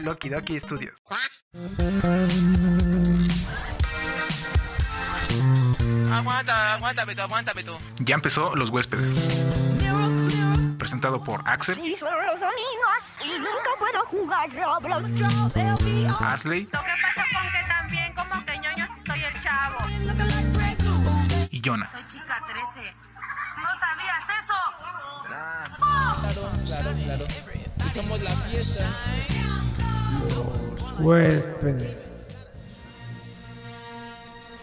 Loki 0.00 0.28
Doki 0.28 0.58
Studios. 0.60 0.94
Aguanta, 6.12 6.74
aguántame 6.74 7.14
tú, 7.14 7.22
aguántame 7.22 7.64
tú. 7.64 7.76
Ya 8.00 8.14
empezó 8.14 8.54
Los 8.56 8.70
Huéspedes. 8.70 9.46
Presentado 10.78 11.22
por 11.22 11.46
Axel, 11.46 11.78
Y 11.78 11.96
son 11.96 12.08
los 12.26 12.40
domingos 12.40 12.98
y 13.24 13.38
nunca 13.38 13.70
puedo 13.78 14.04
jugar 14.06 14.48
Roblox. 14.50 15.04
Asley 16.22 16.62
Lo 16.64 16.80
que 16.80 16.94
pasa 17.02 17.24
con 17.32 17.52
que 17.52 17.68
también 17.68 18.14
como 18.14 18.44
que 18.46 18.58
ñoño 18.58 18.88
soy 19.06 19.22
el 19.24 19.42
chavo. 19.42 19.78
y 21.50 21.60
Jonah. 21.64 21.90
Soy 21.92 22.02
chica 22.12 22.40
13. 22.74 22.94
¿No 23.56 23.68
sabías 23.78 24.24
eso? 24.40 24.58
Claro, 26.64 26.90
claro. 27.04 27.26
Y 27.86 27.90
somos 27.90 28.20
la 28.22 28.30
fiesta. 28.30 28.86
Huéspedes. 31.00 31.96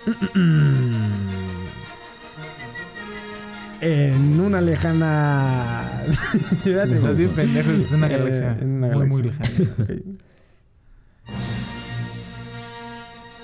En 3.81 4.39
una 4.39 4.61
lejana. 4.61 6.03
Estás 6.65 7.17
bien 7.17 7.29
pendejo, 7.31 7.71
es 7.71 7.91
una 7.91 8.07
Eh, 8.07 8.17
galaxia 8.17 8.57
en 8.61 8.83
una 8.83 8.87
muy, 8.95 9.07
muy 9.07 9.21
galaxia. 9.21 9.59
lejana. 9.59 9.73
Ok. 9.83 9.89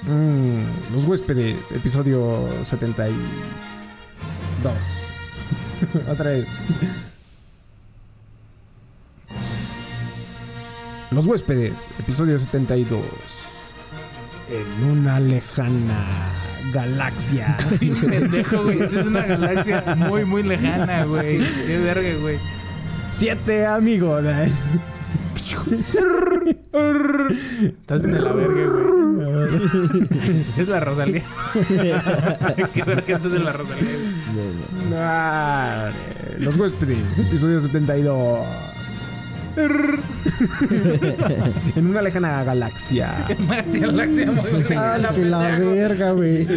Mm, 0.04 0.94
los 0.94 1.06
huéspedes, 1.06 1.72
episodio 1.74 2.48
72. 2.64 3.14
Otra 6.10 6.30
vez. 6.32 6.48
Los 11.12 11.28
huéspedes, 11.28 11.90
episodio 12.00 12.40
72. 12.40 13.02
En 14.50 14.90
una 14.92 15.20
lejana 15.20 16.32
galaxia. 16.74 17.58
Pendejo, 17.80 18.64
güey. 18.64 18.82
Es 18.82 18.94
una 18.94 19.24
galaxia 19.26 19.84
muy, 19.98 20.24
muy 20.24 20.42
lejana, 20.42 21.04
güey. 21.04 21.40
Qué 21.68 21.80
verga, 21.80 22.14
güey. 22.22 22.38
Siete 23.12 23.66
amigos. 23.66 24.24
¿eh? 24.26 24.50
Estás 27.68 28.06
en 28.06 28.24
la 28.24 28.32
verga, 28.32 28.68
güey. 28.70 30.08
Es 30.58 30.68
la 30.70 30.80
Rosalía. 30.80 31.24
Qué 32.74 32.84
verga, 32.84 33.18
estás 33.18 33.34
en 33.34 33.44
la 33.44 33.52
Rosalía. 33.52 33.92
Los 36.40 36.56
huéspedes, 36.56 37.20
episodio 37.20 37.60
72. 37.60 38.71
en 41.76 41.88
una 41.88 42.02
lejana 42.02 42.44
galaxia. 42.44 43.26
Una 43.40 43.62
galaxia 43.64 44.32
muy 44.32 44.50
Ah, 44.78 44.98
lejana. 44.98 45.10
que 45.14 45.26
la 45.26 45.40
pendejo. 45.50 45.72
verga, 45.72 46.12
güey. 46.12 46.48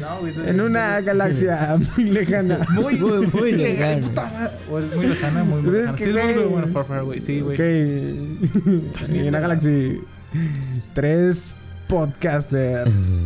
No, 0.00 0.18
güey. 0.20 0.32
En 0.46 0.60
una 0.60 1.00
galaxia 1.00 1.76
muy 1.96 2.04
lejana. 2.10 2.58
Muy, 2.70 2.96
muy, 2.98 3.26
muy 3.26 3.52
lejana. 3.52 4.50
O 4.70 4.78
es 4.78 4.94
muy 4.96 5.06
lejana, 5.06 5.44
muy, 5.44 5.62
muy 5.62 5.70
Pero 5.70 5.84
es 5.84 5.92
lejana. 5.92 5.96
que, 5.96 6.04
Sí, 6.04 6.10
es 6.10 6.16
muy, 6.16 6.22
güey. 6.32 6.44
muy 6.44 6.52
bueno, 6.52 6.68
far, 6.72 6.84
far, 6.86 7.02
güey. 7.04 7.20
Sí, 7.20 7.40
güey. 7.40 7.54
Ok. 7.56 7.60
en 9.10 9.28
una 9.28 9.40
galaxia. 9.40 9.70
Tres 10.94 11.56
podcasters. 11.88 13.22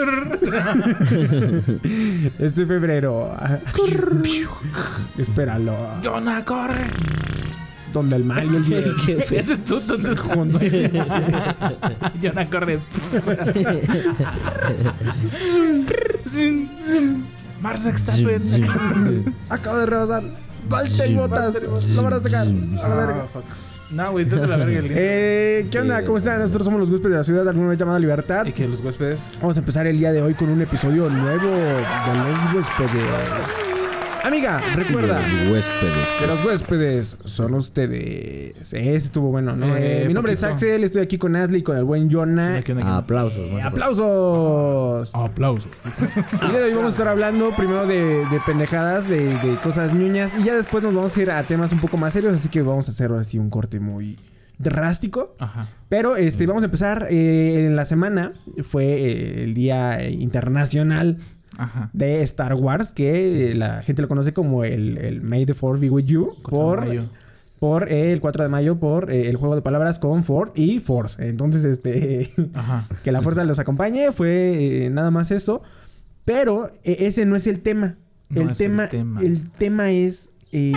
este 2.38 2.64
febrero. 2.66 3.36
Espéralo. 5.18 5.76
Jonah, 6.02 6.44
corre. 6.44 6.86
Donde 7.92 8.16
el 8.16 8.24
mal 8.24 8.50
y 8.52 8.56
el 8.56 8.62
bien. 8.62 8.84
Es 9.30 9.46
tú, 9.64 9.78
tú, 9.80 9.98
tú. 9.98 10.14
Jonah, 12.22 12.48
corre. 12.48 12.78
Mars 17.60 17.84
Verstappen. 17.84 19.34
Acabo 19.48 19.78
de 19.78 19.86
rebasar. 19.86 20.22
Valtteri 20.70 21.14
Botas. 21.14 21.62
Lo 21.94 22.02
van 22.02 22.12
a 22.14 22.20
sacar. 22.20 22.46
A 22.46 22.88
la 22.88 22.94
verga. 22.94 23.26
No, 23.90 24.12
güey, 24.12 24.24
la 24.24 24.56
verga 24.56 24.78
el 24.78 24.86
Eh, 24.90 25.66
¿Qué 25.70 25.80
onda? 25.80 26.04
¿Cómo 26.04 26.16
están? 26.16 26.38
Nosotros 26.38 26.64
somos 26.64 26.80
los 26.80 26.90
huéspedes 26.90 27.10
de 27.10 27.18
la 27.18 27.24
ciudad, 27.24 27.48
alguna 27.48 27.70
vez 27.70 27.78
llamada 27.78 27.98
Libertad. 27.98 28.46
Y 28.46 28.52
que 28.52 28.68
los 28.68 28.80
huéspedes. 28.80 29.20
Vamos 29.40 29.56
a 29.56 29.60
empezar 29.60 29.86
el 29.88 29.98
día 29.98 30.12
de 30.12 30.22
hoy 30.22 30.34
con 30.34 30.48
un 30.48 30.62
episodio 30.62 31.10
nuevo 31.10 31.48
de 31.48 32.14
los 32.14 32.54
huéspedes. 32.54 33.79
Amiga, 34.24 34.60
recuerda 34.74 35.18
Huéspedes. 35.50 36.08
que 36.20 36.26
los 36.26 36.44
huéspedes 36.44 37.16
son 37.24 37.54
ustedes. 37.54 38.54
Ese 38.72 38.94
estuvo 38.94 39.30
bueno, 39.30 39.56
¿no? 39.56 39.74
Eh, 39.76 40.02
Eh, 40.02 40.04
mi 40.06 40.14
nombre 40.14 40.32
es. 40.32 40.44
Axel, 40.44 40.84
estoy 40.84 41.02
aquí 41.02 41.16
con 41.18 41.34
Ashley 41.36 41.60
y 41.60 41.62
con 41.62 41.76
el 41.76 41.84
buen 41.84 42.10
Jonah. 42.10 42.60
¿Qué 42.62 42.72
onda, 42.72 42.82
qué 42.82 42.88
onda? 42.88 42.96
Aplausos. 42.98 43.38
Eh, 43.50 43.62
¡Aplausos! 43.62 45.10
Aplauso. 45.14 45.68
El 46.42 46.50
día 46.50 46.58
de 46.60 46.64
hoy 46.66 46.70
vamos 46.74 46.86
a 46.86 46.88
estar 46.90 47.08
hablando 47.08 47.50
primero 47.56 47.86
de, 47.86 48.26
de 48.26 48.40
pendejadas, 48.44 49.08
de, 49.08 49.24
de 49.38 49.56
cosas 49.62 49.94
ñoñas 49.94 50.34
y 50.38 50.44
ya 50.44 50.54
después 50.54 50.82
nos 50.82 50.94
vamos 50.94 51.16
a 51.16 51.22
ir 51.22 51.30
a 51.30 51.42
temas 51.42 51.72
un 51.72 51.80
poco 51.80 51.96
más 51.96 52.12
serios, 52.12 52.34
así 52.34 52.48
que 52.48 52.62
vamos 52.62 52.88
a 52.88 52.92
hacer 52.92 53.10
así 53.12 53.38
un 53.38 53.48
corte 53.50 53.80
muy 53.80 54.18
drástico. 54.58 55.34
Ajá. 55.38 55.66
Pero 55.88 56.16
este, 56.16 56.46
vamos 56.46 56.62
a 56.62 56.66
empezar 56.66 57.06
eh, 57.10 57.66
en 57.66 57.74
la 57.76 57.84
semana. 57.86 58.32
Fue 58.64 58.84
eh, 58.84 59.44
el 59.44 59.54
Día 59.54 60.06
Internacional 60.08 61.16
Ajá. 61.58 61.90
de 61.92 62.22
Star 62.22 62.54
Wars, 62.54 62.92
que 62.92 63.54
la 63.54 63.82
gente 63.82 64.02
lo 64.02 64.08
conoce 64.08 64.32
como 64.32 64.64
el, 64.64 64.98
el 64.98 65.20
May 65.20 65.46
the 65.46 65.54
Fourth 65.54 65.80
be 65.80 65.90
with 65.90 66.04
you. 66.04 66.34
Por, 66.42 66.86
por 67.58 67.92
eh, 67.92 68.12
el 68.12 68.20
4 68.20 68.44
de 68.44 68.48
mayo, 68.48 68.78
por 68.78 69.10
eh, 69.10 69.28
el 69.28 69.36
juego 69.36 69.54
de 69.54 69.62
palabras 69.62 69.98
con 69.98 70.24
Ford 70.24 70.50
y 70.54 70.78
Force. 70.78 71.28
Entonces, 71.28 71.64
este, 71.64 72.30
Ajá. 72.54 72.86
que 73.04 73.12
la 73.12 73.20
fuerza 73.22 73.44
los 73.44 73.58
acompañe. 73.58 74.12
Fue 74.12 74.86
eh, 74.86 74.90
nada 74.90 75.10
más 75.10 75.30
eso. 75.30 75.62
Pero 76.24 76.70
eh, 76.84 76.96
ese 77.00 77.26
no 77.26 77.36
es 77.36 77.46
el 77.46 77.60
tema. 77.60 77.96
No 78.28 78.42
el, 78.42 78.50
es 78.50 78.60
el 78.60 78.88
tema 78.88 79.20
el 79.20 79.50
tema 79.50 79.90
es... 79.90 80.30
eh. 80.52 80.72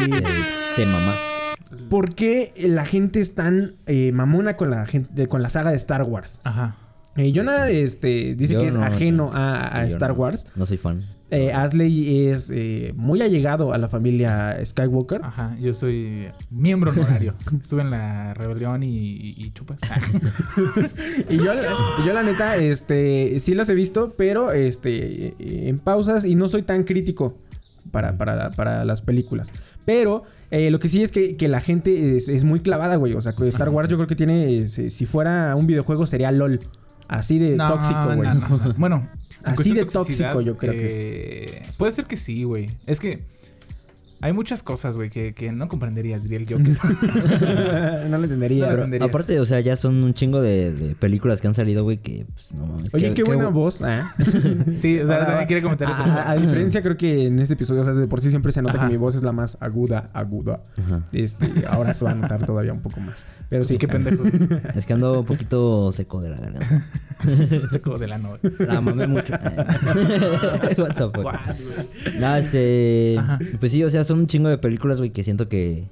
¿Por 1.90 2.14
qué 2.14 2.54
la 2.58 2.86
gente 2.86 3.20
es 3.20 3.36
tan 3.36 3.76
eh, 3.86 4.12
mamona 4.12 4.58
con 4.58 4.70
la 4.70 4.86
gente, 4.86 5.28
con 5.28 5.42
la 5.42 5.50
saga 5.50 5.72
de 5.72 5.78
Star 5.78 6.04
Wars? 6.04 6.42
Ajá. 6.44 6.76
Eh, 7.16 7.32
Jonah 7.36 7.70
este, 7.70 8.36
dice 8.36 8.54
Yo 8.56 8.62
que 8.62 8.68
es 8.68 8.76
no, 8.76 8.84
ajeno 8.84 9.26
no. 9.32 9.38
a, 9.38 9.68
a 9.68 9.82
Sí, 9.84 9.90
yo 9.90 9.94
Star 9.94 10.12
no. 10.12 10.16
Wars. 10.16 10.46
No 10.56 10.66
soy 10.66 10.78
fan. 10.78 11.02
Eh, 11.30 11.52
Asley 11.52 12.28
es 12.28 12.52
eh, 12.54 12.94
muy 12.96 13.22
allegado 13.24 13.74
a 13.74 13.80
la 13.80 13.88
familia 13.88 14.56
Skywalker. 14.64 15.22
Ajá. 15.24 15.58
Yo 15.60 15.74
soy 15.74 16.28
miembro 16.52 16.92
honorario. 16.92 17.34
Estuve 17.62 17.82
en 17.82 17.90
la 17.90 18.34
rebelión 18.36 18.84
y, 18.84 18.88
y, 18.88 19.34
y 19.38 19.52
chupas. 19.52 19.80
Y 21.30 21.38
yo, 21.38 22.14
la 22.14 22.24
neta, 22.24 22.58
este, 22.58 23.40
sí 23.40 23.56
las 23.56 23.70
he 23.70 23.74
visto, 23.74 24.14
pero 24.16 24.52
este, 24.52 25.34
en 25.70 25.80
pausas 25.80 26.26
y 26.26 26.36
no 26.36 26.50
soy 26.50 26.62
tan 26.62 26.84
crítico 26.84 27.38
para, 27.92 28.18
para, 28.18 28.52
para 28.52 28.86
las 28.86 29.02
películas. 29.02 29.52
Pero 29.86 30.24
eh, 30.52 30.70
lo 30.70 30.80
que 30.80 30.90
sí 30.90 31.02
es 31.02 31.12
que, 31.12 31.36
que 31.36 31.48
la 31.48 31.62
gente 31.62 32.16
es, 32.16 32.30
es 32.30 32.44
muy 32.44 32.60
clavada, 32.60 32.96
güey. 32.98 33.14
O 33.14 33.22
sea, 33.22 33.34
que 33.34 33.48
Star 33.48 33.70
Wars 33.70 33.90
yo 33.90 33.98
creo 33.98 34.08
que 34.08 34.16
tiene, 34.16 34.56
eh, 34.56 34.68
si, 34.68 34.90
si 34.92 35.06
fuera 35.08 35.56
un 35.56 35.66
videojuego 35.66 36.06
sería 36.06 36.32
LOL. 36.32 36.60
Así 37.08 37.40
de 37.40 37.56
No, 37.56 37.68
tóxico, 37.68 38.06
güey. 38.16 38.30
no, 38.30 38.34
no, 38.36 38.58
no. 38.58 38.74
Bueno, 38.78 39.08
en 39.46 39.52
Así 39.54 39.74
de 39.74 39.86
tóxico 39.86 40.42
yo 40.42 40.58
creo 40.58 40.74
que 40.74 40.80
que 40.80 41.64
Puede 41.78 41.92
ser 41.92 42.06
que 42.06 42.18
sí, 42.18 42.44
güey. 42.44 42.70
Es 42.86 43.00
que 43.00 43.24
hay 44.24 44.32
muchas 44.34 44.64
cosas, 44.64 44.96
güey, 44.96 45.10
que, 45.10 45.34
que 45.34 45.52
no 45.52 45.68
comprenderías, 45.68 46.24
diría 46.24 46.38
el 46.40 46.46
Joker. 46.48 46.78
no 48.10 48.18
lo 48.18 48.24
entendería. 48.24 48.72
No 48.72 48.78
lo 48.78 48.90
pero-. 48.90 49.06
Aparte, 49.06 49.40
o 49.40 49.46
sea, 49.46 49.60
ya 49.60 49.76
son 49.76 50.04
un 50.04 50.14
chingo 50.14 50.42
de, 50.42 50.72
de 50.74 50.96
películas 50.96 51.42
que 51.42 51.48
han 51.48 51.54
salido, 51.56 51.84
güey, 51.84 51.98
que 51.98 52.26
pues 52.34 52.54
no 52.54 52.66
mames. 52.66 52.94
Oye, 52.94 53.14
qué, 53.14 53.24
buena 53.24 53.50
bu- 53.50 53.54
voz. 53.54 53.82
¿eh? 53.82 54.02
sí, 54.78 55.00
o 55.00 55.08
sea, 55.08 55.16
Ahora, 55.16 55.28
también 55.28 55.48
quiere 55.48 55.62
comentar 55.62 55.90
a, 55.90 55.92
eso. 55.92 56.02
a- 56.04 56.32
a 56.32 56.36
diferencia, 56.38 56.82
creo 56.82 56.96
que 56.96 57.28
en 57.28 57.40
este 57.40 57.56
episodio, 57.56 57.82
o 57.82 57.86
sea, 57.86 57.94
de 57.94 58.08
por 58.08 58.22
sí 58.22 58.30
siempre 58.30 58.52
se 58.54 58.62
nota 58.62 58.78
Ajá. 58.78 58.88
que 58.88 58.94
mi 58.94 58.98
voz 58.98 59.16
es 59.16 59.24
la 59.24 59.34
más 59.34 59.58
aguda, 59.60 60.10
aguda. 60.14 60.62
Ajá. 60.78 61.02
Este, 61.12 61.52
ahora 61.70 61.94
se 61.94 62.06
va 62.06 62.12
a 62.12 62.16
notar 62.16 62.46
todavía 62.46 62.72
un 62.74 62.82
poco 62.82 63.00
más. 63.02 63.26
Pero 63.50 63.66
sí, 63.66 63.74
Sí, 63.74 63.80
qué 63.80 63.88
pendejo. 63.88 64.24
Es 64.76 64.86
que 64.86 64.94
ando 64.94 65.20
un 65.22 65.26
poquito 65.26 65.92
seco 65.92 66.22
de 66.22 66.30
la 66.30 66.38
garganta. 66.38 66.86
Seco 67.72 67.98
de 67.98 68.08
la 68.08 68.18
noche. 68.20 68.52
La 68.60 68.80
mamé 68.82 69.08
mucho. 69.08 69.34
What 69.34 70.96
the 70.96 71.04
fuck. 71.12 71.18
What, 71.26 71.40
güey. 71.58 72.20
No, 72.20 72.36
este. 72.36 73.16
Ajá. 73.18 73.40
Pues 73.60 73.72
sí, 73.72 73.84
o 73.84 73.90
sea, 73.90 74.04
son 74.04 74.13
un 74.14 74.28
chingo 74.28 74.50
de 74.50 74.58
películas, 74.58 74.98
güey, 75.00 75.10
que 75.12 75.24
siento 75.24 75.50
que. 75.50 75.88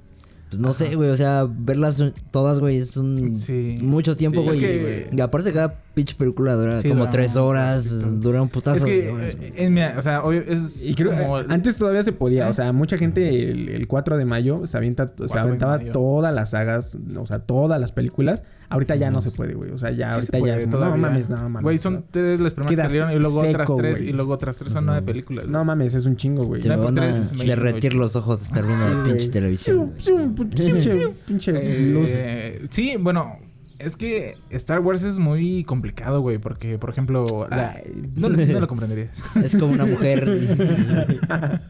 Pues 0.50 0.60
no 0.60 0.74
sé, 0.74 0.96
güey, 0.96 1.08
o 1.08 1.16
sea, 1.16 1.46
verlas 1.48 2.02
todas, 2.30 2.60
güey, 2.60 2.76
es 2.76 2.96
un. 2.98 3.34
Sí. 3.34 3.76
Mucho 3.80 4.16
tiempo, 4.18 4.40
Sí, 4.42 4.46
güey. 4.46 4.58
es 4.58 4.62
que- 5.08 5.10
Y 5.16 5.20
aparte, 5.22 5.50
cada 5.50 5.78
pinche 5.94 6.14
película 6.14 6.52
dura 6.54 6.78
Sí, 6.78 6.88
como 6.90 7.00
dura 7.02 7.10
tres 7.10 7.36
horas, 7.36 8.20
dura 8.20 8.42
un 8.42 8.50
putazo 8.50 8.76
Es 8.76 8.84
que, 8.84 9.00
de 9.02 9.10
horas, 9.12 9.36
güey. 9.36 9.48
eh, 9.48 9.52
en 9.56 9.72
mi- 9.72 9.80
o 9.82 10.02
sea, 10.02 10.22
obvio, 10.22 10.42
es 10.46 10.86
Y 10.90 10.94
creo 10.94 11.12
como... 11.12 11.36
antes 11.36 11.78
todavía 11.78 12.02
se 12.02 12.12
podía, 12.12 12.46
¿Eh? 12.46 12.50
o 12.50 12.52
sea, 12.52 12.70
mucha 12.74 12.98
gente 12.98 13.50
el, 13.50 13.70
el 13.70 13.86
4 13.88 14.18
de 14.18 14.26
mayo 14.26 14.66
se 14.66 14.76
avienta, 14.76 15.06
se 15.16 15.24
4 15.24 15.34
de 15.36 15.40
aventaba 15.40 15.78
todas 15.90 16.34
las 16.34 16.50
sagas, 16.50 16.98
o 17.16 17.26
sea, 17.26 17.38
todas 17.38 17.80
las 17.80 17.92
películas. 17.92 18.42
Ahorita 18.72 18.96
ya 18.96 19.10
no 19.10 19.20
se 19.20 19.30
puede, 19.30 19.54
güey. 19.54 19.70
O 19.70 19.78
sea, 19.78 19.90
ya 19.90 20.10
Sí 20.12 20.14
ahorita 20.16 20.32
se 20.32 20.38
puede 20.40 20.52
ya 20.54 20.58
es, 20.58 20.66
no 20.66 20.96
mames, 20.96 21.30
no 21.30 21.36
mames. 21.36 21.62
Güey, 21.62 21.78
son 21.78 22.04
tres 22.10 22.40
las 22.40 22.52
primeras 22.54 22.70
que 22.76 22.82
salieron 22.88 23.12
y 23.12 23.18
luego 23.18 23.40
otras 23.40 23.68
tres 23.76 24.00
y 24.00 24.12
luego 24.12 24.32
otras 24.32 24.58
tres 24.58 24.72
son 24.72 24.86
nueve 24.86 25.02
películas. 25.02 25.46
no 25.46 25.64
mames, 25.64 25.94
es 25.94 26.06
un 26.06 26.16
chingo, 26.16 26.44
güey. 26.44 26.60
Se 26.60 26.68
me 26.68 26.76
van 26.76 26.98
a 26.98 27.12
derretir 27.44 27.94
los 27.94 28.16
ojos 28.16 28.40
de 28.40 28.46
estar 28.46 28.66
viendo 28.66 28.88
la 28.88 29.04
pinche 29.04 29.28
televisión. 29.28 29.92
Pinche, 29.98 31.08
pinche 31.26 31.80
luz. 31.92 32.10
Eh, 32.12 32.66
sí, 32.70 32.94
bueno, 32.98 33.36
es 33.78 33.96
que 33.96 34.36
Star 34.50 34.78
Wars 34.80 35.02
es 35.02 35.18
muy 35.18 35.64
complicado, 35.64 36.20
güey, 36.20 36.38
porque, 36.38 36.78
por 36.78 36.90
ejemplo, 36.90 37.46
la- 37.50 37.80
no, 38.14 38.28
lo- 38.28 38.36
no 38.36 38.60
lo 38.60 38.68
comprenderías. 38.68 39.22
Es 39.42 39.56
como 39.56 39.72
una 39.72 39.84
mujer. 39.86 40.24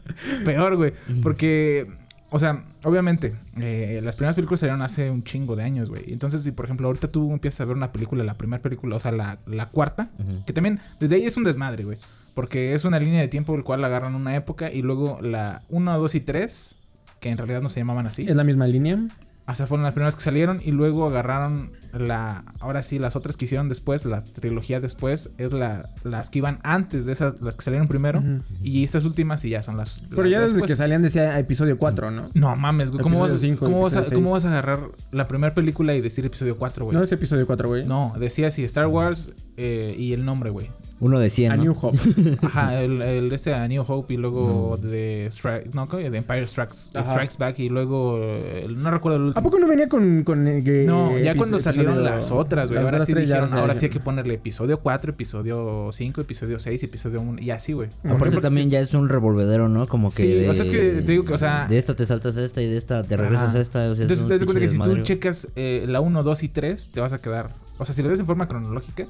Peor, 0.44 0.76
güey, 0.76 0.92
porque, 1.22 1.86
o 2.32 2.38
sea, 2.38 2.64
obviamente, 2.82 3.34
eh, 3.60 4.00
las 4.02 4.16
primeras 4.16 4.34
películas 4.34 4.60
salieron 4.60 4.80
hace 4.80 5.10
un 5.10 5.22
chingo 5.22 5.54
de 5.54 5.64
años, 5.64 5.90
güey. 5.90 6.12
Entonces, 6.12 6.42
si 6.42 6.50
por 6.50 6.64
ejemplo 6.64 6.86
ahorita 6.86 7.08
tú 7.08 7.30
empiezas 7.30 7.60
a 7.60 7.64
ver 7.66 7.76
una 7.76 7.92
película, 7.92 8.24
la 8.24 8.34
primera 8.34 8.62
película, 8.62 8.96
o 8.96 9.00
sea, 9.00 9.12
la, 9.12 9.38
la 9.46 9.68
cuarta, 9.68 10.08
que 10.46 10.54
también 10.54 10.80
desde 10.98 11.16
ahí 11.16 11.26
es 11.26 11.36
un 11.36 11.44
desmadre, 11.44 11.84
güey. 11.84 11.98
Porque 12.34 12.74
es 12.74 12.86
una 12.86 12.98
línea 12.98 13.20
de 13.20 13.28
tiempo 13.28 13.54
el 13.54 13.62
cual 13.62 13.84
agarran 13.84 14.14
una 14.14 14.34
época 14.34 14.72
y 14.72 14.80
luego 14.80 15.18
la 15.20 15.62
1, 15.68 15.98
2 15.98 16.14
y 16.14 16.20
3, 16.20 16.76
que 17.20 17.28
en 17.28 17.36
realidad 17.36 17.60
no 17.60 17.68
se 17.68 17.80
llamaban 17.80 18.06
así. 18.06 18.24
Es 18.26 18.34
la 18.34 18.44
misma 18.44 18.66
línea. 18.66 18.98
O 19.46 19.54
sea, 19.54 19.66
fueron 19.66 19.84
las 19.84 19.92
primeras 19.92 20.14
que 20.14 20.22
salieron 20.22 20.60
y 20.64 20.70
luego 20.70 21.06
agarraron 21.06 21.72
la... 21.92 22.44
Ahora 22.60 22.82
sí, 22.82 22.98
las 22.98 23.16
otras 23.16 23.36
que 23.36 23.46
hicieron 23.46 23.68
después, 23.68 24.04
la 24.04 24.22
trilogía 24.22 24.80
después, 24.80 25.34
es 25.36 25.52
la, 25.52 25.84
las 26.04 26.30
que 26.30 26.38
iban 26.38 26.60
antes 26.62 27.04
de 27.04 27.12
esas, 27.12 27.40
las 27.40 27.56
que 27.56 27.62
salieron 27.62 27.88
primero. 27.88 28.22
Y 28.62 28.84
estas 28.84 29.04
últimas 29.04 29.44
y 29.44 29.50
ya 29.50 29.62
son 29.62 29.76
las... 29.76 30.04
Pero 30.10 30.22
las 30.24 30.30
ya 30.30 30.40
desde 30.40 30.62
que 30.62 30.76
salían 30.76 31.02
decía 31.02 31.38
episodio 31.38 31.76
4, 31.76 32.10
¿no? 32.10 32.30
No 32.34 32.56
mames, 32.56 32.90
güey. 32.90 33.02
¿Cómo, 33.02 33.20
vas, 33.20 33.32
Episodio 33.32 33.52
cinco, 33.54 33.66
cómo 33.66 33.82
vas 33.82 33.96
a, 33.96 34.00
episodio 34.00 34.18
¿Cómo 34.22 34.30
seis. 34.30 34.44
vas 34.44 34.52
a 34.52 34.58
agarrar 34.58 34.90
la 35.10 35.28
primera 35.28 35.52
película 35.52 35.94
y 35.94 36.00
decir 36.00 36.24
episodio 36.24 36.56
4, 36.56 36.84
güey? 36.86 36.96
No 36.96 37.02
es 37.02 37.10
episodio 37.10 37.46
4, 37.46 37.68
güey. 37.68 37.84
No, 37.84 38.14
decía 38.18 38.48
así 38.48 38.62
Star 38.64 38.86
Wars 38.86 39.32
eh, 39.56 39.94
y 39.98 40.12
el 40.12 40.24
nombre, 40.24 40.50
güey. 40.50 40.70
Uno 41.04 41.18
de 41.18 41.30
100, 41.30 41.50
A 41.52 41.56
¿no? 41.56 41.64
New 41.64 41.76
Hope. 41.80 41.98
Ajá, 42.42 42.78
el, 42.80 43.02
el 43.02 43.28
de 43.28 43.34
ese 43.34 43.52
A 43.52 43.66
New 43.66 43.84
Hope 43.86 44.14
y 44.14 44.16
luego 44.16 44.76
de 44.80 45.22
Strike... 45.32 45.74
No, 45.74 45.88
¿cómo? 45.88 46.00
de 46.08 46.16
Empire 46.16 46.46
Strikes. 46.46 46.74
Strikes 46.94 47.34
Back 47.38 47.58
y 47.58 47.68
luego... 47.68 48.14
eh, 48.18 48.64
no 48.76 48.88
recuerdo 48.92 49.18
el 49.18 49.24
último. 49.24 49.40
¿A 49.40 49.42
poco 49.42 49.58
no 49.58 49.66
venía 49.66 49.88
con... 49.88 50.22
con 50.22 50.46
eh, 50.46 50.84
No, 50.86 51.18
ya 51.18 51.34
cuando 51.34 51.58
salieron 51.58 51.94
episodio- 51.98 52.14
las 52.14 52.30
otras, 52.30 52.70
güey. 52.70 52.80
Ahora 52.84 53.04
sí 53.04 53.14
dijeron, 53.14 53.50
no 53.50 53.56
ahora 53.58 53.74
sí 53.74 53.86
hay 53.86 53.90
que 53.90 53.98
ponerle 53.98 54.34
episodio 54.34 54.78
4, 54.78 55.10
episodio 55.12 55.90
5, 55.92 56.20
episodio 56.20 56.58
6, 56.60 56.82
episodio 56.84 57.20
1 57.20 57.42
y 57.42 57.50
así, 57.50 57.72
güey. 57.72 57.88
Aparte 58.04 58.18
Porque 58.18 58.40
también 58.40 58.68
sí- 58.68 58.72
ya 58.72 58.78
es 58.80 58.94
un 58.94 59.08
revolvedero, 59.08 59.68
¿no? 59.68 59.88
Como 59.88 60.10
que 60.10 60.22
Sí, 60.22 60.28
de... 60.28 60.50
o 60.50 60.54
sea, 60.54 60.64
es 60.64 60.70
que 60.70 60.78
te 60.78 61.00
digo 61.02 61.24
que, 61.24 61.34
o 61.34 61.38
sea- 61.38 61.66
De 61.68 61.78
esta 61.78 61.96
te 61.96 62.06
saltas 62.06 62.36
a 62.36 62.44
esta 62.44 62.62
y 62.62 62.68
de 62.68 62.76
esta 62.76 63.02
te 63.02 63.16
regresas 63.16 63.48
Ajá. 63.48 63.58
a 63.58 63.60
esta. 63.60 63.78
O 63.90 63.94
sea, 63.96 64.04
es 64.04 64.10
Entonces 64.10 64.28
te 64.28 64.34
das 64.34 64.44
cuenta 64.44 64.60
que 64.60 64.68
si 64.68 64.78
tú 64.78 65.02
checas 65.02 65.48
eh, 65.56 65.84
la 65.88 66.00
1, 66.00 66.22
2 66.22 66.42
y 66.44 66.48
3, 66.48 66.90
te 66.92 67.00
vas 67.00 67.12
a 67.12 67.18
quedar... 67.20 67.50
O 67.78 67.84
sea, 67.86 67.92
si 67.94 68.02
lo 68.02 68.08
ves 68.08 68.20
en 68.20 68.26
forma 68.26 68.46
cronológica, 68.46 69.08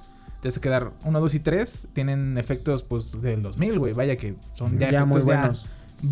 te 0.50 0.60
quedar 0.60 0.90
1, 1.04 1.20
2 1.20 1.34
y 1.34 1.40
3. 1.40 1.86
Tienen 1.92 2.36
efectos, 2.36 2.82
pues, 2.82 3.20
del 3.22 3.42
2000, 3.42 3.78
güey. 3.78 3.92
Vaya 3.94 4.16
que 4.16 4.34
son 4.56 4.78
ya, 4.78 4.90
Ya 4.90 5.04
muy 5.04 5.18
efectos 5.20 5.24
buenos. 5.26 5.68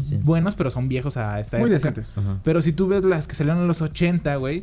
Sí. 0.08 0.20
buenos, 0.22 0.54
pero 0.54 0.70
son 0.70 0.88
viejos 0.88 1.16
a 1.16 1.40
esta 1.40 1.58
Muy 1.58 1.64
época. 1.70 1.90
decentes. 1.90 2.12
Ajá. 2.16 2.38
Pero 2.44 2.62
si 2.62 2.72
tú 2.72 2.86
ves 2.86 3.02
las 3.04 3.26
que 3.26 3.34
salieron 3.34 3.60
en 3.62 3.66
los 3.68 3.82
80, 3.82 4.36
güey, 4.36 4.62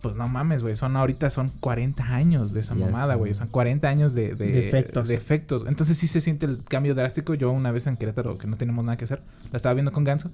pues 0.00 0.14
no 0.14 0.28
mames, 0.28 0.62
güey. 0.62 0.76
Son 0.76 0.96
ahorita 0.96 1.30
son 1.30 1.48
40 1.58 2.14
años 2.14 2.52
de 2.54 2.60
esa 2.60 2.76
Ya 2.76 2.84
mamada, 2.86 3.16
güey. 3.16 3.34
Son 3.34 3.48
40 3.48 3.88
años 3.88 4.14
de, 4.14 4.36
de, 4.36 4.46
De 4.46 4.68
efectos. 4.68 5.08
de 5.08 5.14
efectos. 5.14 5.64
Entonces 5.66 5.96
sí 5.96 6.06
se 6.06 6.20
siente 6.20 6.46
el 6.46 6.62
cambio 6.62 6.94
drástico. 6.94 7.34
Yo 7.34 7.50
una 7.50 7.72
vez 7.72 7.88
en 7.88 7.96
Querétaro, 7.96 8.38
que 8.38 8.46
no 8.46 8.56
tenemos 8.56 8.84
nada 8.84 8.96
que 8.96 9.04
hacer, 9.04 9.20
la 9.50 9.56
estaba 9.56 9.74
viendo 9.74 9.90
con 9.90 10.04
Ganso. 10.04 10.30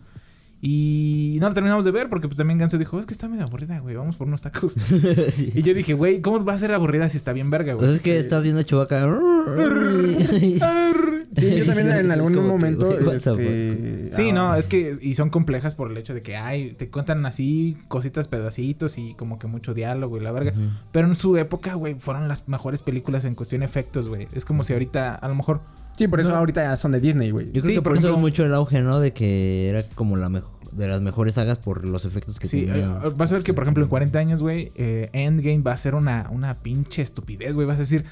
Y 0.61 1.37
no 1.41 1.49
la 1.49 1.55
terminamos 1.55 1.85
de 1.85 1.91
ver 1.91 2.09
porque 2.09 2.27
pues 2.27 2.39
también 2.39 2.59
Ganso 2.59 2.79
dijo, 2.79 2.99
es 2.99 3.07
que 3.07 3.13
está 3.13 3.29
medio 3.29 3.45
aburrida, 3.45 3.79
güey. 3.81 3.97
Vamos 3.97 4.17
por 4.17 4.27
unos 4.27 4.43
tacos. 4.43 4.75
Sí. 5.31 5.53
y 5.55 5.63
yo 5.63 5.75
dije, 5.75 5.95
güey, 5.95 6.21
¿cómo 6.21 6.45
va 6.45 6.55
a 6.55 6.59
ser 6.59 6.73
aburrida 6.73 7.09
si 7.09 7.17
está 7.17 7.33
bien 7.33 7.51
verga, 7.51 7.75
güey? 7.75 7.87
Pues 7.87 7.97
es 7.97 8.03
que 8.03 8.19
estás 8.19 8.43
viendo 8.45 8.61
a 8.61 8.65
Chewbacca. 8.65 9.07
Sí, 11.37 11.55
yo 11.57 11.65
también 11.67 11.91
en 11.93 12.11
algún 12.11 12.33
que, 12.35 12.41
momento... 12.41 12.91
este, 13.13 14.11
Sí, 14.15 14.31
ah, 14.31 14.33
no, 14.33 14.55
es 14.55 14.67
que 14.67 14.99
y 15.01 15.15
son 15.15 15.31
complejas 15.31 15.75
por 15.75 15.91
el 15.91 15.97
hecho 15.97 16.15
de 16.15 16.23
que 16.23 16.37
ay, 16.37 16.73
te 16.75 16.89
cuentan 16.91 17.25
así 17.27 17.77
cositas 17.89 18.29
pedacitos 18.29 18.99
y 18.99 19.15
como 19.15 19.39
que 19.39 19.47
mucho 19.47 19.75
diálogo 19.75 20.17
y 20.17 20.21
la 20.21 20.33
verga. 20.33 20.53
Pero 20.93 21.09
en 21.09 21.15
su 21.17 21.37
época, 21.37 21.75
güey, 21.75 21.95
fueron 21.95 22.29
las 22.29 22.49
mejores 22.49 22.83
películas 22.83 23.25
en 23.25 23.35
cuestión 23.35 23.61
de 23.61 23.67
efectos, 23.67 24.09
güey. 24.09 24.27
Es 24.35 24.45
como 24.45 24.65
si 24.65 24.73
ahorita, 24.73 25.15
a 25.15 25.29
lo 25.29 25.35
mejor. 25.35 25.61
Sí, 25.97 26.09
por 26.09 26.21
eso 26.21 26.31
No. 26.31 26.37
ahorita 26.37 26.63
ya 26.63 26.77
son 26.77 26.93
de 26.93 27.01
Disney, 27.01 27.31
güey. 27.31 27.47
Yo 27.47 27.53
creo 27.61 27.65
Sí, 27.65 27.73
que 27.75 27.83
por 27.83 27.93
por 27.93 27.99
eso 27.99 28.09
ejemplo- 28.09 28.21
mucho 28.21 28.45
el 28.45 28.55
auge, 28.55 28.81
¿no? 28.83 29.01
De 29.01 29.13
que 29.13 29.69
era 29.69 29.85
como 29.95 30.17
la 30.17 30.29
mejor... 30.29 30.51
De 30.73 30.89
las 30.89 31.03
mejores 31.03 31.35
sagas 31.35 31.59
por 31.59 31.87
los 31.87 32.05
efectos 32.05 32.41
que 32.41 32.49
Sí, 32.49 32.67
tenían. 32.67 32.93
eh, 33.05 33.09
vas 33.17 33.31
a 33.31 33.37
ver 33.37 33.45
que, 33.45 33.55
por 33.55 33.63
ejemplo, 33.63 33.85
en 33.85 33.89
40 33.89 34.19
años, 34.19 34.43
güey, 34.43 34.73
eh, 34.75 35.09
Endgame 35.13 35.63
va 35.63 35.73
a 35.73 35.77
ser 35.77 35.95
una, 35.95 36.29
una 36.33 36.55
pinche 36.63 37.01
estupidez, 37.03 37.55
güey. 37.55 37.65
Vas 37.65 37.77
a 37.77 37.81
decir, 37.81 38.05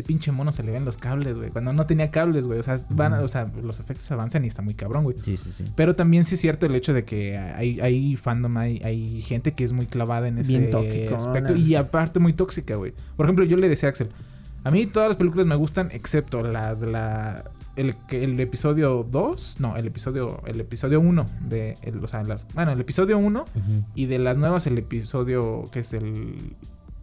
ese 0.00 0.06
pinche 0.06 0.32
mono 0.32 0.50
se 0.52 0.62
le 0.62 0.72
ven 0.72 0.84
los 0.84 0.96
cables, 0.98 1.36
güey. 1.36 1.50
Cuando 1.50 1.72
no 1.72 1.86
tenía 1.86 2.10
cables, 2.10 2.46
güey. 2.46 2.58
O 2.58 2.62
sea, 2.62 2.80
van, 2.90 3.12
Ujú. 3.14 3.24
o 3.24 3.28
sea, 3.28 3.50
los 3.62 3.80
efectos 3.80 4.10
avanzan 4.10 4.44
y 4.44 4.48
está 4.48 4.62
muy 4.62 4.74
cabrón, 4.74 5.04
güey. 5.04 5.18
Sí, 5.18 5.36
sí, 5.36 5.52
sí. 5.52 5.64
Pero 5.76 5.94
también 5.96 6.24
sí 6.24 6.34
es 6.34 6.40
cierto 6.40 6.66
el 6.66 6.74
hecho 6.74 6.92
de 6.92 7.04
que 7.04 7.38
hay, 7.38 7.80
hay 7.80 8.16
fandom, 8.16 8.56
hay, 8.58 8.80
hay 8.84 9.20
gente 9.22 9.52
que 9.52 9.64
es 9.64 9.72
muy 9.72 9.86
clavada 9.86 10.28
en 10.28 10.38
ese 10.38 10.48
Bien 10.48 10.70
tóxicona. 10.70 11.16
aspecto. 11.18 11.56
Y 11.56 11.74
aparte 11.74 12.18
muy 12.18 12.32
tóxica, 12.32 12.76
güey. 12.76 12.92
Por 13.16 13.26
ejemplo, 13.26 13.44
yo 13.44 13.56
le 13.56 13.68
decía 13.68 13.88
a 13.88 13.90
Axel, 13.90 14.08
a 14.64 14.70
mí 14.70 14.86
todas 14.86 15.08
las 15.08 15.16
películas 15.16 15.46
me 15.46 15.54
gustan 15.56 15.88
excepto 15.92 16.40
las 16.40 16.80
de 16.80 16.86
la... 16.90 17.44
El, 17.76 18.38
episodio 18.40 19.06
2, 19.10 19.56
no, 19.58 19.74
el 19.76 19.86
episodio 19.86 20.42
el 20.46 20.60
episodio 20.60 21.00
1 21.00 21.24
de 21.48 21.74
el- 21.82 22.04
o 22.04 22.08
sea, 22.08 22.22
las 22.24 22.46
bueno, 22.52 22.72
el 22.72 22.80
episodio 22.80 23.16
1 23.16 23.40
Ujú. 23.42 23.84
y 23.94 24.04
de 24.04 24.18
las 24.18 24.36
nuevas 24.36 24.66
el 24.66 24.76
episodio 24.76 25.64
que 25.72 25.78
es 25.80 25.94
el 25.94 26.56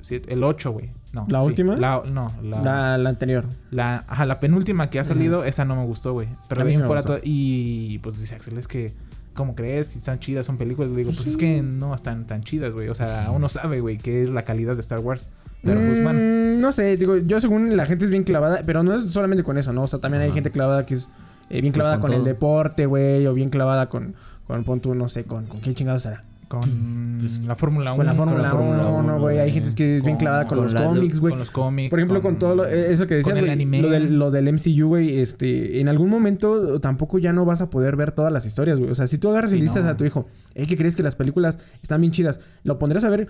el 0.09 0.43
8, 0.43 0.71
güey. 0.71 0.91
No. 1.13 1.25
¿La 1.29 1.39
sí, 1.41 1.45
última? 1.45 1.75
la- 1.75 2.01
no, 2.11 2.31
la, 2.41 2.61
La, 2.61 2.97
la 2.97 3.09
anterior. 3.09 3.45
la, 3.71 3.97
ajá, 4.07 4.25
la 4.25 4.39
penúltima 4.39 4.89
que 4.89 4.99
ha 4.99 5.03
salido, 5.03 5.43
esa 5.43 5.65
no 5.65 5.75
me 5.75 5.85
gustó, 5.85 6.13
güey. 6.13 6.27
Pero 6.49 6.61
A 6.61 6.63
de 6.63 6.65
mí 6.65 6.69
ahí 6.69 6.73
sí 6.73 6.75
en 6.77 6.81
me 6.81 6.87
fuera 6.87 7.03
todo- 7.03 7.19
Y 7.23 7.99
pues 7.99 8.19
dice 8.19 8.35
Axel, 8.35 8.57
es 8.57 8.67
que, 8.67 8.91
¿cómo 9.33 9.55
crees? 9.55 9.87
Si 9.87 9.99
están 9.99 10.19
chidas, 10.19 10.45
son 10.45 10.57
películas. 10.57 10.89
Le 10.91 10.97
digo, 10.97 11.11
pues 11.11 11.27
es 11.27 11.37
que 11.37 11.61
no 11.61 11.93
están 11.93 12.25
tan 12.27 12.43
chidas, 12.43 12.73
güey. 12.73 12.89
O 12.89 12.95
sea, 12.95 13.29
uno 13.33 13.49
sabe, 13.49 13.79
güey, 13.81 13.97
qué 13.97 14.21
es 14.21 14.29
la 14.29 14.43
calidad 14.43 14.73
de 14.75 14.81
Star 14.81 14.99
Wars. 14.99 15.31
Pero 15.63 15.79
pues, 15.79 15.99
Mm, 15.99 16.03
bueno. 16.03 16.19
No 16.61 16.71
sé, 16.71 16.97
digo, 16.97 17.17
yo 17.17 17.39
según 17.39 17.75
la 17.77 17.85
gente 17.85 18.05
es 18.05 18.11
bien 18.11 18.23
clavada, 18.23 18.61
pero 18.65 18.83
no 18.83 18.95
es 18.95 19.03
solamente 19.11 19.43
con 19.43 19.57
eso, 19.57 19.73
¿no? 19.73 19.83
O 19.83 19.87
sea, 19.87 19.99
también 19.99 20.23
hay 20.23 20.31
gente 20.31 20.51
clavada 20.51 20.85
que 20.85 20.93
es 20.95 21.09
eh, 21.49 21.61
bien 21.61 21.71
Pues 21.71 21.73
clavada 21.75 21.99
con 21.99 22.11
con, 22.11 22.19
el 22.19 22.23
deporte, 22.25 22.85
güey, 22.85 23.25
o 23.27 23.33
bien 23.33 23.49
clavada 23.49 23.87
con, 23.89 24.15
con 24.47 24.63
pon 24.63 24.79
tú, 24.81 24.93
no 24.95 25.07
sé, 25.09 25.23
con, 25.23 25.45
con 25.45 25.59
quién 25.61 25.75
chingados 25.75 26.03
será. 26.03 26.23
Con 26.47 27.17
Pues, 27.19 27.39
la 27.41 27.55
Fórmula 27.55 27.93
1. 27.93 27.97
Con 27.97 28.05
la 28.05 28.13
Fórmula 28.13 28.49
Fórmula 28.49 28.85
1, 28.87 28.97
uno, 28.99 29.19
güey. 29.19 29.39
Hay 29.39 29.51
gente 29.51 29.73
que 29.75 29.97
es 29.97 30.03
bien 30.03 30.15
Con- 30.15 30.19
clavada 30.19 30.45
con, 30.45 30.57
con 30.59 30.65
los 30.65 30.73
la- 30.73 30.83
cómics, 30.83 31.19
güey. 31.19 31.31
Con 31.31 31.39
los 31.39 31.49
cómics. 31.51 31.89
Por 31.89 31.99
ejemplo, 31.99 32.21
con, 32.21 32.37
todo 32.37 32.55
lo- 32.55 32.65
eh, 32.67 32.91
eso 32.91 33.07
que 33.07 33.15
decías, 33.15 33.35
con 33.37 33.43
güey, 33.45 33.81
lo 33.81 33.89
del, 33.89 34.19
lo 34.19 34.29
del 34.31 34.47
MCU, 34.53 34.87
güey, 34.87 35.19
este, 35.19 35.81
en 35.81 35.89
algún 35.89 36.09
momento 36.09 36.79
tampoco 36.79 37.17
ya 37.17 37.33
no 37.33 37.43
vas 37.43 37.61
a 37.61 37.69
poder 37.69 37.95
ver 37.95 38.11
todas 38.11 38.31
las 38.31 38.45
historias, 38.45 38.77
güey. 38.79 38.91
O 38.91 38.95
sea, 38.95 39.07
si 39.07 39.17
tú 39.17 39.29
agarras 39.29 39.49
y 39.51 39.53
Sí, 39.53 39.57
le 39.59 39.63
dices 39.65 39.83
no. 39.83 39.89
a 39.89 39.97
tu 39.97 40.05
hijo, 40.05 40.27
hey, 40.53 40.67
¿qué 40.69 40.77
crees 40.77 40.95
que 40.95 41.01
las 41.03 41.15
películas 41.15 41.57
están 41.81 42.01
bien 42.01 42.11
chidas? 42.13 42.39
Lo 42.63 42.77
pondrás 42.77 43.03
a 43.03 43.09
ver 43.09 43.27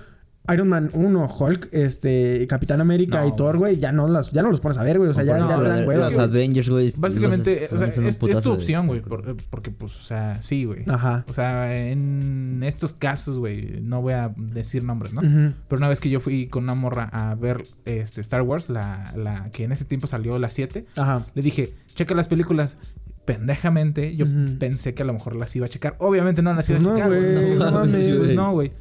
Iron 0.54 0.70
Man 0.70 0.90
1, 0.94 1.28
Hulk, 1.40 1.70
este, 1.74 2.46
Capitán 2.48 2.80
América 2.82 3.22
No, 3.22 3.28
y 3.28 3.36
Thor, 3.36 3.58
güey, 3.58 3.78
ya 3.80 3.92
no 3.92 4.08
las, 4.08 4.32
ya 4.32 4.42
no 4.42 4.50
los 4.52 4.60
pones 4.62 4.78
a 4.78 4.84
ver, 4.84 4.98
güey. 4.98 5.10
O 5.10 5.14
sea, 5.14 5.24
ya, 5.24 5.38
No, 5.38 5.50
ya 5.50 5.60
te 5.62 5.68
dan 5.68 5.88
hueva, 5.88 6.06
Los 6.06 6.14
güey. 6.14 6.26
Avengers, 6.26 6.70
güey. 6.70 6.94
Básicamente, 6.96 7.62
los- 7.64 7.74
o 7.74 7.78
sea, 7.78 7.92
son 7.92 8.04
un 8.06 8.10
es, 8.10 8.18
tu 8.20 8.52
opción, 8.52 8.88
güey. 8.88 9.02
por- 9.02 9.36
Porque, 9.50 9.72
pues, 9.72 9.96
o 9.98 10.02
sea, 10.02 10.42
sí, 10.42 10.64
güey. 10.66 10.84
Ajá. 10.88 11.26
O 11.30 11.34
sea, 11.34 11.76
en 11.76 12.62
estos 12.64 12.94
casos, 12.94 13.38
güey, 13.38 13.82
no 13.82 14.02
voy 14.02 14.14
a 14.14 14.34
decir 14.38 14.84
nombres, 14.84 15.14
¿no? 15.14 15.22
Pero 15.22 15.78
una 15.78 15.90
vez 15.90 16.00
que 16.00 16.10
yo 16.10 16.20
fui 16.20 16.48
con 16.48 16.64
una 16.64 16.76
morra 16.76 17.10
a 17.12 17.36
ver 17.36 17.64
este 17.86 18.22
Star 18.22 18.42
Wars, 18.44 18.70
la, 18.70 19.04
la 19.18 19.50
que 19.52 19.66
en 19.66 19.72
ese 19.74 19.86
tiempo 19.86 20.08
salió 20.08 20.38
la 20.40 20.48
7, 20.48 20.86
Ajá. 20.96 21.26
le 21.34 21.42
dije, 21.42 21.74
checa 21.88 22.16
las 22.16 22.28
películas. 22.28 22.78
Pendejamente, 23.26 24.16
yo 24.16 24.26
pensé 24.58 24.94
que 24.94 25.04
a 25.04 25.06
lo 25.06 25.12
mejor 25.12 25.36
las 25.36 25.54
iba 25.54 25.66
a 25.66 25.70
checar. 25.70 25.96
Obviamente 26.00 26.42
no 26.42 26.54
las 26.54 26.70
iba 26.70 26.80
Pues 26.80 26.88
a 26.88 26.92
no, 26.92 26.96
checar. 26.96 27.10
güey, 27.10 27.58
no 27.60 27.72
mames, 27.72 28.06
Pues 28.06 28.18
güey. 28.24 28.36
no, 28.38 28.52
güey. 28.52 28.72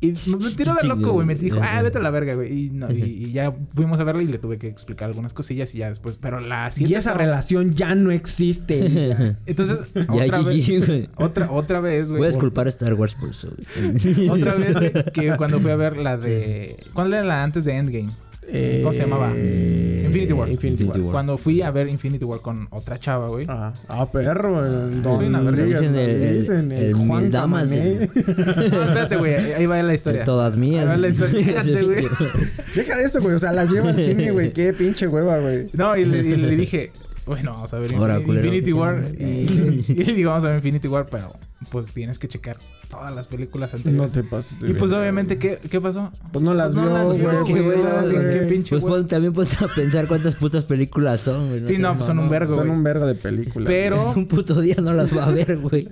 Y 0.00 0.08
me 0.12 0.50
tiró 0.56 0.74
de 0.80 0.86
loco, 0.86 1.12
güey. 1.12 1.26
Me 1.26 1.34
dijo, 1.34 1.58
ah, 1.62 1.80
vete 1.82 1.98
a 1.98 2.00
la 2.02 2.10
verga, 2.10 2.34
güey. 2.34 2.66
Y, 2.66 2.70
no, 2.70 2.90
y, 2.92 3.02
y 3.02 3.32
ya 3.32 3.54
fuimos 3.74 3.98
a 4.00 4.04
verla 4.04 4.22
y 4.22 4.26
le 4.26 4.38
tuve 4.38 4.58
que 4.58 4.68
explicar 4.68 5.08
algunas 5.08 5.32
cosillas 5.32 5.74
y 5.74 5.78
ya 5.78 5.88
después. 5.88 6.18
Pero 6.20 6.40
la 6.40 6.70
Y 6.76 6.84
esa 6.84 6.98
estaba- 6.98 7.18
relación 7.18 7.74
ya 7.74 7.94
no 7.94 8.10
existe. 8.10 9.36
Entonces, 9.46 9.80
Ya, 9.94 10.02
otra 10.24 10.42
vez. 10.42 11.08
Otra, 11.16 11.50
otra 11.50 11.80
vez, 11.80 12.08
güey. 12.08 12.18
Voy 12.18 12.26
a 12.26 12.30
disculpar 12.30 12.66
a 12.66 12.70
Star 12.70 12.94
Wars 12.94 13.14
por 13.14 13.30
eso. 13.30 13.48
güey. 13.50 14.28
Otra 14.28 14.54
vez 14.54 14.74
güey, 14.74 14.92
que 15.12 15.36
cuando 15.36 15.60
fui 15.60 15.70
a 15.70 15.76
ver 15.76 15.96
la 15.96 16.16
de. 16.18 16.76
¿Cuál 16.92 17.12
era 17.14 17.24
la 17.24 17.42
antes 17.42 17.64
de 17.64 17.72
Endgame? 17.76 18.08
Eh, 18.48 18.80
¿Cómo 18.82 18.92
se 18.92 19.00
llamaba? 19.00 19.30
Infinity 19.30 20.32
War. 20.32 20.48
Infinity 20.48 20.84
War. 20.84 20.96
Infinity 20.96 21.00
War. 21.00 21.12
Cuando 21.12 21.36
fui 21.36 21.62
a 21.62 21.70
ver 21.70 21.88
Infinity 21.88 22.24
War 22.24 22.40
con 22.40 22.68
otra 22.70 22.98
chava, 22.98 23.26
güey. 23.28 23.44
Ah, 23.48 23.72
ah, 23.88 24.10
perro. 24.10 24.64
Soy 25.14 25.26
una 25.26 25.40
verga. 25.40 25.64
Dicen 25.64 25.94
el- 25.96 26.10
el- 26.22 26.34
dicen 26.40 26.72
el 26.72 26.94
Juan 26.94 27.22
mil 27.22 27.30
damas. 27.32 27.68
No, 27.68 27.76
espérate, 27.76 29.16
güey. 29.16 29.34
Ahí 29.34 29.66
va 29.66 29.82
la 29.82 29.94
historia. 29.94 30.24
Todas 30.24 30.56
mías. 30.56 30.82
Ahí 30.82 30.88
va 30.88 30.96
la 30.96 31.08
historia. 31.08 31.44
Fíjate, 31.62 31.82
güey. 31.82 32.06
Deja 32.74 32.96
de 32.96 33.04
eso, 33.04 33.20
güey. 33.20 33.34
O 33.34 33.38
sea, 33.38 33.52
las 33.52 33.70
lleva 33.70 33.90
al 33.90 33.96
cine, 34.02 34.30
güey. 34.30 34.52
Qué 34.52 34.72
pinche 34.72 35.08
hueva, 35.08 35.38
güey. 35.38 35.68
No, 35.72 35.96
y 35.96 36.04
le, 36.04 36.18
y 36.18 36.36
le 36.36 36.56
dije, 36.56 36.92
bueno, 37.26 37.52
vamos 37.52 37.74
a 37.74 37.78
ver 37.78 37.94
Ahora, 37.94 38.18
Infin- 38.20 38.24
culero. 38.24 38.46
Infinity 38.46 38.72
War. 38.72 39.04
Y, 39.18 39.24
y 39.88 40.04
le 40.04 40.12
digo, 40.14 40.30
vamos 40.30 40.44
a 40.44 40.48
ver 40.48 40.56
Infinity 40.56 40.88
War, 40.88 41.06
pero 41.10 41.34
pues 41.70 41.86
tienes 41.92 42.18
que 42.18 42.28
checar 42.28 42.58
todas 42.88 43.14
las 43.14 43.26
películas 43.26 43.72
No 43.72 43.78
anteriores. 43.78 44.12
te 44.12 44.22
pases. 44.22 44.58
y 44.62 44.74
pues 44.74 44.92
obviamente. 44.92 45.38
¿qué, 45.38 45.58
¿qué 45.70 45.80
pasó? 45.80 46.12
Pues 46.32 46.44
no 46.44 46.54
las 46.54 46.72
Pues 46.74 46.84
no 46.88 46.90
vio, 46.94 47.64
güey, 47.64 48.62
pues, 48.68 48.82
Pues 48.82 49.06
también 49.08 49.32
a 49.36 49.74
pensar 49.74 50.06
cuántas 50.06 50.34
putas 50.36 50.64
películas 50.64 51.20
son, 51.22 51.48
güey. 51.50 51.64
Sí, 51.64 51.78
no, 51.78 51.94
pues 51.94 52.06
son 52.06 52.18
un 52.18 52.28
vergo, 52.28 52.54
Son 52.54 52.70
un 52.70 52.82
vergo 52.82 53.06
de 53.06 53.14
películas. 53.14 53.66
Pero- 53.66 54.12
Un 54.16 54.26
puto 54.28 54.60
día 54.60 54.76
no 54.80 54.92
las 54.92 55.16
va 55.16 55.26
a 55.26 55.30
ver, 55.30 55.56
güey. 55.58 55.88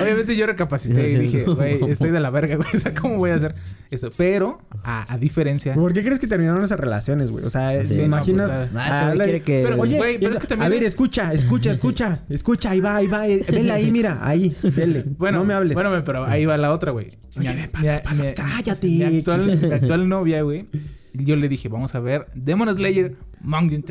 Obviamente 0.00 0.36
yo 0.36 0.46
recapacité 0.46 1.10
y 1.10 1.16
dije, 1.16 1.44
no. 1.46 1.56
güey, 1.56 1.82
estoy 1.90 2.10
de 2.10 2.20
la 2.20 2.30
verga, 2.30 2.56
güey. 2.56 2.68
O 2.74 2.78
sea, 2.78 2.94
¿cómo 2.94 3.16
voy 3.16 3.30
a 3.30 3.34
hacer 3.34 3.54
eso? 3.90 4.10
Pero, 4.16 4.60
a, 4.82 5.12
a 5.12 5.18
diferencia... 5.18 5.74
¿Por 5.74 5.92
qué 5.92 6.02
crees 6.02 6.18
que 6.18 6.26
terminaron 6.26 6.62
esas 6.64 6.78
relaciones, 6.80 7.30
güey? 7.30 7.44
O 7.44 7.50
sea, 7.50 7.82
Sí, 7.84 7.90
¿te 7.94 7.98
no, 7.98 8.04
imaginas? 8.06 8.52
pues, 8.52 9.42
que- 9.42 9.62
Pero, 9.64 9.80
oye, 9.82 9.96
Güey, 9.98 10.18
pero 10.18 10.34
es 10.34 10.38
que 10.40 10.46
también 10.46 10.77
ver, 10.78 10.86
escucha, 10.88 11.32
escucha, 11.32 11.70
escucha. 11.72 12.18
Escucha, 12.28 12.70
ahí 12.70 12.80
va, 12.80 12.96
ahí 12.96 13.06
va. 13.06 13.26
eh, 13.28 13.44
ahí, 13.72 13.90
mira, 13.90 14.18
ahí. 14.20 14.54
Vele. 14.62 15.04
Bueno, 15.18 15.38
no 15.38 15.44
me 15.44 15.54
hables. 15.54 15.74
Bueno, 15.74 15.90
pero 16.04 16.24
ahí 16.24 16.44
va 16.46 16.56
la 16.56 16.72
otra, 16.72 16.92
güey. 16.92 17.12
Oye, 17.38 17.54
me 17.54 17.68
pasas 17.68 18.00
palo, 18.00 18.24
cállate. 18.34 18.86
Mi 18.86 19.02
actual, 19.18 19.58
mi 19.60 19.72
actual 19.72 20.08
novia, 20.08 20.42
güey. 20.42 20.66
Yo 21.14 21.36
le 21.36 21.48
dije, 21.48 21.68
vamos 21.68 21.94
a 21.94 22.00
ver 22.00 22.26
Demon 22.34 22.72
Slayer 22.72 23.16
Mountain 23.40 23.84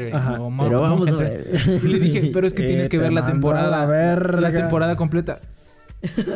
Mo- 0.50 0.64
Pero 0.64 0.82
vamos 0.82 1.08
a 1.10 1.16
ver. 1.18 1.48
Y 1.84 1.88
le 1.88 2.00
dije, 2.00 2.30
pero 2.34 2.48
es 2.48 2.54
que 2.54 2.64
Eh, 2.66 2.68
tienes 2.68 2.90
que 2.90 2.98
ver 2.98 3.12
la 3.12 3.26
temporada. 3.26 3.70
la. 3.70 3.86
La 4.42 4.52
temporada 4.54 4.96
completa. 4.96 5.42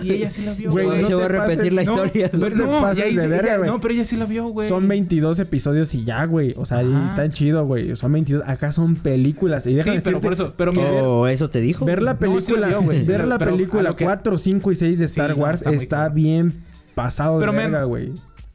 Y 0.03 0.12
ella 0.13 0.30
sí 0.32 0.44
la 0.44 0.53
vio, 0.56 0.72
Güey, 0.72 0.86
güey. 0.88 1.01
no 1.01 1.08
se 1.08 1.13
va 1.13 1.25
a 1.25 1.27
repetir 1.27 1.72
la 1.74 1.84
pases, 1.84 1.96
no, 1.98 2.06
historia. 2.06 2.30
no 2.34 2.48
te 2.50 2.56
No, 2.56 2.82
pases 2.82 3.15
de 3.15 3.22
sí- 3.22 3.27
verga, 3.27 3.48
ella- 3.50 3.58
güey. 3.58 3.70
no, 3.70 3.80
pero 3.80 3.94
ella 3.94 4.06
sí 4.06 4.18
la 4.18 4.25
vio, 4.25 4.48
güey. 4.48 4.68
Son 4.68 4.88
22 4.88 5.39
episodios 5.39 5.94
y 5.94 6.03
ya, 6.03 6.25
güey. 6.25 6.56
O 6.58 6.65
sea, 6.65 6.80
ahí 6.80 6.91
Ajá. 6.91 7.15
tan 7.15 7.32
chido, 7.32 7.65
güey. 7.65 7.96
Son 7.96 8.12
22. 8.12 8.44
Acá 8.48 8.72
son 8.72 8.96
películas. 8.96 9.65
Y 9.68 9.75
déjame 9.75 9.98
Sí, 10.00 10.03
pero 10.03 10.20
por 10.20 10.34
eso. 10.34 10.53
Pero 10.58 10.72
mira, 10.74 10.89
Oh, 11.03 11.27
eso 11.27 11.50
te 11.50 11.62
dijo. 11.62 11.86
Ver 11.86 12.01
la 12.01 12.13
No, 12.13 12.20
sí 12.20 12.25
película, 12.25 12.68
vio, 12.70 12.82
güey, 12.82 13.01
sí 13.06 13.12
ver 13.12 13.25
la 13.27 13.38
pero 13.38 13.51
a 13.51 13.53
película 13.56 13.94
que- 13.94 14.03
4, 14.06 14.38
5 14.39 14.72
y 14.72 14.75
6 14.75 14.98
de 15.00 15.08
Sí, 15.08 15.12
Star 15.13 15.38
no, 15.38 15.44
Wars 15.44 15.62
está 15.62 15.72
está 15.72 16.10
bien 16.10 16.63
pasado 16.96 17.39
Pero, 17.39 17.51
de 17.51 17.58
verga, 17.60 17.84
güey. 17.84 18.12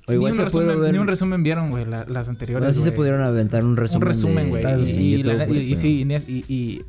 O 0.09 0.13
igual 0.13 0.33
ni, 0.33 0.37
se 0.37 0.43
un 0.45 0.51
puede 0.51 0.67
resumen, 0.67 0.83
ver. 0.83 0.93
ni 0.93 0.99
un 0.99 1.07
resumen 1.09 1.43
vieron, 1.43 1.71
güey, 1.71 1.85
la- 1.85 2.05
las 2.09 2.29
anteriores. 2.29 2.65
Ahora 2.67 2.75
sí 2.77 2.83
se 2.85 2.93
pudieron 2.93 3.23
aventar 3.23 3.65
un 3.65 3.77
resumen. 3.77 4.03
Un 4.03 4.09
resumen, 4.09 4.49
güey. 4.51 4.65
Y, 4.83 4.87
sí, 4.87 5.01
y, 5.15 5.23
la- 5.25 5.49
y- 5.49 5.57
y 5.57 5.75
sí, 5.77 6.01
Inés, 6.03 6.29
y, 6.29 6.45
y- 6.49 6.83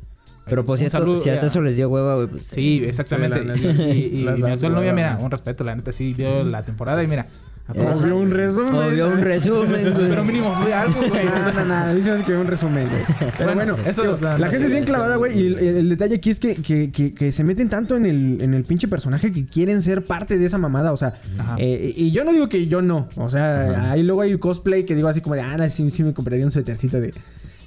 Pero 0.48 0.64
pues 0.64 0.80
si, 0.80 0.86
esto- 0.86 0.98
saludo 0.98 1.20
si 1.20 1.30
a- 1.30 1.40
eso 1.40 1.60
les 1.62 1.76
dio 1.76 1.88
hueva, 1.88 2.14
güey. 2.16 2.26
Pues, 2.28 2.46
Sí, 2.46 2.82
exactamente. 2.84 3.40
Sí, 3.56 3.62
la 3.64 3.72
y 3.94 4.22
Las 4.24 4.38
mi 4.38 4.50
actual 4.50 4.74
novia, 4.74 4.92
mira, 4.92 5.18
un 5.20 5.30
respeto, 5.30 5.64
la 5.64 5.74
neta 5.76 5.92
sí 5.92 6.14
vio 6.14 6.44
la 6.44 6.62
temporada 6.64 7.02
y 7.02 7.06
mira. 7.06 7.26
Obvio 7.70 8.16
un 8.16 8.30
resumen. 8.30 8.74
Obvio 8.74 9.08
un 9.08 9.20
resumen, 9.20 9.92
güey. 9.92 10.08
Pero 10.08 10.24
mínimo 10.24 10.54
fue 10.54 10.72
algo, 10.72 11.00
güey. 11.06 11.26
No, 11.26 11.52
no, 11.52 11.64
no, 11.66 11.74
a 11.74 11.92
mí 11.92 12.00
se 12.00 12.08
me 12.08 12.14
hace 12.16 12.24
que 12.24 12.34
un 12.34 12.46
resumen, 12.46 12.88
güey. 12.88 13.30
Pero 13.36 13.52
Bueno, 13.54 13.76
eso- 13.84 14.02
digo, 14.04 14.18
la 14.22 14.38
no, 14.38 14.46
gente 14.48 14.66
es 14.68 14.72
bien 14.72 14.84
clavada, 14.84 15.16
güey. 15.16 15.38
Y 15.38 15.46
el, 15.48 15.58
el 15.58 15.88
detalle 15.90 16.14
aquí 16.14 16.30
es 16.30 16.40
que, 16.40 16.54
que, 16.56 16.90
que, 16.90 17.12
que 17.12 17.30
se 17.30 17.44
meten 17.44 17.68
tanto 17.68 17.94
en 17.94 18.06
el, 18.06 18.40
en 18.40 18.54
el 18.54 18.62
pinche 18.64 18.88
personaje 18.88 19.32
que 19.32 19.44
quieren 19.44 19.82
ser 19.82 20.02
parte 20.02 20.38
de 20.38 20.46
esa 20.46 20.56
mamada. 20.56 20.92
O 20.92 20.96
sea, 20.96 21.18
eh, 21.58 21.92
y 21.94 22.10
yo 22.10 22.24
no 22.24 22.32
digo 22.32 22.48
que 22.48 22.68
yo 22.68 22.80
no. 22.80 23.10
O 23.16 23.28
sea, 23.28 23.68
Ajá. 23.68 23.90
ahí 23.92 24.02
luego 24.02 24.22
hay 24.22 24.38
cosplay 24.38 24.84
que 24.86 24.94
digo 24.96 25.08
así 25.08 25.20
como 25.20 25.34
de, 25.34 25.42
ah, 25.42 25.68
sí, 25.68 25.90
sí 25.90 26.02
me 26.02 26.14
compraría 26.14 26.46
un 26.46 26.50
suétercito 26.50 26.98
de, 27.02 27.12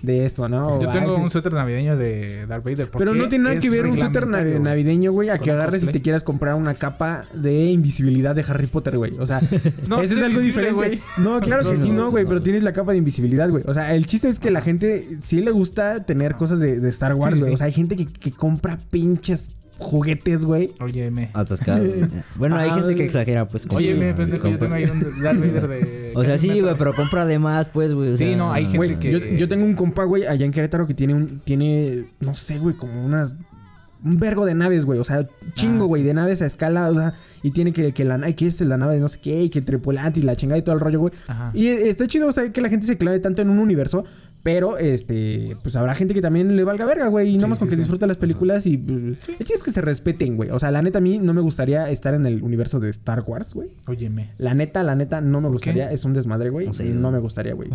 de 0.02 0.26
esto, 0.26 0.50
¿no? 0.50 0.82
Yo 0.82 0.92
tengo 0.92 1.16
un 1.18 1.30
suéter 1.30 1.54
navideño 1.54 1.96
de 1.98 2.46
Darth 2.48 2.64
Vader. 2.64 2.90
Pero 2.98 3.14
no 3.14 3.30
tiene 3.30 3.46
nada 3.46 3.60
que 3.60 3.70
ver 3.70 3.86
un 3.86 4.00
suéter 4.00 4.26
navi- 4.28 4.60
navideño, 4.60 5.12
güey, 5.12 5.30
a 5.30 5.38
que 5.38 5.52
agarres 5.52 5.84
y 5.84 5.88
te 5.88 6.02
quieras 6.02 6.24
comprar 6.24 6.56
una 6.56 6.74
capa 6.74 7.26
de 7.34 7.66
invisibilidad 7.72 8.34
de 8.36 8.44
Harry 8.48 8.68
Potter, 8.68 8.98
güey. 8.98 9.14
O 9.20 9.26
sea, 9.26 9.42
No, 9.88 10.02
eso 10.02 10.16
es 10.16 10.24
algo 10.24 10.40
diferente. 10.40 11.00
No, 11.18 11.40
claro 11.40 11.64
que 11.70 11.78
No, 11.78 11.84
sí, 11.84 11.90
no, 11.92 12.12
güey, 12.12 12.26
pero 12.26 12.42
tienes 12.42 12.64
la 12.64 12.74
capa 12.74 12.92
de 12.94 12.98
invisibilidad, 12.98 13.50
güey. 13.50 13.64
O 13.68 13.74
sea, 13.74 13.94
el 13.96 14.06
chiste 14.08 14.28
es 14.28 14.40
que 14.40 14.52
la 14.52 14.62
gente 14.62 15.18
sí 15.22 15.42
le 15.42 15.52
gusta 15.52 16.04
tener 16.06 16.36
cosas 16.36 16.60
de, 16.60 16.80
de 16.80 16.90
Star 16.90 17.14
Wars, 17.16 17.40
güey. 17.40 17.54
O 17.54 17.58
sea, 17.58 17.68
hay 17.68 17.74
gente 17.74 17.96
que, 17.96 18.08
que 18.08 18.32
compra 18.32 18.80
pinches 18.90 19.50
juguetes, 19.82 20.46
güey. 20.46 20.72
Óyeme. 20.80 21.30
Atascado. 21.34 21.84
güey. 21.86 22.06
Bueno, 22.36 22.56
hay 22.58 22.70
Ah, 22.70 22.76
gente 22.76 22.96
que 22.96 23.04
exagera, 23.06 23.48
pues. 23.48 23.66
con- 23.66 23.78
Óyeme, 23.78 24.14
pendejo, 24.14 24.48
yo 24.48 24.58
tengo 24.58 24.76
ahí 24.76 24.86
un 24.86 25.22
Darth 25.22 25.40
Vader 25.40 25.68
de... 25.68 26.12
O 26.16 26.24
sea, 26.26 26.38
sí, 26.38 26.60
güey, 26.60 26.76
pero 26.78 26.94
compra 26.94 27.26
de 27.26 27.40
más, 27.40 27.68
pues, 27.68 27.94
güey. 27.94 28.12
o 28.14 28.18
Sí, 28.18 28.36
no, 28.36 28.52
hay 28.52 28.64
gente 28.64 28.78
Güey, 28.78 29.00
que- 29.00 29.12
yo, 29.12 29.20
yo 29.20 29.48
tengo 29.50 29.66
un 29.66 29.76
compa, 29.76 30.04
güey, 30.04 30.26
allá 30.26 30.46
en 30.46 30.52
Querétaro 30.52 30.86
que 30.88 30.94
tiene 30.94 31.14
un, 31.14 31.40
tiene, 31.40 32.06
no 32.20 32.36
sé, 32.36 32.60
güey, 32.60 32.76
como 32.76 33.06
unas, 33.06 33.36
un 34.04 34.18
vergo 34.20 34.46
de 34.46 34.54
naves, 34.56 34.86
güey. 34.86 35.00
O 35.00 35.04
sea, 35.04 35.26
chingo, 35.54 35.86
Ah, 35.86 35.88
güey, 35.88 36.02
sí. 36.02 36.08
de 36.10 36.14
naves 36.14 36.42
a 36.42 36.46
escala, 36.48 36.90
o 36.90 36.96
sea, 36.96 37.14
y 37.44 37.52
tiene 37.52 37.72
que, 37.72 37.94
que 37.94 38.04
la, 38.04 38.16
ay, 38.24 38.34
que 38.34 38.48
es 38.48 38.60
la 38.62 38.76
nave 38.78 38.96
de 38.96 39.00
no 39.00 39.08
sé 39.08 39.20
qué, 39.22 39.42
y 39.44 39.50
que 39.50 39.62
tripulante 39.62 40.20
y 40.20 40.24
la 40.24 40.36
chingada 40.36 40.58
y 40.58 40.64
todo 40.64 40.76
el 40.76 40.82
rollo, 40.82 41.00
güey. 41.00 41.14
Ajá. 41.28 41.52
Y 41.54 41.68
está 41.68 42.06
chido, 42.08 42.28
o 42.28 42.32
sea, 42.34 42.52
que 42.52 42.60
la 42.62 42.68
gente 42.70 42.86
se 42.86 42.98
clave 42.98 43.20
tanto 43.20 43.42
en 43.42 43.50
un 43.50 43.60
universo, 43.60 44.04
pero, 44.44 44.78
este, 44.78 45.56
pues 45.64 45.76
habrá 45.76 45.94
gente 45.96 46.14
que 46.14 46.22
también 46.22 46.56
le 46.56 46.64
valga 46.64 46.86
verga, 46.86 47.08
güey, 47.08 47.30
y 47.30 47.34
Sí, 47.34 47.38
nomás 47.38 47.60
con 47.60 47.68
sí, 47.68 47.72
que 47.72 47.76
sí. 47.76 47.82
disfruta 47.82 48.08
las 48.08 48.18
películas 48.18 48.66
y... 48.66 48.78
pues, 48.78 48.98
El 49.00 49.18
chiste 49.40 49.54
es 49.56 49.64
que 49.64 49.72
se 49.72 49.82
respeten, 49.82 50.36
güey. 50.36 50.50
O 50.50 50.60
sea, 50.60 50.72
la 50.72 50.82
neta, 50.82 50.98
a 50.98 51.02
mí 51.02 51.20
no 51.20 51.34
me 51.34 51.42
gustaría 51.42 51.90
estar 51.90 52.14
en 52.14 52.26
el 52.26 52.42
universo 52.44 52.80
de 52.80 52.90
Star 52.90 53.24
Wars, 53.26 53.54
güey. 53.54 53.70
Óyeme. 53.88 54.32
La 54.38 54.54
neta, 54.54 54.84
la 54.84 54.96
neta, 54.96 55.22
no 55.22 55.40
me 55.42 55.46
¿Por 55.48 55.54
gustaría. 55.54 55.90
qué? 55.90 55.94
Es 55.96 56.06
un 56.06 56.14
desmadre, 56.14 56.50
güey. 56.50 56.68
No 56.68 56.74
sé, 56.74 56.86
no 56.94 57.12
me 57.12 57.20
gustaría, 57.20 57.54
güey. 57.54 57.70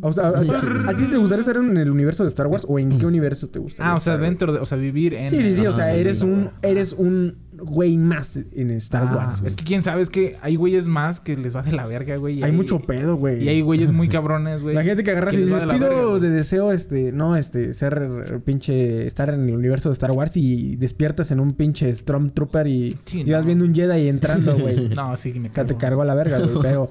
O 0.00 0.12
sea, 0.12 0.28
¿a, 0.28 0.28
a- 0.30 0.94
ti 0.94 1.06
te 1.10 1.16
gustaría 1.16 1.40
estar 1.40 1.56
en 1.56 1.76
el 1.76 1.90
universo 1.90 2.24
de 2.24 2.28
Star 2.28 2.46
Wars 2.46 2.64
o 2.68 2.78
en 2.78 2.98
qué 2.98 3.06
universo 3.06 3.48
te 3.48 3.58
gustaría? 3.58 3.92
Ah, 3.92 3.94
o 3.96 4.00
sea, 4.00 4.14
estar, 4.14 4.24
dentro 4.26 4.52
de... 4.52 4.58
O 4.60 4.66
sea, 4.66 4.78
vivir 4.78 5.14
en... 5.14 5.26
Sí, 5.26 5.40
sí, 5.42 5.54
sí. 5.54 5.66
O 5.66 5.72
sea, 5.72 5.94
eres 5.94 6.22
un, 6.22 6.50
eres 6.62 6.92
un 6.92 7.36
güey 7.58 7.96
más 7.96 8.36
en 8.36 8.70
Star 8.72 9.08
Ah, 9.10 9.14
Wars. 9.16 9.40
güey. 9.40 9.48
Es 9.48 9.56
que 9.56 9.64
quién 9.64 9.82
sabe, 9.82 10.02
es 10.02 10.10
que 10.10 10.36
hay 10.42 10.56
güeyes 10.56 10.88
más 10.88 11.20
que 11.20 11.36
les 11.36 11.54
va 11.54 11.62
de 11.62 11.72
la 11.72 11.86
verga, 11.86 12.16
güey. 12.16 12.42
hay 12.42 12.52
mucho 12.52 12.80
pedo, 12.80 13.16
güey. 13.16 13.42
Y 13.44 13.48
hay 13.48 13.60
güeyes 13.60 13.92
muy 13.92 14.08
cabrones, 14.08 14.62
güey. 14.62 14.74
Imagínate 14.74 15.04
que 15.04 15.10
agarras 15.10 15.34
y 15.34 15.38
les 15.38 15.46
de 15.60 15.66
la 15.66 15.74
pido 15.74 15.88
verga, 15.88 16.04
güey". 16.06 16.20
de 16.20 16.30
deseo, 16.30 16.72
este, 16.72 17.12
no, 17.12 17.36
este, 17.36 17.74
ser 17.74 18.40
pinche, 18.44 19.06
estar 19.06 19.30
en 19.30 19.48
el 19.48 19.54
universo 19.54 19.88
de 19.88 19.94
Star 19.94 20.10
Wars 20.12 20.36
y 20.36 20.76
despiertas 20.76 21.30
en 21.30 21.40
un 21.40 21.52
pinche 21.52 21.94
Stormtrooper 21.94 22.66
y, 22.66 22.98
Sí, 23.04 23.22
y 23.26 23.30
vas 23.30 23.44
viendo 23.46 23.64
un 23.64 23.74
Jedi 23.74 24.08
entrando, 24.08 24.56
güey. 24.58 24.88
No, 24.90 25.16
sí, 25.16 25.32
me 25.38 25.50
Que 25.50 25.64
te 25.64 25.76
cargó 25.76 26.02
a 26.02 26.04
la 26.04 26.14
verga, 26.14 26.38
güey. 26.38 26.58
Pero, 26.62 26.90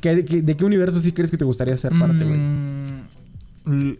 ¿qué- 0.00 0.24
qué- 0.24 0.42
¿de 0.42 0.56
qué 0.56 0.64
universo 0.64 1.00
sí 1.00 1.12
crees 1.12 1.30
que 1.30 1.36
te 1.36 1.44
gustaría 1.44 1.76
ser 1.76 1.92
parte, 1.98 2.24
güey? 2.24 2.38
Mm, 2.38 2.86
l- 2.88 2.99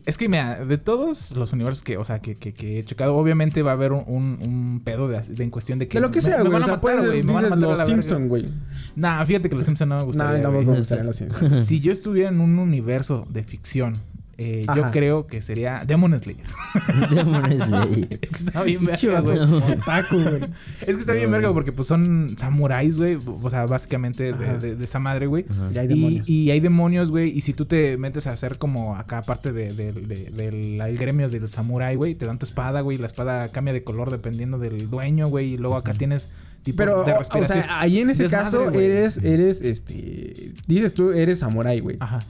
Es 0.06 0.16
que, 0.16 0.28
mira, 0.28 0.64
de 0.64 0.78
todos 0.78 1.32
los 1.36 1.52
universos 1.52 1.82
que, 1.84 1.98
o 1.98 2.04
sea, 2.04 2.20
que, 2.20 2.36
que, 2.38 2.54
que 2.54 2.78
he 2.78 2.84
checado, 2.84 3.14
obviamente 3.14 3.62
va 3.62 3.72
a 3.72 3.74
haber 3.74 3.92
un, 3.92 4.04
un, 4.06 4.38
un 4.40 4.80
pedo 4.82 5.06
de, 5.06 5.20
de 5.20 5.44
en 5.44 5.50
cuestión 5.50 5.78
de 5.78 5.86
que. 5.86 5.98
De 5.98 6.00
lo 6.00 6.10
que 6.10 6.22
sea, 6.22 6.42
güey. 6.42 6.54
O 6.60 6.64
sea, 6.64 6.80
puede 6.80 7.00
ser, 7.02 7.12
dices 7.12 7.26
los 7.50 7.50
la 7.60 7.68
verga. 7.68 7.84
Simpson, 7.84 8.28
güey. 8.28 8.48
Nah, 8.96 9.24
fíjate 9.26 9.50
que 9.50 9.54
los 9.54 9.64
Simpsons 9.64 9.88
no 9.88 9.94
me 9.96 10.00
No, 10.00 10.06
gustaría. 10.06 10.42
tampoco 10.42 10.64
güey. 10.64 10.72
me 10.72 10.78
gustarían 10.78 11.06
los 11.06 11.16
Simpsons. 11.16 11.66
Si 11.66 11.80
yo 11.80 11.92
estuviera 11.92 12.30
en 12.30 12.40
un 12.40 12.58
universo 12.58 13.26
de 13.30 13.42
ficción, 13.44 13.98
eh, 14.42 14.66
yo 14.74 14.90
creo 14.90 15.26
que 15.26 15.42
sería 15.42 15.84
Demon 15.86 16.18
Slayer. 16.18 16.46
Demon 17.10 17.44
Slayer. 17.56 18.08
es 18.22 18.30
que 18.30 18.38
está 18.38 18.62
bien 18.62 18.84
verga, 18.86 19.20
güey. 19.20 19.38
otaku, 19.38 20.16
güey. 20.22 20.42
Es 20.80 20.94
que 20.94 21.00
está 21.00 21.12
bien 21.12 21.30
verga 21.30 21.52
porque 21.52 21.72
pues 21.72 21.86
son 21.88 22.34
samuráis, 22.38 22.96
güey. 22.96 23.18
O 23.26 23.50
sea, 23.50 23.66
básicamente 23.66 24.32
de, 24.32 24.58
de- 24.58 24.76
de 24.76 24.84
esa 24.84 24.98
madre, 24.98 25.26
güey. 25.26 25.44
Ya 25.72 25.82
hay 25.82 25.86
Y, 25.86 25.88
demonios. 25.90 26.28
y 26.28 26.50
hay 26.50 26.60
demonios, 26.60 27.10
güey. 27.10 27.36
Y 27.36 27.42
si 27.42 27.52
tú 27.52 27.66
te 27.66 27.96
metes 27.98 28.26
a 28.26 28.32
hacer 28.32 28.58
como 28.58 28.96
acá 28.96 29.22
parte 29.22 29.52
de, 29.52 29.72
de- 29.74 29.92
de- 29.92 30.30
del 30.30 30.80
el 30.80 30.96
gremio 30.98 31.28
del 31.28 31.48
samurái, 31.48 31.96
güey, 31.96 32.14
te 32.14 32.26
dan 32.26 32.38
tu 32.38 32.46
espada, 32.46 32.80
güey. 32.80 32.96
La 32.98 33.06
espada 33.06 33.48
cambia 33.50 33.74
de 33.74 33.84
color 33.84 34.10
dependiendo 34.10 34.58
del 34.58 34.88
dueño, 34.88 35.28
güey. 35.28 35.54
Y 35.54 35.56
luego 35.58 35.76
acá 35.76 35.94
tienes 35.94 36.28
tipo 36.62 36.76
Pero, 36.78 37.04
de 37.04 37.12
o- 37.12 37.44
sea, 37.44 37.80
ahí 37.80 38.00
en 38.00 38.10
ese 38.10 38.24
Desmadre, 38.24 38.44
caso 38.44 38.70
eres, 38.70 39.18
eres, 39.18 39.62
este... 39.62 40.52
Dices 40.66 40.92
tú, 40.94 41.10
eres 41.12 41.38
samurái, 41.40 41.80
güey. 41.80 41.96
Ajá. 42.00 42.24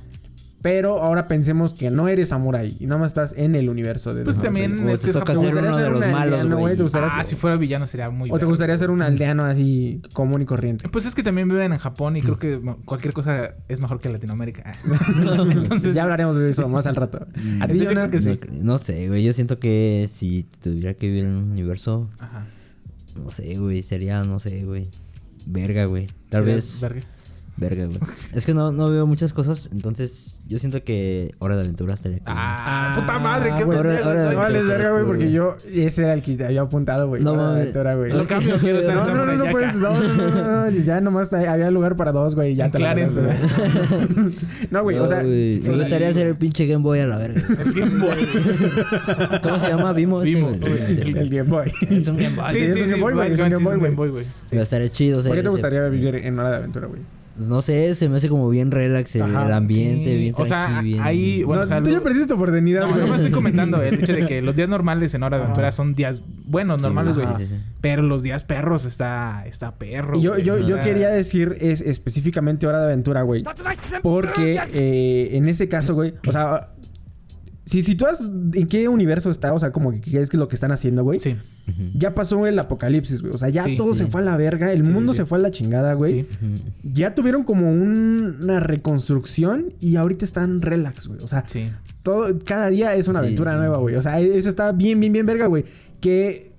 Pero 0.63 0.99
ahora 1.03 1.27
pensemos 1.27 1.73
que 1.73 1.91
no 1.91 2.07
eres 2.09 2.29
samurái 2.29 2.77
y 2.79 2.87
nada 2.87 3.01
más 3.01 3.13
estás 3.13 3.33
en 3.35 3.55
el 3.55 3.71
universo 3.71 4.13
de 4.13 4.25
Pues 4.25 4.37
los 4.37 4.45
también 4.45 4.87
este 4.91 5.05
te 5.05 5.11
es 5.13 5.19
toca 5.19 5.33
ser 5.33 5.43
gustaría 5.43 5.69
uno 5.71 5.77
ser 5.79 5.85
de 5.87 5.91
los 5.93 6.05
un 6.05 6.13
malos, 6.13 6.35
aldeano, 6.41 6.59
güey, 6.59 6.77
Ah, 6.95 7.11
ser- 7.17 7.25
si 7.25 7.35
fuera 7.37 7.57
villano 7.57 7.87
sería 7.87 8.11
muy 8.11 8.31
O 8.31 8.39
te 8.39 8.45
gustaría 8.45 8.77
ser 8.77 8.91
un 8.91 9.01
aldeano 9.01 9.45
así 9.45 10.03
común 10.13 10.43
y 10.43 10.45
corriente. 10.45 10.87
Pues 10.91 11.07
es 11.07 11.15
que 11.15 11.23
también 11.23 11.49
viven 11.49 11.73
en 11.73 11.79
Japón 11.79 12.19
y 12.19 12.21
creo 12.23 12.39
que 12.39 12.61
cualquier 12.85 13.15
cosa 13.15 13.55
es 13.69 13.81
mejor 13.81 14.01
que 14.01 14.11
Latinoamérica. 14.11 14.75
Entonces 15.51 15.95
ya 15.95 16.03
hablaremos 16.03 16.37
de 16.37 16.51
eso 16.51 16.69
más 16.69 16.87
al 16.87 16.97
rato. 16.97 17.21
A 17.33 17.33
ti, 17.33 17.43
Entonces 17.79 17.81
yo 17.81 17.89
creo 17.91 18.11
que 18.11 18.21
sí. 18.21 18.41
No, 18.53 18.65
no 18.73 18.79
sé, 18.79 19.09
güey. 19.09 19.23
Yo 19.25 19.33
siento 19.33 19.59
que 19.59 20.09
si 20.11 20.43
tuviera 20.63 20.93
que 20.95 21.07
vivir 21.07 21.25
en 21.25 21.31
un 21.37 21.51
universo, 21.53 22.11
Ajá. 22.19 22.45
no 23.17 23.31
sé, 23.31 23.57
güey. 23.57 23.83
Sería, 23.83 24.25
no 24.25 24.39
sé, 24.39 24.65
güey. 24.65 24.91
Verga, 25.47 25.87
güey. 25.87 26.09
Tal 26.29 26.45
vez. 26.45 26.81
verga. 26.83 27.01
Verga, 27.61 27.87
güey. 27.87 27.99
Es 28.35 28.47
que 28.47 28.55
no, 28.55 28.73
no 28.73 28.91
veo 28.91 29.07
muchas 29.07 29.35
cosas, 29.35 29.69
entonces 29.71 30.41
yo 30.47 30.59
siento 30.59 30.83
que 30.83 31.35
Hora 31.39 31.55
de 31.55 31.61
Aventura 31.61 31.95
estaría 31.95 32.19
cool. 32.19 32.35
Ah, 32.35 32.97
puta 32.99 33.19
madre, 33.19 33.53
qué 33.57 33.67
pendejo 33.67 33.91
estoy. 33.91 34.15
No 34.15 34.37
vales 34.37 34.39
Aventura 34.39 34.67
verga, 34.67 34.91
güey, 34.91 35.05
cool, 35.05 35.13
porque 35.13 35.31
yo... 35.31 35.57
Ese 35.71 36.05
era 36.05 36.15
el 36.15 36.23
que 36.23 36.37
te 36.37 36.47
había 36.47 36.63
apuntado, 36.63 37.09
güey. 37.09 37.23
No 37.23 37.33
Hora 37.33 37.43
de 37.43 37.49
mames. 37.49 37.63
Aventura, 37.63 37.95
güey. 37.97 38.13
Lo 38.13 38.27
cambio, 38.27 38.59
quiero 38.59 38.79
estar 38.79 38.95
No, 38.95 39.09
en 39.09 39.17
no, 39.17 39.27
no, 39.27 39.45
no 39.45 39.51
puedes. 39.51 39.73
Jack. 39.73 39.81
No, 39.81 40.01
no, 40.01 40.31
no, 40.31 40.71
no, 40.71 40.71
Ya 40.71 41.01
nomás 41.01 41.33
había 41.33 41.71
lugar 41.71 41.97
para 41.97 42.13
dos, 42.13 42.35
güey. 42.35 42.55
Ya 42.55 42.71
te 42.71 42.79
la 42.79 42.95
Clarence, 42.95 43.21
ganaste, 43.21 44.15
güey. 44.15 44.35
No, 44.71 44.83
güey, 44.83 44.99
o 44.99 45.07
sea. 45.07 45.23
güey, 45.23 45.61
me 45.61 45.77
gustaría 45.77 46.09
hacer 46.09 46.27
el 46.29 46.37
pinche 46.37 46.67
Game 46.67 46.83
Boy 46.83 47.01
a 47.01 47.07
la 47.07 47.19
verga. 47.19 47.43
El 47.47 47.73
Game 47.75 47.99
Boy. 47.99 48.19
¿Cómo 49.43 49.59
se 49.59 49.69
llama? 49.69 49.93
Vimo. 49.93 50.23
este, 50.23 50.35
Vimo, 50.35 50.49
güey. 50.49 50.59
güey. 50.59 51.01
El, 51.19 51.31
Game 51.31 51.51
Boy. 51.51 51.73
Es 51.91 52.09
un 52.09 52.17
Game 52.17 52.37
Boy. 52.37 52.53
Sí, 52.53 52.59
es 52.65 52.81
un 52.81 52.91
Game 52.91 53.03
Boy, 53.03 53.15
güey, 53.15 53.33
es 53.33 53.41
un 53.41 53.51
Game 53.51 53.91
Boy, 53.91 54.09
güey. 54.09 54.27
Me 54.51 54.63
estaría 54.63 54.91
chido. 54.91 55.23
¿Por 55.23 55.37
qué 55.37 55.43
te 55.43 55.49
gustaría 55.49 55.83
vivir 55.89 56.17
en 56.17 56.39
Hora 56.39 56.51
de 56.51 56.57
Aventura, 56.57 56.87
güey? 56.87 57.20
Pues 57.41 57.49
no 57.49 57.63
sé, 57.63 57.95
se 57.95 58.07
me 58.11 58.19
hace 58.19 58.29
como 58.29 58.51
bien 58.51 58.71
relax 58.71 59.17
el, 59.17 59.23
Ajá, 59.23 59.47
el 59.47 59.53
ambiente, 59.55 60.11
Sí, 60.11 60.17
bien 60.19 60.35
O 60.37 60.45
sea, 60.45 60.83
bien- 60.83 61.01
ahí, 61.01 61.43
bueno, 61.43 61.61
no, 61.63 61.65
o 61.65 61.69
sea, 61.69 61.83
tú 61.83 61.89
ya 61.89 61.97
lo- 61.97 62.03
perdiste 62.03 62.27
tu 62.27 62.35
oportunidad, 62.35 62.83
No, 62.83 62.89
güey. 62.91 63.01
no 63.01 63.07
me 63.09 63.17
estoy 63.17 63.31
comentando 63.31 63.81
el 63.83 63.95
hecho 63.95 64.13
de 64.13 64.27
que 64.27 64.43
los 64.43 64.55
días 64.57 64.69
normales 64.69 65.15
en 65.15 65.23
Hora 65.23 65.39
de 65.39 65.45
Aventura 65.45 65.73
son 65.73 65.95
días 65.95 66.21
buenos, 66.45 66.83
Sí, 66.83 66.87
normales, 66.87 67.15
güey. 67.15 67.27
ajá, 67.27 67.39
sí, 67.39 67.47
sí. 67.47 67.55
Pero 67.81 68.03
los 68.03 68.23
días 68.23 68.45
perros 68.45 68.85
está, 68.85 69.45
está 69.47 69.79
perro. 69.79 70.19
Y 70.19 70.21
yo, 70.23 70.33
güey. 70.33 70.43
yo, 70.45 70.59
yo 70.59 70.81
quería 70.81 71.09
decir 71.09 71.57
es 71.63 71.81
específicamente 71.81 72.67
Hora 72.67 72.81
de 72.81 72.85
Aventura, 72.85 73.23
güey. 73.23 73.43
Porque 74.03 74.59
eh, 74.75 75.31
en 75.33 75.49
ese 75.49 75.67
caso, 75.71 75.95
güey, 75.95 76.13
o 76.27 76.33
sea, 76.33 76.69
si 77.71 77.83
sitúas 77.83 78.21
en 78.21 78.67
qué 78.67 78.89
universo 78.89 79.31
está, 79.31 79.53
o 79.55 79.59
sea, 79.61 79.71
como 79.71 79.93
que 79.93 80.01
qué 80.01 80.19
es 80.21 80.35
lo 80.35 80.49
que 80.49 80.57
están 80.57 80.73
haciendo, 80.73 81.05
güey. 81.05 81.21
Sí. 81.21 81.37
Ya 81.95 82.17
pasó 82.17 82.45
el 82.49 82.59
apocalipsis, 82.59 83.23
güey. 83.23 83.33
O 83.33 83.39
sea, 83.39 83.49
ya 83.49 83.63
Sí, 83.65 83.77
todo 83.77 83.93
sí. 83.95 84.01
se 84.01 84.07
fue 84.09 84.23
a 84.23 84.25
la 84.25 84.37
verga, 84.37 84.73
el 84.73 84.85
Sí, 84.85 84.93
mundo 84.93 85.13
sí. 85.13 85.19
se 85.19 85.25
fue 85.27 85.39
a 85.39 85.41
la 85.41 85.53
chingada, 85.53 85.95
güey. 85.95 86.23
sí. 86.23 86.63
Ya 86.83 87.15
tuvieron 87.15 87.45
como 87.45 87.71
un- 87.71 88.39
una 88.43 88.59
reconstrucción 88.59 89.73
y 89.81 89.95
ahorita 89.97 90.25
están 90.25 90.63
relax, 90.63 91.07
güey. 91.07 91.21
O 91.23 91.29
sea, 91.29 91.45
Sí. 91.47 91.71
todo, 92.03 92.37
cada 92.45 92.71
día 92.71 92.95
es 92.97 93.07
una 93.07 93.21
Sí, 93.21 93.27
aventura 93.27 93.53
sí. 93.53 93.59
nueva, 93.59 93.77
güey. 93.79 93.95
O 93.95 94.03
sea, 94.03 94.19
eso 94.21 94.49
está 94.49 94.73
bien, 94.73 94.99
bien, 94.99 95.13
bien 95.13 95.27
verga, 95.27 95.47
güey. 95.47 95.65
Que, 96.01 96.51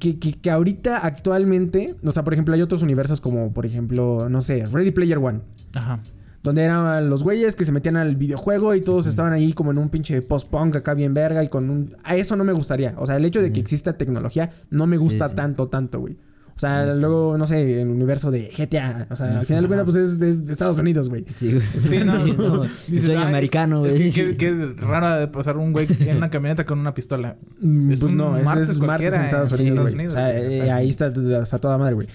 que, 0.00 0.18
que, 0.18 0.32
que 0.32 0.50
ahorita, 0.50 0.98
actualmente, 0.98 1.94
o 2.04 2.10
sea, 2.10 2.24
por 2.24 2.32
ejemplo, 2.32 2.54
hay 2.54 2.62
otros 2.62 2.82
universos 2.82 3.20
como, 3.20 3.52
por 3.52 3.66
ejemplo, 3.66 4.28
no 4.28 4.42
sé, 4.42 4.66
Ready 4.66 4.90
Player 4.90 5.18
One. 5.18 5.40
Ajá. 5.74 6.00
Donde 6.42 6.62
eran 6.62 7.10
los 7.10 7.22
güeyes 7.22 7.54
que 7.54 7.66
se 7.66 7.72
metían 7.72 7.96
al 7.96 8.16
videojuego 8.16 8.74
y 8.74 8.80
todos 8.80 9.06
estaban 9.06 9.32
ahí 9.34 9.52
como 9.52 9.72
en 9.72 9.78
un 9.78 9.90
pinche 9.90 10.22
post-punk 10.22 10.76
acá 10.76 10.94
bien 10.94 11.12
verga 11.12 11.44
y 11.44 11.48
con 11.48 11.68
un... 11.68 11.94
A 12.02 12.16
eso 12.16 12.34
no 12.34 12.44
me 12.44 12.52
gustaría. 12.54 12.94
O 12.96 13.04
sea, 13.04 13.16
el 13.16 13.24
hecho 13.26 13.42
de 13.42 13.52
que 13.52 13.60
exista 13.60 13.92
tecnología 13.98 14.50
no 14.70 14.86
me 14.86 14.96
gusta 14.96 15.26
Sí, 15.26 15.30
sí. 15.32 15.36
tanto, 15.36 15.68
tanto, 15.68 16.00
güey. 16.00 16.16
O 16.56 16.58
sea, 16.60 16.84
Sí, 16.86 16.92
sí. 16.94 17.00
luego, 17.00 17.36
no 17.38 17.46
sé, 17.46 17.82
el 17.82 17.88
universo 17.88 18.30
de 18.30 18.50
GTA. 18.56 19.06
O 19.10 19.16
sea, 19.16 19.40
al 19.40 19.46
final 19.46 19.62
de 19.64 19.68
cuentas, 19.68 19.84
pues 19.84 19.96
es, 19.96 20.20
es 20.22 20.46
de 20.46 20.52
Estados 20.52 20.78
Unidos, 20.78 21.08
güey. 21.10 21.24
Sí, 21.36 21.52
güey. 21.52 21.66
Sí, 21.78 21.98
no, 22.04 22.24
no. 22.26 22.62
Dices, 22.88 23.06
Soy 23.06 23.14
"Ah, 23.16 23.20
es- 23.22 23.26
americano, 23.28 23.84
es 23.86 23.94
güey. 23.94 24.10
que 24.10 24.36
Qué 24.36 24.36
qué 24.36 24.74
raro 24.78 25.20
de 25.20 25.28
pasar 25.28 25.58
un 25.58 25.72
güey 25.72 25.88
en 26.00 26.16
una 26.18 26.30
camioneta 26.30 26.64
con 26.64 26.78
una 26.78 26.94
pistola. 26.94 27.36
Mm, 27.60 27.92
Es 27.92 28.00
pues 28.00 28.10
un 28.10 28.16
no, 28.16 28.36
es, 28.38 28.44
martes 28.46 28.68
es 28.70 28.78
martes 28.78 28.86
cualquiera 28.86 29.16
en 29.16 29.22
Estados 29.24 29.52
en 29.52 29.60
Unidos, 29.60 29.90
Estados 29.90 29.90
güey. 29.90 30.06
Unidos, 30.06 30.14
O 30.14 30.18
sea, 30.18 30.38
güey, 30.42 30.54
eh, 30.60 30.70
ahí 30.70 30.88
está, 30.88 31.12
está 31.42 31.58
toda 31.58 31.76
madre, 31.78 31.94
güey. 31.94 32.08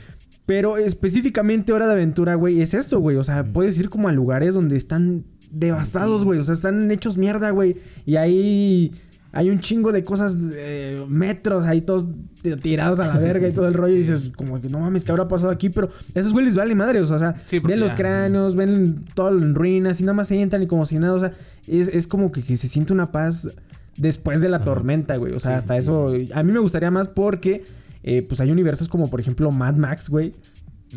Pero 0.45 0.77
específicamente 0.77 1.73
Hora 1.73 1.87
de 1.87 1.93
Aventura, 1.93 2.35
güey, 2.35 2.61
es 2.61 2.73
eso, 2.73 2.99
güey. 2.99 3.17
O 3.17 3.23
sea, 3.23 3.43
puedes 3.43 3.79
ir 3.79 3.89
como 3.89 4.07
a 4.07 4.11
lugares 4.11 4.53
donde 4.53 4.77
están 4.77 5.23
devastados, 5.51 6.23
güey. 6.23 6.39
O 6.39 6.43
sea, 6.43 6.53
están 6.53 6.91
hechos 6.91 7.17
mierda, 7.17 7.49
güey. 7.49 7.77
Y 8.05 8.17
ahí 8.17 8.91
hay 9.31 9.49
un 9.49 9.59
chingo 9.59 9.91
de 9.91 10.05
cosas, 10.05 10.37
eh, 10.55 11.03
metros 11.09 11.65
ahí 11.65 11.81
todos 11.81 12.07
tirados 12.61 12.99
a 12.99 13.07
la 13.07 13.17
verga 13.17 13.47
y 13.47 13.51
todo 13.53 13.67
el 13.67 13.73
rollo. 13.75 13.95
Y 13.95 13.97
dices, 13.97 14.31
como 14.37 14.61
que 14.61 14.69
no 14.69 14.79
mames, 14.79 15.03
¿qué 15.03 15.11
habrá 15.11 15.27
pasado 15.27 15.49
aquí? 15.51 15.69
Pero 15.69 15.89
esos 16.13 16.31
güeyes 16.31 16.51
les 16.53 16.57
vale 16.57 16.75
madre, 16.75 17.01
o 17.01 17.07
sea, 17.07 17.35
Sí, 17.47 17.59
ven 17.59 17.79
los 17.79 17.89
ya- 17.91 17.95
cráneos, 17.95 18.55
ven 18.55 19.05
todo 19.15 19.29
en 19.29 19.55
ruinas 19.55 19.99
y 19.99 20.03
nada 20.03 20.13
más 20.13 20.27
se 20.27 20.39
entran 20.39 20.61
y 20.61 20.67
como 20.67 20.85
si 20.85 20.99
nada. 20.99 21.13
O 21.15 21.19
sea, 21.19 21.33
es, 21.67 21.87
es 21.87 22.07
como 22.07 22.31
que, 22.31 22.43
que 22.43 22.55
se 22.57 22.67
siente 22.67 22.93
una 22.93 23.11
paz 23.11 23.49
después 23.97 24.41
de 24.41 24.49
la 24.49 24.63
tormenta, 24.63 25.15
güey. 25.17 25.33
O 25.33 25.39
sea, 25.39 25.51
Sí, 25.53 25.57
hasta 25.57 25.73
sí. 25.73 25.79
eso. 25.79 26.13
A 26.33 26.43
mí 26.43 26.51
me 26.51 26.59
gustaría 26.59 26.91
más 26.91 27.07
porque, 27.07 27.63
eh, 28.07 28.21
pues 28.21 28.39
hay 28.39 28.51
universos 28.51 28.88
como, 28.88 29.09
por 29.09 29.19
ejemplo, 29.19 29.50
Mad 29.51 29.75
Max, 29.75 30.09
güey. 30.09 30.33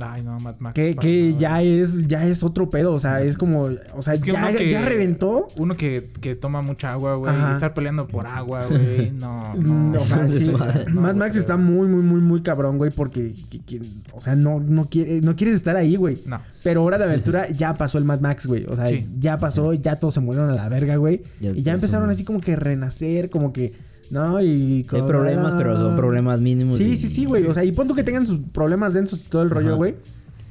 Ay, 0.00 0.22
no, 0.22 0.38
Mad 0.38 0.56
Max. 0.60 0.74
Que, 0.74 1.34
ya 1.38 1.60
es, 1.62 2.06
ya 2.06 2.24
es 2.26 2.44
otro 2.44 2.68
pedo. 2.70 2.92
O 2.92 2.98
sea, 3.00 3.22
es 3.22 3.36
como. 3.38 3.68
O 3.96 4.02
sea, 4.02 4.14
Es 4.14 4.22
que 4.22 4.30
ya, 4.30 4.52
que- 4.54 4.70
ya 4.70 4.82
reventó. 4.82 5.48
Uno 5.56 5.76
que, 5.76 6.10
que 6.20 6.36
toma 6.36 6.60
mucha 6.62 6.92
agua, 6.92 7.16
güey. 7.16 7.34
Estar 7.54 7.72
peleando 7.74 8.06
por 8.06 8.26
agua, 8.26 8.66
güey. 8.66 9.10
No, 9.18 9.54
no. 9.56 9.98
o 9.98 10.04
sea, 10.04 10.18
no, 10.18 10.28
sí, 10.28 10.40
desmadre. 10.40 10.84
No, 10.92 11.00
Mad 11.00 11.16
Max 11.16 11.34
está 11.36 11.56
muy, 11.56 11.88
muy, 11.88 12.02
muy, 12.02 12.20
muy 12.20 12.42
cabrón, 12.42 12.76
güey, 12.76 12.90
porque, 12.92 13.34
que- 13.50 13.60
que- 13.60 13.82
o 14.12 14.20
sea, 14.20 14.36
no, 14.36 14.60
no, 14.60 14.84
quiere, 14.88 15.20
no 15.22 15.34
quieres 15.34 15.56
estar 15.56 15.74
ahí, 15.74 15.96
güey. 15.96 16.18
No. 16.26 16.40
Pero 16.62 16.84
Hora 16.84 16.98
de 16.98 17.04
Aventura 17.04 17.48
ya 17.56 17.74
pasó 17.74 17.96
el 17.98 18.04
Mad 18.04 18.20
Max, 18.20 18.46
güey. 18.46 18.66
O 18.68 18.76
sea, 18.76 18.86
Sí. 18.88 19.08
ya 19.18 19.38
pasó, 19.40 19.72
ya 19.72 19.96
todos 19.96 20.14
se 20.14 20.20
murieron 20.20 20.50
a 20.50 20.54
la 20.54 20.68
verga, 20.68 20.94
güey. 20.96 21.22
Y 21.40 21.62
ya 21.62 21.72
empezaron 21.72 22.08
así 22.10 22.22
como 22.24 22.40
que 22.40 22.54
renacer, 22.54 23.30
como 23.30 23.52
que, 23.54 23.72
¿no? 24.10 24.40
Y 24.40 24.86
Hay 24.90 25.02
problemas, 25.02 25.54
pero 25.56 25.76
son 25.76 25.96
problemas 25.96 26.40
mínimos. 26.40 26.76
Sí, 26.76 26.92
y- 26.92 26.96
sí, 26.96 27.08
sí, 27.08 27.24
güey. 27.24 27.44
O 27.46 27.54
sea, 27.54 27.64
y 27.64 27.72
pon 27.72 27.86
tú 27.88 27.94
que 27.94 28.04
tengan 28.04 28.26
sus 28.26 28.40
problemas 28.52 28.94
densos 28.94 29.24
y 29.26 29.28
todo 29.28 29.42
el 29.42 29.50
rollo, 29.50 29.68
Ajá. 29.68 29.76
güey. 29.76 29.94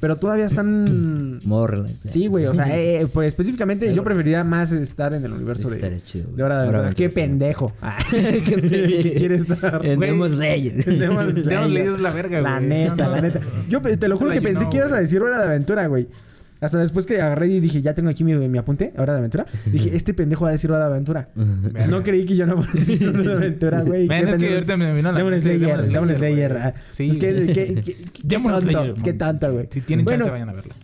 Pero 0.00 0.14
todavía 0.14 0.46
están... 0.46 1.40
Relax. 1.66 1.96
Sí, 2.04 2.28
güey. 2.28 2.46
O 2.46 2.54
sea, 2.54 2.66
eh, 2.78 3.08
pues 3.12 3.26
específicamente 3.28 3.92
yo 3.92 4.04
preferiría 4.04 4.44
más 4.44 4.70
estar 4.70 5.12
en 5.12 5.24
el 5.24 5.32
universo 5.32 5.68
de, 5.68 6.00
chido, 6.04 6.28
de 6.36 6.42
Hora 6.44 6.62
de 6.62 6.68
Aventura. 6.68 6.88
De 6.90 6.94
Qué 6.96 7.08
pendejo. 7.10 7.72
Ah, 7.82 7.98
que 8.10 9.14
quiere 9.16 9.34
estar... 9.34 9.84
En. 9.84 9.98
Demon 9.98 10.28
Slayer. 10.30 10.84
Demon 10.84 11.36
es 11.76 11.98
la 11.98 12.12
verga, 12.12 12.40
La 12.40 12.58
güey. 12.58 12.68
neta, 12.68 12.94
No, 12.94 13.04
no. 13.06 13.10
la 13.16 13.20
neta. 13.22 13.40
Yo 13.68 13.80
te 13.82 14.06
lo 14.08 14.16
juro 14.16 14.28
La 14.30 14.34
que 14.36 14.42
pensé 14.42 14.68
que 14.70 14.76
ibas 14.76 14.92
a 14.92 15.00
decir 15.00 15.20
Hora 15.20 15.38
de 15.38 15.44
Aventura, 15.46 15.86
güey. 15.88 16.06
Hasta 16.60 16.78
después 16.78 17.06
que 17.06 17.20
agarré 17.20 17.46
y 17.48 17.60
dije, 17.60 17.80
ya 17.82 17.94
tengo 17.94 18.10
aquí 18.10 18.24
mi, 18.24 18.34
mi 18.36 18.58
apunte, 18.58 18.92
Hora 18.96 19.12
de 19.12 19.18
Aventura. 19.20 19.46
Dije, 19.66 19.94
este 19.94 20.12
pendejo 20.14 20.44
va 20.44 20.50
a 20.50 20.52
decir 20.52 20.70
Hora 20.72 20.86
de 20.86 20.90
Aventura. 20.92 21.28
No 21.88 22.02
creí 22.02 22.24
que 22.24 22.36
yo 22.36 22.46
no 22.46 22.56
podía 22.56 22.84
decir 22.84 23.08
Hora 23.08 23.22
de 23.22 23.32
Aventura, 23.38 23.82
güey. 23.82 24.08
Es 24.10 24.36
que 24.36 24.54
ahorita 24.54 24.76
me 24.76 24.92
vino 24.94 25.08
a 25.08 25.12
la 25.12 25.18
Demon 25.18 25.40
Slayer, 25.40 25.86
Demon 25.86 26.14
Slayer, 26.14 26.56
ah. 26.56 26.74
Sí. 26.90 27.06
Pues 27.08 27.18
qué, 27.18 27.52
qué, 27.52 27.74
qué, 27.82 27.96
qué- 29.04 29.12
tanto, 29.12 29.52
güey. 29.52 29.68
Si 29.70 29.80
tienen 29.80 30.04
Bueno, 30.04 30.26
chance, 30.26 30.30
vayan 30.32 30.48
a 30.48 30.52
verla. 30.52 30.74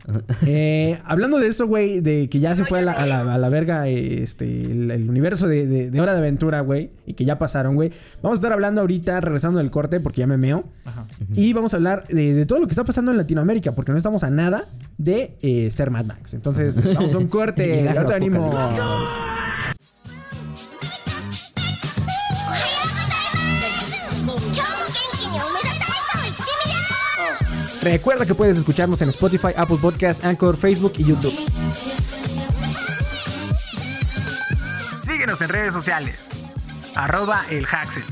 eh, 0.47 0.99
hablando 1.05 1.39
de 1.39 1.49
eso, 1.49 1.67
güey, 1.67 2.01
de 2.01 2.29
que 2.29 2.41
ya 2.41 2.55
se 2.57 2.65
fue 2.65 2.81
a 2.81 2.83
la, 2.83 2.93
a 2.93 3.07
la, 3.07 3.35
a 3.35 3.39
la 3.39 3.49
verga 3.49 3.89
este, 3.89 4.45
el, 4.47 4.91
el 4.91 5.09
universo 5.11 5.47
de, 5.49 5.67
de, 5.67 5.91
de 5.91 6.01
Hora 6.01 6.13
de 6.13 6.19
Aventura, 6.19 6.61
güey, 6.61 6.91
y 7.07 7.15
que 7.15 7.25
ya 7.25 7.39
pasaron, 7.39 7.75
güey. 7.75 7.93
Vamos 8.23 8.37
a 8.37 8.41
estar 8.41 8.53
hablando 8.53 8.81
ahorita, 8.81 9.21
regresando 9.21 9.59
del 9.59 9.71
corte, 9.71 10.01
porque 10.01 10.21
ya 10.21 10.27
me 10.27 10.39
meo. 10.39 10.65
Ajá. 10.85 11.07
Y 11.35 11.53
vamos 11.53 11.75
a 11.75 11.77
hablar 11.77 12.07
de, 12.09 12.35
de 12.35 12.47
todo 12.47 12.59
lo 12.59 12.67
que 12.67 12.73
está 12.73 12.85
pasando 12.85 13.11
en 13.11 13.19
Latinoamérica, 13.19 13.73
porque 13.73 13.93
no 13.93 13.99
estamos 13.99 14.25
a 14.25 14.31
nada 14.31 14.67
de 14.99 15.37
eh, 15.43 15.71
ser 15.71 15.91
Mad 15.91 16.05
Max. 16.07 16.35
Entonces, 16.35 16.83
vamos 16.95 17.15
a 17.15 17.19
un 17.19 17.29
corte. 17.29 17.67
Llegar 17.67 17.99
Ahorita 17.99 18.15
venimos. 18.15 18.55
Recuerda 27.83 28.25
que 28.25 28.35
puedes 28.35 28.57
escucharnos 28.57 29.03
en 29.03 29.11
Spotify, 29.11 29.49
Apple 29.55 29.77
Podcasts, 29.81 30.25
Anchor, 30.25 30.57
Facebook 30.57 30.95
y 30.97 31.05
YouTube. 31.05 31.35
Síguenos 35.07 35.39
en 35.43 35.49
redes 35.51 35.75
sociales 35.75 36.34
arroba 36.95 37.43
el 37.51 37.67
Haxel, 37.67 38.05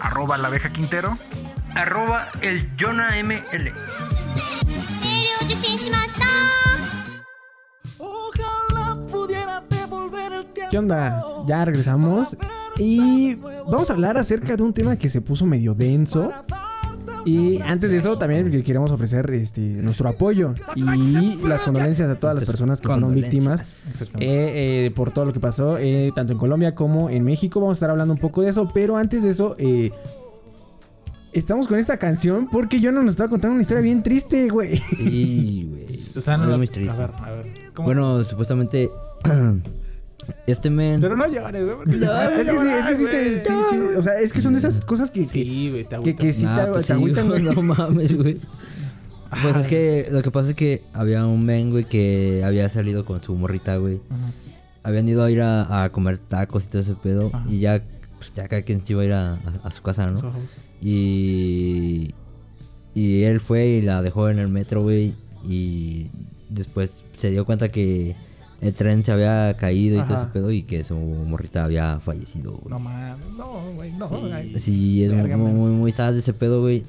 arroba 0.00 0.36
la 0.38 0.48
abeja 0.48 0.72
Quintero, 0.72 1.18
arroba 1.74 2.30
el 2.40 2.70
Jonah 2.78 3.22
ML. 3.22 3.72
¿Qué 10.70 10.78
onda? 10.78 11.24
Ya 11.46 11.64
regresamos 11.64 12.36
y 12.76 13.36
vamos 13.36 13.88
a 13.88 13.92
hablar 13.94 14.18
acerca 14.18 14.56
de 14.56 14.62
un 14.62 14.74
tema 14.74 14.96
que 14.96 15.08
se 15.08 15.20
puso 15.20 15.46
medio 15.46 15.74
denso 15.74 16.32
y 17.24 17.60
antes 17.62 17.90
de 17.90 17.98
eso, 17.98 18.16
también 18.16 18.50
que 18.50 18.62
queremos 18.62 18.90
ofrecer 18.90 19.30
este, 19.32 19.60
nuestro 19.60 20.08
apoyo 20.08 20.54
y 20.74 20.82
las 21.46 21.62
condolencias 21.62 22.08
a 22.08 22.14
todas 22.18 22.36
las 22.36 22.44
personas 22.44 22.80
que 22.80 22.88
fueron 22.88 23.14
víctimas 23.14 23.62
eh, 24.18 24.86
eh, 24.86 24.92
por 24.94 25.10
todo 25.12 25.24
lo 25.26 25.32
que 25.32 25.40
pasó, 25.40 25.78
eh, 25.78 26.12
tanto 26.14 26.32
en 26.32 26.38
Colombia 26.38 26.74
como 26.74 27.10
en 27.10 27.24
México. 27.24 27.60
Vamos 27.60 27.76
a 27.76 27.78
estar 27.78 27.90
hablando 27.90 28.14
un 28.14 28.20
poco 28.20 28.42
de 28.42 28.50
eso, 28.50 28.70
pero 28.72 28.96
antes 28.96 29.22
de 29.22 29.30
eso, 29.30 29.54
eh, 29.58 29.90
estamos 31.32 31.68
con 31.68 31.78
esta 31.78 31.98
canción 31.98 32.48
porque 32.50 32.80
yo 32.80 32.92
no 32.92 33.02
nos 33.02 33.14
estaba 33.14 33.28
contando 33.30 33.54
una 33.54 33.62
historia 33.62 33.82
bien 33.82 34.02
triste, 34.02 34.48
güey. 34.48 34.76
Sí, 34.76 35.66
güey. 35.68 35.86
La- 36.50 36.56
muy 36.56 36.68
triste. 36.68 36.92
a 36.92 36.96
ver, 36.96 37.10
a 37.22 37.30
ver. 37.30 37.46
¿cómo 37.74 37.86
Bueno, 37.86 38.24
supuestamente. 38.24 38.90
este 40.46 40.70
men. 40.70 41.00
Pero 41.00 41.16
no 41.16 41.26
llores, 41.26 41.64
güey. 41.64 41.88
es 42.00 42.44
que 42.46 42.50
sí, 42.50 42.68
es 42.68 42.84
que 42.86 42.94
sí, 42.96 43.04
te- 43.10 43.40
sí, 43.40 43.52
sí, 43.70 43.76
o 43.96 44.02
sea, 44.02 44.20
es 44.20 44.32
que 44.32 44.40
son 44.40 44.52
de 44.54 44.58
esas 44.60 44.84
cosas 44.84 45.10
que, 45.10 45.22
que, 45.22 45.42
Sí, 45.44 45.70
güey, 45.70 45.84
te 45.84 45.98
que, 46.00 46.16
que 46.16 46.32
sí 46.32 46.44
Nah, 46.44 46.56
te, 46.64 46.70
pues 46.72 46.86
te 46.86 46.92
sí, 46.92 46.92
agüitan, 46.92 47.28
güey. 47.28 47.42
No 47.42 47.62
mames, 47.62 48.14
güey. 48.16 48.38
Pues 49.42 49.56
es 49.56 49.66
que 49.66 50.08
lo 50.10 50.22
que 50.22 50.30
pasa 50.30 50.50
es 50.50 50.54
que 50.54 50.82
había 50.94 51.26
un 51.26 51.44
men, 51.44 51.70
güey, 51.70 51.84
que 51.84 52.42
había 52.44 52.68
salido 52.70 53.04
con 53.04 53.20
su 53.20 53.34
morrita, 53.34 53.76
güey. 53.76 54.00
Ajá. 54.10 54.32
Habían 54.84 55.06
ido 55.08 55.22
a 55.22 55.30
ir 55.30 55.42
a, 55.42 55.84
a 55.84 55.90
comer 55.92 56.16
tacos 56.18 56.64
y 56.64 56.68
todo 56.68 56.80
ese 56.82 56.94
pedo. 56.94 57.30
Ajá. 57.32 57.44
Y 57.48 57.58
ya, 57.60 57.82
pues 58.16 58.32
ya 58.34 58.48
cada 58.48 58.62
quien 58.62 58.82
se 58.84 58.94
iba 58.94 59.02
a 59.02 59.04
ir 59.04 59.12
a, 59.12 59.34
a- 59.34 59.40
a 59.64 59.70
su 59.70 59.82
casa, 59.82 60.06
¿no? 60.06 60.32
Y. 60.80 62.14
Y 62.94 63.22
él 63.24 63.38
fue 63.40 63.66
y 63.66 63.82
la 63.82 64.02
dejó 64.02 64.28
en 64.28 64.38
el 64.38 64.48
metro, 64.48 64.82
güey. 64.82 65.14
Y 65.44 66.10
después 66.48 66.92
se 67.12 67.30
dio 67.30 67.44
cuenta 67.44 67.68
que 67.68 68.16
el 68.60 68.74
tren 68.74 69.04
se 69.04 69.12
había 69.12 69.56
caído 69.56 70.00
y 70.00 70.04
todo 70.04 70.16
ese 70.16 70.26
pedo 70.32 70.50
y 70.50 70.62
que 70.62 70.82
su 70.84 70.96
morrita 70.96 71.64
había 71.64 72.00
fallecido, 72.00 72.52
güey. 72.56 72.70
No 72.70 72.78
mames, 72.78 73.26
no, 73.36 73.72
güey, 73.74 73.92
no. 73.92 74.06
ay. 74.34 74.58
Sí, 74.58 75.04
es 75.04 75.12
muy, 75.12 75.28
muy, 75.36 75.52
muy, 75.52 75.70
muy 75.70 75.92
sad 75.92 76.16
ese 76.16 76.32
pedo, 76.32 76.60
güey. 76.60 76.84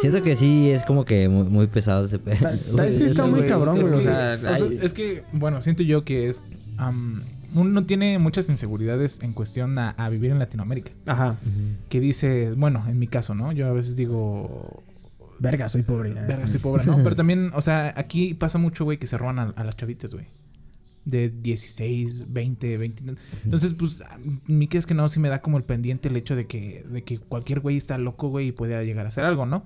Siento 0.00 0.22
que 0.22 0.36
sí 0.36 0.70
es 0.70 0.82
como 0.84 1.04
que 1.04 1.28
muy, 1.28 1.44
muy 1.44 1.66
pesado 1.66 2.04
ese 2.04 2.18
pedo. 2.18 2.46
Sí 2.48 2.76
está 3.04 3.24
muy 3.26 3.38
güey, 3.40 3.48
cabrón, 3.48 3.78
es 3.78 3.88
güey, 3.88 3.94
o 3.94 3.98
que- 3.98 4.04
sea, 4.04 4.38
o 4.52 4.56
sea, 4.56 4.66
es 4.84 4.92
que, 4.92 5.22
bueno, 5.32 5.60
siento 5.62 5.82
yo 5.82 6.04
que 6.04 6.28
es. 6.28 6.42
am, 6.76 7.22
uno 7.54 7.84
tiene 7.86 8.18
muchas 8.18 8.48
inseguridades 8.50 9.20
en 9.22 9.32
cuestión 9.32 9.78
a, 9.78 9.90
a 9.92 10.10
vivir 10.10 10.30
en 10.30 10.38
Latinoamérica. 10.38 10.92
Ajá. 11.06 11.36
Que 11.88 11.98
dice, 12.00 12.52
bueno, 12.54 12.84
en 12.86 12.98
mi 12.98 13.06
caso, 13.08 13.34
¿no? 13.34 13.50
Yo 13.52 13.66
a 13.66 13.72
veces 13.72 13.96
digo, 13.96 14.82
Verga, 15.40 15.68
soy 15.70 15.82
pobre. 15.82 16.12
verga, 16.12 16.46
soy 16.46 16.58
pobre, 16.58 16.84
¿no? 16.84 16.98
Pero 17.02 17.16
también, 17.16 17.50
o 17.54 17.62
sea, 17.62 17.94
aquí 17.96 18.34
pasa 18.34 18.58
mucho, 18.58 18.84
güey, 18.84 18.98
que 18.98 19.06
se 19.06 19.16
roban 19.16 19.38
a, 19.38 19.42
a 19.56 19.64
las 19.64 19.74
chavitas, 19.76 20.12
güey. 20.12 20.26
De 21.08 21.30
16, 21.30 22.26
20, 22.28 22.76
20. 22.76 23.02
Entonces, 23.44 23.72
pues, 23.74 24.02
a 24.02 24.18
mí 24.46 24.66
que 24.68 24.76
es 24.76 24.84
que 24.86 24.92
no, 24.94 25.08
sí 25.08 25.18
me 25.20 25.28
da 25.30 25.40
como 25.40 25.56
el 25.56 25.64
pendiente 25.64 26.08
el 26.08 26.16
hecho 26.16 26.36
de 26.36 26.46
que, 26.46 26.84
de 26.90 27.02
que 27.02 27.18
cualquier 27.18 27.60
güey 27.60 27.76
está 27.78 27.96
loco, 27.96 28.28
güey, 28.28 28.48
y 28.48 28.52
puede 28.52 28.84
llegar 28.84 29.06
a 29.06 29.08
hacer 29.08 29.24
algo, 29.24 29.46
¿no? 29.46 29.64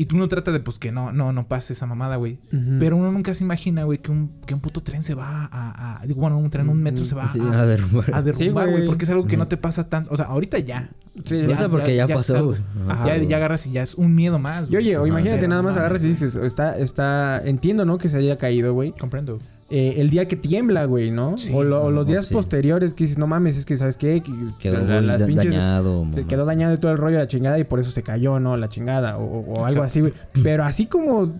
Y 0.00 0.06
tú 0.06 0.16
no 0.16 0.28
trata 0.28 0.52
de, 0.52 0.60
pues, 0.60 0.78
que 0.78 0.92
no, 0.92 1.12
no, 1.12 1.32
no 1.32 1.48
pase 1.48 1.72
esa 1.72 1.84
mamada, 1.84 2.14
güey. 2.14 2.38
Pero 2.78 2.96
uno 2.96 3.10
nunca 3.10 3.34
se 3.34 3.42
imagina, 3.42 3.82
güey, 3.82 3.98
que 3.98 4.12
un, 4.12 4.30
que 4.46 4.54
un 4.54 4.60
puto 4.60 4.80
tren 4.80 5.02
se 5.02 5.14
va 5.14 5.48
a, 5.50 6.00
a- 6.00 6.06
Digo, 6.06 6.20
bueno, 6.20 6.38
un 6.38 6.50
tren, 6.50 6.68
un 6.68 6.80
metro 6.80 7.04
se 7.04 7.16
va 7.16 7.26
Sí, 7.26 7.40
a, 7.40 7.60
a 7.62 7.66
derrumbar. 7.66 8.14
a 8.14 8.18
Sí, 8.18 8.24
derrumbar, 8.24 8.64
güey. 8.66 8.76
güey. 8.76 8.86
porque 8.86 9.04
es 9.06 9.10
algo 9.10 9.26
que 9.26 9.36
no 9.36 9.48
te 9.48 9.56
pasa 9.56 9.88
tanto. 9.88 10.12
O 10.12 10.16
sea, 10.16 10.26
ahorita 10.26 10.60
ya. 10.60 10.90
Sí, 11.24 11.38
ya. 11.48 11.54
eso 11.54 11.68
porque 11.68 11.96
ya, 11.96 12.06
ya 12.06 12.14
pasó, 12.14 12.44
güey. 12.46 12.60
Ya, 12.86 13.16
güey. 13.16 13.26
ya 13.26 13.36
agarras 13.38 13.66
y 13.66 13.72
ya 13.72 13.82
es 13.82 13.96
un 13.96 14.14
miedo 14.14 14.38
más. 14.38 14.70
Y 14.70 14.76
oye, 14.76 14.96
o 14.96 15.04
imagínate, 15.04 15.48
nada 15.48 15.62
más 15.62 15.76
agarras 15.76 16.04
y 16.04 16.08
dices, 16.10 16.36
está, 16.36 16.78
está, 16.78 17.42
entiendo, 17.44 17.84
¿no? 17.84 17.98
Que 17.98 18.08
se 18.08 18.18
haya 18.18 18.38
caído, 18.38 18.72
güey. 18.74 18.92
Comprendo. 18.92 19.40
Eh, 19.70 19.96
el 20.00 20.08
día 20.08 20.26
que 20.26 20.34
tiembla, 20.36 20.86
güey, 20.86 21.10
¿no? 21.10 21.36
Sí. 21.36 21.52
o, 21.54 21.62
lo- 21.62 21.82
o 21.84 21.90
los 21.90 22.06
días 22.06 22.24
sí. 22.26 22.32
posteriores 22.32 22.94
que 22.94 23.04
dices, 23.04 23.18
no 23.18 23.26
mames, 23.26 23.56
es 23.58 23.66
que, 23.66 23.76
¿sabes 23.76 23.98
qué? 23.98 24.22
Que- 24.22 24.32
Quedó 24.58 24.82
la- 24.82 25.02
las 25.02 25.20
pinches- 25.22 25.50
dañado. 25.52 26.06
Se 26.12 26.24
quedó 26.24 26.46
dañado 26.46 26.72
y 26.74 26.78
todo 26.78 26.90
el 26.92 26.96
rollo 26.96 27.16
de 27.18 27.24
la 27.24 27.28
chingada 27.28 27.58
y 27.58 27.64
por 27.64 27.78
eso 27.78 27.90
se 27.90 28.02
cayó, 28.02 28.40
¿no? 28.40 28.56
La 28.56 28.70
chingada. 28.70 29.18
O, 29.18 29.24
o 29.40 29.66
algo 29.66 29.82
así, 29.82 30.00
güey. 30.00 30.14
Pero 30.42 30.64
así 30.64 30.86
como 30.86 31.30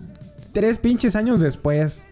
tres 0.53 0.79
pinches 0.79 1.17
años 1.17 1.41
después. 1.41 2.03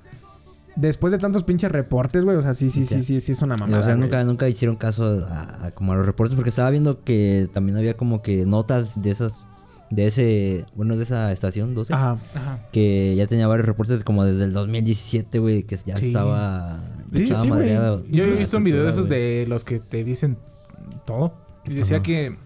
Después 0.74 1.10
de 1.10 1.18
tantos 1.18 1.42
pinches 1.44 1.70
reportes, 1.72 2.24
güey. 2.24 2.36
O 2.36 2.42
sea, 2.42 2.52
sí, 2.54 2.70
sí, 2.70 2.84
sí, 2.86 3.02
sí, 3.02 3.20
sí 3.20 3.32
es 3.32 3.42
una 3.42 3.56
mamada. 3.56 3.78
o 3.80 3.82
sea, 3.82 3.94
güey. 3.94 4.02
nunca, 4.04 4.24
nunca 4.24 4.48
hicieron 4.48 4.76
caso 4.76 5.26
a, 5.26 5.66
a 5.66 5.70
como 5.72 5.92
a 5.92 5.96
los 5.96 6.04
reportes 6.06 6.34
porque 6.34 6.50
estaba 6.50 6.68
viendo 6.70 7.02
que 7.02 7.48
también 7.52 7.76
había 7.78 7.94
como 7.96 8.20
que 8.22 8.44
notas 8.44 9.00
de 9.00 9.10
esas, 9.10 9.46
de 9.90 10.06
ese, 10.06 10.66
bueno, 10.74 10.96
de 10.96 11.04
esa 11.04 11.30
estación 11.32 11.74
12, 11.74 11.94
Ajá. 11.94 12.18
Ajá. 12.34 12.58
que 12.72 13.14
ya 13.16 13.26
tenía 13.26 13.46
varios 13.46 13.66
reportes 13.66 14.02
como 14.04 14.24
desde 14.24 14.44
el 14.44 14.52
2017, 14.52 15.38
güey, 15.38 15.62
que 15.62 15.76
ya 15.86 15.96
Sí. 15.96 16.08
estaba, 16.08 16.82
Sí, 17.14 17.22
estaba 17.22 17.42
sí, 17.44 18.04
Yo 18.10 18.24
he 18.24 18.30
visto 18.34 18.56
un 18.56 18.64
video 18.64 18.82
de 18.84 18.90
esos 18.90 19.08
de 19.08 19.44
los 19.48 19.64
que 19.64 19.78
te 19.78 20.02
dicen 20.04 20.36
todo. 21.06 21.34
Y 21.66 21.74
decía 21.74 21.98
Ajá. 21.98 22.04
que... 22.04 22.36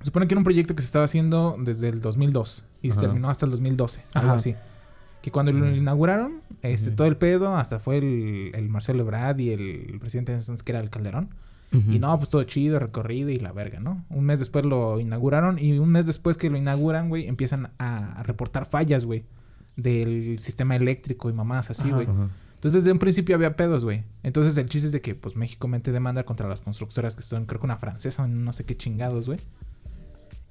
Se 0.00 0.06
supone 0.06 0.26
que 0.28 0.34
era 0.34 0.38
un 0.40 0.44
proyecto 0.44 0.74
que 0.74 0.82
se 0.82 0.86
estaba 0.86 1.04
haciendo 1.06 1.56
desde 1.58 1.88
el 1.88 2.00
2002. 2.00 2.64
Y 2.82 2.90
se 2.90 3.00
terminó 3.00 3.30
hasta 3.30 3.46
el 3.46 3.52
2012. 3.52 4.02
Algo 4.14 4.28
Ajá. 4.28 4.36
así. 4.36 4.54
Que 5.22 5.30
cuando 5.30 5.52
lo 5.52 5.74
inauguraron, 5.74 6.42
este, 6.60 6.90
todo 6.90 7.06
el 7.06 7.16
pedo, 7.16 7.56
hasta 7.56 7.78
fue 7.78 7.96
el, 7.98 8.50
el 8.54 8.68
Marcelo 8.68 9.02
Ebrard 9.04 9.38
y 9.38 9.50
el, 9.52 9.60
el 9.92 9.98
presidente 10.00 10.32
de 10.32 10.38
entonces 10.38 10.62
que 10.62 10.72
era 10.72 10.80
el 10.80 10.90
Calderón. 10.90 11.30
Y 11.90 11.98
no, 11.98 12.16
pues 12.18 12.28
todo 12.28 12.42
chido, 12.44 12.78
recorrido 12.78 13.30
y 13.30 13.36
la 13.36 13.50
verga, 13.52 13.80
¿no? 13.80 14.04
Un 14.10 14.24
mes 14.24 14.38
después 14.38 14.64
lo 14.64 15.00
inauguraron 15.00 15.58
y 15.58 15.78
un 15.78 15.88
mes 15.90 16.06
después 16.06 16.36
que 16.36 16.48
lo 16.48 16.56
inauguran, 16.56 17.08
güey, 17.08 17.26
empiezan 17.26 17.70
a, 17.78 18.20
a 18.20 18.22
reportar 18.22 18.64
fallas, 18.66 19.04
güey, 19.06 19.24
del 19.76 20.38
sistema 20.38 20.76
eléctrico 20.76 21.28
y 21.28 21.32
mamás 21.32 21.70
así, 21.70 21.90
güey. 21.90 22.06
Entonces, 22.54 22.82
desde 22.84 22.92
un 22.92 22.98
principio 22.98 23.34
había 23.34 23.56
pedos, 23.56 23.84
güey. 23.84 24.04
Entonces, 24.22 24.56
el 24.56 24.68
chiste 24.68 24.86
es 24.86 24.92
de 24.92 25.00
que, 25.00 25.14
pues, 25.14 25.36
México 25.36 25.68
mete 25.68 25.90
demanda 25.92 26.22
contra 26.24 26.48
las 26.48 26.60
constructoras 26.62 27.14
que 27.16 27.22
son, 27.22 27.44
creo 27.44 27.60
que 27.60 27.66
una 27.66 27.76
francesa, 27.76 28.26
no 28.26 28.52
sé 28.52 28.64
qué 28.64 28.76
chingados, 28.76 29.26
güey. 29.26 29.38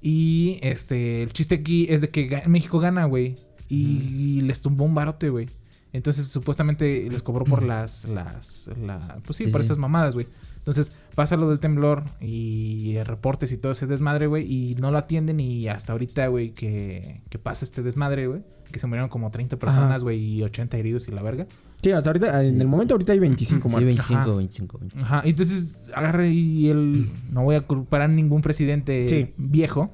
Y, 0.00 0.58
este, 0.62 1.22
el 1.22 1.32
chiste 1.32 1.54
aquí 1.56 1.86
es 1.88 2.00
de 2.02 2.10
que 2.10 2.28
ga- 2.28 2.46
México 2.46 2.78
gana, 2.78 3.06
güey. 3.06 3.34
Y 3.68 4.42
les 4.42 4.60
tumbó 4.60 4.84
un 4.84 4.94
barote, 4.94 5.30
güey. 5.30 5.48
Entonces, 5.92 6.26
supuestamente 6.28 7.08
les 7.10 7.22
cobró 7.22 7.44
por 7.44 7.62
las, 7.66 8.04
las, 8.10 8.70
la, 8.80 8.98
pues 9.24 9.36
sí, 9.38 9.46
Sí, 9.46 9.50
por 9.50 9.62
sí. 9.62 9.66
esas 9.66 9.78
mamadas, 9.78 10.14
güey. 10.14 10.26
Entonces, 10.66 10.98
pasa 11.14 11.36
lo 11.36 11.50
del 11.50 11.60
temblor 11.60 12.04
y 12.20 12.96
reportes 13.04 13.52
y 13.52 13.58
todo 13.58 13.72
ese 13.72 13.86
desmadre, 13.86 14.26
güey. 14.26 14.50
Y 14.50 14.74
no 14.76 14.90
lo 14.90 14.96
atienden 14.98 15.38
y 15.40 15.68
hasta 15.68 15.92
ahorita, 15.92 16.26
güey, 16.28 16.52
que, 16.54 17.20
que 17.28 17.38
pasa 17.38 17.64
este 17.66 17.82
desmadre, 17.82 18.26
güey. 18.28 18.40
Que 18.72 18.80
se 18.80 18.86
murieron 18.86 19.10
como 19.10 19.30
30 19.30 19.56
personas, 19.58 20.02
güey, 20.02 20.18
y 20.18 20.42
80 20.42 20.76
heridos 20.78 21.06
y 21.06 21.12
la 21.12 21.22
verga. 21.22 21.46
Sí, 21.82 21.92
hasta 21.92 22.08
ahorita, 22.10 22.42
en 22.44 22.60
el 22.60 22.66
momento 22.66 22.94
ahorita 22.94 23.12
hay 23.12 23.18
25 23.18 23.68
Sí, 23.68 23.70
muertos. 23.72 23.86
25, 23.86 24.20
Ajá. 24.20 24.32
25, 24.36 24.78
25. 24.78 25.04
Ajá, 25.06 25.22
entonces 25.24 25.74
agarra 25.94 26.26
y 26.26 26.68
él 26.70 27.10
no 27.30 27.44
voy 27.44 27.56
a 27.56 27.60
culpar 27.60 28.00
a 28.00 28.08
ningún 28.08 28.40
presidente 28.40 29.06
Sí. 29.06 29.28
viejo, 29.36 29.92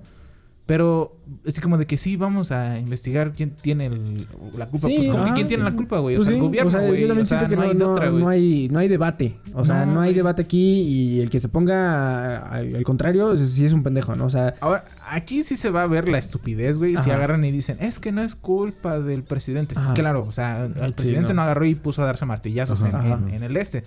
pero 0.70 1.16
así 1.48 1.60
como 1.60 1.78
de 1.78 1.86
que 1.86 1.98
sí, 1.98 2.14
vamos 2.14 2.52
a 2.52 2.78
investigar 2.78 3.32
quién 3.32 3.50
tiene 3.50 3.86
el- 3.86 4.26
la 4.56 4.68
culpa. 4.68 4.86
Sí, 4.88 4.94
pues 4.98 5.08
como 5.08 5.18
que 5.24 5.24
ajá. 5.30 5.34
quién 5.34 5.48
tiene 5.48 5.64
la 5.64 5.72
culpa, 5.72 5.98
güey. 5.98 6.14
O 6.14 6.18
Pues 6.18 6.28
sea, 6.28 6.34
el 6.36 6.40
sí, 6.40 6.46
gobierno, 6.46 6.68
o 6.68 6.70
sea, 6.70 6.80
yo 6.82 6.86
también 7.08 7.18
O 7.22 7.24
sea, 7.26 7.38
siento 7.40 7.48
que 7.48 7.56
no, 7.56 7.62
hay 7.62 7.74
no- 7.76 7.92
otra, 7.92 8.10
no 8.10 8.28
hay, 8.28 8.68
no 8.70 8.78
hay 8.78 8.86
debate. 8.86 9.36
O 9.52 9.64
sea, 9.64 9.84
No, 9.84 9.94
no, 9.94 10.00
hay 10.00 10.14
debate 10.14 10.42
aquí 10.42 10.80
y 10.82 11.20
el 11.20 11.28
que 11.28 11.40
se 11.40 11.48
ponga 11.48 12.38
al, 12.48 12.76
al 12.76 12.84
contrario, 12.84 13.36
sí 13.36 13.64
es 13.64 13.72
un 13.72 13.82
pendejo, 13.82 14.14
¿no? 14.14 14.26
O 14.26 14.30
sea, 14.30 14.54
Ahora, 14.60 14.84
aquí 15.08 15.42
sí 15.42 15.56
se 15.56 15.70
va 15.70 15.82
a 15.82 15.86
ver 15.88 16.08
la 16.08 16.18
estupidez, 16.18 16.78
güey. 16.78 16.96
Si 16.98 17.10
agarran 17.10 17.44
y 17.44 17.50
dicen, 17.50 17.76
es 17.80 17.98
que 17.98 18.12
no 18.12 18.22
es 18.22 18.36
culpa 18.36 19.00
del 19.00 19.24
presidente. 19.24 19.74
Sí, 19.74 19.80
Ajá. 19.82 19.94
claro, 19.94 20.24
o 20.28 20.32
sea, 20.32 20.66
el 20.66 20.94
presidente 20.94 21.30
no. 21.34 21.34
no. 21.34 21.42
agarró 21.42 21.64
y 21.64 21.74
puso 21.74 22.02
a 22.02 22.06
darse 22.06 22.26
martillazos 22.26 22.82
Ajá. 22.84 23.00
en, 23.04 23.12
Ajá. 23.12 23.20
en- 23.28 23.34
en 23.34 23.42
el 23.42 23.56
este. 23.56 23.82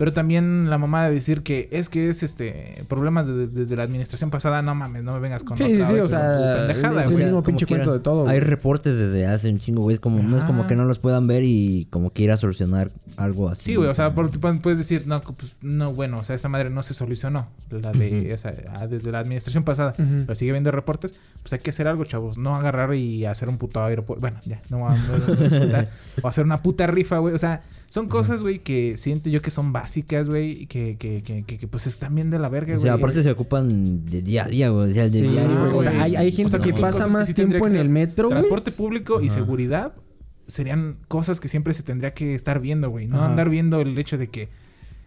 Pero 0.00 0.14
también 0.14 0.70
la 0.70 0.78
mamá 0.78 1.06
de 1.06 1.12
decir 1.14 1.42
que 1.42 1.68
es 1.72 1.90
que 1.90 2.08
es 2.08 2.22
este 2.22 2.72
problemas 2.88 3.26
de- 3.26 3.34
de- 3.34 3.46
desde 3.48 3.76
la 3.76 3.82
administración 3.82 4.30
pasada, 4.30 4.62
no 4.62 4.74
mames, 4.74 5.02
no 5.04 5.12
me 5.12 5.18
vengas 5.18 5.44
con 5.44 5.58
sí, 5.58 5.64
otra 5.74 5.86
sí, 5.88 5.92
vez 5.92 6.04
o 6.06 6.08
sea, 6.08 6.56
pendejada, 6.56 7.00
es 7.02 7.08
el 7.08 7.12
güey. 7.12 7.24
mismo 7.26 7.42
pinche 7.42 7.66
quieran. 7.66 7.84
cuento 7.84 7.98
de 7.98 8.02
todo. 8.02 8.26
Hay 8.26 8.40
reportes 8.40 8.96
desde 8.96 9.26
hace 9.26 9.50
un 9.50 9.60
chingo, 9.60 9.82
güey. 9.82 9.92
Es 9.94 10.00
como, 10.00 10.22
no 10.22 10.38
es 10.38 10.44
como 10.44 10.66
que 10.66 10.74
no 10.74 10.86
los 10.86 10.98
puedan 10.98 11.26
ver 11.26 11.42
y 11.44 11.86
como 11.90 12.14
que 12.14 12.22
ir 12.22 12.32
a 12.32 12.38
solucionar 12.38 12.92
algo 13.18 13.50
así. 13.50 13.62
Sí, 13.64 13.74
güey, 13.74 13.90
o 13.90 13.94
sea, 13.94 14.14
por- 14.14 14.30
puedes 14.62 14.78
decir, 14.78 15.06
no, 15.06 15.20
pues, 15.20 15.58
no, 15.60 15.92
bueno, 15.92 16.20
o 16.20 16.24
sea, 16.24 16.34
esta 16.34 16.48
madre 16.48 16.70
no 16.70 16.82
se 16.82 16.94
solucionó, 16.94 17.48
la 17.70 17.92
de, 17.92 18.24
Ujú. 18.26 18.34
o 18.34 18.38
sea, 18.38 18.54
ah, 18.78 18.86
desde 18.86 19.12
la 19.12 19.18
administración 19.18 19.64
pasada, 19.64 19.92
pero 19.98 20.34
sigue 20.34 20.52
habiendo 20.52 20.70
reportes, 20.70 21.20
pues 21.42 21.52
hay 21.52 21.58
que 21.58 21.68
hacer 21.68 21.86
algo, 21.86 22.04
chavos, 22.04 22.38
no 22.38 22.54
agarrar 22.54 22.94
y 22.94 23.26
hacer 23.26 23.50
un 23.50 23.58
puto 23.58 23.82
aeropuerto, 23.84 24.22
bueno, 24.22 24.38
ya, 24.46 24.62
no, 24.70 24.78
no- 24.88 24.88
no- 24.88 25.66
puta- 25.66 25.84
o 26.22 26.28
hacer 26.28 26.44
una 26.46 26.62
puta 26.62 26.86
rifa, 26.86 27.18
güey, 27.18 27.34
o 27.34 27.38
sea, 27.38 27.64
son 27.88 28.08
cosas, 28.08 28.40
güey, 28.40 28.60
que 28.60 28.96
siento 28.96 29.28
yo 29.28 29.42
que 29.42 29.50
son 29.50 29.72
básicas, 29.72 29.89
güey, 30.28 30.62
y 30.62 30.66
que, 30.66 30.96
que, 30.98 31.22
que, 31.22 31.44
que, 31.44 31.58
que, 31.58 31.68
pues 31.68 31.86
están 31.86 32.14
bien 32.14 32.30
de 32.30 32.38
la 32.38 32.48
verga, 32.48 32.72
O 32.72 32.76
güey. 32.76 32.84
sea, 32.84 32.94
aparte 32.94 33.22
se 33.22 33.30
ocupan 33.30 34.04
de 34.06 34.22
día 34.22 34.44
a 34.44 34.48
día, 34.48 34.68
güey. 34.70 34.90
O 34.90 34.94
sea, 34.94 35.04
de 35.04 35.10
Sí, 35.12 35.26
diario, 35.28 35.60
güey. 35.60 35.72
O 35.74 35.82
sea, 35.82 35.92
güey. 35.92 36.02
hay, 36.02 36.16
hay 36.16 36.32
gente 36.32 36.56
O 36.56 36.62
sea, 36.62 36.72
que 36.72 36.80
pasa 36.80 37.06
que 37.06 37.12
más 37.12 37.26
sí 37.26 37.34
tiempo 37.34 37.66
en 37.66 37.76
el 37.76 37.88
metro, 37.88 38.28
güey. 38.28 38.38
Transporte 38.40 38.72
público 38.72 39.20
y 39.20 39.28
seguridad 39.28 39.94
serían 40.46 40.96
cosas 41.08 41.38
que 41.40 41.48
siempre 41.48 41.74
se 41.74 41.82
tendría 41.82 42.12
que 42.14 42.34
estar 42.34 42.60
viendo, 42.60 42.90
güey. 42.90 43.06
No 43.06 43.18
Ajá. 43.18 43.26
andar 43.26 43.48
viendo 43.48 43.80
el 43.80 43.96
hecho 43.98 44.18
de 44.18 44.28
que 44.28 44.48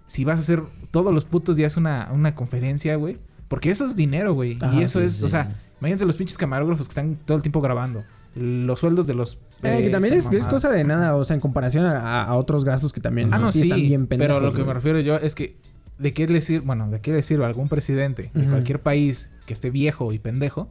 si 0.08 0.24
vas 0.24 0.39
a 0.39 0.41
hacer 0.41 0.63
todos 0.91 1.13
los 1.13 1.26
putos 1.26 1.56
días 1.56 1.76
una, 1.78 2.10
una 2.13 2.36
conferencia, 2.36 2.96
güey. 2.96 3.17
Porque 3.48 3.69
eso 3.72 3.86
es 3.86 3.96
dinero, 3.96 4.34
güey. 4.34 4.58
Y 4.74 4.82
eso 4.82 5.00
sí, 5.00 5.06
es, 5.06 5.13
sí. 5.17 5.26
o 5.26 5.30
sea, 5.30 5.60
imagínate 5.80 6.06
los 6.06 6.15
pinches 6.15 6.38
camarógrafos 6.38 6.88
que 6.88 6.91
están 6.91 7.17
todo 7.26 7.38
el 7.38 7.43
tiempo 7.43 7.62
grabando. 7.62 8.04
Los 8.36 8.80
sueldos 8.80 9.06
de 9.08 9.13
los... 9.13 9.39
Eh, 9.62 9.82
que 9.84 9.89
también 9.89 10.15
es, 10.15 10.32
es 10.32 10.48
cosa 10.48 10.69
de 10.72 10.84
nada, 10.84 11.15
o 11.15 11.24
sea, 11.24 11.36
en 11.36 11.39
comparación 11.39 11.86
a, 11.86 12.34
otros 12.34 12.65
gastos 12.65 12.91
que 12.91 13.00
también 13.02 13.32
Ah, 13.34 13.38
no, 13.38 13.52
sí, 13.52 13.62
están 13.63 13.80
bien 13.80 14.08
pendejos. 14.08 14.36
pero 14.38 14.46
lo 14.46 14.54
que 14.54 14.63
me 14.63 14.74
refiero 14.74 15.00
yo 15.00 15.15
es 15.15 15.36
que 15.36 15.56
de 16.00 16.12
qué 16.12 16.28
le 16.28 16.41
sirve, 16.41 16.65
bueno, 16.65 16.89
de 16.89 17.00
qué 17.00 17.13
le 17.13 17.22
sirve 17.22 17.43
a 17.43 17.48
algún 17.48 17.69
presidente 17.69 18.32
de 18.34 18.41
Ujú. 18.41 18.50
cualquier 18.50 18.82
país 18.82 19.30
que 19.46 19.54
esté 19.54 19.69
viejo 19.69 20.12
y 20.12 20.17
pendejo 20.19 20.69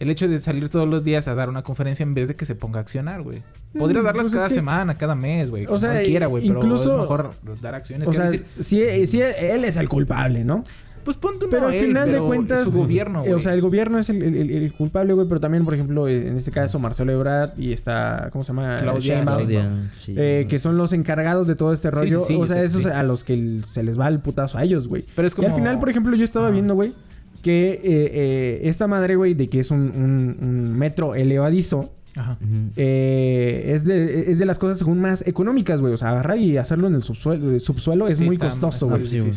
el 0.00 0.10
hecho 0.10 0.26
de 0.26 0.38
salir 0.40 0.68
todos 0.68 0.88
los 0.88 1.04
días 1.04 1.28
a 1.28 1.34
dar 1.36 1.48
una 1.48 1.62
conferencia 1.62 2.02
en 2.02 2.14
vez 2.14 2.26
de 2.28 2.34
que 2.34 2.44
se 2.46 2.56
ponga 2.56 2.80
a 2.80 2.82
accionar, 2.82 3.22
güey. 3.22 3.42
Podría 3.78 4.00
Mm, 4.02 4.04
darlas 4.04 4.24
pues 4.24 4.32
es 4.32 4.36
cada 4.38 4.48
que- 4.48 4.54
semana, 4.54 4.98
cada 4.98 5.14
mes, 5.14 5.50
güey. 5.50 5.66
o 5.68 5.78
sea, 5.78 6.02
quiera, 6.02 6.26
güey. 6.26 6.48
Pero 6.48 6.74
es 6.74 6.84
mejor 6.86 7.30
dar 7.62 7.74
acciones. 7.76 8.08
O 8.08 8.12
sea, 8.12 8.30
decir, 8.30 8.46
sí, 8.60 9.06
sí, 9.06 9.20
él 9.22 9.64
es 9.64 9.76
el 9.76 9.88
culpable, 9.88 10.44
¿no? 10.44 10.64
Pues 11.06 11.16
ponte 11.16 11.46
uno 11.46 11.48
Pero 11.50 11.68
al 11.68 11.72
final 11.72 12.12
de 12.12 12.20
cuentas, 12.20 12.68
Su 12.68 12.76
gobierno, 12.78 13.20
eh, 13.20 13.28
güey. 13.28 13.32
o 13.32 13.40
sea, 13.40 13.54
el 13.54 13.62
gobierno 13.62 13.98
es 13.98 14.10
el, 14.10 14.22
el- 14.22 14.36
el- 14.36 14.50
el 14.50 14.72
culpable, 14.74 15.14
güey, 15.14 15.26
pero 15.26 15.40
también, 15.40 15.64
por 15.64 15.72
ejemplo, 15.72 16.06
eh, 16.06 16.28
en 16.28 16.36
este 16.36 16.50
caso, 16.50 16.78
Marcelo 16.78 17.12
Ebrard 17.12 17.58
y 17.58 17.72
está, 17.72 18.28
¿cómo 18.32 18.44
se 18.44 18.48
llama? 18.48 18.80
Claudia 18.82 19.00
Sheinbaum, 19.14 19.36
Claudia, 19.38 19.70
sí. 20.04 20.14
eh, 20.14 20.46
que 20.50 20.58
son 20.58 20.76
los 20.76 20.92
encargados 20.92 21.46
de 21.46 21.56
todo 21.56 21.72
este 21.72 21.90
rollo. 21.90 22.20
sí, 22.20 22.34
sí, 22.34 22.36
o 22.38 22.46
sea, 22.46 22.62
esos 22.62 22.82
sí. 22.82 22.88
a 22.90 23.02
los 23.02 23.24
que 23.24 23.60
se 23.64 23.82
les 23.82 23.98
va 23.98 24.08
el 24.08 24.20
putazo 24.20 24.58
a 24.58 24.64
ellos, 24.64 24.88
güey. 24.88 25.02
Pero 25.14 25.26
es 25.26 25.34
Y 25.38 25.44
al 25.46 25.54
final, 25.54 25.78
por 25.78 25.88
ejemplo, 25.88 26.14
yo 26.14 26.24
estaba 26.24 26.50
viendo, 26.50 26.74
güey, 26.74 26.92
que 27.42 27.70
eh, 27.72 27.80
eh, 27.84 28.60
esta 28.64 28.86
madre, 28.86 29.16
güey, 29.16 29.34
de 29.34 29.48
que 29.48 29.60
es 29.60 29.70
un, 29.70 29.80
un- 29.94 30.36
un 30.40 30.78
metro 30.78 31.14
elevadizo, 31.14 31.92
Ajá. 32.16 32.38
Eh, 32.76 33.72
es, 33.74 33.84
de, 33.84 34.30
es 34.30 34.38
de 34.38 34.46
las 34.46 34.58
cosas 34.58 34.78
según 34.78 35.00
más 35.00 35.26
económicas, 35.26 35.80
güey. 35.80 35.92
O 35.92 35.96
sea, 35.96 36.10
agarrar 36.10 36.38
y 36.38 36.56
hacerlo 36.56 36.86
en 36.88 36.94
el 36.94 37.02
subsuelo, 37.02 37.50
el 37.50 37.60
subsuelo 37.60 38.08
es 38.08 38.18
Sí, 38.18 38.24
muy 38.24 38.36
está- 38.36 38.46
costoso, 38.48 38.88
güey. 38.88 39.06
Sí. 39.06 39.32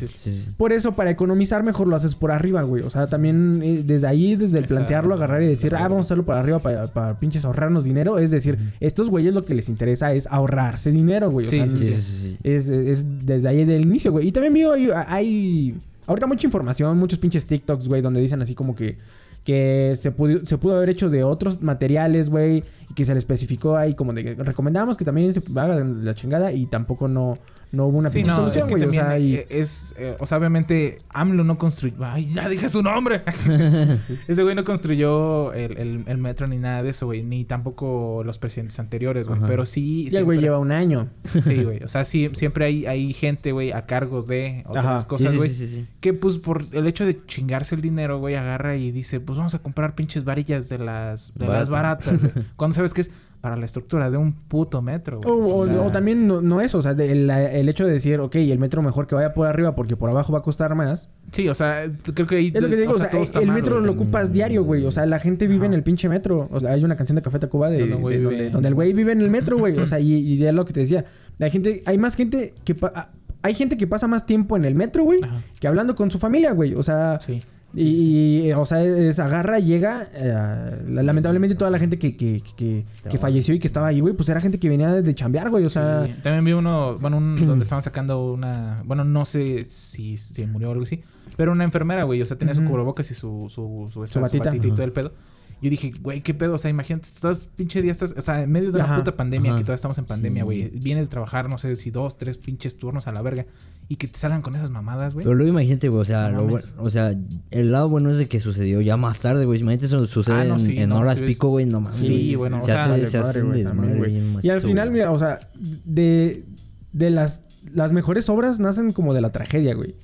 Por 0.58 0.72
eso, 0.72 0.94
para 0.94 1.12
economizar, 1.12 1.64
mejor 1.64 1.88
lo 1.88 1.96
haces 1.96 2.16
por 2.16 2.32
arriba, 2.32 2.64
güey. 2.64 2.84
O 2.84 2.90
sea, 2.90 3.08
también 3.08 3.60
eh, 3.64 3.84
desde 3.86 4.08
ahí, 4.08 4.36
desde 4.36 4.58
el 4.60 4.64
Está- 4.64 4.76
plantearlo, 4.76 5.14
agarrar 5.14 5.44
y 5.44 5.48
decir, 5.48 5.76
ah, 5.76 5.84
vamos 5.84 5.98
a 5.98 6.02
hacerlo 6.08 6.26
por 6.26 6.36
arriba 6.36 6.60
para, 6.60 6.88
para 6.88 7.20
pinches 7.20 7.46
ahorrarnos 7.46 7.84
dinero. 7.84 8.18
Es 8.20 8.32
decir, 8.32 8.58
estos 8.80 9.10
güeyes 9.10 9.34
lo 9.34 9.46
que 9.46 9.54
les 9.54 9.70
interesa 9.70 10.14
es 10.14 10.26
ahorrarse 10.28 10.92
dinero, 10.92 11.30
güey. 11.32 11.48
O 11.48 11.50
Sí, 11.50 11.56
sea, 11.58 11.68
sí, 11.68 11.78
Sí, 11.78 11.94
sí, 11.94 12.02
sí. 12.02 12.38
Es, 12.44 12.70
es 12.70 13.06
desde 13.26 13.48
ahí 13.50 13.66
del 13.66 13.82
inicio, 13.82 14.12
güey. 14.12 14.28
Y 14.28 14.32
también 14.32 14.54
veo, 14.54 14.74
hay, 14.74 14.90
hay 15.08 15.76
ahorita 16.08 16.28
mucha 16.28 16.48
información, 16.48 16.98
muchos 16.98 17.20
pinches 17.20 17.46
TikToks, 17.46 17.88
güey, 17.88 18.02
donde 18.02 18.22
dicen 18.22 18.42
así 18.42 18.56
como 18.56 18.76
que, 18.76 18.98
que 19.44 19.94
se, 19.96 20.12
pudo, 20.12 20.46
se 20.46 20.58
pudo 20.58 20.76
haber 20.76 20.90
hecho 20.90 21.10
de 21.10 21.24
otros 21.24 21.62
materiales, 21.62 22.30
güey, 22.30 22.64
y 22.90 22.94
que 22.94 23.06
se 23.06 23.14
le 23.14 23.20
especificó 23.20 23.78
ahí 23.78 23.96
como 23.96 24.14
de 24.14 24.24
que 24.24 24.36
recomendamos 24.36 24.98
que 24.98 25.06
también 25.06 25.34
se 25.34 25.42
haga 25.56 25.84
la 25.84 26.14
chingada 26.14 26.52
y 26.52 26.66
tampoco 26.68 27.08
no, 27.08 27.38
no 27.72 27.86
hubo 27.86 28.00
una 28.00 28.10
Sí, 28.10 28.18
pinche 28.20 28.32
no, 28.32 28.48
es 28.48 28.54
solución, 28.54 28.68
que 28.68 28.86
güey. 28.86 28.90
O 28.90 28.92
sea, 28.94 29.20
y- 29.20 29.46
es... 29.50 29.94
eh, 29.98 30.16
o 30.20 30.26
sea, 30.26 30.38
obviamente, 30.40 31.00
AMLO 31.10 31.44
no 31.44 31.58
construyó... 31.58 31.96
¡Ay, 32.04 32.28
ya 32.34 32.50
dije 32.50 32.68
su 32.70 32.82
nombre! 32.82 33.22
Ese 34.28 34.44
güey 34.44 34.56
no 34.56 34.64
construyó 34.64 35.54
el, 35.54 35.78
el- 35.78 36.04
el 36.08 36.18
metro 36.18 36.48
ni 36.48 36.58
nada 36.58 36.82
de 36.84 36.90
eso, 36.90 37.06
güey. 37.06 37.24
Ni 37.24 37.46
tampoco 37.46 38.24
los 38.26 38.40
presidentes 38.40 38.80
anteriores, 38.80 39.28
güey. 39.28 39.40
Ajá. 39.40 39.48
Pero 39.48 39.66
sí... 39.66 40.08
y 40.12 40.16
el 40.16 40.24
güey 40.26 40.40
lleva 40.40 40.58
un 40.60 40.72
año. 40.72 41.10
Sí, 41.44 41.64
güey. 41.64 41.84
O 41.84 41.90
sea, 41.90 42.06
sí, 42.06 42.30
siempre 42.34 42.66
hay, 42.66 42.86
hay 42.86 43.14
gente, 43.14 43.52
güey, 43.52 43.72
a 43.72 43.86
cargo 43.86 44.24
de 44.24 44.64
otras 44.68 44.86
Ajá. 44.86 45.08
cosas, 45.08 45.28
Sí, 45.28 45.32
sí, 45.34 45.38
güey. 45.38 45.50
sí, 45.50 45.68
sí, 45.68 45.74
sí. 45.76 45.88
Que 46.00 46.14
pues 46.14 46.38
por 46.38 46.66
el 46.72 46.88
hecho 46.88 47.06
de 47.06 47.24
chingarse 47.26 47.76
el 47.76 47.82
dinero, 47.82 48.20
güey, 48.20 48.36
agarra 48.36 48.76
y 48.78 48.92
dice, 48.92 49.20
pues 49.20 49.38
vamos 49.38 49.54
a 49.54 49.60
comprar 49.60 49.96
pinches 49.96 50.24
varillas 50.24 50.70
de 50.70 50.80
las, 50.80 51.34
de 51.36 51.46
las 51.48 51.70
Baratas. 51.70 52.08
baratas, 52.20 52.34
güey. 52.34 52.46
Cuando 52.56 52.76
sabes 52.76 52.94
que 52.94 53.02
es 53.02 53.12
para 53.42 53.56
la 53.56 53.66
estructura 53.66 54.12
de 54.12 54.18
un 54.18 54.34
puto 54.34 54.82
metro, 54.82 55.20
O, 55.26 55.36
güey. 55.38 55.52
o- 55.52 55.66
sea, 55.66 55.82
o 55.84 55.92
también 55.92 56.28
no, 56.28 56.42
no 56.42 56.60
eso, 56.60 56.78
o 56.80 56.82
sea, 56.84 56.94
de- 56.94 57.12
el, 57.12 57.30
el 57.30 57.70
hecho 57.70 57.86
de 57.86 57.94
decir, 57.94 58.20
ok, 58.20 58.36
el 58.36 58.60
metro 58.60 58.82
mejor 58.82 59.08
que 59.08 59.16
vaya 59.16 59.34
por 59.34 59.48
arriba 59.48 59.76
porque 59.76 59.96
por 59.96 60.10
abajo 60.10 60.34
va 60.34 60.40
a 60.40 60.42
costar 60.42 60.76
más. 60.76 61.10
Sí, 61.32 61.48
o 61.48 61.54
sea, 61.54 61.90
creo 62.14 62.28
que 62.28 62.36
ahí... 62.36 62.52
Es 62.54 62.62
lo 62.62 62.70
que 62.70 62.76
digo, 62.76 62.94
o 62.94 63.00
sea, 63.00 63.08
está 63.22 63.40
el 63.40 63.48
mal, 63.48 63.56
metro 63.56 63.76
güey. 63.76 63.86
lo 63.86 63.94
ocupas 63.94 64.34
diario, 64.34 64.64
güey. 64.66 64.86
O 64.86 64.92
sea, 64.92 65.06
la 65.06 65.20
gente 65.20 65.48
vive 65.48 65.60
Ajá. 65.66 65.68
en 65.68 65.74
el 65.74 65.84
pinche 65.84 66.10
metro. 66.10 66.50
O 66.52 66.60
sea, 66.60 66.72
hay 66.72 66.84
una 66.84 66.98
canción 66.98 67.16
de 67.16 67.22
Café 67.22 67.40
Tacuba 67.40 67.70
de, 67.70 67.86
güey 67.94 68.18
de 68.18 68.50
donde, 68.50 68.68
el 68.68 68.74
güey 68.76 68.92
vive 68.92 69.14
en 69.14 69.22
el 69.22 69.30
metro, 69.30 69.58
güey. 69.58 69.78
O 69.80 69.88
sea, 69.88 70.00
y, 70.02 70.14
y 70.14 70.46
es 70.46 70.54
lo 70.54 70.66
que 70.66 70.74
te 70.74 70.82
decía. 70.82 71.06
Hay 71.40 71.50
gente, 71.50 71.82
hay 71.86 71.98
más 71.98 72.16
gente 72.16 72.54
que 72.66 72.76
pa- 72.76 73.12
hay 73.42 73.54
gente 73.54 73.78
que 73.78 73.88
pasa 73.88 74.06
más 74.08 74.26
tiempo 74.26 74.58
en 74.58 74.66
el 74.66 74.76
metro, 74.76 75.06
güey, 75.06 75.24
Ajá. 75.24 75.42
que 75.62 75.68
hablando 75.70 75.96
con 75.96 76.12
su 76.12 76.20
familia, 76.20 76.52
güey. 76.52 76.74
O 76.76 76.84
sea, 76.84 77.20
Sí. 77.22 77.42
Y, 77.76 78.48
y, 78.48 78.54
o 78.54 78.66
sea, 78.66 78.84
es 78.84 79.20
agarra, 79.20 79.60
llega. 79.60 80.08
eh, 80.14 80.82
la- 80.88 81.04
lamentablemente 81.04 81.56
toda 81.56 81.70
la 81.72 81.78
gente 81.80 82.00
que, 82.00 82.18
que, 82.18 82.42
que, 82.56 82.86
que 83.10 83.18
falleció 83.18 83.54
y 83.54 83.60
que 83.60 83.68
estaba 83.68 83.88
ahí, 83.88 84.00
güey, 84.00 84.14
pues 84.16 84.28
era 84.30 84.42
gente 84.42 84.60
que 84.60 84.70
venía 84.70 84.92
de, 85.02 85.16
chambear, 85.16 85.50
güey. 85.50 85.66
O 85.66 85.70
sea, 85.70 86.06
Sí. 86.06 86.14
También 86.24 86.44
vi 86.46 86.54
uno, 86.54 86.98
bueno, 87.00 87.18
un, 87.18 87.36
donde 87.48 87.64
estaban 87.64 87.84
sacando 87.84 88.34
una, 88.34 88.82
bueno, 88.86 89.04
no 89.04 89.26
sé 89.26 89.66
si, 89.66 90.18
si 90.18 90.46
murió 90.46 90.70
o 90.70 90.72
algo 90.72 90.84
así, 90.84 91.02
pero 91.38 91.52
una 91.52 91.64
enfermera, 91.64 92.04
güey, 92.04 92.22
o 92.22 92.26
sea, 92.26 92.38
tenía 92.38 92.56
su 92.56 92.64
cubrebocas 92.66 93.10
y 93.12 93.14
su, 93.14 93.48
su, 93.50 93.90
su, 93.94 94.04
esta- 94.04 94.16
su 94.16 94.20
batita. 94.22 94.46
batita 94.50 94.68
y 94.68 94.72
todo 94.72 94.84
el 94.86 94.92
pedo. 94.92 95.12
Yo 95.62 95.70
dije, 95.70 95.92
güey, 96.02 96.22
qué 96.22 96.34
pedo, 96.34 96.54
o 96.54 96.58
sea, 96.58 96.70
imagínate, 96.72 97.10
todos 97.20 97.48
pinche 97.56 97.82
días 97.82 98.02
estás, 98.02 98.16
o 98.18 98.22
sea, 98.22 98.42
en 98.44 98.52
medio 98.52 98.72
de 98.72 98.82
Ajá. 98.82 98.94
la 98.94 99.00
puta 99.04 99.18
pandemia, 99.18 99.52
Ajá. 99.52 99.58
que 99.60 99.64
todavía 99.66 99.76
estamos 99.76 99.98
en 99.98 100.06
pandemia, 100.06 100.44
Sí. 100.44 100.46
güey, 100.46 100.70
vienes 100.70 101.06
de 101.06 101.10
trabajar, 101.10 101.50
no 101.50 101.58
sé, 101.58 101.76
si 101.76 101.92
dos, 101.92 102.18
tres 102.18 102.38
pinches 102.38 102.78
turnos 102.78 103.08
a 103.08 103.12
la 103.12 103.22
verga, 103.22 103.46
y 103.90 103.96
que 103.98 104.08
te 104.08 104.18
salgan 104.18 104.42
con 104.42 104.56
esas 104.56 104.70
mamadas, 104.70 105.14
güey. 105.16 105.26
Pero 105.26 105.36
luego 105.36 105.50
imagínate, 105.52 105.90
güey, 105.90 106.02
o 106.02 106.06
sea, 106.06 106.30
No 106.30 106.44
lo 106.46 106.60
o 106.78 106.90
sea, 106.90 107.14
el 107.52 107.72
lado 107.72 107.90
bueno 107.90 108.10
es 108.12 108.18
de 108.18 108.28
que 108.28 108.40
sucedió 108.40 108.80
ya 108.82 108.96
más 108.98 109.20
tarde, 109.20 109.46
güey. 109.46 109.60
Imagínate 109.60 109.88
eso 109.88 110.06
sucede 110.06 110.36
Ah, 110.36 110.44
no, 110.46 110.54
en, 110.54 110.60
sí, 110.60 110.78
en 110.78 110.90
no, 110.90 111.00
horas 111.00 111.18
sí, 111.18 111.26
pico, 111.26 111.50
güey, 111.50 111.66
no 111.66 111.82
mames. 111.82 111.98
sí, 111.98 112.36
bueno, 112.36 112.58
o 112.60 112.62
se 112.62 112.68
sea, 112.68 112.86
hace, 112.86 113.06
se 113.08 113.18
hace 113.18 113.44
un 113.44 113.52
desmadre 113.54 113.98
güey. 113.98 114.22
Y 114.44 114.50
al 114.50 114.62
final, 114.62 114.92
mira, 114.92 115.12
o 115.12 115.20
sea, 115.20 115.40
de, 115.86 116.46
de 116.94 117.10
las, 117.10 117.42
las 117.74 117.92
mejores 117.92 118.30
obras 118.30 118.60
nacen 118.60 118.94
como 118.94 119.14
de 119.14 119.22
la 119.22 119.32
tragedia, 119.32 119.74
güey. 119.74 119.96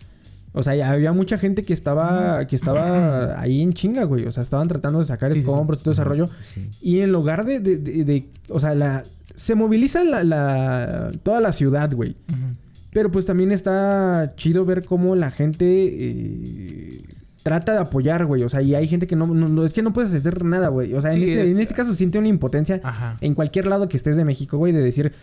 O 0.57 0.63
sea, 0.63 0.89
había 0.89 1.11
mucha 1.11 1.37
gente 1.37 1.63
que 1.63 1.73
estaba, 1.73 2.47
que 2.47 2.55
estaba 2.55 3.39
ahí 3.41 3.61
en 3.61 3.73
chinga, 3.73 4.05
güey. 4.05 4.25
O 4.25 4.31
sea, 4.31 4.41
estaban 4.41 4.67
tratando 4.67 4.99
de 4.99 5.05
sacar 5.05 5.31
escombros 5.31 5.81
y 5.81 5.83
todo 5.83 5.91
ese 5.91 6.03
rollo. 6.03 6.29
Y 6.81 6.99
en 7.01 7.11
lugar 7.11 7.45
de, 7.45 7.59
de, 7.59 7.77
de- 7.77 8.03
de- 8.05 8.25
o 8.49 8.59
sea, 8.59 8.73
la, 8.73 9.03
se 9.35 9.53
moviliza 9.55 10.03
la, 10.03 10.23
la- 10.23 11.11
toda 11.23 11.41
la 11.41 11.51
ciudad, 11.51 11.91
güey. 11.93 12.15
Pero 12.93 13.11
pues 13.11 13.25
también 13.25 13.51
está 13.51 14.33
chido 14.37 14.63
ver 14.63 14.85
cómo 14.85 15.15
la 15.15 15.29
gente 15.29 15.65
eh, 15.67 17.01
trata 17.45 17.73
de 17.73 17.77
apoyar, 17.77 18.25
güey. 18.25 18.41
O 18.41 18.49
sea, 18.49 18.63
y 18.63 18.73
hay 18.73 18.87
gente 18.87 19.05
que 19.05 19.15
no, 19.15 19.27
no- 19.27 19.47
no- 19.47 19.63
es 19.65 19.71
que 19.71 19.83
no 19.83 19.93
puedes 19.93 20.11
hacer 20.15 20.43
nada, 20.43 20.69
güey. 20.69 20.95
O 20.95 21.01
sea, 21.01 21.13
en, 21.13 21.21
este, 21.21 21.43
es- 21.43 21.49
en 21.55 21.59
este 21.61 21.75
caso 21.75 21.93
siente 21.93 22.17
una 22.17 22.27
impotencia 22.27 22.81
Ajá. 22.83 23.17
en 23.21 23.35
cualquier 23.35 23.67
lado 23.67 23.87
que 23.87 23.97
estés 23.97 24.17
de 24.17 24.25
México, 24.25 24.57
güey, 24.57 24.73
de 24.73 24.81
decir, 24.81 25.13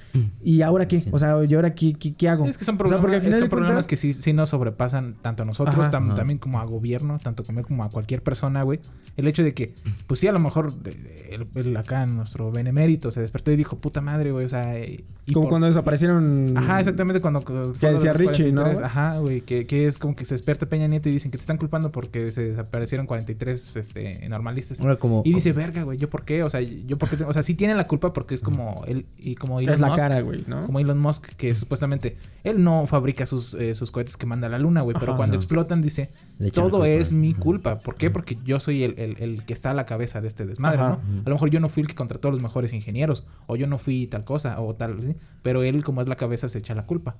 ¿y 0.41 0.63
ahora 0.63 0.87
qué? 0.87 1.01
Sí. 1.01 1.11
O 1.13 1.19
sea, 1.19 1.35
¿y 1.45 1.53
ahora 1.53 1.75
qué, 1.75 1.95
qué, 1.95 2.15
qué 2.15 2.29
hago? 2.29 2.45
Es 2.47 2.59
que 2.59 2.65
son 2.65 2.77
O 2.77 2.79
sea, 2.79 2.79
problemas, 2.79 3.01
porque 3.01 3.17
al 3.17 3.23
final 3.23 3.41
son 3.41 3.49
problemas 3.49 3.87
que 3.89 3.97
sí, 3.97 4.13
sí 4.13 4.33
nos 4.33 4.51
sobrepasan 4.51 5.17
tanto 5.21 5.43
a 5.43 5.47
nosotros, 5.47 5.75
Ajá. 5.77 5.91
tam- 5.91 6.07
Ajá. 6.07 6.15
también 6.15 6.39
como 6.39 6.61
a 6.61 6.65
gobierno, 6.65 7.19
tanto 7.21 7.43
como 7.45 7.83
a 7.83 7.91
cualquier 7.91 8.23
persona, 8.23 8.63
güey. 8.63 8.79
El 9.16 9.27
hecho 9.29 9.42
de 9.42 9.53
que, 9.53 9.75
pues 10.07 10.20
sí, 10.20 10.27
a 10.27 10.33
lo 10.33 10.38
mejor 10.38 10.72
el, 10.85 11.46
el 11.55 11.77
acá 11.77 12.07
nuestro 12.07 12.51
benemérito 12.51 13.11
se 13.11 13.20
despertó 13.20 13.51
y 13.53 13.57
dijo, 13.57 13.77
puta 13.79 14.01
madre, 14.01 14.33
güey, 14.33 14.46
o 14.46 14.48
sea... 14.48 14.79
eh, 14.79 15.05
y 15.25 15.33
Como 15.35 15.44
por- 15.44 15.51
cuando 15.51 15.66
desaparecieron... 15.68 16.57
Ajá, 16.57 16.81
exactamente, 16.81 17.20
cuando... 17.20 17.40
de 17.40 17.92
decía 17.92 18.12
Richie, 18.12 18.51
¿no, 18.53 18.62
43, 18.62 18.75
güey? 18.75 18.85
Ajá, 18.85 19.18
güey, 19.18 19.40
que, 19.42 19.66
que 19.66 19.87
es 19.87 19.98
como 19.98 20.16
que 20.16 20.25
se 20.25 20.35
despierta 20.35 20.66
Peña 20.66 20.88
Nieto 20.88 21.09
y 21.09 21.12
dicen 21.12 21.31
que 21.31 21.38
te 21.38 21.42
están 21.42 21.59
culpando 21.59 21.92
porque 21.92 22.33
se 22.33 22.42
desaparecieron 22.42 23.07
43 23.07 23.77
este, 23.77 24.29
normalistas. 24.29 24.81
Ahora 24.81 24.96
como... 24.96 25.22
Y 25.25 25.35
dice, 25.35 25.53
verga, 25.53 25.83
güey, 25.85 25.98
¿yo 25.98 26.09
por 26.11 26.25
qué? 26.25 26.42
O 26.42 26.51
sea, 26.51 26.61
yo 26.61 26.98
por 26.98 27.09
qué... 27.09 27.18
te- 27.18 27.25
O 27.25 27.33
sea, 27.33 27.42
sí 27.42 27.55
tienen 27.55 27.77
la 27.77 27.87
culpa 27.87 28.12
porque 28.12 28.35
es 28.35 28.42
como 28.42 28.83
él... 28.88 29.07
Y 29.18 29.35
como 29.37 29.61
Elon 29.61 29.75
Es 29.75 29.81
la 29.81 29.88
Musk, 29.88 29.98
cara, 30.01 30.20
güey, 30.22 30.44
¿no? 30.48 30.66
como 30.66 30.81
Elon 30.81 30.98
Musk, 30.98 31.27
que 31.37 31.55
supuestamente 31.55 32.16
él 32.44 32.64
no 32.64 32.87
fabrica 32.87 33.27
sus, 33.27 33.55
eh, 33.55 33.75
sus 33.75 33.90
cohetes 33.90 34.16
que 34.16 34.27
manda 34.27 34.48
a 34.48 34.51
la 34.51 34.59
luna, 34.59 34.81
güey. 34.83 34.96
Pero 34.98 35.12
Ajá. 35.12 35.18
cuando 35.18 35.37
explotan, 35.37 35.83
dice, 35.83 36.11
todo 36.53 36.85
es 36.85 37.12
mi 37.12 37.35
culpa. 37.35 37.79
¿Por 37.81 37.95
qué? 37.97 38.11
Porque 38.11 38.37
yo 38.45 38.59
soy 38.61 38.83
el, 38.83 38.99
el- 38.99 39.16
el 39.21 39.45
que 39.45 39.53
está 39.53 39.71
a 39.71 39.75
la 39.75 39.87
cabeza 39.87 40.21
de 40.21 40.29
este 40.29 40.45
desmadre, 40.47 40.81
Ajá. 40.81 40.88
¿no? 41.07 41.21
A 41.25 41.29
lo 41.29 41.35
mejor 41.35 41.51
yo 41.51 41.61
no 41.61 41.68
fui 41.68 41.83
el 41.83 41.88
que 41.88 41.95
contrató 41.95 42.29
a 42.29 42.31
los 42.33 42.40
mejores 42.42 42.73
ingenieros, 42.73 43.27
o 43.47 43.57
yo 43.57 43.66
no 43.66 43.79
fui 43.79 44.07
tal 44.07 44.25
cosa, 44.25 44.61
o 44.61 44.75
tal, 44.75 45.01
¿sí? 45.03 45.12
pero 45.42 45.62
él, 45.62 45.85
como 45.85 46.01
es 46.03 46.09
la 46.09 46.16
cabeza, 46.16 46.49
se 46.49 46.59
echa 46.59 46.75
la 46.75 46.87
culpa. 46.87 47.16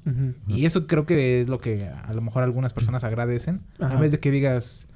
Y 0.49 0.65
eso 0.67 0.87
creo 0.87 1.07
que 1.07 1.43
es 1.43 1.49
lo 1.49 1.61
que 1.61 1.85
a 1.85 2.13
lo 2.15 2.21
mejor 2.23 2.43
algunas 2.43 2.73
personas 2.73 3.05
agradecen, 3.05 3.61
Ajá. 3.81 3.95
en 3.95 4.01
vez 4.01 4.13
de 4.13 4.19
que 4.21 4.31
digas, 4.31 4.89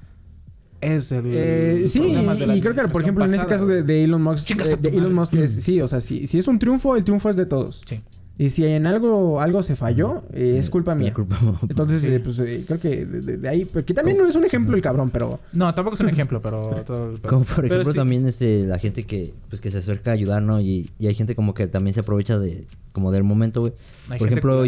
es 0.81 1.11
el. 1.11 1.23
Eh, 1.27 1.83
sí, 1.87 1.99
problema 2.01 2.35
de 2.35 2.47
la 2.47 2.55
y 2.55 2.61
creo 2.61 2.75
que, 2.75 2.87
por 2.89 3.01
ejemplo, 3.01 3.25
en 3.25 3.33
ese 3.33 3.47
caso 3.47 3.65
de, 3.65 4.03
Elon 4.03 4.21
Musk, 4.21 4.51
eh, 4.51 4.77
de 4.79 4.89
Elon. 4.89 5.13
Musk 5.13 5.33
es, 5.35 5.63
sí, 5.63 5.81
o 5.81 5.87
sea, 5.87 6.01
si, 6.01 6.27
si 6.27 6.37
es 6.37 6.47
un 6.47 6.59
triunfo, 6.59 6.95
el 6.95 7.03
triunfo 7.03 7.29
es 7.29 7.35
de 7.35 7.45
todos. 7.47 7.81
Sí. 7.87 8.01
Y 8.39 8.51
si 8.51 8.65
en 8.65 8.85
algo 8.85 9.41
algo 9.41 9.63
se 9.63 9.75
falló, 9.75 10.23
eh, 10.31 10.57
es 10.59 10.69
culpa 10.69 10.93
mía. 10.93 11.11
culpa- 11.13 11.39
Entonces, 11.67 12.01
Sí. 12.03 12.11
eh, 12.13 12.19
pues 12.19 12.37
eh, 12.39 12.63
creo 12.67 12.79
que 12.79 13.05
de, 13.05 13.21
de- 13.21 13.37
de 13.37 13.49
ahí, 13.49 13.65
porque 13.65 13.93
también 13.95 14.17
no 14.17 14.27
es 14.27 14.35
un 14.35 14.45
ejemplo 14.45 14.75
el 14.75 14.81
cabrón, 14.81 15.09
pero 15.09 15.39
No, 15.53 15.73
tampoco 15.73 15.95
es 15.95 16.01
un 16.01 16.09
ejemplo, 16.09 16.39
pero... 16.39 16.83
todo- 16.85 17.15
pero- 17.21 17.29
Como 17.29 17.45
por 17.45 17.65
ejemplo 17.65 17.91
sí. 17.91 17.97
también 17.97 18.27
este 18.27 18.61
la 18.63 18.77
gente 18.77 19.05
que 19.05 19.33
pues 19.49 19.59
que 19.59 19.71
se 19.71 19.79
acerca 19.79 20.11
a 20.11 20.13
ayudar, 20.13 20.43
¿no? 20.43 20.61
Y, 20.61 20.91
y 20.99 21.07
hay 21.07 21.15
gente 21.15 21.35
como 21.35 21.53
que 21.55 21.65
también 21.67 21.93
se 21.95 22.01
aprovecha 22.01 22.37
de 22.37 22.65
como 22.91 23.11
del 23.11 23.23
momento, 23.23 23.61
güey. 23.61 23.73
Hay 24.09 24.19
Por 24.19 24.27
ejemplo, 24.29 24.63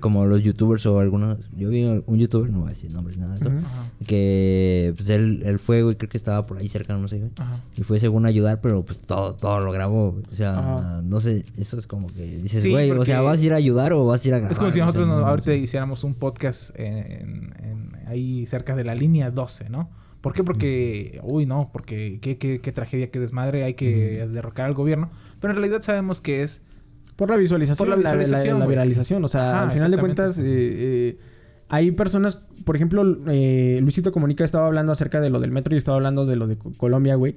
como 0.00 0.26
los 0.26 0.42
youtubers 0.42 0.84
o 0.86 0.98
algunos 0.98 1.38
yo 1.56 1.70
vi 1.70 1.84
un 1.84 2.18
youtuber, 2.18 2.50
no 2.50 2.58
voy 2.60 2.66
a 2.66 2.70
decir 2.70 2.90
nombres 2.90 3.16
nada 3.16 3.34
de 3.34 3.40
eso, 3.40 3.48
Ujú. 3.48 3.58
Ajá. 3.64 3.90
que 4.06 4.92
pues 4.96 5.08
él, 5.08 5.42
él 5.46 5.58
fue, 5.58 5.82
güey, 5.82 5.96
creo 5.96 6.10
que 6.10 6.18
estaba 6.18 6.46
por 6.46 6.58
ahí 6.58 6.68
cerca, 6.68 6.96
no 6.96 7.08
sé, 7.08 7.18
güey. 7.18 7.30
Ajá. 7.36 7.60
Y 7.76 7.82
fue 7.82 7.98
según 8.00 8.26
ayudar, 8.26 8.60
pero 8.60 8.84
pues 8.84 8.98
todo, 9.00 9.34
todo 9.34 9.60
lo 9.60 9.72
grabó. 9.72 10.20
O 10.30 10.34
sea, 10.34 11.00
no 11.02 11.20
sé, 11.20 11.44
eso 11.56 11.78
es 11.78 11.86
como 11.86 12.08
que 12.08 12.38
dices, 12.38 12.62
Sí, 12.62 12.70
güey, 12.70 12.90
o 12.90 13.04
sea, 13.04 13.20
¿vas 13.22 13.40
a 13.40 13.42
ir 13.42 13.52
a 13.52 13.56
ayudar 13.56 13.92
o 13.92 14.04
vas 14.04 14.24
a 14.24 14.28
ir 14.28 14.34
a 14.34 14.38
grabar? 14.38 14.52
Es 14.52 14.58
como 14.58 14.70
si 14.70 14.78
O 14.80 14.84
sea, 14.84 14.86
nosotros 14.86 15.08
no, 15.08 15.14
nos- 15.14 15.22
no 15.22 15.28
ahorita 15.28 15.46
sé. 15.46 15.56
hiciéramos 15.56 16.04
un 16.04 16.14
podcast 16.14 16.78
en, 16.78 17.54
en- 17.62 17.92
ahí 18.06 18.44
cerca 18.46 18.76
de 18.76 18.84
la 18.84 18.94
línea 18.94 19.30
12, 19.30 19.70
¿no? 19.70 19.88
¿Por 20.20 20.34
qué? 20.34 20.44
Porque, 20.44 21.18
uy, 21.24 21.46
no, 21.46 21.70
porque 21.72 22.18
qué, 22.20 22.36
qué, 22.38 22.60
qué 22.60 22.72
tragedia, 22.72 23.10
qué 23.10 23.18
desmadre, 23.18 23.64
hay 23.64 23.74
que 23.74 24.28
derrocar 24.30 24.66
al 24.66 24.74
gobierno. 24.74 25.10
Pero 25.40 25.52
en 25.52 25.58
realidad 25.58 25.80
sabemos 25.80 26.20
que 26.20 26.42
es... 26.42 26.62
por 27.16 27.30
la 27.30 27.36
visualización, 27.36 27.76
Por 27.76 27.88
la 27.88 27.96
la, 27.96 28.02
la- 28.12 28.16
visualización, 28.18 28.58
la 28.58 28.66
viralización. 28.66 29.24
O 29.24 29.28
sea, 29.28 29.50
Ajá, 29.50 29.62
al 29.64 29.70
final 29.70 29.90
de 29.90 29.98
cuentas, 29.98 30.38
eh, 30.38 30.42
eh, 30.46 31.18
hay 31.68 31.90
personas, 31.92 32.38
por 32.64 32.76
ejemplo, 32.76 33.04
eh, 33.28 33.78
Luisito 33.82 34.12
Comunica 34.12 34.44
estaba 34.44 34.66
hablando 34.66 34.92
acerca 34.92 35.20
de 35.20 35.30
lo 35.30 35.40
del 35.40 35.50
metro 35.50 35.74
y 35.74 35.78
estaba 35.78 35.96
hablando 35.96 36.26
de 36.26 36.36
lo 36.36 36.46
de 36.46 36.56
Co- 36.56 36.72
Colombia, 36.76 37.14
güey. 37.14 37.36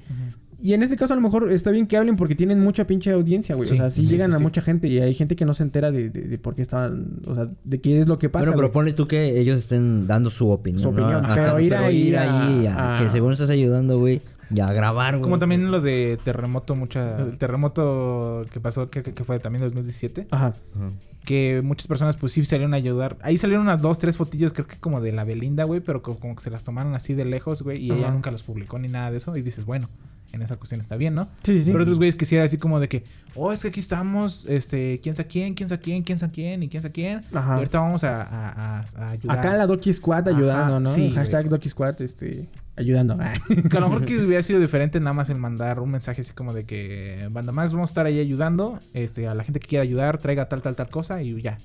Y 0.57 0.73
en 0.73 0.81
este 0.83 0.95
caso 0.95 1.13
a 1.13 1.17
lo 1.17 1.21
mejor 1.21 1.51
está 1.51 1.69
bien 1.69 1.85
que 1.85 1.97
hablen 1.97 2.15
porque 2.15 2.33
tienen 2.33 2.59
mucha 2.61 2.87
pinche 2.87 3.11
audiencia, 3.11 3.55
güey. 3.55 3.67
Sí, 3.67 3.73
o 3.73 3.77
sea, 3.77 3.89
sí, 3.89 4.05
sí, 4.05 4.11
llegan 4.13 4.31
sí, 4.31 4.35
a 4.35 4.37
sí. 4.37 4.43
mucha 4.43 4.61
gente 4.61 4.87
y 4.87 4.99
hay 4.99 5.13
gente 5.13 5.35
que 5.35 5.43
no 5.45 5.53
se 5.53 5.63
entera 5.63 5.91
de, 5.91 6.09
de- 6.09 6.21
de 6.21 6.37
por 6.37 6.55
qué 6.55 6.61
estaban, 6.61 7.19
o 7.27 7.35
sea, 7.35 7.49
de 7.65 7.81
qué 7.81 7.99
es 7.99 8.07
lo 8.07 8.17
que 8.17 8.29
pasa. 8.29 8.45
Pero 8.51 8.61
güey. 8.63 8.71
ponle 8.71 8.93
tú 8.93 9.05
que 9.07 9.37
ellos 9.39 9.59
estén 9.59 10.07
dando 10.07 10.29
su 10.29 10.49
opinión. 10.49 10.81
Su 10.81 10.89
opinión, 10.89 11.21
pero 11.35 11.59
ir 11.59 11.75
ahí 11.75 12.15
a- 12.15 12.47
ahí 12.47 12.65
a- 12.67 12.95
a- 12.95 12.97
que 13.03 13.09
según 13.09 13.33
estás 13.33 13.49
ayudando, 13.49 13.99
güey, 13.99 14.21
y 14.49 14.59
a 14.59 14.71
grabar, 14.73 15.13
güey. 15.15 15.23
Como 15.23 15.39
también 15.39 15.61
pues, 15.61 15.71
lo 15.71 15.81
de 15.81 16.19
terremoto, 16.23 16.75
mucha... 16.75 17.17
El 17.19 17.37
terremoto 17.37 18.45
que 18.51 18.59
pasó, 18.59 18.89
que, 18.89 19.03
que- 19.03 19.23
fue 19.23 19.39
también 19.39 19.61
en 19.63 19.67
2017. 19.69 20.27
Ajá. 20.31 20.55
ajá. 20.75 20.91
Que 21.25 21.61
muchas 21.63 21.87
personas 21.87 22.17
pues 22.17 22.33
sí 22.33 22.45
salieron 22.45 22.75
a 22.75 22.77
ayudar. 22.77 23.17
Ahí 23.23 23.39
salieron 23.39 23.63
unas 23.65 23.81
dos, 23.81 23.97
tres 23.97 24.15
fotillos, 24.15 24.53
creo 24.53 24.67
que 24.67 24.77
como 24.77 25.01
de 25.01 25.11
la 25.11 25.23
Belinda, 25.23 25.63
güey. 25.63 25.79
Pero 25.79 26.03
co- 26.03 26.19
como, 26.19 26.35
que 26.35 26.43
se 26.43 26.51
las 26.51 26.63
tomaron 26.63 26.93
así 26.93 27.15
de 27.15 27.25
lejos, 27.25 27.63
güey. 27.63 27.83
Y 27.83 27.91
ella 27.91 28.11
nunca 28.11 28.29
los 28.29 28.43
publicó 28.43 28.77
ni 28.77 28.87
nada 28.89 29.09
de 29.09 29.17
eso. 29.17 29.35
Y 29.35 29.41
dices, 29.41 29.65
bueno, 29.65 29.89
en 30.33 30.43
esa 30.43 30.57
cuestión 30.57 30.81
está 30.81 30.97
bien, 30.97 31.15
¿no? 31.15 31.25
Sí, 31.41 31.57
sí, 31.57 31.63
sí. 31.63 31.71
Pero 31.71 31.81
otros 31.83 31.97
güeyes 31.97 32.13
que 32.15 32.27
sí 32.27 32.35
era 32.35 32.45
así 32.45 32.59
como 32.59 32.79
de 32.79 32.89
que, 32.89 33.03
oh, 33.33 33.51
es 33.51 33.61
que 33.63 33.69
aquí 33.69 33.79
estamos, 33.79 34.45
este, 34.47 34.99
quién 35.01 35.15
sabe 35.15 35.27
quién, 35.27 35.55
quién 35.55 35.67
sabe 35.67 35.81
quién, 35.81 36.03
quién 36.03 36.19
sabe 36.19 36.31
quién 36.31 36.61
y 36.61 36.69
quién 36.69 36.83
sabe 36.83 36.93
quién. 36.93 37.23
Ajá. 37.33 37.53
Y 37.53 37.57
ahorita 37.57 37.79
vamos 37.79 38.03
a, 38.03 38.21
a- 38.21 38.49
a- 38.81 38.85
a 38.97 39.09
ayudar. 39.09 39.39
Acá 39.39 39.57
la 39.57 39.65
Doki 39.65 39.91
Squad 39.93 40.27
ayudando, 40.27 40.73
Ajá, 40.75 40.79
¿no? 40.79 40.89
sí, 40.89 41.09
Hashtag 41.09 41.49
Doki 41.49 41.69
Squad, 41.69 41.99
este, 42.03 42.47
ayudando. 42.77 43.17
Que 43.69 43.77
a 43.77 43.79
lo 43.79 43.89
mejor 43.89 44.05
que 44.05 44.17
hubiera 44.17 44.43
sido 44.43 44.59
diferente 44.59 44.99
nada 44.99 45.13
más 45.13 45.29
el 45.29 45.37
mandar 45.37 45.79
un 45.79 45.91
mensaje 45.91 46.21
así 46.21 46.33
como 46.33 46.53
de 46.53 46.65
que 46.65 47.27
Banda 47.31 47.51
Max 47.51 47.73
vamos 47.73 47.89
a 47.89 47.91
estar 47.91 48.05
ahí 48.05 48.19
ayudando, 48.19 48.79
este, 48.93 49.27
a 49.27 49.33
la 49.35 49.43
gente 49.43 49.59
que 49.59 49.67
quiera 49.67 49.83
ayudar, 49.83 50.17
traiga 50.19 50.47
tal, 50.49 50.61
tal, 50.61 50.75
tal 50.75 50.89
cosa 50.89 51.21
y 51.21 51.41
ya. 51.41 51.57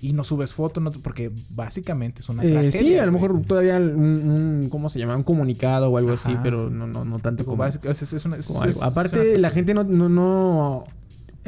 Y 0.00 0.12
no 0.12 0.22
subes 0.22 0.52
foto, 0.52 0.78
no, 0.80 0.92
porque 0.92 1.32
básicamente 1.50 2.20
es 2.20 2.28
una 2.28 2.44
Eh, 2.44 2.52
tragedia. 2.52 2.78
sí, 2.78 2.96
a 2.98 3.04
lo 3.06 3.10
mejor 3.10 3.42
todavía 3.42 3.78
un, 3.78 3.90
un- 3.98 4.68
¿cómo 4.70 4.88
se 4.90 5.00
llama? 5.00 5.16
Un 5.16 5.24
comunicado 5.24 5.90
o 5.90 5.98
algo 5.98 6.12
así, 6.12 6.36
pero 6.40 6.70
no, 6.70 6.86
no, 6.86 7.04
no 7.04 7.18
tanto 7.18 7.42
Digo, 7.42 7.50
como, 7.52 7.64
básico- 7.64 7.88
es, 7.90 8.00
es- 8.02 8.12
es 8.12 8.24
una- 8.24 8.36
es- 8.36 8.46
como 8.46 8.62
algo. 8.62 8.78
es- 8.78 8.82
Aparte, 8.82 9.38
la 9.38 9.50
gente 9.50 9.74
no, 9.74 9.82
no, 9.82 10.08
no... 10.08 10.84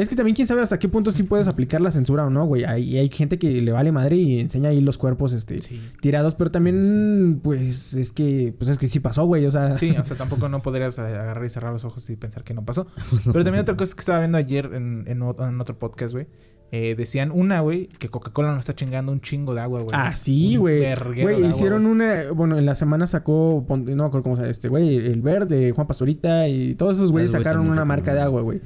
Es 0.00 0.08
que 0.08 0.16
también 0.16 0.34
quién 0.34 0.48
sabe 0.48 0.62
hasta 0.62 0.78
qué 0.78 0.88
punto 0.88 1.12
sí 1.12 1.22
puedes 1.22 1.46
aplicar 1.48 1.80
la 1.80 1.90
censura 1.90 2.24
o 2.26 2.30
no, 2.30 2.44
güey. 2.46 2.64
Hay, 2.64 2.96
hay 2.96 3.08
gente 3.08 3.38
que 3.38 3.60
le 3.60 3.70
vale 3.72 3.92
madre 3.92 4.16
y 4.16 4.40
enseña 4.40 4.70
ahí 4.70 4.80
los 4.80 4.98
cuerpos, 4.98 5.32
este, 5.32 5.60
Sí. 5.60 5.80
tirados, 6.00 6.34
pero 6.34 6.50
también, 6.50 7.40
pues, 7.42 7.94
es 7.94 8.10
que, 8.12 8.54
pues 8.56 8.70
es 8.70 8.78
que 8.78 8.86
sí 8.88 9.00
pasó, 9.00 9.24
güey. 9.26 9.44
O 9.46 9.50
sea, 9.50 9.76
Sí, 9.78 9.90
o 9.90 10.04
sea, 10.04 10.16
tampoco 10.16 10.48
no 10.48 10.60
podrías 10.60 10.98
agarrar 10.98 11.44
y 11.44 11.50
cerrar 11.50 11.72
los 11.72 11.84
ojos 11.84 12.08
y 12.10 12.16
pensar 12.16 12.44
que 12.44 12.54
no 12.54 12.64
pasó. 12.64 12.86
Pero 13.26 13.44
también 13.44 13.62
otra 13.62 13.76
cosa 13.76 13.94
que 13.94 14.00
estaba 14.00 14.18
viendo 14.20 14.38
ayer 14.38 14.70
en, 14.74 15.04
en 15.06 15.22
o- 15.22 15.36
en 15.46 15.60
otro 15.60 15.78
podcast, 15.78 16.14
güey. 16.14 16.26
eh, 16.72 16.94
decían 16.96 17.32
una, 17.32 17.60
güey, 17.62 17.88
que 17.98 18.08
Coca-Cola 18.08 18.50
nos 18.52 18.60
está 18.60 18.76
chingando 18.76 19.10
un 19.10 19.20
chingo 19.20 19.54
de 19.54 19.60
agua, 19.60 19.80
güey. 19.82 19.90
Ah, 19.92 20.14
sí, 20.14 20.54
güey. 20.56 20.84
Güey, 21.20 21.44
hicieron 21.48 21.84
una. 21.84 22.30
Bueno, 22.32 22.56
en 22.58 22.64
la 22.64 22.76
semana 22.76 23.08
sacó. 23.08 23.66
No 23.68 23.76
me 23.84 23.92
acuerdo 24.04 24.22
cómo 24.22 24.36
se 24.36 24.48
este, 24.48 24.68
güey. 24.68 24.94
El 24.96 25.20
verde, 25.20 25.72
Juan 25.72 25.88
Pastorita 25.88 26.46
y 26.46 26.76
todos 26.76 26.96
esos 26.98 27.10
güeyes 27.10 27.32
güey, 27.32 27.42
sacaron 27.42 27.68
una 27.68 27.84
marca 27.84 28.14
de 28.14 28.20
agua, 28.20 28.42
güey. 28.42 28.60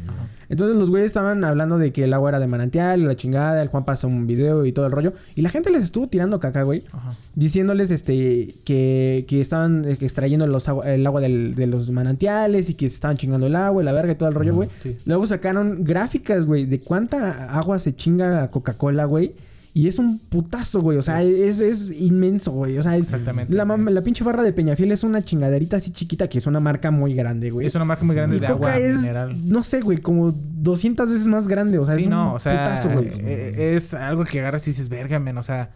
Entonces 0.55 0.77
los 0.77 0.89
güeyes 0.89 1.07
estaban 1.07 1.43
hablando 1.45 1.79
de 1.79 1.93
que 1.93 2.05
el 2.05 2.13
agua 2.13 2.29
era 2.31 2.39
de 2.39 2.47
manantial, 2.47 3.05
la 3.05 3.17
chingada, 3.17 3.61
el 3.61 3.69
Juan 3.69 3.85
pasó 3.85 4.07
un 4.07 4.27
video 4.27 4.65
y 4.65 4.73
todo 4.73 4.87
el 4.87 4.93
rollo. 4.93 5.13
Y 5.35 5.43
la 5.43 5.49
gente 5.51 5.69
les 5.71 5.83
estuvo 5.83 6.07
tirando 6.07 6.39
caca, 6.39 6.63
güey. 6.63 6.85
Ajá. 6.93 7.17
Diciéndoles 7.35 7.91
este 7.91 8.55
que, 8.65 9.25
que 9.27 9.41
estaban 9.41 9.85
eh, 9.85 9.99
extrayendo 10.01 10.47
los 10.47 10.69
el 10.85 11.05
agua 11.07 11.21
del- 11.21 11.57
de 11.57 11.67
los 11.67 11.91
manantiales 11.91 12.71
y 12.71 12.75
que 12.75 12.89
se 12.89 12.95
estaban 12.95 13.17
chingando 13.17 13.49
el 13.49 13.57
agua 13.57 13.83
la 13.83 13.93
verga 13.93 14.13
y 14.13 14.15
todo 14.15 14.29
el 14.29 14.35
rollo, 14.37 14.55
güey. 14.55 14.69
sí. 14.83 14.97
Luego 15.05 15.27
sacaron 15.27 15.83
gráficas, 15.85 16.47
güey, 16.47 16.67
de 16.67 16.79
cuánta 16.81 17.47
agua 17.59 17.79
se 17.81 17.97
chinga 17.97 18.47
Coca-Cola, 18.49 19.05
güey. 19.07 19.33
Y 19.77 19.89
es 19.89 19.99
un 19.99 20.21
putazo, 20.21 20.81
güey. 20.83 20.97
O 20.99 21.03
sea, 21.03 21.21
es, 21.23 21.59
es 21.59 21.91
inmenso, 21.91 22.53
güey. 22.53 22.79
O 22.79 22.83
sea, 22.85 22.97
es... 22.97 23.09
Exactamente. 23.11 23.53
La, 23.53 23.65
la 23.65 24.03
pinche 24.03 24.23
barra 24.23 24.45
de 24.45 24.53
Peñafiel 24.53 24.93
es 24.93 25.03
una 25.03 25.21
chingaderita 25.21 25.79
así 25.79 25.91
chiquita 25.91 26.29
que 26.29 26.39
es 26.39 26.47
una 26.47 26.61
marca 26.61 26.93
muy 26.93 27.13
grande, 27.15 27.51
güey. 27.51 27.67
Es 27.67 27.75
una 27.75 27.85
marca 27.85 28.05
muy 28.05 28.15
grande 28.15 28.37
y 28.37 28.41
de 28.41 28.47
Coca 28.47 28.75
agua 28.75 28.79
es, 28.79 29.01
mineral. 29.01 29.49
no 29.49 29.65
sé, 29.65 29.81
güey, 29.81 29.99
como 29.99 30.31
200 30.33 31.11
veces 31.11 31.27
más 31.27 31.49
grande. 31.49 31.79
O 31.79 31.85
sea, 31.87 31.97
Sí, 31.97 32.03
es 32.03 32.07
un 32.07 32.13
no, 32.13 32.35
o 32.35 32.39
sea, 32.39 32.63
putazo, 32.65 32.91
güey. 32.91 33.09
eh, 33.19 33.75
es 33.75 33.95
algo 33.95 34.25
que 34.25 34.39
agarras 34.39 34.65
y 34.69 34.71
dices, 34.71 34.89
verga, 34.89 35.19
men, 35.19 35.39
o 35.39 35.43
sea, 35.43 35.71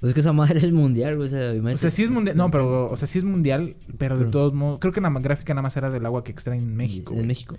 Pues 0.00 0.10
es 0.10 0.14
que 0.14 0.20
esa 0.20 0.32
madre 0.32 0.58
es 0.58 0.72
mundial, 0.72 1.14
güey. 1.14 1.28
O 1.28 1.30
sea, 1.30 1.52
o 1.52 1.76
sea, 1.76 1.90
sí 1.92 2.02
es 2.02 2.10
mundial, 2.10 2.36
no, 2.36 2.50
pero, 2.50 2.90
o 2.90 2.96
sea, 2.96 3.06
sí 3.06 3.18
es 3.20 3.24
mundial, 3.24 3.76
pero 3.98 4.16
de 4.16 4.22
Pero- 4.22 4.30
todos 4.32 4.52
modos, 4.52 4.80
creo 4.80 4.92
que 4.92 5.00
la 5.00 5.10
gráfica 5.10 5.54
nada 5.54 5.62
más 5.62 5.76
era 5.76 5.90
del 5.90 6.04
agua 6.04 6.24
que 6.24 6.32
extraen 6.32 6.60
en 6.60 6.74
México. 6.76 7.14
En. 7.14 7.28
México. 7.28 7.56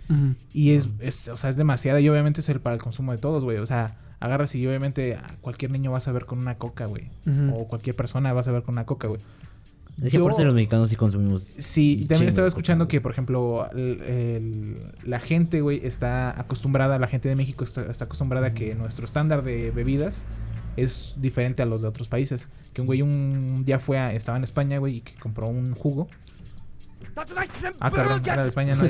Y 0.53 0.71
es, 0.71 0.89
es, 0.99 1.29
o 1.29 1.37
sea, 1.37 1.49
es 1.49 1.55
demasiada 1.55 2.01
y 2.01 2.09
obviamente 2.09 2.41
es 2.41 2.49
el 2.49 2.59
para 2.59 2.75
el 2.75 2.81
consumo 2.81 3.13
de 3.13 3.17
todos, 3.17 3.45
güey. 3.45 3.59
O 3.59 3.65
sea, 3.65 3.95
agarras 4.19 4.55
y 4.55 4.65
obviamente 4.67 5.15
a 5.15 5.35
cualquier 5.41 5.71
niño 5.71 5.91
vas 5.91 6.07
a 6.07 6.11
ver 6.11 6.25
con 6.25 6.39
una 6.39 6.55
coca, 6.57 6.85
güey. 6.85 7.09
O 7.53 7.67
cualquier 7.67 7.95
persona 7.95 8.31
vas 8.33 8.47
a 8.47 8.51
ver 8.51 8.63
con 8.63 8.73
una 8.75 8.85
coca, 8.85 9.07
güey. 9.07 9.21
Es 10.03 10.11
que 10.11 10.17
Yo- 10.17 10.25
aparte 10.25 10.43
los 10.43 10.53
mexicanos 10.53 10.89
sí 10.89 10.97
consumimos. 10.97 11.41
Sí, 11.43 11.99
y 12.01 12.05
también 12.05 12.27
estaba 12.27 12.47
escuchando 12.49 12.83
coca, 12.85 12.91
que, 12.91 13.01
por 13.01 13.11
ejemplo, 13.11 13.69
el- 13.71 14.01
el- 14.03 14.77
la 15.05 15.19
gente, 15.21 15.61
güey, 15.61 15.79
está 15.85 16.37
acostumbrada, 16.39 16.99
la 16.99 17.07
gente 17.07 17.29
de 17.29 17.35
México 17.37 17.63
está, 17.63 17.83
está 17.89 18.03
acostumbrada 18.05 18.47
a 18.47 18.51
que 18.51 18.75
nuestro 18.75 19.05
estándar 19.05 19.41
de 19.43 19.71
bebidas 19.71 20.25
es 20.75 21.15
diferente 21.17 21.63
a 21.63 21.65
los 21.65 21.81
de 21.81 21.87
otros 21.87 22.09
países. 22.09 22.49
Que 22.73 22.81
un 22.81 22.87
güey 22.87 23.01
un 23.01 23.63
día 23.63 23.79
fue 23.79 23.97
a, 23.97 24.13
estaba 24.13 24.37
en 24.37 24.43
España, 24.43 24.79
güey, 24.79 24.97
y 24.97 25.01
que 25.01 25.13
compró 25.13 25.47
un 25.47 25.73
jugo. 25.73 26.09
Ah, 27.79 27.91
cabrón, 27.91 28.21
era 28.33 28.43
de 28.43 28.49
España, 28.49 28.75
no. 28.75 28.81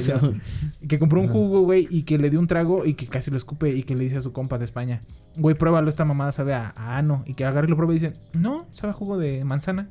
Y 0.82 0.88
que 0.88 1.00
compró 1.00 1.22
un 1.22 1.28
jugo, 1.28 1.62
güey, 1.62 1.88
y 1.90 2.04
que 2.04 2.18
le 2.18 2.30
dio 2.30 2.40
un 2.40 2.48
trago 2.48 2.86
y 2.86 2.96
que 2.96 3.08
casi 3.08 3.30
lo 3.32 3.38
escupe 3.38 3.70
y 3.72 3.84
que 3.84 3.96
le 3.96 4.04
dice 4.06 4.18
a 4.18 4.22
su 4.22 4.34
compa 4.34 4.58
de 4.58 4.66
España, 4.66 5.00
güey, 5.38 5.56
pruébalo, 5.56 5.90
esta 5.90 6.06
mamada 6.06 6.32
sabe 6.32 6.54
a, 6.54 6.74
a 6.76 6.98
ano. 6.98 7.24
Y 7.26 7.34
que 7.36 7.46
agarre 7.46 7.68
y 7.68 7.70
lo 7.70 7.76
prueba 7.76 7.94
y 7.94 8.00
dice, 8.00 8.14
no, 8.34 8.66
sabe 8.72 8.92
a 8.92 8.94
jugo 8.94 9.18
de 9.18 9.44
manzana, 9.44 9.90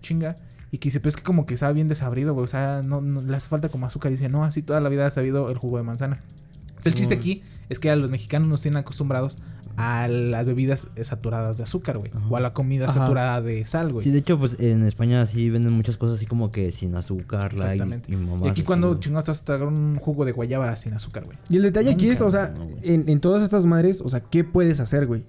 chinga. 0.00 0.36
Y 0.70 0.78
que 0.78 0.88
dice, 0.88 1.00
pues 1.00 1.14
es 1.14 1.16
que 1.18 1.22
como 1.24 1.44
que 1.46 1.56
sabe 1.56 1.74
bien 1.74 1.88
desabrido, 1.88 2.32
güey, 2.34 2.44
o 2.44 2.48
sea, 2.48 2.80
no, 2.82 3.00
no- 3.00 3.20
le 3.20 3.36
hace 3.36 3.48
falta 3.48 3.68
como 3.68 3.86
azúcar. 3.86 4.10
Y 4.10 4.16
dice, 4.16 4.28
no, 4.28 4.44
así 4.44 4.62
toda 4.62 4.80
la 4.80 4.88
vida 4.88 5.06
ha 5.06 5.10
sabido 5.10 5.48
el 5.50 5.58
jugo 5.58 5.76
de 5.76 5.82
manzana. 5.82 6.22
Entonces, 6.68 6.86
el 6.86 6.94
chiste 6.94 7.14
aquí 7.14 7.42
es 7.68 7.78
que 7.78 7.90
a 7.90 7.96
los 7.96 8.10
mexicanos 8.10 8.48
nos 8.48 8.62
tienen 8.62 8.78
acostumbrados 8.78 9.36
a 9.76 10.06
las 10.08 10.44
bebidas 10.46 10.88
saturadas 11.00 11.56
de 11.56 11.62
azúcar, 11.62 11.98
güey. 11.98 12.10
O 12.28 12.36
a 12.36 12.40
la 12.40 12.52
comida 12.52 12.84
Ajá. 12.88 13.00
saturada 13.00 13.40
de 13.40 13.64
sal, 13.66 13.92
güey. 13.92 14.04
Sí, 14.04 14.10
de 14.10 14.18
hecho, 14.18 14.38
pues 14.38 14.56
en 14.60 14.84
España 14.84 15.24
sí 15.26 15.50
venden 15.50 15.72
muchas 15.72 15.96
cosas 15.96 16.16
así 16.16 16.26
como 16.26 16.50
que 16.50 16.72
sin 16.72 16.94
azúcar, 16.94 17.52
light 17.54 17.72
Exactamente. 17.72 18.10
y, 18.10 18.14
y 18.14 18.16
mamás 18.18 18.42
Y 18.42 18.48
aquí 18.48 18.62
cuando 18.62 18.88
güey. 18.88 19.00
chingados 19.00 19.24
te 19.24 19.30
vas 19.30 19.40
a 19.40 19.44
tragar 19.44 19.68
un 19.68 19.96
jugo 19.96 20.24
de 20.24 20.32
guayaba 20.32 20.74
sin 20.76 20.94
azúcar, 20.94 21.24
güey. 21.24 21.38
Y 21.48 21.56
el 21.56 21.62
detalle 21.62 21.90
aquí 21.90 22.08
es, 22.10 22.20
o 22.22 22.30
sea, 22.30 22.48
no, 22.48 22.68
en, 22.82 23.08
en 23.08 23.20
todas 23.20 23.42
estas 23.42 23.66
madres, 23.66 24.00
o 24.00 24.08
sea, 24.08 24.20
¿qué 24.20 24.44
puedes 24.44 24.80
hacer, 24.80 25.06
güey? 25.06 25.24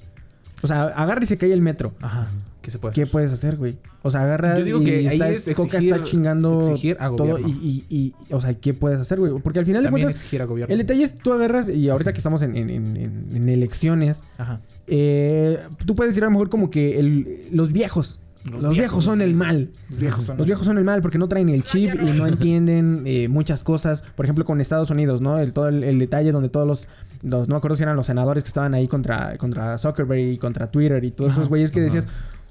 O 0.62 0.68
sea, 0.68 0.84
agarra 0.86 1.22
y 1.24 1.26
se 1.26 1.38
cae 1.38 1.52
el 1.54 1.62
metro. 1.62 1.94
Ajá. 2.02 2.28
¿Qué 2.64 2.72
se 2.72 2.80
puede 2.80 2.96
¿Qué 2.96 3.02
hacer? 3.02 3.12
puedes 3.12 3.32
hacer, 3.32 3.58
güey? 3.58 3.78
O 4.02 4.10
sea, 4.10 4.22
agarra 4.24 4.58
Yo 4.58 4.66
digo 4.66 4.82
y 4.82 4.86
que 4.86 5.08
ahí 5.10 5.20
es 5.36 5.50
Coca 5.54 5.78
exigir- 5.78 5.94
está 5.94 6.04
chingando 6.04 6.62
exigir 6.62 6.98
a 7.00 7.12
todo 7.16 7.38
y, 7.38 7.52
y, 7.52 7.86
y, 7.90 8.14
o 8.34 8.42
sea, 8.42 8.54
¿qué 8.56 8.74
puedes 8.74 9.00
hacer, 9.00 9.20
güey? 9.20 9.34
Porque 9.44 9.60
al 9.60 9.66
final 9.66 9.84
de 9.84 9.88
También 9.90 10.06
cuentas, 10.06 10.22
exigir 10.22 10.42
a 10.42 10.46
gobierno. 10.46 10.72
el 10.74 10.80
detalle 10.80 11.04
es 11.04 11.16
tú 11.18 11.34
agarras 11.34 11.70
y 11.70 11.90
ahorita 11.90 12.14
que 12.14 12.18
estamos 12.20 12.42
en, 12.42 12.56
en- 12.56 12.70
en- 12.72 13.50
elecciones, 13.50 14.24
Ajá. 14.38 14.62
eh, 14.88 15.60
tú 15.86 15.96
puedes 15.96 16.14
decir 16.14 16.24
a 16.24 16.28
lo 16.28 16.32
mejor 16.32 16.50
como 16.50 16.70
que 16.72 17.00
el- 17.00 17.48
los 17.52 17.72
viejos, 17.74 18.22
los, 18.46 18.52
Los 18.54 18.62
viejos, 18.62 18.78
viejos, 18.78 19.06
son 19.06 19.22
el 19.22 19.36
mal. 19.36 19.70
Los 19.90 20.00
viejos 20.00 20.24
son 20.26 20.38
Los 20.38 20.46
viejos 20.48 20.66
son 20.66 20.78
el 20.78 20.84
mal 20.84 21.02
porque 21.02 21.18
no 21.18 21.28
traen 21.30 21.48
el 21.50 21.64
chip 21.64 21.92
y 22.02 22.18
no 22.18 22.28
entienden 22.28 23.04
eh, 23.06 23.30
muchas 23.30 23.64
cosas. 23.64 24.04
Por 24.18 24.26
ejemplo, 24.26 24.44
con 24.44 24.60
Estados 24.60 24.90
Unidos, 24.90 25.22
¿no? 25.22 25.40
El, 25.40 25.54
todo 25.54 25.70
el, 25.70 25.82
el 25.86 25.98
detalle 25.98 26.34
donde 26.34 26.50
todos 26.50 26.68
los, 26.68 26.88
los- 27.22 27.48
No 27.48 27.54
me 27.56 27.58
acuerdo 27.58 27.78
si 27.78 27.84
eran 27.84 27.96
los 27.96 28.06
senadores 28.08 28.44
que 28.44 28.50
estaban 28.50 28.74
ahí 28.74 28.86
contra, 28.90 29.38
contra 29.38 29.78
Zuckerberg 29.78 30.20
y 30.32 30.38
contra 30.38 30.70
Twitter 30.70 31.02
y 31.06 31.12
todos 31.12 31.32
esos 31.34 31.48
güeyes 31.48 31.72
que 31.72 31.80
ajá. 31.80 32.06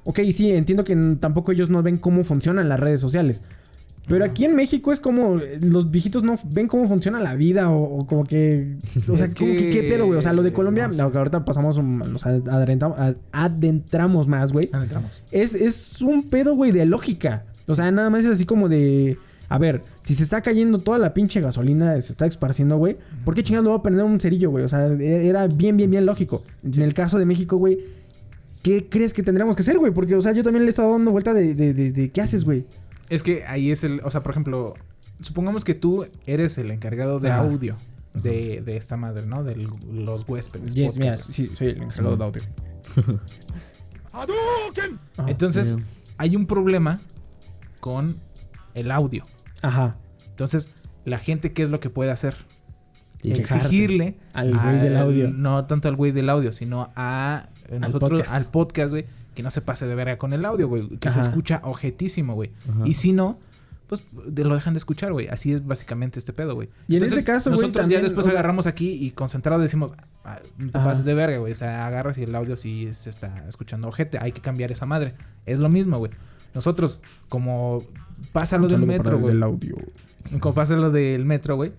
Ok, 0.05 0.21
sí, 0.33 0.51
entiendo 0.53 0.85
que 0.85 0.97
tampoco 1.21 1.53
ellos 1.53 1.71
no 1.71 1.83
ven 1.83 1.97
cómo 1.99 2.25
funcionan 2.25 2.69
las 2.69 2.81
redes 2.81 3.01
sociales. 3.01 3.41
Pero 4.09 4.25
aquí 4.25 4.45
en 4.45 4.57
México 4.57 4.91
es 4.91 4.99
como... 4.99 5.39
eh, 5.39 5.61
Los 5.63 5.93
viejitos 5.93 6.25
no 6.25 6.37
ven 6.51 6.67
cómo 6.67 6.89
funciona 6.89 7.21
la 7.21 7.37
vida 7.37 7.71
o, 7.71 8.01
o 8.01 8.07
como 8.07 8.25
que... 8.25 8.77
O 9.09 9.17
sea, 9.17 9.27
Es 9.27 9.35
como 9.37 9.53
que... 9.53 9.71
¿Qué 9.71 9.85
pedo, 9.85 10.07
güey? 10.07 10.19
O 10.19 10.23
sea, 10.23 10.33
lo 10.33 10.43
de 10.43 10.53
Colombia... 10.53 10.89
no 10.89 11.05
ahorita 11.05 11.45
pasamos... 11.45 11.79
Nos 11.79 12.27
adentramos, 12.27 12.99
adentramos 13.31 14.27
más, 14.27 14.53
güey. 14.53 14.67
¿Dónde 14.67 14.87
entramos? 14.87 15.23
Es, 15.31 15.55
es 15.55 16.03
un 16.03 16.25
pedo, 16.25 16.55
güey, 16.57 16.73
de 16.73 16.87
lógica. 16.87 17.45
O 17.67 17.77
sea, 17.77 17.91
nada 17.91 18.11
más 18.11 18.25
es 18.25 18.31
así 18.33 18.45
como 18.45 18.69
de... 18.69 19.19
A 19.49 19.59
ver, 19.59 19.83
si 20.01 20.15
se 20.15 20.23
está 20.23 20.41
cayendo 20.41 20.79
toda 20.79 20.99
la 20.99 21.13
pinche 21.13 21.41
gasolina, 21.43 22.01
se 22.01 22.13
está 22.13 22.25
esparciendo, 22.25 22.79
güey, 22.79 22.97
¿por 23.23 23.35
qué 23.35 23.43
chingados 23.43 23.65
lo 23.65 23.71
va 23.73 23.77
a 23.77 23.83
prender 23.83 24.03
un 24.05 24.19
cerillo, 24.19 24.51
güey? 24.51 24.65
O 24.65 24.69
sea, 24.69 24.87
e- 24.87 25.29
era 25.29 25.47
bien, 25.47 25.77
bien, 25.77 25.91
bien 25.91 26.07
lógico. 26.07 26.43
En 26.65 26.81
el 26.81 26.95
caso 26.95 27.19
de 27.19 27.27
México, 27.27 27.59
güey, 27.59 27.79
¿qué 28.63 28.89
crees 28.89 29.13
que 29.13 29.23
tendríamos 29.23 29.57
que 29.57 29.63
hacer, 29.63 29.79
güey? 29.79 29.93
Porque, 29.93 30.15
o 30.15 30.23
sea, 30.23 30.33
yo 30.33 30.43
también 30.43 30.65
le 30.65 30.69
he 30.69 30.71
estado 30.71 30.93
dando 30.93 31.11
vuelta 31.11 31.35
de, 31.35 31.55
de, 31.55 31.75
de, 31.75 31.93
de 31.93 32.11
¿qué 32.11 32.21
haces, 32.21 32.45
güey? 32.45 32.65
Es 33.09 33.23
que 33.23 33.45
ahí 33.45 33.71
es 33.71 33.85
el... 33.85 34.01
O 34.05 34.11
sea, 34.11 34.23
por 34.23 34.31
ejemplo, 34.31 34.75
supongamos 35.21 35.65
que 35.65 35.75
tú 35.75 36.07
eres 36.27 36.57
el 36.59 36.71
encargado 36.71 37.21
de 37.21 37.31
Ajá. 37.31 37.43
audio 37.43 37.77
de, 38.15 38.63
de 38.65 38.77
esta 38.77 38.97
madre, 38.97 39.27
¿no? 39.27 39.43
De 39.45 39.57
los 39.91 40.29
huéspedes. 40.29 40.75
Yes, 40.75 40.97
mira, 40.97 41.19
sí, 41.19 41.49
soy 41.49 41.69
el 41.69 41.83
encargado 41.83 42.17
de 42.17 42.25
audio. 42.25 42.43
Ajá. 44.13 44.27
Entonces, 45.27 45.77
hay 46.19 46.37
un 46.37 46.47
problema 46.47 47.01
con 47.81 48.17
el 48.75 48.91
audio. 48.91 49.25
Ajá. 49.63 49.97
Entonces, 50.29 50.69
la 51.05 51.19
gente, 51.19 51.53
¿qué 51.53 51.63
es 51.63 51.71
lo 51.71 51.81
que 51.81 51.91
puede 51.91 52.11
hacer? 52.11 52.37
Exigirle 53.23 54.17
Al 54.33 54.57
güey 54.59 54.79
del 54.79 54.97
audio. 54.97 55.31
No 55.31 55.65
tanto 55.67 55.89
al 55.89 55.97
güey 55.97 56.13
del 56.13 56.29
audio, 56.29 56.53
sino 56.53 56.91
a 56.97 57.49
nosotros, 57.81 58.11
podcast. 58.21 58.35
al 58.35 58.47
podcast, 58.47 58.91
güey, 58.91 59.07
que 59.35 59.43
no 59.43 59.51
se 59.51 59.61
pase 59.61 59.87
de 59.87 59.95
verga 59.95 60.19
con 60.19 60.33
el 60.33 60.45
audio, 60.45 60.69
güey. 60.69 60.89
Que 60.99 61.11
se 61.11 61.21
escucha 61.21 61.61
objetísimo, 61.65 62.35
güey. 62.35 62.51
Y 62.85 62.95
si 62.95 63.13
no, 63.13 63.39
pues 63.89 64.05
de- 64.27 64.45
lo 64.45 64.55
dejan 64.55 64.73
de 64.75 64.79
escuchar, 64.79 65.13
güey. 65.13 65.29
Así 65.29 65.53
es 65.53 65.67
básicamente 65.67 66.19
este 66.19 66.33
pedo, 66.33 66.55
güey. 66.55 66.69
Y 66.89 66.93
en 66.97 67.03
Entonces, 67.03 67.19
este 67.21 67.31
caso, 67.33 67.51
güey, 67.51 67.61
nosotros 67.61 67.83
también, 67.83 68.01
ya 68.01 68.05
después 68.05 68.27
o 68.27 68.31
sea- 68.31 68.39
agarramos 68.39 68.67
aquí 68.67 68.91
y 68.93 69.11
concentrados 69.11 69.63
decimos, 69.63 69.93
"Ah, 70.25 70.39
no 70.57 70.71
te 70.71 70.79
Ajá. 70.79 70.89
pases 70.89 71.05
de 71.05 71.13
verga, 71.15 71.37
güey. 71.39 71.53
O 71.53 71.57
sea, 71.57 71.87
agarras 71.87 72.17
y 72.17 72.23
el 72.23 72.35
audio 72.35 72.57
sí 72.57 72.89
se 72.93 73.11
está 73.11 73.45
escuchando 73.49 73.89
ojete. 73.89 74.19
Hay 74.19 74.33
que 74.33 74.41
cambiar 74.41 74.73
esa 74.73 74.87
madre. 74.87 75.15
Es 75.45 75.59
lo 75.59 75.69
mismo, 75.69 75.99
güey. 75.99 76.11
Nosotros, 76.55 77.01
como 77.29 77.83
pasa 78.33 78.57
lo 78.59 78.67
del 78.69 78.81
metro, 78.87 79.19
güey. 79.19 79.39
Como 80.41 80.55
pasa 80.55 80.75
lo 80.75 80.91
del 80.91 81.25
metro, 81.27 81.57
güey. 81.57 81.73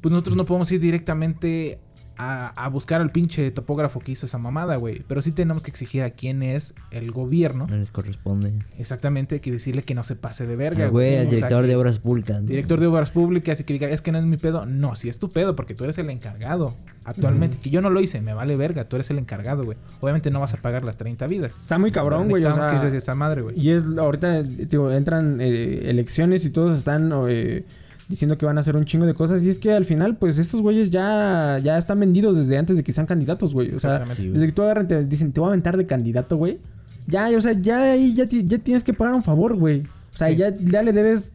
Pues 0.00 0.12
nosotros 0.12 0.34
no 0.36 0.46
podemos 0.46 0.70
ir 0.72 0.80
directamente 0.80 1.78
a, 2.16 2.48
a 2.48 2.68
buscar 2.68 3.00
al 3.00 3.10
pinche 3.10 3.50
topógrafo 3.50 4.00
que 4.00 4.12
hizo 4.12 4.26
esa 4.26 4.38
mamada, 4.38 4.76
güey. 4.76 5.02
Pero 5.06 5.22
sí 5.22 5.32
tenemos 5.32 5.62
que 5.62 5.70
exigir 5.70 6.02
a 6.02 6.10
quién 6.10 6.42
es 6.42 6.74
el 6.90 7.10
gobierno. 7.12 7.66
No 7.68 7.76
les 7.76 7.90
corresponde. 7.90 8.52
Exactamente, 8.78 9.36
hay 9.36 9.40
que 9.40 9.50
decirle 9.52 9.82
que 9.82 9.94
no 9.94 10.04
se 10.04 10.16
pase 10.16 10.46
de 10.46 10.56
verga, 10.56 10.88
güey, 10.88 11.10
Sí, 11.10 11.14
al 11.16 11.26
o 11.26 11.30
sea, 11.30 11.36
director 11.36 11.66
de 11.66 11.76
obras 11.76 11.98
públicas. 11.98 12.40
¿no? 12.40 12.46
Director 12.46 12.80
de 12.80 12.86
obras 12.86 13.10
públicas 13.10 13.60
y 13.60 13.64
que 13.64 13.72
diga, 13.72 13.88
es 13.88 14.00
que 14.00 14.12
no 14.12 14.18
es 14.18 14.24
mi 14.24 14.36
pedo. 14.36 14.66
No, 14.66 14.96
si 14.96 15.08
es 15.08 15.18
tu 15.18 15.30
pedo, 15.30 15.56
porque 15.56 15.74
tú 15.74 15.84
eres 15.84 15.98
el 15.98 16.10
encargado 16.10 16.76
actualmente. 17.04 17.58
Que 17.58 17.70
yo 17.70 17.80
no 17.80 17.90
lo 17.90 18.00
hice, 18.00 18.20
me 18.20 18.34
vale 18.34 18.56
verga, 18.56 18.88
tú 18.88 18.96
eres 18.96 19.10
el 19.10 19.18
encargado, 19.18 19.64
güey. 19.64 19.78
Obviamente 20.00 20.30
no 20.30 20.40
vas 20.40 20.54
a 20.54 20.56
pagar 20.58 20.84
las 20.84 20.96
30 20.96 21.26
vidas. 21.26 21.56
Está 21.56 21.78
muy 21.78 21.92
cabrón, 21.92 22.28
güey. 22.28 22.44
O 22.44 22.52
sea, 22.52 22.80
que 22.80 22.96
esa 22.96 23.14
madre, 23.14 23.42
güey. 23.42 23.58
Y 23.58 23.70
es 23.70 23.84
ahorita, 23.96 24.42
digo, 24.42 24.90
entran 24.90 25.40
eh, 25.40 25.90
elecciones 25.90 26.44
y 26.44 26.50
todos 26.50 26.76
están 26.76 27.12
eh, 27.28 27.64
diciendo 28.10 28.36
que 28.36 28.44
van 28.44 28.58
a 28.58 28.60
hacer 28.60 28.76
un 28.76 28.84
chingo 28.84 29.06
de 29.06 29.14
cosas. 29.14 29.42
Y 29.44 29.48
es 29.48 29.58
que 29.58 29.72
al 29.72 29.84
final, 29.84 30.16
pues 30.16 30.38
estos 30.38 30.60
güeyes 30.60 30.90
ya, 30.90 31.60
ya 31.62 31.78
están 31.78 32.00
vendidos 32.00 32.36
desde 32.36 32.58
antes 32.58 32.76
de 32.76 32.82
que 32.82 32.92
sean 32.92 33.06
candidatos, 33.06 33.54
güey. 33.54 33.72
O 33.72 33.80
sea. 33.80 34.04
Sí, 34.08 34.28
desde 34.28 34.46
que 34.46 34.52
tú 34.52 34.62
agarran, 34.62 34.88
te 34.88 35.06
dicen, 35.06 35.32
te 35.32 35.40
voy 35.40 35.46
a 35.46 35.50
aventar 35.50 35.76
de 35.76 35.86
candidato, 35.86 36.36
güey. 36.36 36.58
Ya, 37.06 37.28
o 37.28 37.40
sea, 37.40 37.52
ya 37.52 37.92
ahí 37.92 38.14
ya 38.14 38.26
tienes 38.26 38.84
que 38.84 38.92
pagar 38.92 39.14
un 39.14 39.22
favor, 39.22 39.54
güey. 39.54 39.84
O 40.12 40.18
sea, 40.18 40.28
Sí. 40.28 40.36
ya, 40.36 40.52
ya 40.54 40.82
le 40.82 40.92
debes 40.92 41.32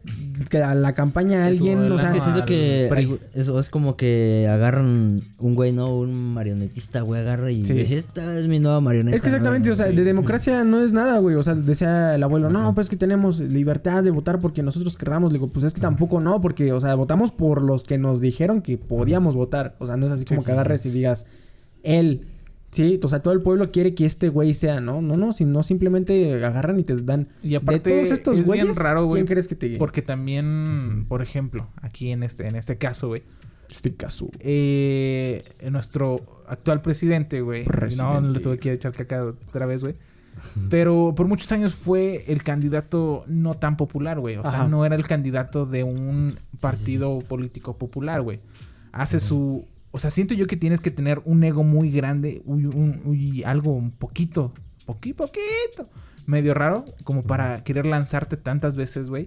que 0.50 0.58
a 0.62 0.74
la 0.74 0.94
campaña 0.94 1.44
a 1.44 1.50
Eso, 1.50 1.56
alguien, 1.64 1.90
o 1.90 1.98
sea... 1.98 2.08
Es 2.10 2.14
que 2.14 2.20
siento 2.20 2.44
que 2.44 3.18
eso 3.34 3.58
es 3.58 3.70
como 3.70 3.96
que 3.96 4.46
agarran 4.50 5.18
un 5.38 5.54
güey, 5.54 5.72
¿no? 5.72 5.96
Un 5.96 6.34
marionetista, 6.34 7.00
güey, 7.00 7.22
agarra 7.22 7.50
y 7.50 7.64
Sí. 7.64 7.72
dice, 7.72 7.96
esta 7.98 8.38
es 8.38 8.46
mi 8.46 8.58
nueva 8.60 8.80
marioneta. 8.82 9.16
Es 9.16 9.22
que 9.22 9.28
exactamente, 9.28 9.68
¿no? 9.68 9.72
o 9.72 9.76
sea, 9.76 9.88
Sí. 9.88 9.96
de 9.96 10.04
democracia 10.04 10.62
no 10.64 10.82
es 10.84 10.92
nada, 10.92 11.18
güey. 11.18 11.36
O 11.36 11.42
sea, 11.42 11.54
decía 11.54 12.14
el 12.14 12.22
abuelo, 12.22 12.50
no, 12.50 12.74
pues 12.74 12.90
que 12.90 12.96
tenemos 12.96 13.40
libertad 13.40 14.04
de 14.04 14.10
votar 14.10 14.38
porque 14.38 14.62
nosotros 14.62 14.96
querramos. 14.96 15.32
Le 15.32 15.38
digo, 15.38 15.50
pues 15.50 15.64
es 15.64 15.72
que 15.72 15.80
tampoco 15.80 16.20
no, 16.20 16.40
porque, 16.42 16.72
o 16.72 16.80
sea, 16.80 16.94
votamos 16.94 17.32
por 17.32 17.62
los 17.62 17.84
que 17.84 17.96
nos 17.96 18.20
dijeron 18.20 18.60
que 18.60 18.76
podíamos 18.76 19.34
votar. 19.34 19.74
O 19.78 19.86
sea, 19.86 19.96
no 19.96 20.06
es 20.06 20.12
así 20.12 20.24
como 20.26 20.40
Sí, 20.42 20.46
que 20.46 20.52
sí, 20.52 20.58
agarres 20.58 20.84
y 20.86 20.90
digas, 20.90 21.26
él. 21.82 22.26
Sí, 22.76 23.00
o 23.02 23.08
sea, 23.08 23.22
todo 23.22 23.32
el 23.32 23.40
pueblo 23.40 23.70
quiere 23.72 23.94
que 23.94 24.04
este 24.04 24.28
güey 24.28 24.52
sea, 24.52 24.80
¿no? 24.80 25.00
No, 25.00 25.16
no, 25.16 25.32
sino 25.32 25.62
simplemente 25.62 26.44
agarran 26.44 26.78
y 26.78 26.82
te 26.82 26.94
dan. 26.96 27.28
Y 27.42 27.54
aparte, 27.54 27.88
de 27.90 27.96
todos 27.96 28.10
estos 28.10 28.38
es 28.38 28.46
bien 28.46 28.66
güeyes, 28.66 28.76
raro, 28.76 29.04
güey, 29.06 29.14
¿quién 29.14 29.26
crees 29.26 29.48
que 29.48 29.54
te 29.54 29.78
Porque 29.78 30.02
también, 30.02 31.06
por 31.08 31.22
ejemplo, 31.22 31.68
aquí 31.80 32.10
en 32.10 32.22
este, 32.22 32.46
en 32.46 32.54
este 32.54 32.76
caso, 32.76 33.08
güey, 33.08 33.22
Este 33.70 33.94
caso. 33.94 34.28
eh, 34.40 35.42
nuestro 35.70 36.44
actual 36.48 36.82
presidente, 36.82 37.40
güey. 37.40 37.64
No, 37.64 37.70
Presidente. 37.72 38.28
le 38.28 38.40
tuve 38.40 38.58
que 38.58 38.72
echar 38.72 38.92
caca 38.92 39.24
otra 39.24 39.64
vez, 39.64 39.82
güey. 39.82 39.94
Pero 40.68 41.14
por 41.16 41.26
muchos 41.26 41.50
años 41.52 41.74
fue 41.74 42.24
el 42.28 42.42
candidato 42.42 43.24
no 43.26 43.54
tan 43.54 43.78
popular, 43.78 44.20
güey. 44.20 44.36
O 44.36 44.42
sea, 44.42 44.50
Ajá. 44.50 44.68
no 44.68 44.84
era 44.84 44.94
el 44.94 45.06
candidato 45.06 45.64
de 45.64 45.82
un 45.82 46.38
partido 46.60 47.20
político 47.20 47.78
popular, 47.78 48.20
güey. 48.20 48.40
Hace 48.92 49.18
su... 49.20 49.64
O 49.96 49.98
sea, 49.98 50.10
siento 50.10 50.34
yo 50.34 50.46
que 50.46 50.58
tienes 50.58 50.80
que 50.80 50.90
tener 50.90 51.22
un 51.24 51.42
ego 51.42 51.64
muy 51.64 51.90
grande, 51.90 52.42
uy, 52.44 52.66
un- 52.66 53.00
uy, 53.06 53.42
algo 53.44 53.72
un 53.72 53.90
poquito, 53.92 54.52
poquito, 54.84 55.24
poquito, 55.24 55.88
medio 56.26 56.52
raro, 56.52 56.84
como 57.02 57.22
para 57.22 57.64
querer 57.64 57.86
lanzarte 57.86 58.36
tantas 58.36 58.76
veces, 58.76 59.08
güey. 59.08 59.26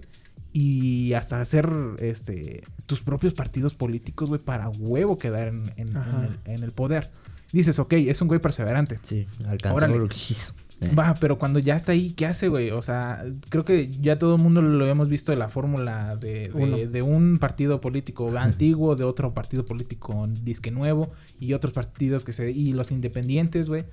Y 0.52 1.12
hasta 1.14 1.40
hacer 1.40 1.68
este 1.98 2.62
tus 2.86 3.00
propios 3.02 3.34
partidos 3.34 3.74
políticos, 3.74 4.28
güey, 4.28 4.40
para 4.40 4.68
huevo 4.68 5.18
quedar 5.18 5.48
en, 5.48 5.62
en- 5.76 5.88
en 5.96 5.96
el, 6.24 6.38
en 6.44 6.62
el 6.62 6.70
poder. 6.70 7.10
Dices, 7.52 7.80
ok, 7.80 7.94
es 7.94 8.22
un 8.22 8.28
güey 8.28 8.38
perseverante. 8.40 9.00
Sí, 9.02 9.26
alcanzó 9.48 9.76
Órale. 9.76 9.98
lo 9.98 10.08
que 10.08 10.14
quiso. 10.16 10.54
Eh. 10.80 10.94
Va, 10.98 11.14
pero 11.20 11.38
cuando 11.38 11.58
ya 11.58 11.76
está 11.76 11.92
ahí, 11.92 12.10
¿qué 12.12 12.24
hace, 12.26 12.48
güey? 12.48 12.70
O 12.70 12.80
sea, 12.80 13.24
creo 13.50 13.64
que 13.64 13.88
ya 13.90 14.18
todo 14.18 14.36
el 14.36 14.42
mundo 14.42 14.62
lo 14.62 14.86
hemos 14.86 15.08
visto 15.08 15.30
de 15.30 15.36
la 15.36 15.48
fórmula 15.48 16.16
de, 16.16 16.48
de, 16.48 16.88
de 16.88 17.02
un 17.02 17.38
partido 17.38 17.80
político 17.80 18.30
antiguo, 18.38 18.96
de 18.96 19.04
otro 19.04 19.34
partido 19.34 19.66
político 19.66 20.26
disque 20.42 20.70
nuevo, 20.70 21.08
y 21.38 21.52
otros 21.52 21.74
partidos 21.74 22.24
que 22.24 22.32
se... 22.32 22.50
y 22.50 22.72
los 22.72 22.90
independientes, 22.90 23.68
güey. 23.68 23.84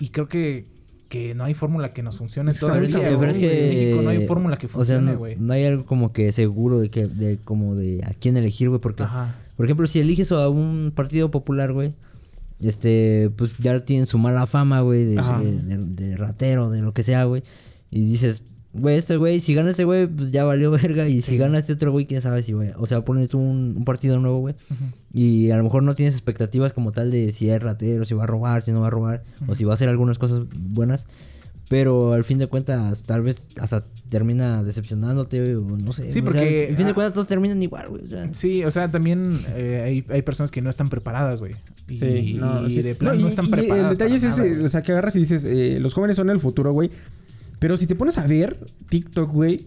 Y 0.00 0.08
creo 0.08 0.26
que, 0.28 0.64
que 1.08 1.34
no 1.34 1.44
hay 1.44 1.54
fórmula 1.54 1.90
que 1.90 2.02
nos 2.02 2.18
funcione 2.18 2.50
Pero 2.52 2.60
todo 2.66 2.72
Pero 2.74 2.86
es 2.86 2.92
que, 2.92 3.00
cabrón, 3.00 3.20
pero 3.20 3.32
es 3.32 3.38
que- 3.38 3.62
En 3.70 3.76
México 3.76 4.02
no 4.02 4.10
hay 4.10 4.26
fórmula 4.26 4.56
que 4.56 4.66
o 4.66 4.68
sea, 4.68 4.74
funcione, 4.74 5.12
no, 5.12 5.18
güey. 5.18 5.36
no 5.36 5.52
hay 5.52 5.64
algo 5.64 5.86
como 5.86 6.12
que 6.12 6.32
seguro 6.32 6.80
de 6.80 6.90
que 6.90 7.06
de 7.06 7.38
como 7.38 7.76
de 7.76 8.02
a 8.04 8.14
quién 8.14 8.36
elegir, 8.36 8.68
güey, 8.68 8.80
porque 8.80 9.04
Ajá. 9.04 9.36
por 9.56 9.66
ejemplo, 9.66 9.86
si 9.86 10.00
eliges 10.00 10.32
a 10.32 10.48
un 10.48 10.92
partido 10.94 11.30
popular, 11.30 11.72
güey, 11.72 11.94
este, 12.60 13.30
pues 13.36 13.54
ya 13.58 13.84
tienen 13.84 14.06
su 14.06 14.18
mala 14.18 14.46
fama, 14.46 14.80
güey, 14.80 15.04
de, 15.04 16.16
ratero, 16.16 16.70
de 16.70 16.82
lo 16.82 16.92
que 16.92 17.02
sea, 17.02 17.24
güey. 17.24 17.42
Y 17.90 18.04
dices, 18.04 18.42
güey, 18.72 18.96
este 18.96 19.16
güey, 19.16 19.40
si 19.40 19.54
gana 19.54 19.70
este 19.70 19.84
güey, 19.84 20.06
pues 20.06 20.30
ya 20.30 20.44
valió 20.44 20.70
verga. 20.72 21.08
Y 21.08 21.22
si 21.22 21.36
gana 21.36 21.58
este 21.58 21.74
otro 21.74 21.92
güey, 21.92 22.06
quién 22.06 22.22
sabe 22.22 22.42
si, 22.42 22.52
güey. 22.52 22.72
O 22.76 22.86
sea, 22.86 23.04
pones 23.04 23.34
un, 23.34 23.74
un 23.76 23.84
partido 23.84 24.18
nuevo, 24.18 24.38
güey. 24.38 24.54
Y 25.12 25.50
a 25.50 25.56
lo 25.56 25.64
mejor 25.64 25.82
no 25.82 25.94
tienes 25.94 26.14
expectativas 26.14 26.72
como 26.72 26.92
tal 26.92 27.10
de 27.10 27.32
si 27.32 27.50
es 27.50 27.62
ratero, 27.62 28.04
si 28.04 28.14
va 28.14 28.24
a 28.24 28.26
robar, 28.26 28.62
si 28.62 28.72
no 28.72 28.80
va 28.80 28.88
a 28.88 28.90
robar, 28.90 29.24
o 29.46 29.54
si 29.54 29.64
va 29.64 29.72
a 29.72 29.74
hacer 29.74 29.88
algunas 29.88 30.18
cosas 30.18 30.44
buenas. 30.50 31.06
Pero 31.68 32.12
al 32.12 32.22
fin 32.22 32.38
de 32.38 32.46
cuentas, 32.46 33.02
tal 33.02 33.22
vez 33.22 33.48
hasta 33.60 33.84
termina 34.08 34.62
decepcionándote, 34.62 35.56
o 35.56 35.62
no 35.62 35.92
sé. 35.92 36.12
Sí, 36.12 36.20
o 36.20 36.22
sea, 36.22 36.24
porque- 36.24 36.66
al 36.70 36.76
fin 36.76 36.84
de 36.86 36.92
ah, 36.92 36.94
cuentas 36.94 37.14
todos 37.14 37.26
terminan 37.26 37.60
igual, 37.62 37.88
güey. 37.88 38.04
O 38.04 38.06
sea, 38.08 38.32
Sí, 38.32 38.62
o 38.64 38.70
sea, 38.70 38.88
también 38.90 39.40
eh, 39.56 39.82
hay, 39.84 40.04
hay 40.14 40.22
personas 40.22 40.52
que 40.52 40.62
no 40.62 40.70
están 40.70 40.88
preparadas, 40.88 41.40
güey. 41.40 41.56
Y, 41.88 41.96
Sí, 41.96 42.34
no, 42.34 42.68
y 42.68 42.72
sí. 42.76 42.82
de 42.82 42.94
plano 42.94 43.16
No, 43.16 43.22
no, 43.22 43.28
están 43.28 43.46
y 43.46 43.50
preparadas. 43.50 43.92
El 43.92 43.98
detalle 43.98 44.16
es 44.16 44.22
ese, 44.22 44.48
güey. 44.54 44.64
o 44.64 44.68
sea, 44.68 44.82
que 44.82 44.92
agarras 44.92 45.16
y 45.16 45.20
dices, 45.20 45.44
eh, 45.44 45.78
los 45.80 45.92
jóvenes 45.92 46.16
son 46.16 46.30
el 46.30 46.38
futuro, 46.38 46.72
güey. 46.72 46.90
Pero 47.58 47.76
si 47.76 47.86
te 47.88 47.94
pones 47.96 48.16
a 48.18 48.26
ver 48.26 48.58
TikTok, 48.88 49.32
güey. 49.32 49.66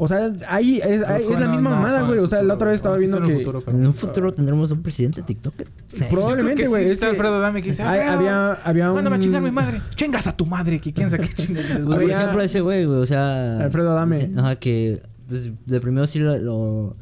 O 0.00 0.06
sea, 0.06 0.30
ahí 0.48 0.78
es, 0.82 1.02
es 1.02 1.28
la 1.40 1.48
misma 1.48 1.70
no 1.70 1.76
mamada, 1.76 2.02
güey. 2.02 2.20
O 2.20 2.26
sea, 2.28 2.40
la 2.42 2.54
otra 2.54 2.68
vez 2.68 2.76
estaba 2.76 2.96
güey. 2.96 3.08
Viendo 3.08 3.26
que. 3.26 3.34
futuro, 3.38 3.60
pero- 3.64 3.76
en 3.76 3.86
un 3.86 3.94
futuro 3.94 4.32
tendremos 4.32 4.70
un 4.70 4.80
presidente 4.82 5.22
TikToker. 5.22 5.66
Probablemente, 6.08 6.66
güey. 6.68 6.84
sí 6.84 6.90
es 6.90 6.94
está 6.94 7.06
que 7.06 7.10
Alfredo 7.12 7.40
Dame 7.40 7.62
que 7.62 7.70
dice, 7.70 7.82
hay- 7.82 8.00
"Alfredo, 8.00 8.18
había, 8.18 8.52
había 8.52 8.88
un. 8.90 8.94
Mándame 8.94 9.16
a 9.16 9.20
chingar 9.20 9.42
a 9.42 9.44
mi 9.44 9.50
madre. 9.50 9.80
Chingas 9.96 10.26
a 10.28 10.36
tu 10.36 10.46
madre. 10.46 10.80
Que 10.80 10.92
quién 10.92 11.10
sabe 11.10 11.28
qué 11.28 11.34
chingas. 11.34 11.66
Por 11.84 11.94
Había- 11.94 12.16
ejemplo, 12.16 12.40
ese 12.42 12.60
güey, 12.60 12.84
güey, 12.84 12.98
o 13.00 13.06
sea... 13.06 13.56
Alfredo 13.56 13.90
Adame. 13.92 14.30
Ajá, 14.36 14.56
que 14.56 15.02
pues, 15.28 15.50
de 15.66 15.80
primero 15.80 16.06
sí 16.06 16.20
lo, 16.20 16.38
lo- 16.38 16.96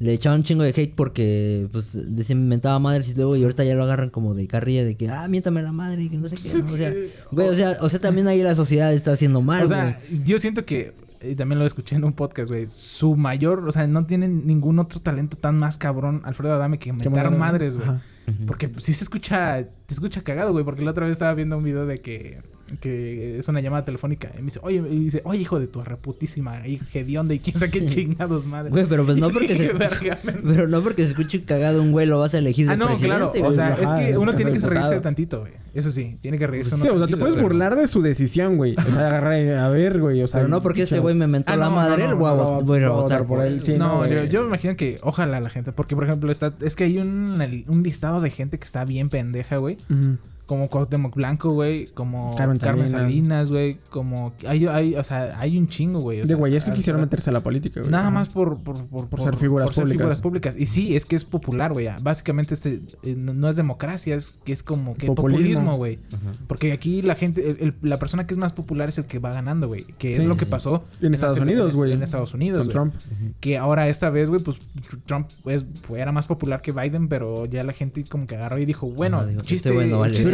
le 0.00 0.14
echaban 0.14 0.40
un 0.40 0.44
chingo 0.44 0.62
de 0.64 0.70
hate 0.70 0.94
porque 0.96 1.68
pues 1.70 1.86
se 2.22 2.32
inventaba 2.32 2.78
madres 2.78 3.10
y 3.10 3.14
luego 3.14 3.36
y 3.36 3.42
ahorita 3.42 3.62
ya 3.64 3.74
lo 3.74 3.84
agarran 3.84 4.08
como 4.10 4.34
de 4.34 4.46
carrilla 4.48 4.82
de 4.82 4.96
que, 4.96 5.08
ah, 5.10 5.28
miéntame 5.28 5.62
la 5.62 5.72
madre 5.72 6.02
y 6.04 6.08
que 6.08 6.16
no 6.16 6.26
sé 6.28 6.36
qué. 6.36 6.62
¿no? 6.62 6.72
O 6.72 6.76
sea, 6.76 6.92
güey, 7.30 7.48
o 7.48 7.54
sea, 7.54 7.76
o 7.80 7.88
sea, 7.88 8.00
también 8.00 8.26
ahí 8.26 8.42
la 8.42 8.54
sociedad 8.54 8.92
está 8.94 9.12
haciendo 9.12 9.40
mal, 9.42 9.64
O 9.64 9.68
güey. 9.68 9.78
sea, 9.80 10.00
yo 10.24 10.38
siento 10.38 10.64
que, 10.64 10.94
y 11.22 11.34
también 11.34 11.58
lo 11.58 11.66
escuché 11.66 11.96
en 11.96 12.04
un 12.04 12.12
podcast, 12.12 12.50
güey, 12.50 12.68
su 12.68 13.16
mayor, 13.16 13.66
o 13.66 13.72
sea, 13.72 13.86
no 13.86 14.06
tiene 14.06 14.28
ningún 14.28 14.78
otro 14.78 15.00
talento 15.00 15.36
tan 15.36 15.58
más 15.58 15.76
cabrón, 15.76 16.22
Alfredo 16.24 16.54
Adame, 16.54 16.78
que 16.78 16.92
madre, 16.92 17.30
madres, 17.30 17.76
güey. 17.76 17.88
Porque 18.46 18.68
pues, 18.68 18.84
sí 18.84 18.94
se 18.94 19.04
escucha, 19.04 19.64
te 19.64 19.94
escucha 19.94 20.22
cagado, 20.22 20.52
güey, 20.52 20.64
porque 20.64 20.82
la 20.82 20.92
otra 20.92 21.04
vez 21.04 21.12
estaba 21.12 21.34
viendo 21.34 21.58
un 21.58 21.64
video 21.64 21.84
de 21.84 22.00
que, 22.00 22.42
que 22.80 23.38
es 23.38 23.48
una 23.48 23.60
llamada 23.60 23.84
telefónica. 23.84 24.30
Y 24.34 24.38
me 24.38 24.44
dice, 24.46 24.60
oye, 24.62 24.82
y 24.90 25.04
dice, 25.04 25.22
oye, 25.24 25.40
hijo 25.40 25.58
de 25.58 25.66
tu 25.66 25.82
reputísima 25.82 26.66
hija 26.66 26.84
hedionda 26.98 27.34
y 27.34 27.38
quién 27.40 27.58
sabe 27.58 27.70
qué 27.70 27.86
chingados, 27.86 28.46
madre. 28.46 28.70
Güey, 28.70 28.86
pero 28.88 29.04
pues 29.04 29.16
no 29.18 29.30
porque 29.32 29.56
se 29.56 29.70
pero 30.44 30.68
no 30.68 30.82
porque 30.82 31.02
se 31.04 31.10
escuche 31.10 31.42
cagado 31.44 31.82
un 31.82 31.92
güey 31.92 32.06
lo 32.06 32.18
vas 32.18 32.34
a 32.34 32.38
elegir 32.38 32.66
de 32.66 32.72
Ah, 32.74 32.76
no, 32.76 32.86
presidente, 32.86 33.08
claro. 33.16 33.30
güey. 33.30 33.42
O 33.44 33.52
sea, 33.52 33.68
Ajá, 33.74 33.82
es 33.82 33.88
que 34.06 34.10
es 34.12 34.16
uno 34.16 34.30
que 34.32 34.36
tiene 34.36 34.52
que 34.52 34.58
reírse 34.58 34.74
diputado. 34.78 35.00
tantito, 35.00 35.40
güey. 35.40 35.52
Eso 35.72 35.90
sí, 35.90 36.16
tiene 36.20 36.36
que 36.38 36.46
reírse 36.46 36.74
uno 36.74 36.84
Sí, 36.84 36.90
o 36.90 36.98
sea, 36.98 37.06
te 37.06 37.16
puedes 37.16 37.34
pero- 37.34 37.46
burlar 37.46 37.76
de 37.76 37.86
su 37.86 38.02
decisión, 38.02 38.56
güey. 38.56 38.74
O 38.76 38.90
sea, 38.90 39.06
agarrar 39.08 39.44
y- 39.44 39.48
a 39.50 39.68
ver, 39.68 40.00
güey. 40.00 40.22
O 40.22 40.26
sea, 40.26 40.40
Pero 40.40 40.48
no 40.48 40.62
porque 40.62 40.82
este 40.82 40.98
güey 40.98 41.14
me 41.14 41.26
mentó 41.26 41.52
Ah, 41.52 41.56
la 41.56 41.66
no, 41.66 41.76
madre, 41.76 42.04
no, 42.04 42.10
no, 42.10 42.16
voy, 42.16 42.30
a 42.30 42.60
voy 42.62 42.80
votar 42.88 43.26
por 43.26 43.44
él. 43.44 43.60
Sí, 43.60 43.74
no, 43.74 44.06
yo, 44.26 44.42
me 44.42 44.48
imagino 44.48 44.76
que 44.76 44.98
ojalá 45.02 45.40
la 45.40 45.50
gente, 45.50 45.72
porque 45.72 45.94
por 45.94 46.04
ejemplo 46.04 46.30
está, 46.30 46.52
es 46.60 46.76
que 46.76 46.84
hay 46.84 46.98
un, 46.98 47.40
un 47.68 47.82
listado 47.82 48.20
de 48.20 48.30
gente 48.30 48.58
que 48.58 48.64
está 48.64 48.84
bien 48.84 49.08
pendeja, 49.08 49.56
güey. 49.56 49.76
Como 50.50 50.68
Cuauhtémoc 50.68 51.14
Blanco, 51.14 51.52
güey. 51.52 51.86
Como 51.94 52.34
Carmen 52.36 52.58
Carmen, 52.58 52.88
Salinas. 52.90 53.50
Güey. 53.50 53.76
Como... 53.88 54.32
Hay, 54.44 54.66
hay, 54.66 54.96
o 54.96 55.04
sea, 55.04 55.38
hay 55.38 55.56
un 55.56 55.68
chingo, 55.68 56.00
güey. 56.00 56.22
De 56.22 56.34
güey, 56.34 56.56
es 56.56 56.64
que 56.64 56.72
quisieron 56.72 57.00
meterse 57.00 57.30
a 57.30 57.32
la 57.32 57.38
política, 57.38 57.78
güey. 57.78 57.92
Nada 57.92 58.10
más 58.10 58.30
por... 58.30 58.58
Por, 58.58 58.84
por, 58.88 59.06
Por 59.08 59.22
ser 59.22 59.36
figuras 59.36 59.66
por 59.68 59.74
ser 59.76 59.84
públicas. 59.84 60.00
figuras 60.02 60.20
públicas. 60.20 60.56
Y 60.58 60.66
sí, 60.66 60.96
es 60.96 61.06
que 61.06 61.14
es 61.14 61.22
popular, 61.22 61.72
güey. 61.72 61.88
Básicamente 62.02 62.54
este 62.54 62.80
eh, 63.04 63.14
no 63.16 63.48
es 63.48 63.54
democracia, 63.54 64.16
es 64.16 64.34
que 64.44 64.52
es 64.52 64.64
como 64.64 64.96
que 64.96 65.06
Populismo. 65.06 65.76
güey. 65.76 66.00
Porque 66.48 66.72
aquí 66.72 67.00
la 67.02 67.14
gente... 67.14 67.48
el- 67.48 67.56
el- 67.60 67.74
la 67.82 67.98
persona 67.98 68.26
que 68.26 68.34
es 68.34 68.38
más 68.38 68.52
popular 68.52 68.88
es 68.88 68.98
el 68.98 69.04
que 69.04 69.20
va 69.20 69.32
ganando, 69.32 69.68
güey. 69.68 69.84
Que 69.98 70.16
Sí. 70.16 70.22
es 70.22 70.26
lo 70.26 70.36
que 70.36 70.46
pasó... 70.46 70.82
En 71.00 71.14
Estados 71.14 71.38
Unidos, 71.38 71.74
güey. 71.76 71.92
En 71.92 72.02
Estados 72.02 72.34
Unidos, 72.34 72.62
Con. 72.62 72.68
Trump. 72.70 72.94
Que 73.38 73.56
ahora 73.56 73.88
esta 73.88 74.10
vez, 74.10 74.28
güey, 74.28 74.42
pues 74.42 74.58
Trump 75.06 75.28
era 75.96 76.10
más 76.10 76.26
popular 76.26 76.60
que 76.60 76.72
Biden, 76.72 77.06
pero 77.08 77.46
ya 77.46 77.62
la 77.62 77.72
gente 77.72 78.02
como 78.10 78.26
que 78.26 78.34
agarró 78.34 78.58
y 78.58 78.64
dijo, 78.64 78.88
bueno, 78.88 79.24
dijo, 79.24 79.42
chiste, 79.42 79.70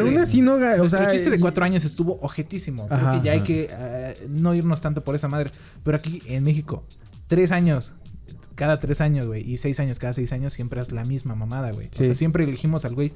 Pero 0.06 0.18
aún 0.18 0.22
así 0.22 0.42
no... 0.42 0.54
O 0.82 0.88
sea, 0.88 1.10
chiste 1.10 1.30
de 1.30 1.40
cuatro 1.40 1.64
años 1.64 1.84
estuvo 1.84 2.18
objetísimo. 2.20 2.86
Creo 2.86 2.98
Ajá, 2.98 3.12
que 3.12 3.24
ya 3.24 3.32
hay 3.32 3.40
que 3.42 3.68
eh, 3.70 4.26
no 4.28 4.54
irnos 4.54 4.80
tanto 4.80 5.02
por 5.02 5.14
esa 5.14 5.28
madre. 5.28 5.50
Pero 5.82 5.96
aquí 5.96 6.22
en 6.26 6.44
México, 6.44 6.84
tres 7.28 7.52
años 7.52 7.92
cada 8.56 8.78
tres 8.78 9.00
años, 9.00 9.26
güey. 9.26 9.48
Y 9.48 9.58
seis 9.58 9.78
años, 9.78 9.98
cada 10.00 10.12
seis 10.12 10.32
años 10.32 10.52
siempre 10.52 10.80
es 10.80 10.90
la 10.90 11.04
misma 11.04 11.34
mamada, 11.36 11.70
güey. 11.70 11.88
Sí. 11.92 12.02
O 12.02 12.06
sea, 12.06 12.14
siempre 12.14 12.42
elegimos 12.44 12.84
al 12.84 12.94
güey. 12.94 13.12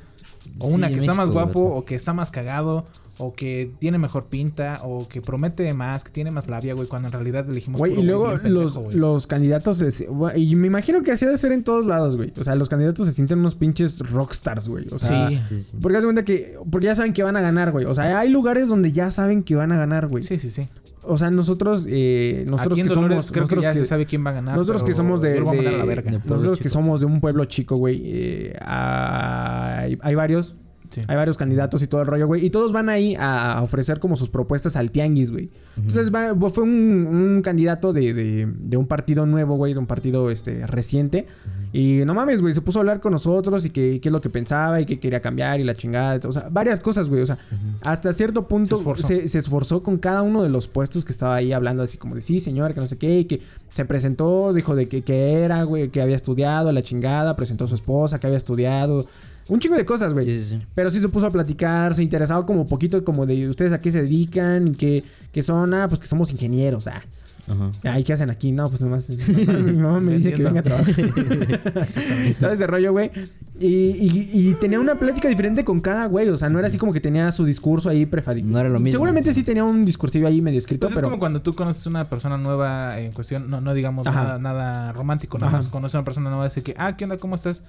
O 0.58 0.68
Sí, 0.68 0.74
una 0.74 0.88
que 0.88 0.98
está 0.98 1.12
más 1.14 1.28
guapo, 1.28 1.60
o 1.60 1.84
que 1.84 1.94
está 1.94 2.12
más 2.14 2.30
cagado, 2.30 2.86
o 3.18 3.34
que 3.34 3.70
tiene 3.78 3.98
mejor 3.98 4.26
pinta, 4.26 4.78
o 4.84 5.06
que 5.08 5.20
promete 5.20 5.72
más, 5.74 6.04
que 6.04 6.10
tiene 6.10 6.30
más 6.30 6.46
labia, 6.48 6.74
güey. 6.74 6.88
Cuando 6.88 7.08
en 7.08 7.12
realidad 7.12 7.48
elegimos 7.50 7.78
Güey, 7.78 7.98
y 7.98 8.02
luego 8.02 8.30
pendejo, 8.30 8.48
los, 8.54 8.78
güey. 8.78 8.96
los 8.96 9.26
candidatos... 9.26 9.80
es- 9.82 10.06
güey, 10.08 10.50
y 10.50 10.56
me 10.56 10.68
imagino 10.68 11.02
que 11.02 11.12
así 11.12 11.24
ha 11.24 11.30
de 11.30 11.36
ser 11.38 11.52
en 11.52 11.64
todos 11.64 11.84
lados, 11.86 12.16
güey. 12.16 12.32
O 12.38 12.44
sea, 12.44 12.54
los 12.54 12.68
candidatos 12.68 13.06
se 13.06 13.12
sienten 13.12 13.38
unos 13.40 13.54
pinches 13.56 13.98
rockstars, 13.98 14.68
güey. 14.68 14.86
O 14.92 14.98
sea... 14.98 15.28
Sí. 15.28 15.40
Sí, 15.48 15.62
sí. 15.64 15.76
Porque 15.80 15.96
haz 15.98 16.02
de 16.02 16.06
cuenta 16.06 16.24
que... 16.24 16.56
Porque 16.70 16.86
ya 16.86 16.94
saben 16.94 17.12
que 17.12 17.22
van 17.22 17.36
a 17.36 17.40
ganar, 17.40 17.72
güey. 17.72 17.86
O 17.86 17.94
sea, 17.94 18.18
hay 18.18 18.28
lugares 18.30 18.68
donde 18.68 18.92
ya 18.92 19.10
saben 19.10 19.42
que 19.42 19.54
van 19.56 19.72
a 19.72 19.76
ganar, 19.76 20.06
güey. 20.06 20.22
Sí, 20.22 20.38
sí, 20.38 20.50
sí. 20.50 20.68
O 21.04 21.16
sea, 21.18 21.30
nosotros... 21.30 21.86
Eh, 21.88 22.44
nosotros 22.48 22.72
Aquí 22.72 22.80
en 22.82 22.88
que 22.88 22.94
Dolores 22.94 23.16
somos... 23.26 23.32
creo 23.32 23.46
que 23.46 23.56
nosotros 23.56 23.64
ya 23.64 23.72
que, 23.72 23.78
se 23.78 23.86
sabe 23.86 24.06
quién 24.06 24.24
va 24.24 24.30
a 24.30 24.34
ganar. 24.34 24.54
nosotros 24.56 24.82
que 24.82 24.94
somos 24.94 25.20
de... 25.22 25.40
de- 25.40 25.82
verga. 25.86 26.10
nosotros 26.24 26.58
que 26.60 26.68
somos 26.68 27.00
de 27.00 27.06
un 27.06 27.20
pueblo 27.20 27.44
chico, 27.46 27.76
güey. 27.76 28.02
eh, 28.04 28.56
hay, 28.60 29.98
hay 30.00 30.14
varios... 30.14 30.54
Sí. 30.90 31.02
Hay 31.06 31.14
varios 31.14 31.36
candidatos 31.36 31.82
y 31.82 31.86
todo 31.86 32.00
el 32.00 32.08
rollo, 32.08 32.26
güey. 32.26 32.44
Y 32.44 32.50
todos 32.50 32.72
van 32.72 32.88
ahí 32.88 33.14
a 33.14 33.58
a 33.58 33.62
ofrecer 33.62 34.00
como 34.00 34.16
sus 34.16 34.28
propuestas 34.28 34.74
al 34.74 34.90
tianguis, 34.90 35.30
güey. 35.30 35.48
Entonces 35.76 36.12
va- 36.12 36.34
fue 36.50 36.64
un, 36.64 37.06
un 37.06 37.42
candidato 37.42 37.92
de, 37.92 38.12
de- 38.12 38.52
de 38.52 38.76
un 38.76 38.86
partido 38.88 39.24
nuevo, 39.24 39.54
güey. 39.56 39.72
De 39.72 39.78
un 39.78 39.86
partido 39.86 40.32
este, 40.32 40.66
reciente. 40.66 41.28
Y 41.72 42.02
no 42.04 42.14
mames, 42.14 42.40
güey. 42.42 42.52
Se 42.52 42.60
puso 42.60 42.78
a 42.78 42.82
hablar 42.82 43.00
con 43.00 43.12
nosotros 43.12 43.64
y 43.64 43.70
que- 43.70 44.00
qué 44.00 44.08
es 44.08 44.12
lo 44.12 44.20
que 44.20 44.28
pensaba 44.30 44.80
y 44.80 44.86
qué 44.86 44.98
quería 44.98 45.20
cambiar 45.20 45.60
y 45.60 45.64
la 45.64 45.74
chingada. 45.74 46.18
O 46.28 46.32
sea, 46.32 46.48
varias 46.50 46.80
cosas, 46.80 47.08
güey. 47.08 47.22
O 47.22 47.26
sea, 47.26 47.38
hasta 47.82 48.12
cierto 48.12 48.48
punto 48.48 48.76
Se 48.76 48.80
esforzó. 48.80 49.06
se, 49.06 49.28
se 49.28 49.38
esforzó 49.38 49.82
con 49.82 49.98
cada 49.98 50.22
uno 50.22 50.42
de 50.42 50.48
los 50.48 50.66
puestos 50.68 51.04
que 51.04 51.12
estaba 51.12 51.36
ahí 51.36 51.52
hablando. 51.52 51.82
Así 51.82 51.96
como 51.98 52.14
de 52.14 52.22
sí, 52.22 52.40
señor, 52.40 52.74
que 52.74 52.80
no 52.80 52.86
sé 52.86 52.98
qué. 52.98 53.20
Y 53.20 53.24
que 53.26 53.40
se 53.74 53.84
presentó, 53.84 54.52
dijo 54.52 54.74
de 54.74 54.88
que, 54.88 55.02
que 55.02 55.32
era, 55.34 55.62
güey. 55.62 55.88
Que 55.90 56.02
había 56.02 56.16
estudiado, 56.16 56.72
la 56.72 56.82
chingada. 56.82 57.36
Presentó 57.36 57.64
a 57.64 57.68
su 57.68 57.74
esposa, 57.76 58.18
que 58.18 58.26
había 58.26 58.36
estudiado. 58.36 59.06
Un 59.48 59.58
chingo 59.58 59.74
de 59.76 59.84
cosas, 59.84 60.12
güey. 60.12 60.24
Sí, 60.26 60.38
sí, 60.38 60.46
sí. 60.50 60.62
Pero 60.74 60.90
sí 60.90 61.00
se 61.00 61.08
puso 61.08 61.26
a 61.26 61.30
platicar, 61.30 61.92
se 61.94 62.02
interesaba 62.04 62.46
como 62.46 62.66
poquito 62.68 63.02
como 63.04 63.26
de 63.26 63.48
ustedes 63.48 63.72
a 63.72 63.80
qué 63.80 63.90
se 63.90 64.02
dedican, 64.02 64.68
y 64.68 64.72
qué, 64.76 65.02
qué 65.32 65.42
son, 65.42 65.74
ah, 65.74 65.88
pues 65.88 65.98
que 66.00 66.06
somos 66.06 66.30
ingenieros, 66.30 66.86
ah. 66.86 67.02
Ajá. 67.48 67.70
Ay, 67.94 68.04
¿qué 68.04 68.12
hacen 68.12 68.30
aquí? 68.30 68.52
No, 68.52 68.68
pues 68.68 68.80
nomás 68.80 69.08
mi 69.28 69.44
mamá, 69.44 69.58
mi 69.58 69.72
mamá 69.82 70.00
me 70.00 70.12
dice 70.14 70.32
que 70.32 70.42
venga 70.42 70.60
a 70.60 70.62
trabajar. 70.62 70.94
Todo 72.40 72.50
ese 72.52 72.66
rollo, 72.66 72.92
güey. 72.92 73.10
Y, 73.58 73.66
y- 73.66 74.30
y 74.32 74.54
tenía 74.54 74.80
una 74.80 74.94
plática 74.94 75.28
diferente 75.28 75.64
con 75.64 75.80
cada 75.80 76.06
güey. 76.06 76.28
O 76.28 76.36
sea, 76.36 76.48
no 76.48 76.58
era 76.58 76.68
así 76.68 76.78
como 76.78 76.92
que 76.92 77.00
tenía 77.00 77.30
su 77.32 77.44
discurso 77.44 77.88
ahí 77.90 78.06
prefadido. 78.06 78.46
No 78.48 78.58
era 78.60 78.68
lo 78.68 78.78
mismo. 78.80 78.92
Seguramente 78.92 79.32
sí 79.32 79.42
tenía 79.42 79.64
un 79.64 79.84
discursivo 79.84 80.26
ahí 80.28 80.40
medio 80.40 80.58
escrito, 80.58 80.86
Pues 80.86 80.94
pero... 80.94 81.06
es 81.06 81.10
como 81.10 81.20
cuando 81.20 81.42
tú 81.42 81.54
conoces 81.54 81.86
una 81.86 82.08
persona 82.08 82.36
nueva 82.38 82.98
en 82.98 83.12
cuestión, 83.12 83.50
no, 83.50 83.60
no 83.60 83.74
digamos 83.74 84.06
nada, 84.06 84.38
nada 84.38 84.92
romántico, 84.92 85.38
nada 85.38 85.48
Ajá. 85.48 85.56
más 85.58 85.68
conoces 85.68 85.94
a 85.96 85.98
una 85.98 86.04
persona 86.04 86.30
nueva 86.30 86.44
y 86.46 86.48
decir 86.48 86.62
que, 86.62 86.74
ah, 86.78 86.96
¿qué 86.96 87.04
onda? 87.04 87.18
¿Cómo 87.18 87.34
estás? 87.34 87.62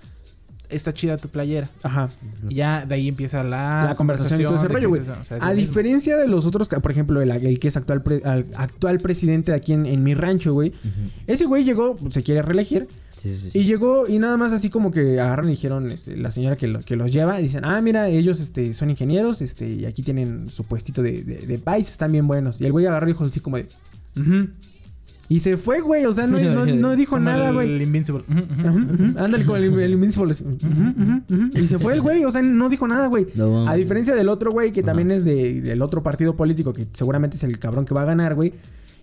Está 0.72 0.93
chida 0.93 1.17
tu 1.17 1.28
playera. 1.30 1.67
Ajá. 1.84 2.09
Y 2.49 2.55
ya 2.55 2.86
de 2.86 2.95
ahí 2.95 3.07
empieza 3.07 3.43
la, 3.43 3.86
la 3.86 3.95
conversación 3.95 4.39
y 4.41 4.43
todo 4.45 4.55
ese 4.55 4.67
de 4.67 4.74
rollo, 4.74 4.89
güey. 4.89 5.01
es- 5.01 5.07
o 5.09 5.24
sea, 5.26 5.38
es 5.38 5.43
A 5.43 5.47
mismo. 5.53 5.67
diferencia 5.67 6.17
de 6.17 6.28
los 6.28 6.45
otros, 6.45 6.67
por 6.67 6.91
ejemplo, 6.91 7.22
el, 7.22 7.30
el 7.32 7.59
que 7.59 7.67
es 7.67 7.78
actual, 7.78 8.01
pre- 8.01 8.22
al- 8.26 8.45
actual 8.55 8.99
presidente 8.99 9.53
aquí 9.53 9.74
en, 9.74 9.86
en 9.86 10.03
mi 10.03 10.13
rancho, 10.13 10.53
güey. 10.53 10.74
Ese 11.28 11.45
güey 11.45 11.63
llegó, 11.63 11.97
se 12.09 12.24
quiere 12.24 12.41
reelegir. 12.41 12.88
Sí, 13.22 13.36
sí, 13.38 13.49
sí. 13.51 13.59
Y 13.59 13.65
llegó 13.65 14.07
y 14.07 14.17
nada 14.17 14.36
más 14.36 14.51
así 14.51 14.72
como 14.72 14.89
que 14.89 15.19
agarraron 15.19 15.47
y 15.49 15.51
dijeron, 15.51 15.91
este, 15.91 16.17
la 16.17 16.32
señora 16.32 16.55
que, 16.55 16.67
lo- 16.67 16.80
que 16.80 16.95
los 16.95 17.11
lleva, 17.13 17.39
y 17.39 17.43
dicen, 17.43 17.63
ah, 17.65 17.80
mira, 17.82 18.09
ellos 18.09 18.39
este, 18.39 18.74
son 18.74 18.89
ingenieros, 18.89 19.43
este, 19.43 19.69
y 19.69 19.86
aquí 19.86 20.01
tienen 20.01 20.47
su 20.47 20.63
puestito 20.63 21.03
de, 21.03 21.22
de, 21.24 21.45
de 21.45 21.57
pais, 21.59 21.88
están 21.89 22.11
bien 22.11 22.26
buenos. 22.26 22.59
Y 22.59 22.65
el 22.65 22.72
güey 22.72 22.88
agarró 22.88 23.07
y 23.07 23.11
dijo 23.11 23.24
así 23.24 23.39
como 23.39 23.57
de, 23.57 23.67
"Ujú". 24.17 24.47
Y 25.32 25.40
se 25.40 25.56
fue, 25.56 25.80
güey, 25.80 26.04
o 26.04 26.12
sea, 26.12 26.28
no, 26.28 26.38
no, 26.38 26.66
no 26.66 26.96
dijo 26.98 27.16
Como 27.16 27.24
nada, 27.24 27.52
güey. 27.52 27.74
El 27.74 27.82
Invincible. 27.82 28.26
Ándale 29.16 29.46
con 29.46 29.64
el, 29.64 29.80
el 29.80 29.94
Invincible. 29.94 30.36
Y 31.56 31.68
se 31.68 31.80
fue 31.80 31.94
el 31.94 32.02
güey, 32.02 32.26
o 32.26 32.32
sea, 32.32 32.42
no 32.42 32.68
dijo 32.68 32.86
nada, 32.86 33.08
güey. 33.08 33.28
No. 33.36 33.66
A 33.66 33.76
diferencia 33.76 34.14
del 34.14 34.28
otro 34.28 34.52
güey, 34.52 34.74
que 34.74 34.84
también 34.84 35.10
es 35.10 35.24
de, 35.24 35.62
del 35.62 35.82
otro 35.84 36.04
partido 36.04 36.36
político, 36.36 36.74
que 36.74 36.86
seguramente 36.92 37.38
es 37.38 37.46
el 37.46 37.58
cabrón 37.60 37.86
que 37.86 37.94
va 37.94 38.02
a 38.02 38.06
ganar, 38.06 38.36
güey. 38.36 38.52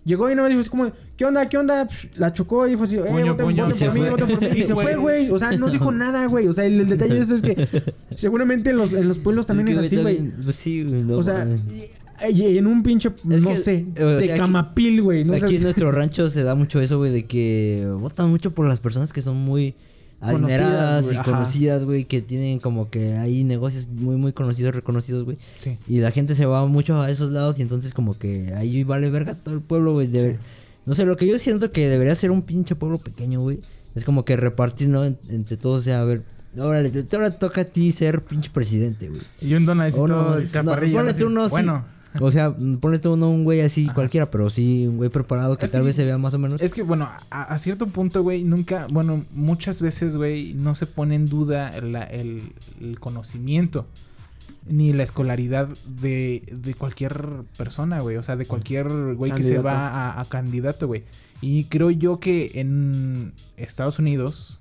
Llegó 0.05 0.29
y 0.29 0.35
no 0.35 0.43
me 0.43 0.49
dijo 0.49 0.61
así 0.61 0.69
como, 0.69 0.91
¿qué 1.17 1.25
onda? 1.25 1.49
¿Qué 1.49 1.57
onda? 1.57 1.87
Psh, 1.87 2.17
La 2.17 2.31
chocó 2.31 2.67
y 2.67 2.71
dijo 2.71 2.83
así, 2.83 2.97
eh, 2.97 3.01
Puño, 3.01 3.31
voten, 3.31 3.45
puño. 3.47 3.63
por 3.65 3.73
mí, 3.73 3.99
fue. 3.99 4.09
voten 4.11 4.27
por 4.27 4.41
mí. 4.41 4.59
Y 4.59 4.63
se 4.63 4.75
fue, 4.75 4.95
güey. 4.97 5.29
O 5.31 5.37
sea, 5.39 5.51
no 5.51 5.69
dijo 5.69 5.91
nada, 5.91 6.27
güey. 6.27 6.47
O 6.47 6.53
sea, 6.53 6.65
el, 6.65 6.79
el 6.79 6.89
detalle 6.89 7.15
de 7.15 7.21
eso 7.21 7.33
es 7.33 7.41
que 7.41 7.67
seguramente 8.15 8.69
en 8.69 8.77
los, 8.77 8.93
en 8.93 9.07
los 9.07 9.17
pueblos 9.19 9.47
también 9.47 9.67
es, 9.67 9.79
que, 9.79 9.85
así, 9.87 9.97
güey. 9.97 10.31
Pues 10.43 10.55
sí, 10.55 10.83
güey. 10.83 11.03
no 11.03 11.17
O 11.17 11.23
sea, 11.23 11.45
y 11.45 11.89
en 12.21 12.67
un 12.67 12.83
pinche, 12.83 13.11
no 13.23 13.49
que, 13.49 13.57
sé, 13.57 13.85
sea, 13.95 14.05
de 14.05 14.35
camapil, 14.35 15.01
güey. 15.01 15.23
No 15.23 15.33
Aquí 15.33 15.55
en 15.57 15.63
nuestro 15.63 15.91
rancho 15.91 16.29
se 16.29 16.43
da 16.43 16.55
mucho 16.55 16.81
eso, 16.81 16.97
güey, 16.97 17.11
de 17.11 17.25
que 17.25 17.87
votan 17.99 18.29
mucho 18.29 18.51
por 18.51 18.67
las 18.67 18.79
personas 18.79 19.11
que 19.13 19.21
son 19.21 19.37
muy 19.37 19.75
adineradas 20.21 21.05
y 21.11 21.15
ajá. 21.15 21.23
conocidas, 21.23 21.85
güey, 21.85 22.03
que 22.05 22.21
tienen 22.21 22.59
como 22.59 22.89
que 22.89 23.13
hay 23.13 23.43
negocios 23.43 23.87
muy, 23.87 24.15
muy 24.17 24.33
conocidos, 24.33 24.75
reconocidos, 24.75 25.23
güey. 25.23 25.37
Sí. 25.57 25.77
Y 25.87 25.99
la 25.99 26.11
gente 26.11 26.35
se 26.35 26.45
va 26.45 26.65
mucho 26.65 27.01
a 27.01 27.09
esos 27.09 27.31
lados 27.31 27.57
y 27.59 27.61
entonces 27.61 27.93
como 27.93 28.17
que 28.17 28.53
ahí 28.53 28.83
vale 28.83 29.09
verga 29.09 29.33
todo 29.35 29.55
el 29.55 29.61
pueblo, 29.61 29.93
güey. 29.93 30.07
debe- 30.07 30.37
No 30.85 30.93
sé, 30.93 31.05
lo 31.05 31.15
que 31.17 31.27
yo 31.27 31.39
siento 31.39 31.71
que 31.71 31.87
debería 31.87 32.15
ser 32.15 32.31
un 32.31 32.41
pinche 32.41 32.75
pueblo 32.75 32.97
pequeño, 32.97 33.39
güey. 33.39 33.59
Es 33.95 34.03
como 34.05 34.25
que 34.25 34.35
repartir, 34.35 34.89
¿no? 34.89 35.05
En- 35.05 35.17
entre 35.29 35.57
todos, 35.57 35.79
o 35.79 35.83
sea, 35.83 36.01
a 36.01 36.05
ver... 36.05 36.23
Órale, 36.57 36.91
ahora 37.13 37.29
toca 37.31 37.61
a 37.61 37.65
ti 37.65 37.91
ser 37.91 38.21
pinche 38.23 38.49
presidente, 38.49 39.07
güey. 39.07 39.21
Y 39.39 39.53
un 39.53 39.65
donadito 39.67 40.01
O 40.01 40.07
no, 40.07 40.35
chaparrillo. 40.51 40.93
no, 40.93 40.97
ponle 40.97 41.13
¿no? 41.13 41.17
tú 41.19 41.25
uno, 41.27 41.45
sí. 41.45 41.51
Bueno. 41.51 41.85
O 42.19 42.31
sea, 42.31 42.55
ponle 42.79 42.97
tú 42.99 43.13
uno 43.13 43.29
un 43.29 43.43
güey 43.43 43.61
así 43.61 43.87
cualquiera, 43.89 44.31
pero 44.31 44.49
sí 44.49 44.87
un 44.87 44.97
güey 44.97 45.09
preparado 45.09 45.57
que 45.57 45.65
Es 45.67 45.71
tal 45.71 45.81
que- 45.81 45.87
vez 45.87 45.95
se 45.95 46.05
vea 46.05 46.17
más 46.17 46.33
o 46.33 46.39
menos. 46.39 46.59
Es 46.61 46.73
que, 46.73 46.81
bueno, 46.81 47.05
a, 47.29 47.43
a 47.43 47.57
cierto 47.59 47.85
punto, 47.87 48.23
güey, 48.23 48.43
nunca, 48.43 48.87
bueno, 48.91 49.25
muchas 49.31 49.79
veces, 49.81 50.15
güey, 50.15 50.53
no 50.55 50.73
se 50.73 50.87
pone 50.87 51.15
en 51.15 51.27
duda 51.27 51.79
la- 51.81 52.03
el, 52.03 52.51
el 52.81 52.99
conocimiento 52.99 53.85
ni 54.67 54.91
la 54.93 55.03
escolaridad 55.03 55.67
de, 55.87 56.43
de 56.51 56.73
cualquier 56.73 57.25
persona, 57.57 57.99
güey. 58.01 58.17
O 58.17 58.23
sea, 58.23 58.35
de 58.35 58.45
cualquier 58.45 58.87
güey 59.15 59.31
que 59.31 59.43
se 59.43 59.59
va 59.59 59.87
a, 59.87 60.19
a 60.21 60.25
candidato, 60.25 60.87
güey. 60.87 61.03
Y 61.41 61.65
creo 61.65 61.89
yo 61.91 62.19
que 62.19 62.51
en 62.55 63.33
Estados 63.55 63.97
Unidos, 63.99 64.59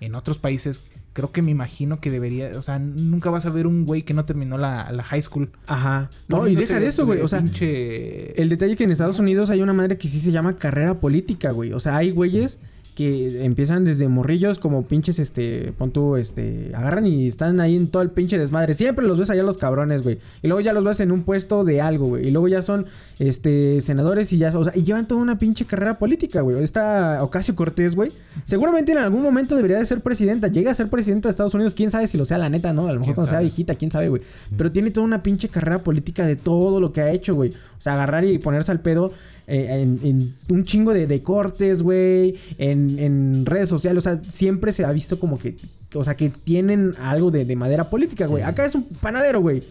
en 0.00 0.14
otros 0.14 0.38
países, 0.38 0.80
creo 1.16 1.32
que 1.32 1.40
me 1.40 1.50
imagino 1.50 1.98
que 1.98 2.10
debería, 2.10 2.50
o 2.58 2.62
sea, 2.62 2.78
nunca 2.78 3.30
vas 3.30 3.46
a 3.46 3.50
ver 3.50 3.66
un 3.66 3.86
güey 3.86 4.02
que 4.02 4.12
no 4.12 4.26
terminó 4.26 4.58
la, 4.58 4.92
la 4.92 5.02
high 5.02 5.22
school. 5.22 5.50
Ajá. 5.66 6.10
No, 6.28 6.46
y 6.46 6.54
deja 6.54 6.78
de 6.78 6.88
eso, 6.88 7.06
güey. 7.06 7.22
O 7.22 7.28
sea, 7.28 7.40
pinche- 7.40 8.34
El 8.36 8.50
detalle 8.50 8.76
que 8.76 8.84
en 8.84 8.90
Estados 8.90 9.18
Unidos 9.18 9.48
hay 9.48 9.62
una 9.62 9.72
madre 9.72 9.96
que 9.96 10.08
sí 10.08 10.20
se 10.20 10.30
llama 10.30 10.56
carrera 10.58 11.00
política, 11.00 11.52
güey. 11.52 11.72
O 11.72 11.80
sea, 11.80 11.96
hay 11.96 12.10
güeyes 12.10 12.58
que 12.96 13.44
empiezan 13.44 13.84
desde 13.84 14.08
morrillos 14.08 14.58
como 14.58 14.88
pinches, 14.88 15.18
este, 15.18 15.72
pon 15.76 15.90
tú, 15.90 16.16
este, 16.16 16.72
agarran 16.74 17.06
y 17.06 17.28
están 17.28 17.60
ahí 17.60 17.76
en 17.76 17.88
todo 17.88 18.02
el 18.02 18.10
pinche 18.10 18.38
desmadre. 18.38 18.72
Siempre 18.72 19.06
los 19.06 19.18
ves 19.18 19.28
allá 19.28 19.42
los 19.42 19.58
cabrones, 19.58 20.02
güey. 20.02 20.18
Y 20.42 20.48
luego 20.48 20.62
ya 20.62 20.72
los 20.72 20.82
ves 20.82 21.00
en 21.00 21.12
un 21.12 21.22
puesto 21.22 21.62
de 21.62 21.82
algo, 21.82 22.06
güey. 22.06 22.26
Y 22.26 22.30
luego 22.30 22.48
ya 22.48 22.62
son, 22.62 22.86
este, 23.18 23.82
senadores 23.82 24.32
y 24.32 24.38
ya, 24.38 24.58
o 24.58 24.64
sea, 24.64 24.72
y 24.74 24.82
llevan 24.82 25.06
toda 25.06 25.20
una 25.20 25.38
pinche 25.38 25.66
carrera 25.66 25.98
política, 25.98 26.40
güey. 26.40 26.62
Esta 26.64 27.22
Ocasio 27.22 27.54
Cortés, 27.54 27.94
güey. 27.94 28.12
Seguramente 28.44 28.92
en 28.92 28.98
algún 28.98 29.22
momento 29.22 29.56
debería 29.56 29.78
de 29.78 29.84
ser 29.84 30.00
presidenta. 30.00 30.48
Llega 30.48 30.70
a 30.70 30.74
ser 30.74 30.88
presidenta 30.88 31.28
de 31.28 31.32
Estados 31.32 31.52
Unidos. 31.52 31.74
Quién 31.74 31.90
sabe 31.90 32.06
si 32.06 32.16
lo 32.16 32.24
sea, 32.24 32.38
la 32.38 32.48
neta, 32.48 32.72
¿no? 32.72 32.88
A 32.88 32.92
lo 32.94 33.00
mejor 33.00 33.04
¿Quién 33.04 33.14
cuando 33.14 33.30
sea 33.30 33.40
viejita, 33.40 33.74
quién 33.74 33.90
sabe, 33.90 34.08
güey. 34.08 34.22
Pero 34.56 34.72
tiene 34.72 34.90
toda 34.90 35.04
una 35.04 35.22
pinche 35.22 35.50
carrera 35.50 35.80
política 35.80 36.26
de 36.26 36.36
todo 36.36 36.80
lo 36.80 36.94
que 36.94 37.02
ha 37.02 37.10
hecho, 37.10 37.34
güey. 37.34 37.50
O 37.50 37.80
sea, 37.80 37.92
agarrar 37.92 38.24
y 38.24 38.38
ponerse 38.38 38.72
al 38.72 38.80
pedo 38.80 39.12
eh, 39.46 39.82
en, 39.82 40.00
en 40.02 40.34
un 40.48 40.64
chingo 40.64 40.92
de, 40.92 41.06
de 41.06 41.22
cortes, 41.22 41.82
güey. 41.82 42.36
En, 42.58 42.98
en 42.98 43.46
redes 43.46 43.68
sociales. 43.68 44.06
O 44.06 44.10
sea, 44.10 44.20
siempre 44.28 44.72
se 44.72 44.84
ha 44.84 44.92
visto 44.92 45.18
como 45.18 45.38
que... 45.38 45.56
O 45.94 46.04
sea, 46.04 46.16
que 46.16 46.30
tienen 46.30 46.94
algo 47.00 47.30
de, 47.30 47.44
de 47.44 47.56
madera 47.56 47.88
política, 47.88 48.26
güey. 48.26 48.42
Sí. 48.42 48.48
Acá 48.48 48.64
es 48.66 48.74
un 48.74 48.84
panadero, 48.84 49.40
güey. 49.40 49.62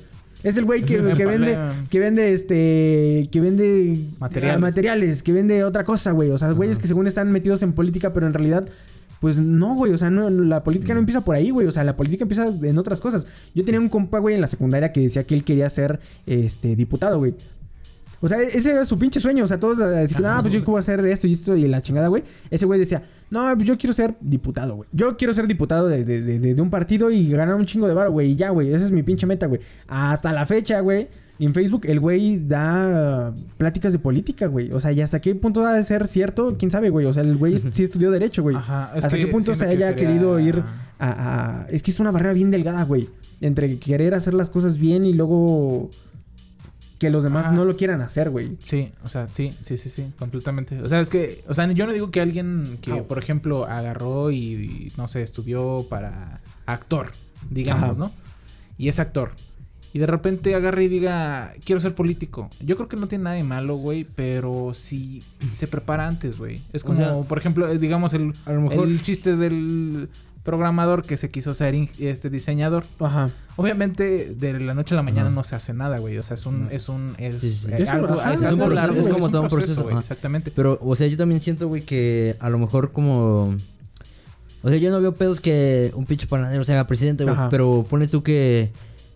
Es 0.43 0.57
el 0.57 0.65
güey 0.65 0.83
que, 0.83 0.97
que 1.17 1.25
vende, 1.25 1.57
que 1.89 1.99
vende 1.99 2.31
este, 2.33 3.29
que 3.31 3.41
vende 3.41 3.99
Materiales. 4.19 4.57
ah, 4.57 4.59
materiales, 4.59 5.23
que 5.23 5.33
vende 5.33 5.63
otra 5.63 5.83
cosa, 5.83 6.11
güey. 6.11 6.29
O 6.29 6.37
sea, 6.37 6.51
güeyes 6.51 6.77
que 6.77 6.87
según 6.87 7.07
están 7.07 7.31
metidos 7.31 7.63
en 7.63 7.73
política, 7.73 8.13
pero 8.13 8.27
en 8.27 8.33
realidad, 8.33 8.67
pues 9.19 9.39
no, 9.39 9.75
güey. 9.75 9.91
O 9.91 9.97
sea, 9.97 10.09
no, 10.11 10.29
la 10.29 10.63
política 10.63 10.93
no 10.93 10.99
empieza 10.99 11.21
por 11.21 11.35
ahí, 11.35 11.49
güey. 11.49 11.65
O 11.67 11.71
sea, 11.71 11.83
la 11.83 11.97
política 11.97 12.23
empieza 12.25 12.47
en 12.47 12.77
otras 12.77 13.01
cosas. 13.01 13.25
Yo 13.55 13.65
tenía 13.65 13.79
un 13.79 13.89
compa, 13.89 14.19
güey, 14.19 14.35
en 14.35 14.41
la 14.41 14.47
secundaria 14.47 14.93
que 14.93 15.01
decía 15.01 15.23
que 15.25 15.33
él 15.35 15.43
quería 15.43 15.69
ser, 15.69 15.99
este, 16.27 16.75
diputado, 16.75 17.17
güey. 17.17 17.33
O 18.25 18.29
sea, 18.29 18.41
ese 18.41 18.71
era 18.71 18.83
su 18.85 18.97
pinche 18.97 19.19
sueño. 19.19 19.43
O 19.43 19.47
sea, 19.47 19.59
todos 19.59 19.79
eh, 19.79 19.83
decían, 19.83 20.25
ah, 20.25 20.39
pues 20.41 20.53
yo 20.53 20.63
quiero 20.63 20.77
hacer 20.77 21.05
esto 21.05 21.27
y 21.27 21.33
esto 21.33 21.55
y 21.55 21.67
la 21.67 21.81
chingada, 21.81 22.07
güey. 22.07 22.23
Ese 22.49 22.65
güey 22.65 22.79
decía, 22.79 23.03
no, 23.29 23.51
pues 23.55 23.67
yo 23.67 23.77
quiero 23.77 23.93
ser 23.93 24.15
diputado, 24.21 24.75
güey. 24.75 24.89
Yo 24.91 25.15
quiero 25.17 25.33
ser 25.33 25.47
diputado 25.47 25.87
de, 25.87 26.03
de, 26.03 26.21
de- 26.21 26.53
de 26.55 26.61
un 26.61 26.69
partido 26.69 27.11
y 27.11 27.29
ganar 27.29 27.55
un 27.55 27.65
chingo 27.65 27.87
de 27.87 27.93
varo, 27.93 28.11
güey. 28.11 28.31
Y 28.31 28.35
ya, 28.35 28.49
güey. 28.49 28.73
Esa 28.73 28.83
es 28.85 28.91
mi 28.91 29.03
pinche 29.03 29.25
meta, 29.27 29.45
güey. 29.47 29.61
Hasta 29.87 30.33
la 30.33 30.45
fecha, 30.45 30.79
güey. 30.81 31.07
En 31.37 31.53
Facebook, 31.53 31.81
el 31.85 31.99
güey 31.99 32.39
da 32.47 33.33
uh, 33.35 33.39
pláticas 33.57 33.91
de 33.91 33.99
política, 33.99 34.47
güey. 34.47 34.71
O 34.71 34.79
sea, 34.79 34.93
y 34.93 35.01
hasta 35.01 35.19
qué 35.19 35.35
punto 35.35 35.65
ha 35.67 35.73
de 35.73 35.83
ser 35.83 36.07
cierto, 36.07 36.55
quién 36.57 36.71
sabe, 36.71 36.89
güey. 36.89 37.05
O 37.07 37.13
sea, 37.13 37.23
el 37.23 37.35
güey 37.35 37.57
sí 37.59 37.83
estudió 37.83 38.09
Derecho, 38.09 38.41
güey. 38.41 38.55
Ajá, 38.55 38.91
es 38.95 39.03
Hasta 39.03 39.17
que 39.17 39.25
qué 39.25 39.31
punto 39.31 39.53
se 39.53 39.65
que 39.65 39.71
haya 39.71 39.89
sería- 39.89 39.95
querido 39.95 40.39
ir 40.39 40.63
a, 40.97 41.63
a- 41.63 41.67
Es 41.69 41.83
que 41.83 41.91
es 41.91 41.99
una 41.99 42.11
barrera 42.11 42.33
bien 42.33 42.51
delgada, 42.51 42.83
güey. 42.85 43.09
Entre 43.41 43.77
querer 43.79 44.13
hacer 44.13 44.33
las 44.33 44.49
cosas 44.49 44.77
bien 44.77 45.03
y 45.03 45.11
luego 45.11 45.89
que 46.99 47.09
los 47.09 47.23
demás 47.23 47.51
no 47.51 47.65
lo 47.65 47.75
quieran 47.75 48.01
hacer, 48.01 48.29
güey. 48.29 48.57
Sí, 48.63 48.91
o 49.03 49.09
sea, 49.09 49.27
sí, 49.29 49.51
sí, 49.63 49.75
sí, 49.77 49.89
sí, 49.89 50.11
completamente. 50.17 50.81
O 50.81 50.87
sea, 50.87 50.99
es 51.01 51.09
que, 51.09 51.43
o 51.47 51.53
sea, 51.53 51.69
yo 51.71 51.85
no 51.85 51.93
digo 51.93 52.09
que 52.11 52.21
alguien 52.21 52.77
que, 52.81 52.93
por 53.03 53.17
ejemplo, 53.17 53.65
agarró 53.65 54.31
y, 54.31 54.37
y, 54.37 54.93
no 54.97 55.07
sé, 55.07 55.21
estudió 55.21 55.85
para 55.89 56.39
actor, 56.65 57.11
digamos, 57.49 57.83
Ajá. 57.83 57.93
¿no? 57.97 58.11
Y 58.77 58.87
es 58.87 58.99
actor. 58.99 59.31
Y 59.93 59.99
de 59.99 60.07
repente 60.07 60.53
agarre 60.55 60.83
y 60.83 60.87
diga, 60.89 61.53
quiero 61.63 61.79
ser 61.79 61.95
político. 61.95 62.49
Yo 62.59 62.75
creo 62.75 62.89
que 62.89 62.97
no 62.97 63.07
tiene 63.07 63.23
nada 63.23 63.35
de 63.37 63.43
malo, 63.43 63.75
güey, 63.77 64.03
pero 64.03 64.73
si 64.73 65.23
se 65.53 65.67
prepara 65.67 66.05
antes, 66.07 66.37
güey. 66.37 66.61
Es 66.73 66.83
O 66.83 66.87
como, 66.87 66.99
sea, 66.99 67.13
por 67.21 67.37
ejemplo, 67.37 67.67
eh, 67.69 67.77
digamos, 67.77 68.13
el, 68.13 68.33
a 68.45 68.51
lo 68.51 68.61
mejor- 68.61 68.87
el 68.87 69.01
chiste 69.01 69.37
del 69.37 70.09
programador 70.45 71.03
que 71.03 71.17
se 71.17 71.29
quiso 71.31 71.53
ser 71.53 71.75
este 71.99 72.29
diseñador. 72.29 72.85
Ajá. 72.99 73.31
Obviamente, 73.57 74.33
de 74.33 74.59
la 74.61 74.73
noche 74.73 74.93
a 74.93 74.97
la 74.97 75.01
mañana 75.03 75.27
Ajá. 75.27 75.35
no 75.35 75.43
se 75.43 75.55
hace 75.55 75.73
nada, 75.73 75.97
güey. 75.97 76.17
O 76.17 76.23
sea, 76.23 76.35
es 76.35 76.45
un... 76.45 76.65
No. 76.65 76.69
Es 76.69 76.87
un... 76.87 77.15
Es, 77.17 77.41
Sí, 77.41 77.51
sí. 77.53 77.67
eh, 77.71 77.75
Es 77.79 77.89
un- 77.89 77.95
algo, 77.95 78.13
ajá, 78.21 78.29
es 78.33 78.35
es 78.35 78.41
un 78.43 78.47
algo 78.47 78.65
proceso, 78.65 78.75
largo, 78.81 78.95
es 78.95 79.01
güey, 79.07 79.13
como 79.13 79.29
todo 79.31 79.41
un 79.41 79.47
proceso, 79.49 79.83
güey. 79.83 79.97
Exactamente. 79.97 80.51
Pero, 80.55 80.77
o 80.81 80.95
sea, 80.95 81.07
yo 81.07 81.17
también 81.17 81.41
siento, 81.41 81.67
güey, 81.67 81.81
que 81.81 82.35
a 82.39 82.49
lo 82.49 82.59
mejor 82.59 82.91
como... 82.93 83.55
O 84.61 84.69
sea, 84.69 84.77
yo 84.77 84.89
no 84.91 85.01
veo 85.01 85.13
pedos 85.15 85.39
que 85.41 85.91
un 85.95 86.05
pinche 86.05 86.27
panadero 86.27 86.63
se 86.63 86.73
haga 86.73 86.87
presidente, 86.87 87.23
güey. 87.23 87.35
Ajá. 87.35 87.49
Pero 87.49 87.85
pone 87.89 88.07
tú 88.07 88.23
que 88.23 88.71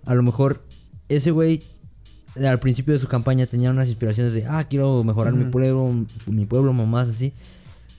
a 0.05 0.15
lo 0.15 0.23
mejor 0.23 0.61
ese 1.09 1.32
güey 1.32 1.63
al 2.36 2.59
principio 2.59 2.93
de 2.93 2.99
su 2.99 3.07
campaña 3.07 3.45
tenía 3.47 3.69
unas 3.71 3.88
inspiraciones 3.88 4.34
de, 4.34 4.45
ah, 4.45 4.63
quiero 4.69 5.03
mejorar 5.03 5.34
mi 5.34 5.45
pueblo, 5.45 6.05
mi 6.27 6.45
pueblo, 6.45 6.71
mamás, 6.73 7.09
así. 7.09 7.34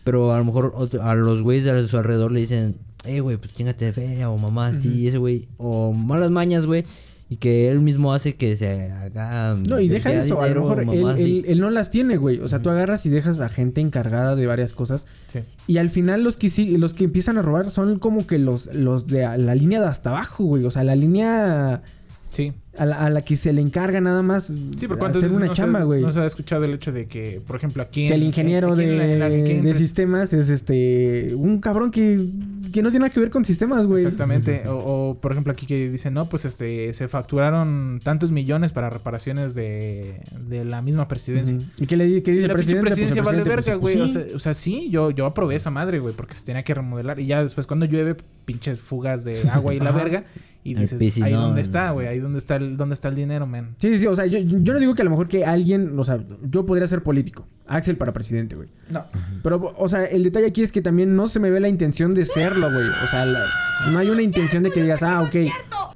Pero 0.04 0.32
a 0.32 0.38
lo 0.38 0.44
mejor 0.44 0.72
otro- 0.74 1.02
a 1.02 1.14
los 1.14 1.42
güeyes 1.42 1.64
de 1.64 1.86
su 1.88 1.96
alrededor 1.98 2.32
le 2.32 2.40
dicen, 2.40 2.76
eh, 3.04 3.20
güey, 3.20 3.36
pues 3.36 3.54
chingate 3.54 3.86
de 3.86 3.92
feria 3.92 4.30
o 4.30 4.36
mamás, 4.38 4.76
así, 4.78 4.88
y 4.88 5.08
ese 5.08 5.18
güey. 5.18 5.48
O 5.56 5.92
malas 5.92 6.30
mañas, 6.30 6.66
güey. 6.66 6.84
Y 7.32 7.36
que 7.36 7.68
él 7.68 7.78
mismo 7.78 8.12
hace 8.12 8.34
que 8.34 8.56
se 8.56 8.90
haga... 8.90 9.54
No, 9.54 9.78
y 9.78 9.86
deja 9.88 10.12
eso. 10.12 10.40
A 10.40 10.48
lo 10.48 10.62
mejor 10.62 10.80
él, 10.82 11.08
él- 11.16 11.44
él 11.46 11.60
no 11.60 11.70
las 11.70 11.88
tiene, 11.90 12.16
güey. 12.16 12.40
O 12.40 12.48
sea, 12.48 12.60
tú 12.60 12.70
agarras 12.70 13.06
y 13.06 13.08
dejas 13.08 13.38
a 13.38 13.48
gente 13.48 13.80
encargada 13.80 14.34
de 14.34 14.46
varias 14.46 14.72
cosas. 14.72 15.06
Sí. 15.32 15.38
Y 15.68 15.78
al 15.78 15.90
final 15.90 16.24
los 16.24 16.36
que 16.36 16.50
sí, 16.50 16.76
los 16.76 16.92
que 16.92 17.04
empiezan 17.04 17.38
a 17.38 17.42
robar 17.42 17.70
son 17.70 18.00
como 18.00 18.26
que 18.26 18.40
los, 18.40 18.66
los 18.74 19.06
de 19.06 19.20
la 19.38 19.54
línea 19.54 19.80
de 19.80 19.86
hasta 19.86 20.10
abajo, 20.10 20.42
güey. 20.42 20.64
O 20.64 20.72
sea, 20.72 20.82
la 20.82 20.96
línea 20.96 21.82
Sí. 22.30 22.52
a 22.78 22.86
la, 22.86 22.96
a 22.96 23.10
la 23.10 23.22
que 23.22 23.34
se 23.34 23.52
le 23.52 23.60
encarga 23.60 24.00
nada 24.00 24.22
más 24.22 24.44
Sí, 24.46 24.76
pero 24.82 24.98
¿cuántas 24.98 25.16
hacer 25.18 25.30
veces 25.30 25.36
una 25.36 25.46
no 25.46 25.52
chamba, 25.52 25.82
güey. 25.82 26.00
no 26.00 26.12
se 26.12 26.20
ha 26.20 26.26
escuchado 26.26 26.64
el 26.64 26.72
hecho 26.74 26.92
de 26.92 27.06
que, 27.06 27.40
por 27.44 27.56
ejemplo, 27.56 27.82
aquí... 27.82 28.06
que 28.06 28.14
el 28.14 28.20
en- 28.22 28.26
ingeniero 28.28 28.76
de, 28.76 28.94
en 28.94 29.00
en 29.10 29.18
la- 29.18 29.28
en 29.28 29.74
sistemas 29.74 30.32
es 30.32 30.48
este 30.48 31.34
un 31.34 31.60
cabrón 31.60 31.90
que, 31.90 32.24
que 32.72 32.82
no 32.82 32.90
tiene 32.90 33.00
nada 33.00 33.10
que 33.12 33.18
ver 33.20 33.30
con 33.30 33.44
sistemas, 33.44 33.86
güey. 33.86 34.04
Exactamente. 34.04 34.66
O, 34.68 34.76
o, 35.10 35.14
por 35.20 35.32
ejemplo, 35.32 35.52
aquí 35.52 35.66
que 35.66 35.90
dicen, 35.90 36.14
no, 36.14 36.26
pues 36.28 36.44
este 36.44 36.92
se 36.92 37.08
facturaron 37.08 38.00
tantos 38.02 38.30
millones 38.30 38.70
para 38.72 38.90
reparaciones 38.90 39.54
de, 39.54 40.20
de 40.48 40.64
la 40.64 40.82
misma 40.82 41.08
presidencia. 41.08 41.58
¿Y 41.78 41.86
qué 41.86 41.96
le 41.96 42.22
qué 42.22 42.30
dice 42.32 42.46
la? 42.48 42.54
Pues 42.54 42.68
el 42.68 42.80
presidencia 42.80 43.22
vale 43.22 43.42
presidente, 43.42 43.70
verga, 43.72 43.80
pues, 43.80 43.96
güey. 43.96 44.12
pues, 44.12 44.16
o, 44.16 44.28
sea, 44.28 44.36
o 44.36 44.40
sea, 44.40 44.54
sí, 44.54 44.88
yo, 44.90 45.10
yo 45.10 45.26
aprobé 45.26 45.56
esa 45.56 45.70
madre, 45.70 45.98
güey, 45.98 46.14
porque 46.14 46.34
se 46.36 46.44
tenía 46.44 46.62
que 46.62 46.74
remodelar. 46.74 47.18
Y 47.18 47.26
ya 47.26 47.42
después, 47.42 47.66
cuando 47.66 47.86
llueve, 47.86 48.14
pinches 48.44 48.78
fugas 48.80 49.24
de 49.24 49.48
agua 49.48 49.74
y 49.74 49.80
la 49.80 49.90
verga. 49.90 50.24
Y 50.62 50.74
dices, 50.74 51.00
ahí 51.22 51.32
donde 51.32 51.62
está, 51.62 51.90
güey, 51.92 52.06
ahí 52.06 52.18
donde 52.18 52.38
está 52.38 52.56
el, 52.56 52.76
dónde 52.76 52.94
está 52.94 53.08
el 53.08 53.14
dinero, 53.14 53.46
man. 53.46 53.74
Sí, 53.78 53.98
sí, 53.98 54.06
o 54.06 54.14
sea, 54.14 54.26
yo, 54.26 54.38
yo 54.38 54.72
no 54.74 54.78
digo 54.78 54.94
que 54.94 55.00
a 55.02 55.04
lo 55.06 55.10
mejor 55.10 55.26
que 55.26 55.44
alguien, 55.44 55.98
o 55.98 56.04
sea, 56.04 56.20
yo 56.42 56.66
podría 56.66 56.86
ser 56.86 57.02
político. 57.02 57.46
Axel 57.66 57.96
para 57.96 58.12
presidente, 58.12 58.56
güey. 58.56 58.68
No. 58.90 59.04
Pero, 59.42 59.72
o 59.78 59.88
sea, 59.88 60.04
el 60.04 60.22
detalle 60.22 60.46
aquí 60.46 60.60
es 60.62 60.70
que 60.72 60.82
también 60.82 61.16
no 61.16 61.28
se 61.28 61.40
me 61.40 61.50
ve 61.50 61.60
la 61.60 61.68
intención 61.68 62.14
de 62.14 62.24
serlo, 62.26 62.70
güey. 62.72 62.88
O 63.02 63.06
sea, 63.06 63.24
la- 63.24 63.46
no 63.90 63.98
hay 63.98 64.08
una 64.10 64.22
intención 64.22 64.62
de 64.62 64.70
que 64.70 64.82
digas, 64.82 65.02
ah, 65.02 65.22
ok. 65.22 65.36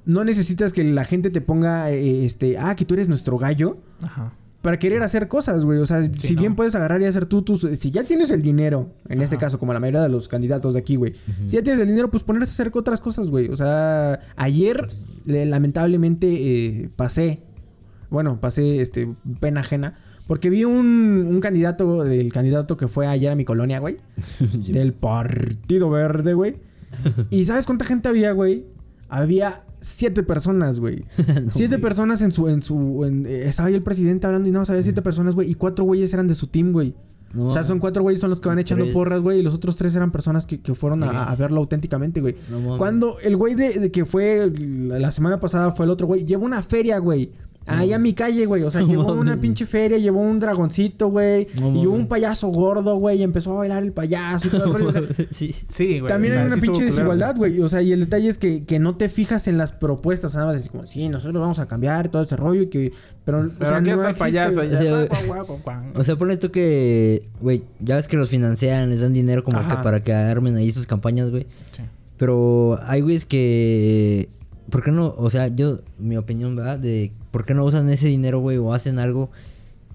No 0.05 0.23
necesitas 0.23 0.73
que 0.73 0.83
la 0.83 1.03
gente 1.05 1.29
te 1.29 1.41
ponga, 1.41 1.91
eh, 1.91 2.25
este, 2.25 2.57
ah, 2.57 2.75
que 2.75 2.85
tú 2.85 2.93
eres 2.95 3.07
nuestro 3.07 3.37
gallo. 3.37 3.77
Ajá. 4.01 4.33
Para 4.65 4.79
querer 4.79 5.03
hacer 5.03 5.27
cosas, 5.27 5.63
güey. 5.63 5.77
O 5.77 5.85
sea, 5.85 6.03
si 6.17 6.33
no. 6.33 6.41
bien 6.41 6.55
puedes 6.55 6.73
agarrar 6.73 6.99
y 6.99 7.05
hacer 7.05 7.27
tú 7.27 7.43
tus... 7.43 7.61
Si 7.77 7.91
ya 7.91 8.03
tienes 8.03 8.31
el 8.31 8.41
dinero, 8.41 8.89
en 9.07 9.21
este 9.21 9.37
caso, 9.37 9.59
como 9.59 9.73
la 9.73 9.79
mayoría 9.79 10.01
de 10.01 10.09
los 10.09 10.27
candidatos 10.27 10.73
de 10.73 10.79
aquí, 10.79 10.95
güey. 10.95 11.13
Si 11.45 11.55
ya 11.55 11.61
tienes 11.61 11.79
el 11.81 11.87
dinero, 11.87 12.09
pues 12.09 12.23
ponerse 12.23 12.49
a 12.49 12.53
hacer 12.53 12.71
otras 12.75 12.99
cosas, 12.99 13.29
güey. 13.29 13.49
O 13.49 13.55
sea, 13.55 14.21
ayer, 14.35 14.87
le- 15.25 15.45
lamentablemente, 15.45 16.27
eh, 16.31 16.89
pasé... 16.95 17.43
Bueno, 18.09 18.39
pasé, 18.41 18.81
este, 18.81 19.07
pena 19.39 19.59
ajena. 19.59 19.99
Porque 20.25 20.49
vi 20.49 20.63
un, 20.63 21.27
un 21.29 21.39
candidato, 21.41 22.03
del 22.03 22.33
candidato 22.33 22.75
que 22.75 22.87
fue 22.87 23.05
ayer 23.05 23.31
a 23.31 23.35
mi 23.35 23.45
colonia, 23.45 23.77
güey. 23.77 23.97
del 24.67 24.93
Partido 24.93 25.91
Verde, 25.91 26.33
güey. 26.33 26.55
¿Y 27.29 27.45
sabes 27.45 27.67
cuánta 27.67 27.85
gente 27.85 28.09
había, 28.09 28.31
güey? 28.31 28.65
Había 29.09 29.63
siete 29.81 30.23
personas, 30.23 30.79
güey. 30.79 31.03
No, 31.27 31.51
siete 31.51 31.75
güey. 31.75 31.81
personas 31.81 32.21
en 32.21 32.31
su... 32.31 32.47
En 32.47 32.61
su 32.61 33.05
en- 33.05 33.25
eh, 33.25 33.47
estaba 33.47 33.67
ahí 33.69 33.75
el 33.75 33.83
presidente 33.83 34.25
hablando 34.27 34.47
y 34.49 34.51
no, 34.51 34.63
había 34.67 34.83
siete 34.83 35.01
personas, 35.01 35.35
güey. 35.35 35.49
Y 35.51 35.55
cuatro 35.55 35.85
güeyes 35.85 36.13
eran 36.13 36.27
de 36.27 36.35
su 36.35 36.47
team, 36.47 36.71
güey. 36.71 36.95
No, 37.33 37.47
o 37.47 37.51
sea, 37.51 37.63
son 37.63 37.79
cuatro 37.79 38.01
güeyes 38.01 38.21
son 38.21 38.29
los 38.29 38.39
que 38.39 38.47
van 38.47 38.59
echando 38.59 38.85
Tres. 38.85 38.93
porras, 38.93 39.19
güey. 39.21 39.39
Y 39.39 39.43
los 39.43 39.53
otros 39.53 39.75
tres 39.75 39.93
eran 39.95 40.09
personas 40.11 40.45
que, 40.45 40.61
que 40.61 40.73
fueron 40.73 41.03
a, 41.03 41.25
a 41.29 41.35
verlo 41.35 41.59
auténticamente, 41.59 42.21
güey. 42.21 42.35
No. 42.49 42.77
Cuando 42.77 43.19
el 43.19 43.35
güey 43.35 43.55
de, 43.55 43.77
de 43.77 43.91
que 43.91 44.05
fue 44.05 44.49
la 44.57 44.99
la 44.99 45.11
semana 45.11 45.37
pasada 45.37 45.71
fue 45.71 45.85
el 45.85 45.91
otro 45.91 46.07
güey, 46.07 46.23
llevó 46.25 46.45
una 46.45 46.61
feria, 46.61 46.97
güey. 46.99 47.31
Ahí 47.67 47.93
a 47.93 47.99
mi 47.99 48.13
calle, 48.13 48.45
güey. 48.45 48.63
O 48.63 48.71
sea, 48.71 48.81
No 48.85 48.87
llevó 48.87 49.13
una 49.13 49.37
pinche 49.37 49.65
feria, 49.65 49.97
llevó 49.97 50.21
un 50.21 50.39
dragoncito, 50.39 51.09
güey. 51.09 51.47
No 51.59 51.75
y 51.75 51.85
un 51.85 52.07
payaso 52.07 52.47
gordo, 52.49 52.97
güey. 52.97 53.19
Y 53.19 53.23
empezó 53.23 53.53
a 53.53 53.55
bailar 53.57 53.83
el 53.83 53.91
payaso 53.91 54.47
y 54.47 54.51
todo 54.51 54.65
el 54.65 54.73
rollo. 54.73 54.89
O 54.89 54.91
sea, 54.91 55.01
sí. 55.31 55.55
Sí, 55.67 55.99
güey. 55.99 56.07
también 56.09 56.33
o 56.33 56.35
sea, 56.35 56.41
hay 56.43 56.47
una 56.47 56.55
sí 56.57 56.61
pinche 56.61 56.85
desigualdad, 56.85 57.35
güey. 57.35 57.59
O 57.61 57.69
sea, 57.69 57.81
y 57.81 57.91
el 57.91 58.01
detalle 58.01 58.29
es 58.29 58.37
que, 58.37 58.63
que 58.63 58.79
no 58.79 58.95
te 58.95 59.09
fijas 59.09 59.47
en 59.47 59.57
las 59.57 59.71
propuestas. 59.71 60.35
Nada 60.35 60.47
más 60.47 60.55
decir 60.55 60.71
como, 60.71 60.85
sí, 60.85 61.09
nosotros 61.09 61.41
vamos 61.41 61.59
a 61.59 61.67
cambiar 61.67 62.09
todo 62.09 62.21
este 62.21 62.35
rollo 62.35 62.61
y 62.63 62.67
que... 62.67 62.91
Pero, 63.25 63.49
o 63.59 63.65
sea, 63.65 63.77
aquí 63.77 63.89
no 63.89 63.95
está 63.95 64.09
el 64.09 64.11
existe, 64.11 64.19
payaso. 64.19 64.63
ya. 64.63 64.69
O 64.69 65.07
sea. 65.07 65.43
O 65.95 66.03
sea, 66.03 66.15
pone 66.15 66.37
tú 66.37 66.51
que, 66.51 67.23
güey, 67.41 67.63
ya 67.79 67.95
ves 67.95 68.07
que 68.07 68.17
los 68.17 68.29
financian, 68.29 68.91
les 68.91 69.01
dan 69.01 69.13
dinero 69.13 69.43
como 69.43 69.57
Ajá. 69.57 69.77
que 69.77 69.83
para 69.83 70.03
que 70.03 70.13
armen 70.13 70.55
ahí 70.57 70.71
sus 70.71 70.85
campañas, 70.85 71.31
güey. 71.31 71.47
Sí. 71.75 71.81
Pero 72.17 72.79
hay 72.85 73.01
güeyes 73.01 73.25
que... 73.25 74.29
¿Por 74.69 74.83
qué 74.83 74.91
no? 74.91 75.13
O 75.17 75.29
sea, 75.29 75.47
yo, 75.47 75.79
mi 75.99 76.17
opinión, 76.17 76.55
¿verdad? 76.55 76.79
De 76.79 77.11
por 77.31 77.45
qué 77.45 77.53
no 77.53 77.63
usan 77.63 77.89
ese 77.89 78.07
dinero, 78.07 78.39
güey, 78.39 78.57
o 78.57 78.73
hacen 78.73 78.99
algo 78.99 79.31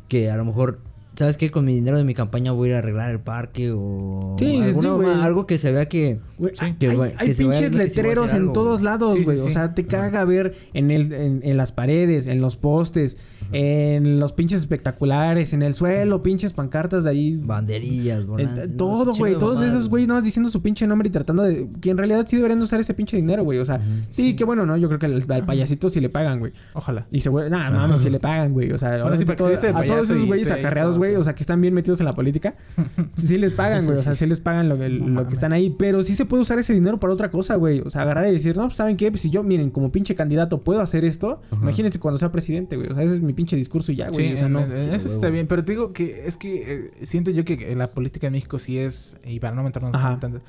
que 0.09 0.31
a 0.31 0.37
lo 0.37 0.45
mejor... 0.45 0.79
¿Sabes 1.17 1.37
qué? 1.37 1.51
Con 1.51 1.65
mi 1.67 1.75
dinero 1.75 1.99
de 1.99 2.05
mi 2.05 2.15
campaña 2.15 2.53
voy 2.53 2.69
a 2.69 2.71
ir 2.71 2.77
a 2.77 2.79
arreglar 2.79 3.11
el 3.11 3.19
parque 3.19 3.73
o... 3.73 4.37
Sí, 4.39 4.63
sí, 4.65 4.73
sí, 4.73 4.87
Algo 4.87 5.45
que 5.45 5.59
se 5.59 5.73
vea 5.73 5.87
que... 5.87 6.21
Hay 6.61 6.75
Que 6.75 7.35
se 7.35 7.43
pinches 7.43 7.73
letreros 7.73 8.31
en 8.31 8.43
algo, 8.43 8.53
todos 8.53 8.81
lados, 8.81 9.21
güey. 9.23 9.39
o 9.41 9.51
sea, 9.51 9.75
te 9.75 9.87
caga 9.87 10.25
ver 10.25 10.55
en, 10.73 10.91
el, 10.91 11.13
en, 11.13 11.41
en 11.43 11.57
las 11.57 11.73
paredes, 11.73 12.27
en 12.27 12.41
los 12.41 12.57
postes, 12.57 13.19
en 13.53 14.21
los 14.21 14.33
pinches 14.33 14.61
espectaculares, 14.61 15.53
en 15.53 15.63
el 15.63 15.75
suelo, 15.75 16.23
pinches 16.23 16.53
pancartas 16.53 17.05
de 17.05 17.11
ahí. 17.11 17.37
Banderillas, 17.37 18.27
En- 18.39 18.77
todo, 18.77 19.15
güey. 19.15 19.37
Todos 19.39 19.65
esos 19.65 19.89
güeyes 19.89 20.09
nada 20.09 20.19
más 20.21 20.25
diciendo 20.25 20.51
su 20.51 20.63
pinche 20.63 20.87
nombre 20.87 21.09
y 21.09 21.11
tratando 21.11 21.43
de... 21.43 21.69
Que 21.81 21.91
en 21.91 21.99
realidad 21.99 22.25
sí 22.27 22.37
deberían 22.37 22.59
de 22.59 22.65
usar 22.65 22.81
ese 22.81 22.95
pinche 22.95 23.17
dinero, 23.17 23.45
güey. 23.45 23.59
O 23.59 23.65
sea, 23.65 23.81
sí, 24.11 24.35
qué 24.35 24.45
bueno, 24.45 24.67
¿no? 24.67 24.77
Yo 24.77 24.89
creo 24.89 24.99
que 24.99 25.07
al, 25.07 25.23
al 25.29 25.45
payasito 25.47 25.89
sí 25.91 26.01
le 26.01 26.09
pagan, 26.09 26.39
güey. 26.39 26.53
Ojalá. 26.75 27.07
Y 27.11 27.21
se 27.21 27.29
güey, 27.31 27.51
nada, 27.51 27.71
no, 27.71 27.79
mames, 27.79 28.03
si 28.03 28.11
le 28.11 28.21
pagan, 28.21 28.53
güey. 28.53 28.73
O 28.73 28.79
sea, 28.79 29.03
Bueno, 29.03 29.17
sí, 29.17 29.25
que 29.25 29.35
todo- 29.37 29.49
a 29.49 29.85
todos 29.87 30.11
esos 30.11 30.27
güeyes 30.27 30.51
acarreados, 30.51 30.99
güey, 30.99 31.17
o 31.17 31.25
sea, 31.25 31.35
que 31.35 31.43
están 31.43 31.61
bien 31.61 31.75
metidos 31.75 32.01
en 32.01 32.07
la 32.07 32.15
política, 32.15 32.55
sí 33.15 33.39
les 33.39 33.53
pagan, 33.53 33.87
güey. 33.87 33.99
O 33.99 34.03
sea, 34.03 34.15
sí 34.15 34.27
les 34.27 34.41
pagan 34.41 34.69
lo, 34.69 34.83
el- 34.83 35.01
No 35.15 35.23
lo 35.23 35.29
que 35.29 35.35
están 35.35 35.53
ahí. 35.53 35.75
Pero 35.79 36.03
sí 36.03 36.15
se 36.15 36.25
puede 36.25 36.43
usar 36.43 36.59
ese 36.59 36.73
dinero 36.75 36.99
para 36.99 37.13
otra 37.13 37.31
cosa, 37.31 37.57
güey. 37.57 37.81
O 37.81 37.91
sea, 37.91 38.03
agarrar 38.03 38.29
y 38.29 38.33
decir, 38.33 38.57
no, 38.57 38.65
pues, 38.65 38.77
¿saben 38.77 38.97
qué? 38.97 39.11
Pues 39.11 39.23
si 39.23 39.31
yo, 39.31 39.43
miren, 39.43 39.71
como 39.71 39.91
pinche 39.91 40.15
candidato 40.15 40.59
puedo 40.59 40.81
hacer 40.81 41.05
esto, 41.05 41.41
imagínense 41.53 41.99
cuando 41.99 42.19
sea 42.19 42.31
presidente, 42.33 42.77
güey. 42.77 42.89
O 42.91 42.95
sea, 42.95 43.05
ese 43.05 43.15
es 43.15 43.21
mi 43.21 43.33
pinche 43.41 43.57
discurso 43.57 43.91
y 43.93 43.97
ya, 43.97 44.09
güey. 44.09 44.29
Sí, 44.29 44.35
o 44.35 44.37
sea, 44.37 44.47
en- 44.47 44.53
no. 44.53 44.61
en- 44.61 44.73
en 44.77 44.95
eso 44.95 45.09
Sí, 45.09 45.15
está 45.15 45.31
bien. 45.31 45.47
Pero 45.47 45.65
te 45.65 45.73
digo 45.73 45.93
que 45.93 46.27
es 46.27 46.37
que 46.37 46.91
eh, 47.01 47.07
siento 47.07 47.31
yo 47.31 47.45
que 47.45 47.75
la 47.75 47.91
política 47.91 48.27
en 48.27 48.35
México 48.35 48.59
sí 48.59 48.79
es, 48.79 49.17
y 49.25 49.41
para 49.41 49.55
no 49.55 49.63
meternos 49.63 49.95
Ajá. 49.95 50.19
tanto, 50.21 50.41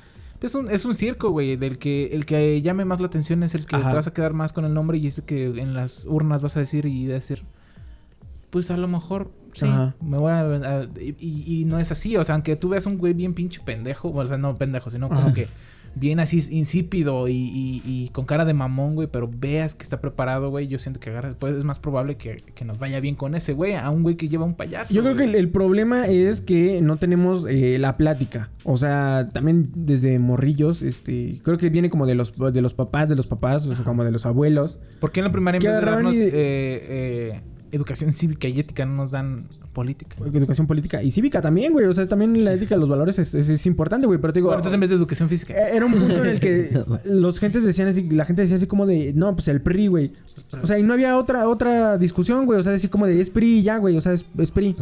es 0.42 0.54
un, 0.54 0.68
es 0.70 0.84
un 0.84 0.94
circo, 0.94 1.30
güey, 1.30 1.56
del 1.56 1.78
que 1.78 2.06
el 2.12 2.26
que 2.26 2.60
llame 2.62 2.84
más 2.84 3.00
la 3.00 3.06
atención 3.06 3.42
es 3.44 3.54
el 3.54 3.64
que 3.64 3.76
Ajá. 3.76 3.90
te 3.90 3.96
vas 3.96 4.06
a 4.08 4.12
quedar 4.12 4.32
más 4.32 4.52
con 4.52 4.64
el 4.64 4.74
nombre 4.74 4.98
y 4.98 5.06
es 5.06 5.18
el 5.18 5.24
que 5.24 5.46
en 5.46 5.72
las 5.74 6.04
urnas 6.06 6.42
vas 6.42 6.56
a 6.56 6.60
decir 6.60 6.84
y 6.86 7.06
decir, 7.06 7.44
pues 8.50 8.70
a 8.70 8.76
lo 8.76 8.88
mejor 8.88 9.30
sí, 9.54 9.64
Ajá. 9.66 9.94
me 10.00 10.18
voy 10.18 10.30
a... 10.32 10.40
a- 10.40 10.84
y, 11.00 11.14
y- 11.18 11.60
y 11.60 11.64
no 11.64 11.78
es 11.78 11.90
así, 11.92 12.16
o 12.16 12.24
sea, 12.24 12.34
aunque 12.34 12.56
tú 12.56 12.68
veas 12.70 12.86
un 12.86 12.98
güey 12.98 13.14
bien 13.14 13.34
pinche 13.34 13.60
pendejo, 13.64 14.10
o 14.10 14.26
sea, 14.26 14.36
no 14.36 14.54
pendejo, 14.56 14.90
sino 14.90 15.08
como 15.08 15.20
Ajá. 15.20 15.32
que 15.32 15.48
bien 15.94 16.20
así 16.20 16.42
insípido 16.50 17.28
y, 17.28 17.32
y- 17.34 17.82
y 17.84 18.08
con 18.10 18.24
cara 18.24 18.44
de 18.44 18.54
mamón, 18.54 18.94
güey, 18.94 19.08
pero 19.10 19.28
veas 19.32 19.74
que 19.74 19.82
está 19.82 20.00
preparado, 20.00 20.50
güey, 20.50 20.68
yo 20.68 20.78
siento 20.78 21.00
que 21.00 21.10
agarras, 21.10 21.34
pues 21.38 21.56
es 21.56 21.64
más 21.64 21.78
probable 21.78 22.16
que, 22.16 22.36
que 22.54 22.64
nos 22.64 22.78
vaya 22.78 22.98
bien 23.00 23.14
con 23.14 23.34
ese 23.34 23.52
güey, 23.52 23.74
a 23.74 23.90
un 23.90 24.02
güey 24.02 24.16
que 24.16 24.28
lleva 24.28 24.44
un 24.44 24.54
payaso. 24.54 24.92
Yo 24.94 25.02
creo 25.02 25.16
que 25.16 25.24
el, 25.24 25.34
el 25.34 25.48
problema 25.50 26.06
es 26.06 26.40
que 26.40 26.80
no 26.80 26.96
tenemos 26.96 27.46
eh, 27.48 27.78
la 27.78 27.96
plática. 27.96 28.50
O 28.64 28.76
sea, 28.76 29.28
también 29.32 29.70
desde 29.74 30.18
morrillos, 30.18 30.82
este, 30.82 31.40
creo 31.42 31.58
que 31.58 31.68
viene 31.70 31.90
como 31.90 32.06
de 32.06 32.14
los, 32.14 32.32
de 32.52 32.62
los 32.62 32.74
papás, 32.74 33.08
de 33.08 33.16
los 33.16 33.26
papás, 33.26 33.66
o 33.66 33.74
sea, 33.74 33.84
como 33.84 34.04
de 34.04 34.10
los 34.12 34.24
abuelos. 34.26 34.80
¿Por 35.00 35.12
qué 35.12 35.20
en 35.20 35.24
la 35.24 35.32
primaria 35.32 35.58
en 35.58 35.62
vez 35.62 35.70
de 35.72 35.76
agarraban 35.76 36.04
darnos 36.04 36.14
y- 36.16 36.20
eh, 36.20 36.30
eh, 36.34 37.40
educación 37.72 38.12
cívica 38.12 38.46
y 38.48 38.60
ética 38.60 38.86
no 38.86 38.94
nos 38.94 39.10
dan 39.10 39.46
política. 39.72 40.16
Educación 40.32 40.66
política 40.66 41.02
y 41.02 41.10
cívica 41.10 41.40
también, 41.40 41.72
güey. 41.72 41.86
O 41.86 41.92
sea, 41.92 42.06
también 42.06 42.44
la 42.44 42.52
ética, 42.52 42.76
los 42.76 42.88
valores 42.88 43.18
es, 43.18 43.34
es- 43.34 43.48
es 43.48 43.66
importante, 43.66 44.06
güey. 44.06 44.20
Pero 44.20 44.32
te 44.32 44.38
digo, 44.40 44.48
Bueno, 44.48 44.58
entonces 44.60 44.74
en 44.74 44.80
vez 44.80 44.90
de 44.90 44.96
educación 44.96 45.28
física. 45.28 45.54
Eh, 45.54 45.76
Era 45.76 45.86
un 45.86 45.92
punto 45.92 46.22
en 46.22 46.30
el 46.30 46.38
que 46.40 46.70
los 47.06 47.38
gentes 47.40 47.64
decían 47.64 47.88
así, 47.88 48.08
la 48.10 48.24
gente 48.24 48.42
decía 48.42 48.56
así 48.56 48.66
como 48.66 48.86
de, 48.86 49.12
no, 49.14 49.34
pues 49.34 49.48
el 49.48 49.60
PRI, 49.62 49.86
güey. 49.88 50.12
O 50.62 50.66
sea, 50.66 50.78
y 50.78 50.82
no 50.82 50.92
había 50.92 51.16
otra 51.16 51.48
otra 51.48 51.98
discusión, 51.98 52.44
güey. 52.46 52.60
O 52.60 52.62
sea, 52.62 52.72
decir 52.72 52.90
como 52.90 53.06
de, 53.06 53.20
es 53.20 53.30
PRI 53.30 53.58
y 53.58 53.62
ya, 53.62 53.78
güey. 53.78 53.96
O 53.96 54.00
sea, 54.00 54.12
es, 54.12 54.26
es 54.38 54.50
PRI. 54.50 54.76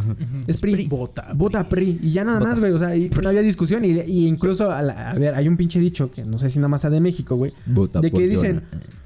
Es 0.46 0.60
PRI. 0.60 0.86
Vota, 0.88 1.28
Vota 1.34 1.68
PRI. 1.68 2.00
Y 2.02 2.10
ya 2.12 2.24
nada 2.24 2.40
más, 2.40 2.58
güey. 2.60 2.72
O 2.72 2.78
sea, 2.78 2.96
y 2.96 3.08
no 3.22 3.28
había 3.28 3.42
discusión. 3.42 3.84
Y, 3.84 4.00
y 4.00 4.26
incluso, 4.26 4.70
a, 4.70 4.82
la- 4.82 5.10
a 5.10 5.14
ver, 5.14 5.34
hay 5.34 5.46
un 5.48 5.56
pinche 5.56 5.78
dicho 5.78 6.10
que 6.10 6.24
no 6.24 6.38
sé 6.38 6.50
si 6.50 6.58
nada 6.58 6.68
más 6.68 6.80
sea 6.80 6.90
de 6.90 7.00
México, 7.00 7.36
güey. 7.36 7.52
Vota 7.66 8.00
De 8.00 8.10
que 8.10 8.26
dicen, 8.26 8.62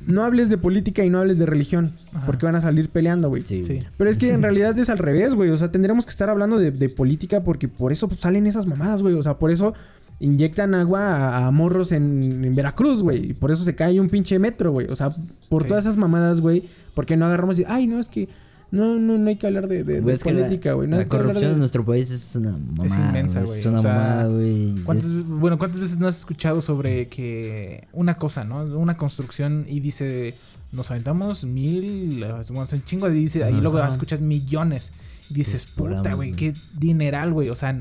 no 0.07 0.23
hables 0.25 0.49
de 0.51 0.59
política 0.59 1.05
y 1.05 1.11
no 1.11 1.19
hables 1.19 1.39
de 1.39 1.47
religión. 1.47 1.93
Ajá. 2.13 2.27
Porque 2.27 2.47
van 2.47 2.57
a 2.57 2.61
salir 2.61 2.89
peleando, 2.89 3.29
güey. 3.29 3.45
Sí, 3.45 3.65
Sí. 3.65 3.74
Pero 3.97 4.11
es 4.11 4.19
que 4.19 4.33
en 4.33 4.43
realidad 4.49 4.79
es 4.79 4.91
al 4.91 4.99
revés, 4.99 5.35
güey. 5.35 5.51
O 5.51 5.57
sea, 5.57 5.71
tendríamos 5.71 6.05
que 6.07 6.11
estar 6.11 6.29
hablando 6.31 6.59
de, 6.59 6.71
de 6.71 6.89
política 6.89 7.43
porque 7.43 7.69
por 7.69 7.93
eso 7.93 8.09
pues, 8.09 8.21
salen 8.21 8.47
esas 8.47 8.67
mamadas, 8.67 9.03
güey. 9.03 9.15
O 9.15 9.23
sea, 9.23 9.39
por 9.39 9.51
eso 9.51 9.75
inyectan 10.21 10.75
agua 10.75 11.01
a, 11.39 11.47
a 11.47 11.51
morros 11.51 11.93
en, 11.93 12.45
en 12.45 12.55
Veracruz, 12.55 13.03
güey. 13.03 13.31
Y 13.31 13.35
por 13.35 13.51
eso 13.51 13.65
se 13.65 13.75
cae 13.75 13.99
un 14.01 14.09
pinche 14.09 14.39
metro, 14.39 14.73
güey. 14.73 14.87
O 14.89 14.97
sea, 14.97 15.11
por 15.49 15.63
Sí. 15.63 15.69
todas 15.69 15.85
esas 15.85 15.97
mamadas, 15.97 16.41
güey. 16.41 16.69
Porque 16.95 17.17
no 17.17 17.27
agarramos 17.27 17.59
y, 17.59 17.65
ay, 17.67 17.87
no, 17.87 17.99
es 17.99 18.09
que 18.09 18.29
no, 18.75 18.99
no, 18.99 19.19
no 19.19 19.29
hay 19.29 19.37
que 19.37 19.47
hablar 19.47 19.69
de, 19.69 19.85
de- 19.85 20.01
de 20.01 20.13
es 20.13 20.23
que 20.23 20.33
la- 20.33 20.43
política, 20.43 20.73
güey. 20.75 20.89
No 20.89 20.99
la 20.99 21.05
corrupción 21.07 21.45
de... 21.47 21.53
en 21.53 21.59
nuestro 21.59 21.85
país 21.85 22.11
es 22.11 22.37
una 22.37 22.53
mamada. 22.53 23.09
inmensa, 23.09 23.43
güey. 23.43 23.61
Es 23.61 23.67
una 23.67 23.79
O 23.79 23.83
sea, 23.83 23.95
mamada, 23.95 24.27
güey. 24.29 24.75
¿Cuántas, 24.85 25.07
Es- 25.11 25.27
bueno, 25.27 25.59
¿cuántas 25.59 25.81
veces 25.81 25.99
no 25.99 26.07
has 26.09 26.19
escuchado 26.19 26.61
sobre 26.61 27.09
que 27.09 27.87
una 27.93 28.17
cosa, 28.17 28.45
¿no? 28.45 28.65
Una 28.79 28.97
construcción 28.97 29.67
y 29.69 29.81
dice, 29.81 30.35
nos 30.73 30.91
aventamos 30.91 31.45
mil, 31.45 32.23
eh, 32.23 32.33
bueno, 32.49 32.67
son 32.67 32.85
chingo, 32.85 33.09
y 33.09 33.15
dice, 33.15 33.49
y 33.51 33.61
luego 33.61 33.83
escuchas 33.85 34.21
millones. 34.21 34.93
Y 35.31 35.35
dices, 35.35 35.55
Es 35.55 35.67
pura 35.67 35.97
puta, 35.99 36.15
güey, 36.15 36.33
qué 36.33 36.55
dineral, 36.79 37.33
güey. 37.33 37.49
O 37.49 37.57
sea, 37.57 37.75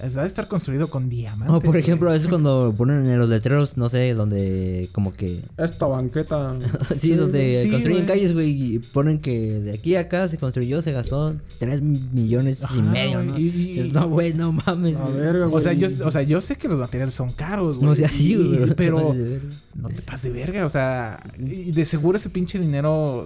n- 0.00 0.10
debe 0.10 0.26
estar 0.26 0.48
construido 0.48 0.88
con 0.90 1.08
diamantes. 1.08 1.52
No, 1.52 1.60
por 1.60 1.76
ejemplo, 1.76 2.08
a 2.10 2.12
veces 2.12 2.28
cuando 2.28 2.74
ponen 2.76 3.06
en 3.06 3.18
los 3.18 3.28
letreros, 3.28 3.76
no 3.76 3.88
sé, 3.88 4.14
donde 4.14 4.88
como 4.92 5.12
que... 5.12 5.42
Esta 5.56 5.86
banqueta... 5.86 6.56
Sí, 6.98 7.14
donde 7.14 7.62
sí, 7.64 7.70
construyen 7.70 8.06
calles, 8.06 8.32
güey, 8.32 8.74
y 8.74 8.78
ponen 8.78 9.18
que 9.20 9.60
de 9.60 9.72
aquí 9.74 9.96
a 9.96 10.00
acá 10.00 10.28
se 10.28 10.38
construyó, 10.38 10.80
se 10.82 10.92
gastó 10.92 11.34
3 11.58 11.80
millones 11.82 12.62
Ajá, 12.64 12.76
y 12.76 12.82
medio, 12.82 13.22
¿no? 13.22 13.38
y- 13.38 13.90
no, 13.92 14.08
güey, 14.08 14.34
no 14.34 14.52
mames. 14.52 14.96
A 14.98 15.08
verga, 15.08 15.46
güey. 15.46 15.56
O 15.58 15.60
sea, 15.60 15.72
yo, 15.72 15.86
o 16.04 16.10
sea, 16.10 16.22
yo 16.22 16.40
sé 16.40 16.56
que 16.56 16.68
los 16.68 16.78
materiales 16.78 17.14
son 17.14 17.32
caros, 17.32 17.76
güey. 17.76 17.88
No 17.88 17.94
sea 17.94 18.08
así, 18.08 18.32
y- 18.32 18.36
güey. 18.36 18.54
y- 18.54 18.58
no 18.58 18.66
te 18.66 18.74
pero 18.74 18.96
pases 18.98 19.18
de 19.18 19.28
verga. 19.30 19.54
no 19.74 19.88
te 19.88 20.02
pases 20.02 20.32
de 20.32 20.38
verga, 20.38 20.66
o 20.66 20.70
sea, 20.70 21.20
y 21.38 21.72
de 21.72 21.84
seguro 21.84 22.16
ese 22.16 22.30
pinche 22.30 22.58
dinero 22.58 23.24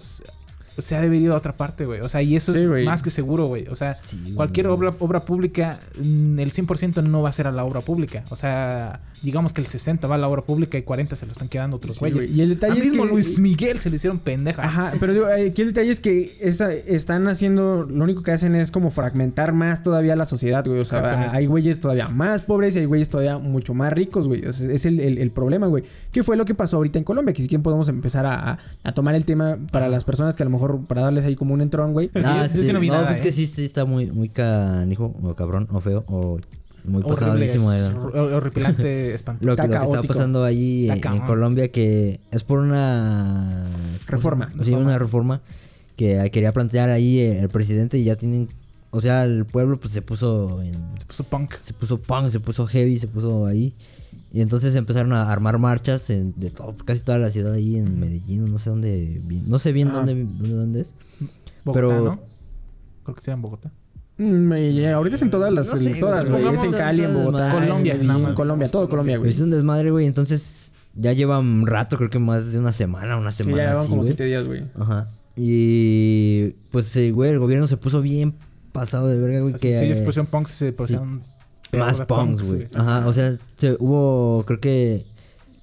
se 0.79 0.97
ha 0.97 1.01
debido 1.01 1.35
a 1.35 1.37
otra 1.37 1.53
parte, 1.55 1.85
güey. 1.87 2.01
O 2.01 2.09
sea, 2.09 2.23
y 2.23 2.37
eso 2.37 2.53
Sí, 2.55 2.61
es 2.61 2.85
más 2.85 3.03
que 3.03 3.11
seguro, 3.11 3.47
güey. 3.47 3.67
O 3.69 3.77
sea, 3.77 3.97
Sí, 4.03 4.33
cualquier 4.35 4.67
obra, 4.69 4.93
obra 4.99 5.25
pública, 5.25 5.81
mm, 6.01 6.39
el 6.39 6.53
100% 6.53 7.03
no 7.03 7.23
va 7.23 7.29
a 7.29 7.33
ser 7.33 7.47
a 7.47 7.53
la 7.53 7.65
obra 7.65 7.81
pública. 7.83 8.25
O 8.31 8.37
sea, 8.37 9.01
digamos 9.23 9.53
que 9.53 9.61
el 9.61 9.67
60 9.67 10.07
va 10.07 10.15
a 10.15 10.19
la 10.19 10.29
obra 10.29 10.43
pública 10.43 10.79
y 10.79 10.83
40 10.83 11.17
se 11.17 11.27
lo 11.27 11.33
están 11.33 11.49
quedando 11.49 11.77
otros 11.79 11.97
Sí, 11.97 12.01
güeyes. 12.01 12.27
güey. 12.27 12.39
Y 12.39 12.43
el 12.43 12.51
detalle 12.51 12.73
Al 12.75 12.79
es 12.81 12.89
mismo 12.89 13.05
que- 13.05 13.11
Luis 13.11 13.39
Miguel 13.39 13.79
se 13.81 13.91
le 13.91 13.97
hicieron 13.97 14.19
pendeja. 14.21 14.63
Ajá, 14.63 14.93
pero 15.01 15.13
digo, 15.13 15.29
eh, 15.29 15.49
aquí 15.51 15.63
el 15.63 15.69
detalle 15.69 15.91
es 15.91 16.01
que 16.01 16.37
esa, 16.41 16.73
están 16.73 17.27
haciendo, 17.29 17.85
lo 17.91 18.05
único 18.05 18.23
que 18.23 18.31
hacen 18.33 18.55
es 18.55 18.71
como 18.71 18.91
fragmentar 18.91 19.53
más 19.53 19.83
todavía 19.83 20.15
la 20.17 20.27
sociedad, 20.27 20.65
güey. 20.65 20.81
O 20.81 20.85
sea, 20.85 21.33
hay 21.33 21.47
güeyes 21.47 21.81
todavía 21.81 22.09
más 22.09 22.43
pobres 22.43 22.77
y 22.77 22.81
hay 22.81 22.85
güeyes 22.85 23.09
todavía 23.09 23.39
mucho 23.39 23.75
más 23.75 23.93
ricos, 23.93 24.29
güey. 24.29 24.47
O 24.47 24.53
sea, 24.53 24.71
es 24.73 24.87
el, 24.87 25.01
el- 25.01 25.19
el 25.19 25.31
problema, 25.31 25.67
güey. 25.67 25.83
¿Qué 26.13 26.23
fue 26.23 26.37
lo 26.37 26.45
que 26.45 26.55
pasó 26.55 26.77
ahorita 26.77 26.99
en 26.99 27.05
Colombia? 27.05 27.33
Que 27.35 27.43
si 27.43 27.49
quieren 27.49 27.63
podemos 27.63 27.89
empezar 27.89 28.25
a, 28.27 28.53
a- 28.53 28.59
a 28.85 28.93
tomar 28.93 29.15
el 29.15 29.25
tema 29.25 29.59
para 29.73 29.89
las 29.89 30.05
personas 30.05 30.37
que 30.37 30.43
a 30.43 30.47
lo 30.47 30.51
mejor, 30.51 30.68
para 30.87 31.03
darles 31.03 31.25
ahí 31.25 31.37
como 31.37 31.55
un 31.55 31.61
entrón, 31.61 31.93
güey. 31.93 32.11
Ah, 32.15 32.47
Yo- 32.47 32.55
yo 32.55 32.61
sí, 32.63 32.67
sí 32.69 32.73
no 32.73 32.81
vi 32.81 32.89
no, 32.89 32.95
nada, 32.95 33.07
pues 33.09 33.19
¿eh? 33.19 33.23
que 33.23 33.33
sí, 33.33 33.47
sí 33.47 33.65
está 33.65 33.85
muy, 33.85 34.11
muy 34.11 34.29
canijo, 34.29 35.15
o 35.23 35.35
cabrón, 35.35 35.67
o 35.73 35.81
feo, 35.81 36.05
o 36.09 36.39
muy 36.85 37.03
pasadísimo. 37.03 37.73
es 37.73 37.83
hor- 37.95 38.15
horripilante, 38.33 39.15
espantoso. 39.15 39.47
Lo 39.51 39.57
que, 39.57 39.63
lo 39.63 39.69
que 39.69 39.87
está 39.97 40.03
pasando 40.03 40.45
ahí 40.45 40.89
Está 40.89 41.15
en. 41.15 41.21
Colombia 41.27 41.69
que 41.71 42.21
es 42.31 42.43
por 42.45 42.61
una 42.61 43.67
Reforma. 44.07 44.51
Sí, 44.63 44.73
una 44.73 44.99
reforma 44.99 45.41
que 45.97 46.31
quería 46.33 46.53
plantear 46.53 46.89
ahí 46.91 47.19
el 47.21 47.49
presidente 47.49 47.99
y 47.99 48.05
ya 48.05 48.17
tienen, 48.17 48.49
o 48.91 49.01
sea, 49.01 49.25
el 49.25 49.45
pueblo 49.45 49.79
pues 49.81 49.93
se 49.93 50.01
puso 50.01 50.63
en, 50.63 50.75
Se 50.99 51.05
puso 51.05 51.25
punk. 51.25 51.55
se 51.61 51.73
puso 51.75 51.99
punk, 52.01 52.29
se 52.31 52.41
puso 52.41 52.67
heavy, 52.67 52.99
se 52.99 53.09
puso 53.09 53.47
ahí. 53.47 53.75
Y 54.33 54.41
entonces 54.43 54.75
empezaron 54.75 55.13
a 55.15 55.33
armar 55.33 55.59
marchas 55.59 56.11
en- 56.11 56.35
de 56.37 56.51
todo, 56.51 56.77
casi 56.85 57.01
toda 57.01 57.19
la 57.19 57.31
ciudad 57.31 57.55
ahí 57.55 57.77
en 57.77 57.99
Medellín, 57.99 58.45
no 58.45 58.59
sé 58.59 58.71
dónde, 58.71 59.23
no 59.47 59.59
sé 59.59 59.73
bien 59.73 59.89
Ah. 59.89 59.93
dónde, 59.95 60.15
dónde, 60.25 60.49
dónde 60.55 60.81
es. 60.83 60.93
Bogotá, 61.65 61.73
Pero- 61.73 62.05
¿no? 62.05 62.21
Creo 63.05 63.15
que 63.17 63.23
sea 63.23 63.35
en 63.35 63.43
Bogotá. 63.43 63.71
Mm, 64.19 64.53
y 64.53 64.85
ahorita 64.87 65.17
es 65.17 65.23
en 65.23 65.31
todas 65.31 65.53
las, 65.53 65.73
No 65.73 65.77
sé, 65.79 65.91
en 65.93 66.01
todas, 66.01 66.29
güey. 66.29 66.47
Es 66.49 66.63
en 66.63 66.73
Cali, 66.73 67.05
en 67.05 67.15
Bogotá, 67.15 67.45
desmadre. 67.45 67.69
Colombia, 67.69 67.95
en 67.95 68.07
más. 68.07 68.33
Colombia, 68.35 68.69
todo 68.71 68.89
Colombia, 68.89 69.17
güey. 69.19 69.31
Es 69.31 69.41
un 69.41 69.51
desmadre, 69.51 69.91
güey, 69.91 70.07
entonces 70.07 70.73
ya 70.95 71.13
lleva 71.13 71.39
un 71.39 71.67
rato, 71.67 71.97
creo 71.97 72.11
que 72.11 72.19
más 72.19 72.53
de 72.53 72.59
una 72.59 72.73
semana, 72.73 73.17
una 73.17 73.31
Sí, 73.33 73.45
semana 73.45 73.57
ya 73.63 73.63
llevan 73.69 73.81
así, 73.83 73.89
como 73.89 74.03
güey. 74.03 74.09
siete 74.13 74.25
días, 74.25 74.45
güey. 74.45 74.65
Ajá. 74.79 75.09
Y 75.37 76.51
pues 76.71 76.87
sí, 76.87 77.11
güey, 77.11 77.31
el 77.31 77.39
gobierno 77.39 77.67
se 77.67 77.77
puso 77.77 78.03
bien 78.03 78.35
pasado 78.73 79.07
de 79.09 79.19
verga, 79.19 79.41
güey, 79.41 79.55
que 79.55 79.81
ellos 79.85 80.01
pusieron 80.01 80.27
punks, 80.27 80.51
se 80.51 80.73
pusieron... 80.73 81.23
más 81.73 82.01
punks, 82.01 82.49
güey. 82.53 82.69
Ajá, 82.75 83.07
o 83.07 83.13
sea, 83.13 83.37
se- 83.57 83.77
hubo, 83.79 84.45
creo 84.47 84.61
que 84.61 85.05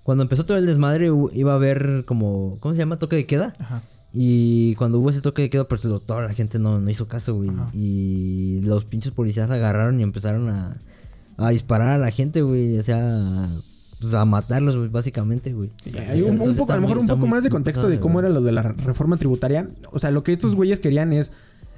cuando 0.03 0.24
empezó 0.24 0.45
todo 0.45 0.58
el 0.58 0.66
desmadre 0.66 1.10
iba 1.34 1.51
a 1.53 1.56
haber 1.56 2.03
como, 2.06 2.58
¿cómo 2.60 2.74
se 2.74 2.80
llama? 2.80 2.99
Toque 2.99 3.16
de 3.16 3.26
queda. 3.26 3.56
Ajá. 3.60 3.82
Y 4.14 4.76
cuando 4.76 4.99
hubo 4.99 5.10
ese 5.10 5.20
toque 5.22 5.41
de 5.41 5.49
queda, 5.49 5.66
pues 5.66 5.82
toda 5.82 6.22
la 6.22 6.34
gente 6.34 6.58
no, 6.60 6.80
no 6.80 6.89
hizo 6.89 7.08
caso, 7.08 7.36
güey. 7.36 7.49
Ajá. 7.49 7.70
Y 7.74 8.62
los 8.62 8.86
pinches 8.86 9.12
policías 9.12 9.49
agarraron 9.49 9.99
y 9.99 10.03
empezaron 10.03 10.47
a, 10.49 10.78
a 11.38 11.49
disparar 11.49 11.89
a 11.89 11.97
la 11.97 12.12
gente, 12.12 12.41
güey. 12.41 12.78
O 12.78 12.84
sea, 12.84 13.10
pues 13.99 14.14
a 14.14 14.24
matarlos, 14.24 14.78
güey, 14.78 14.88
básicamente, 14.89 15.51
güey. 15.53 15.72
Hay 16.08 16.22
un, 16.22 16.38
poco, 16.38 16.72
a 16.72 16.76
lo 16.76 16.82
mejor 16.84 16.97
un 16.99 17.08
poco 17.08 17.20
muy- 17.22 17.30
más 17.30 17.43
de 17.43 17.49
contexto 17.49 17.89
de 17.89 17.99
cómo 17.99 18.20
era 18.20 18.30
lo 18.30 18.41
de 18.41 18.51
la 18.53 18.62
reforma 18.62 19.18
tributaria. 19.18 19.68
O 19.91 19.99
sea, 19.99 20.12
lo 20.12 20.24
que 20.24 20.32
estos 20.32 20.56
güeyes 20.56 20.80
querían 20.80 21.12
es. 21.12 21.32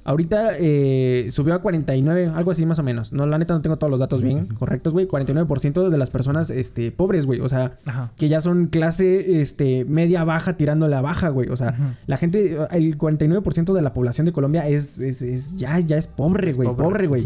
Ahorita 0.07 0.51
eh, 0.57 1.27
subió 1.31 1.53
a 1.53 1.61
49, 1.61 2.31
algo 2.33 2.51
así 2.51 2.65
más 2.65 2.79
o 2.79 2.83
menos. 2.83 3.11
No, 3.11 3.25
la 3.27 3.37
neta 3.37 3.53
no 3.53 3.61
tengo 3.61 3.75
todos 3.75 3.91
los 3.91 3.99
datos 3.99 4.21
bien 4.21 4.45
correctos, 4.47 4.93
güey. 4.93 5.05
49% 5.05 5.89
de 5.89 5.97
las 5.97 6.09
personas 6.09 6.49
este, 6.49 6.93
pobres, 6.93 7.25
güey. 7.25 7.41
O 7.41 7.49
sea, 7.49 7.75
Ajá. 7.85 8.13
que 8.15 8.29
ya 8.29 8.39
son 8.39 8.67
clase 8.67 9.41
este, 9.41 9.83
media 9.83 10.23
baja 10.23 10.55
tirando 10.55 10.87
la 10.87 11.01
baja, 11.01 11.27
güey. 11.27 11.49
O 11.49 11.57
sea, 11.57 11.95
la 12.07 12.15
gente, 12.15 12.57
el 12.71 12.97
49% 12.97 13.73
de 13.73 13.81
la 13.81 13.91
población 13.91 14.23
de 14.25 14.31
Colombia 14.31 14.65
es, 14.69 14.97
es, 14.99 15.21
es- 15.21 15.57
ya, 15.57 15.77
ya 15.81 15.97
es 15.97 16.07
pobre, 16.07 16.53
güey. 16.53 16.69
Pobre, 16.73 17.07
güey. 17.07 17.21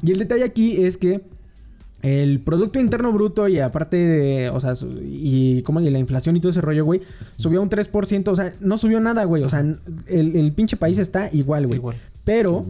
Y 0.00 0.12
el 0.12 0.18
detalle 0.20 0.44
aquí 0.44 0.84
es 0.84 0.98
que 0.98 1.22
el 2.02 2.40
Producto 2.40 2.80
Interno 2.80 3.12
Bruto 3.12 3.46
y 3.46 3.58
aparte 3.58 3.96
de, 3.96 4.48
o 4.50 4.58
sea, 4.58 4.72
y 5.02 5.60
como 5.62 5.80
y 5.82 5.90
la 5.90 5.98
inflación 5.98 6.34
y 6.34 6.40
todo 6.40 6.48
ese 6.48 6.62
rollo, 6.62 6.82
güey, 6.84 7.02
subió 7.36 7.60
un 7.60 7.68
3%, 7.68 8.28
o 8.28 8.36
sea, 8.36 8.54
no 8.60 8.78
subió 8.78 9.00
nada, 9.00 9.24
güey, 9.24 9.42
o 9.42 9.50
sea, 9.50 9.60
el, 9.60 10.36
el 10.36 10.52
pinche 10.52 10.78
país 10.78 10.98
está 10.98 11.28
igual, 11.32 11.66
güey. 11.66 11.78
Pero 12.24 12.64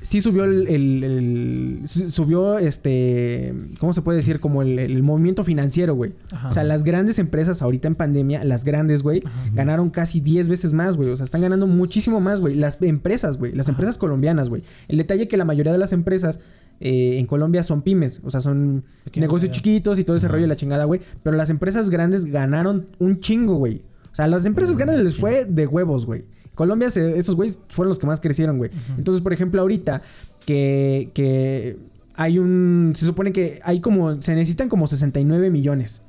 sí 0.00 0.20
subió 0.20 0.44
el, 0.44 0.68
el- 0.68 1.04
el- 1.04 1.80
su- 1.88 2.10
subió 2.10 2.58
este, 2.58 3.54
¿cómo 3.80 3.94
se 3.94 4.02
puede 4.02 4.18
decir? 4.18 4.38
Como 4.38 4.60
el, 4.62 4.78
el 4.78 5.02
movimiento 5.02 5.44
financiero, 5.44 5.94
güey. 5.94 6.12
Ajá. 6.30 6.48
O 6.48 6.52
sea, 6.54 6.62
las 6.64 6.84
grandes 6.84 7.18
empresas 7.18 7.62
ahorita 7.62 7.88
en 7.88 7.94
pandemia, 7.94 8.44
las 8.44 8.64
grandes, 8.64 9.02
güey, 9.02 9.22
ganaron 9.54 9.88
casi 9.90 10.20
10 10.20 10.48
veces 10.48 10.72
más, 10.74 10.96
güey. 10.96 11.08
O 11.08 11.16
sea, 11.16 11.24
están 11.24 11.40
ganando 11.40 11.66
muchísimo 11.66 12.20
más, 12.20 12.40
güey. 12.40 12.54
Las 12.54 12.80
empresas, 12.82 13.38
güey. 13.38 13.52
Las 13.52 13.68
empresas 13.68 13.96
colombianas, 13.96 14.48
güey. 14.50 14.62
El 14.88 14.98
detalle 14.98 15.26
que 15.28 15.36
la 15.38 15.44
mayoría 15.46 15.72
de 15.72 15.78
las 15.78 15.92
empresas 15.92 16.38
eh, 16.80 17.18
en 17.18 17.26
Colombia 17.26 17.62
son 17.62 17.80
pymes. 17.82 18.20
O 18.24 18.30
sea, 18.30 18.40
son 18.42 18.84
negocios 19.22 19.52
chiquitos 19.52 19.98
y 19.98 20.04
todo 20.04 20.16
ese 20.16 20.28
rollo 20.28 20.44
y 20.44 20.48
la 20.48 20.56
chingada, 20.56 20.84
güey. 20.84 21.00
Pero 21.22 21.34
las 21.36 21.48
empresas 21.48 21.88
grandes 21.88 22.26
ganaron 22.26 22.88
un 22.98 23.20
chingo, 23.20 23.54
güey. 23.54 23.80
O 24.12 24.14
sea, 24.16 24.26
a 24.26 24.28
las 24.28 24.44
empresas 24.44 24.76
grandes 24.76 25.00
les 25.02 25.16
fue 25.16 25.44
de 25.46 25.66
huevos, 25.66 26.04
güey. 26.04 26.24
Colombia, 26.54 26.90
se- 26.90 27.18
esos 27.18 27.34
güeyes 27.36 27.58
fueron 27.68 27.88
los 27.90 27.98
que 27.98 28.06
más 28.06 28.20
crecieron, 28.20 28.58
güey. 28.58 28.70
Entonces, 28.96 29.20
por 29.22 29.32
ejemplo, 29.32 29.60
ahorita 29.60 30.02
que, 30.46 31.10
que 31.14 31.76
hay 32.14 32.38
un... 32.38 32.92
Se 32.94 33.04
supone 33.06 33.32
que 33.32 33.60
hay 33.64 33.80
como... 33.80 34.20
Se 34.22 34.34
necesitan 34.34 34.68
como 34.68 34.86
69 34.86 35.50
millones 35.50 36.02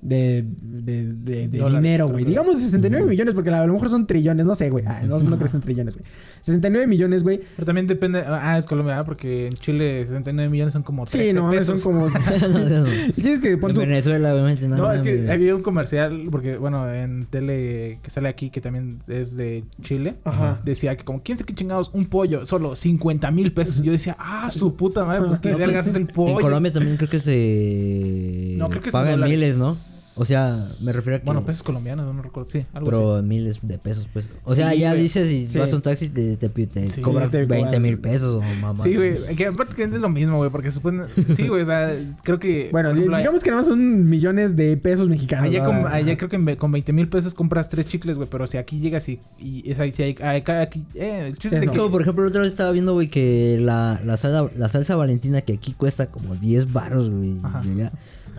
de, 0.00 0.44
de, 0.62 1.12
de- 1.12 1.48
de 1.48 1.58
Dólares, 1.58 1.82
dinero, 1.82 2.08
güey. 2.08 2.24
Digamos 2.24 2.60
69 2.60 3.06
millones, 3.06 3.34
porque 3.34 3.50
a 3.50 3.66
lo 3.66 3.72
mejor 3.72 3.90
son 3.90 4.06
trillones, 4.06 4.46
no 4.46 4.54
sé, 4.54 4.70
güey. 4.70 4.84
Ah, 4.86 5.00
no, 5.06 5.18
no 5.18 5.38
crecen 5.38 5.60
trillones, 5.60 5.94
güey. 5.94 6.04
69 6.42 6.86
millones, 6.86 7.22
güey. 7.22 7.40
Pero 7.56 7.66
también 7.66 7.86
depende... 7.86 8.22
Ah, 8.26 8.56
es 8.58 8.66
Colombia, 8.66 8.94
¿verdad? 8.94 9.06
Porque 9.06 9.46
en 9.48 9.54
Chile 9.54 10.04
69 10.06 10.50
millones 10.50 10.72
son 10.72 10.82
como 10.82 11.04
13 11.04 11.28
Sí, 11.28 11.32
no, 11.34 11.50
son 11.64 11.80
como... 11.80 12.08
Tienes 13.16 13.40
que 13.40 13.50
en 13.50 13.60
tu- 13.60 13.72
Venezuela, 13.74 14.32
obviamente, 14.32 14.68
no. 14.68 14.76
No, 14.76 14.92
es 14.92 15.00
que 15.02 15.30
había 15.30 15.54
un 15.54 15.62
comercial, 15.62 16.28
porque 16.30 16.56
bueno, 16.58 16.92
en 16.92 17.26
tele 17.26 17.96
que 18.02 18.10
sale 18.10 18.28
aquí, 18.28 18.50
que 18.50 18.60
también 18.60 18.90
es 19.08 19.36
de 19.36 19.64
Chile, 19.82 20.14
Ajá. 20.24 20.60
decía 20.64 20.96
que 20.96 21.04
como, 21.04 21.22
¿quién 21.22 21.38
sabe 21.38 21.46
qué 21.46 21.54
chingados? 21.54 21.90
Un 21.92 22.06
pollo, 22.06 22.46
solo 22.46 22.76
50 22.76 23.30
mil 23.30 23.52
pesos. 23.52 23.82
Yo 23.82 23.92
decía, 23.92 24.16
ah, 24.18 24.50
su 24.52 24.76
puta 24.76 25.04
madre, 25.04 25.22
pues 25.26 25.38
qué 25.40 25.50
No, 25.50 25.58
vergas 25.58 25.86
es 25.86 25.96
el 25.96 26.06
pollo. 26.06 26.36
En 26.38 26.42
Colombia 26.42 26.72
también 26.72 26.96
creo 26.96 27.08
que 27.10 27.20
se 27.20 28.54
No, 28.56 28.68
creo 28.70 28.82
que 28.82 28.88
es 28.90 28.92
paga 28.92 29.10
en 29.12 29.20
dólares. 29.20 29.34
miles, 29.38 29.56
¿no? 29.58 29.76
O 30.18 30.24
sea, 30.24 30.66
me 30.82 30.92
refiero 30.92 31.16
a 31.16 31.20
que... 31.20 31.24
Bueno, 31.26 31.42
pesos 31.42 31.62
colombianos, 31.62 32.12
no 32.14 32.22
recuerdo. 32.22 32.50
Sí, 32.50 32.66
algo 32.72 32.90
así. 32.90 32.98
pero 32.98 33.22
miles 33.22 33.58
de 33.62 33.78
pesos, 33.78 34.06
pues. 34.12 34.28
O 34.44 34.54
sea, 34.54 34.72
Sí, 34.72 34.80
ya 34.80 34.90
güey. 34.90 35.02
dices 35.02 35.30
y 35.30 35.46
Sí. 35.48 35.58
vas 35.58 35.72
a 35.72 35.76
un 35.76 35.82
taxi 35.82 36.08
te, 36.08 36.36
te, 36.36 36.48
te 36.48 36.88
Sí, 36.88 37.00
cobran 37.00 37.30
te 37.30 37.46
20 37.46 37.76
cobran- 37.76 37.80
mil 37.82 37.98
pesos 37.98 38.42
o 38.42 38.60
mamá. 38.60 38.82
Sí, 38.84 38.96
güey. 38.96 39.36
Que 39.36 39.46
aparte 39.46 39.74
que 39.74 39.84
es 39.84 39.90
lo 39.92 40.08
mismo, 40.08 40.36
güey. 40.38 40.50
Porque 40.50 40.70
supone... 40.70 41.04
Sí, 41.36 41.46
güey. 41.48 41.62
O 41.62 41.64
sea, 41.64 41.94
creo 42.24 42.38
que... 42.38 42.68
Bueno, 42.72 42.90
ejemplo, 42.90 43.16
digamos 43.16 43.42
que 43.42 43.50
nada 43.50 43.60
más 43.62 43.68
son 43.68 44.08
millones 44.08 44.56
de 44.56 44.76
pesos 44.76 45.08
mexicanos. 45.08 45.46
Allá, 45.50 45.62
con, 45.64 45.86
allá 45.86 46.16
creo 46.16 46.28
que 46.28 46.56
con 46.56 46.72
20 46.72 46.92
mil 46.92 47.08
pesos 47.08 47.34
compras 47.34 47.68
tres 47.68 47.86
chicles, 47.86 48.16
güey. 48.16 48.28
Pero 48.30 48.46
si 48.46 48.56
aquí 48.58 48.80
llegas 48.80 49.08
y... 49.08 49.20
y 49.38 49.70
es 49.70 49.78
ahí, 49.78 49.92
si 49.92 50.02
hay, 50.02 50.16
acá, 50.20 50.62
aquí... 50.62 50.84
Eh, 50.94 51.28
el 51.28 51.38
chiste 51.38 51.58
es 51.58 51.70
que... 51.70 51.76
Como 51.76 51.90
por 51.92 52.02
ejemplo, 52.02 52.24
la 52.24 52.28
otra 52.30 52.40
vez 52.42 52.50
estaba 52.50 52.72
viendo, 52.72 52.92
güey, 52.94 53.08
que 53.08 53.58
la, 53.60 54.00
la, 54.04 54.16
salsa, 54.16 54.48
la 54.58 54.68
salsa 54.68 54.96
valentina 54.96 55.42
que 55.42 55.52
aquí 55.52 55.72
cuesta 55.74 56.06
como 56.10 56.34
10 56.34 56.72
baros, 56.72 57.08
güey. 57.08 57.36
Ajá. 57.42 57.62
y 57.64 57.68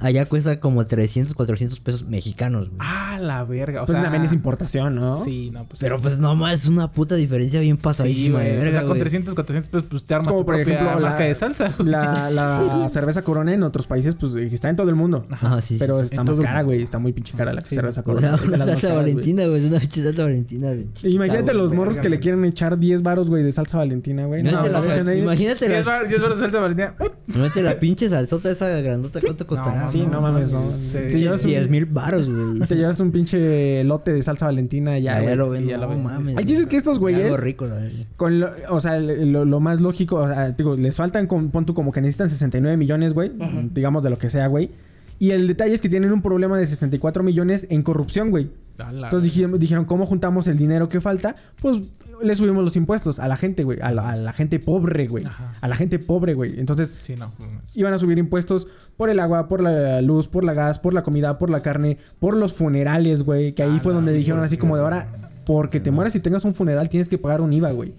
Allá, 0.01 0.25
cuesta 0.27 0.59
como 0.59 0.85
300, 0.85 1.33
400 1.33 1.79
pesos 1.79 2.05
mexicanos, 2.07 2.67
güey. 2.69 2.77
Ah, 2.79 3.17
la 3.21 3.43
verga. 3.43 3.81
O 3.83 3.85
Pues 3.85 3.95
sea... 3.97 4.03
también 4.03 4.23
es 4.23 4.33
importación, 4.33 4.95
¿no? 4.95 5.23
Sí, 5.23 5.49
no, 5.51 5.65
pues... 5.65 5.79
Pero 5.79 5.99
pues 5.99 6.19
no 6.19 6.35
más, 6.35 6.53
es 6.61 6.65
una 6.67 6.91
puta 6.91 7.15
diferencia 7.15 7.59
bien 7.59 7.75
Sí, 7.77 7.81
pasadísima 7.83 8.39
güey. 8.39 8.45
de 8.51 8.51
O 8.51 8.55
sea, 8.55 8.63
verga, 8.65 8.79
con 8.81 8.87
güey. 8.89 8.99
300, 9.01 9.35
400 9.35 9.69
pesos, 9.69 9.87
pues 9.89 10.05
te 10.05 10.13
armas 10.13 10.27
Como 10.29 10.39
tu 10.41 10.45
por 10.45 10.55
propia 10.55 10.73
ejemplo, 10.75 10.99
marca 11.01 11.19
la- 11.19 11.25
de 11.25 11.35
salsa. 11.35 11.73
La, 11.83 12.29
la 12.29 12.87
cerveza 12.89 13.23
Corona 13.23 13.53
en 13.53 13.63
otros 13.63 13.87
países, 13.87 14.15
pues 14.15 14.33
está 14.35 14.69
en 14.69 14.75
todo 14.75 14.89
el 14.89 14.95
mundo. 14.95 15.25
Ajá, 15.29 15.61
sí, 15.61 15.75
sí. 15.75 15.75
Pero 15.79 15.99
está 16.01 16.23
más 16.23 16.39
cara, 16.39 16.61
güey. 16.63 16.81
Está 16.81 16.99
muy 16.99 17.11
pinche 17.13 17.35
cara 17.37 17.53
la 17.53 17.61
Sí. 17.65 17.75
cerveza 17.75 18.01
O 18.01 18.03
Corona. 18.03 18.37
sea, 18.37 18.47
una 18.47 18.57
las 18.57 18.67
más 18.67 18.79
salsa 18.81 18.95
valentina, 18.95 19.45
güey. 19.47 19.59
Es 19.59 19.65
una 19.69 19.79
pinche 19.79 20.03
salsa 20.03 20.23
valentina, 20.23 20.67
güey. 20.67 20.87
Imagínate 21.03 21.53
los 21.53 21.73
morros 21.73 21.97
verga, 21.97 22.01
que 22.03 22.09
le 22.09 22.19
quieren 22.19 22.45
echar 22.45 22.77
10 22.79 23.01
varos, 23.01 23.29
güey, 23.29 23.43
de 23.43 23.51
salsa 23.51 23.77
valentina, 23.77 24.25
güey. 24.25 24.43
No, 24.43 24.49
Imagínate, 24.51 24.71
la 24.73 24.79
la, 24.79 24.85
versión 24.85 25.07
ahí- 25.09 25.19
imagínate, 25.21 25.67
10 25.67 25.85
la, 25.85 25.91
bar- 25.91 26.07
10 26.07 26.21
baros 26.21 26.37
de 26.37 26.43
salsa 26.43 26.59
valentina. 26.59 26.95
Imagínate 27.27 27.63
la 27.63 27.79
pinche 27.79 28.09
salsota 28.09 28.49
esa 28.49 28.67
grandota, 28.81 29.19
¿cuánto 29.21 29.45
costará? 29.45 29.88
Sí, 29.91 30.05
no 30.09 30.21
mames, 30.21 30.51
no. 30.51 30.61
Sí. 30.61 30.97
Te 31.11 31.19
llevas 31.19 31.43
un- 31.43 31.49
10 31.49 31.69
mil 31.69 31.85
baros, 31.85 32.29
güey. 32.29 32.59
Te 32.67 32.75
llevas 32.75 32.99
un 32.99 33.11
pinche 33.11 33.83
lote 33.83 34.13
de 34.13 34.23
salsa 34.23 34.45
valentina 34.45 34.97
y 34.97 35.03
ya, 35.03 35.19
Ya, 35.21 35.29
ya 35.29 35.35
lo 35.35 35.49
ven, 35.49 35.65
ya 35.67 35.77
lo 35.77 35.83
no 35.83 35.89
ven. 35.89 36.03
mames. 36.03 36.37
Hay 36.37 36.45
dices 36.45 36.67
que 36.67 36.77
estos 36.77 36.99
güeyes- 36.99 37.25
Algo 37.25 37.37
rico, 37.37 37.65
la 37.67 37.75
verdad. 37.75 38.05
Con 38.17 38.39
lo, 38.39 38.49
o 38.69 38.79
sea, 38.79 38.99
lo, 38.99 39.45
lo 39.45 39.59
más 39.59 39.81
lógico, 39.81 40.17
o 40.17 40.27
sea, 40.27 40.51
digo, 40.51 40.75
les 40.75 40.95
faltan, 40.95 41.27
con, 41.27 41.49
pon 41.51 41.65
tú 41.65 41.73
como 41.73 41.91
que 41.91 42.01
necesitan 42.01 42.29
69 42.29 42.77
millones, 42.77 43.13
güey. 43.13 43.31
Digamos 43.73 44.03
de 44.03 44.09
lo 44.09 44.17
que 44.17 44.29
sea, 44.29 44.47
güey. 44.47 44.71
Y 45.19 45.31
el 45.31 45.47
detalle 45.47 45.73
es 45.73 45.81
que 45.81 45.89
tienen 45.89 46.11
un 46.13 46.21
problema 46.21 46.57
de 46.57 46.65
64 46.65 47.23
millones 47.23 47.67
en 47.69 47.83
corrupción, 47.83 48.29
güey. 48.31 48.49
Entonces 48.79 49.23
dijeron, 49.23 49.59
dijeron, 49.59 49.85
¿cómo 49.85 50.05
juntamos 50.05 50.47
el 50.47 50.57
dinero 50.57 50.87
que 50.87 51.01
falta? 51.01 51.35
Pues 51.61 51.93
le 52.21 52.35
subimos 52.35 52.63
los 52.63 52.75
impuestos 52.75 53.19
a 53.19 53.27
la 53.27 53.37
gente, 53.37 53.63
güey. 53.63 53.79
A 53.81 53.91
la, 53.93 54.09
a 54.09 54.15
la 54.15 54.33
gente 54.33 54.59
pobre, 54.59 55.07
güey. 55.07 55.25
A 55.61 55.67
la 55.67 55.75
gente 55.75 55.99
pobre, 55.99 56.33
güey. 56.33 56.59
Entonces 56.59 56.93
Sí, 57.01 57.15
no. 57.15 57.31
no 57.39 57.45
mames. 57.47 57.75
iban 57.75 57.93
a 57.93 57.97
subir 57.99 58.17
impuestos 58.17 58.67
por 58.97 59.09
el 59.09 59.19
agua, 59.19 59.47
por 59.47 59.61
la 59.61 60.01
luz, 60.01 60.27
por 60.27 60.43
la 60.43 60.53
gas, 60.53 60.79
por 60.79 60.93
la 60.93 61.03
comida, 61.03 61.37
por 61.37 61.49
la 61.49 61.59
carne, 61.61 61.97
por 62.19 62.35
los 62.35 62.53
funerales, 62.53 63.23
güey. 63.23 63.53
Que 63.53 63.63
ahí 63.63 63.75
Ah, 63.77 63.79
fue 63.81 63.93
donde 63.93 64.11
sí, 64.11 64.17
dijeron 64.17 64.43
así 64.43 64.57
como 64.57 64.75
de 64.75 64.81
ahora, 64.83 65.31
porque 65.45 65.79
te 65.79 65.91
mueras 65.91 66.15
y 66.15 66.19
tengas 66.19 66.45
un 66.45 66.53
funeral, 66.53 66.89
tienes 66.89 67.09
que 67.09 67.17
pagar 67.17 67.41
un 67.41 67.51
IVA, 67.53 67.71
güey. 67.71 67.93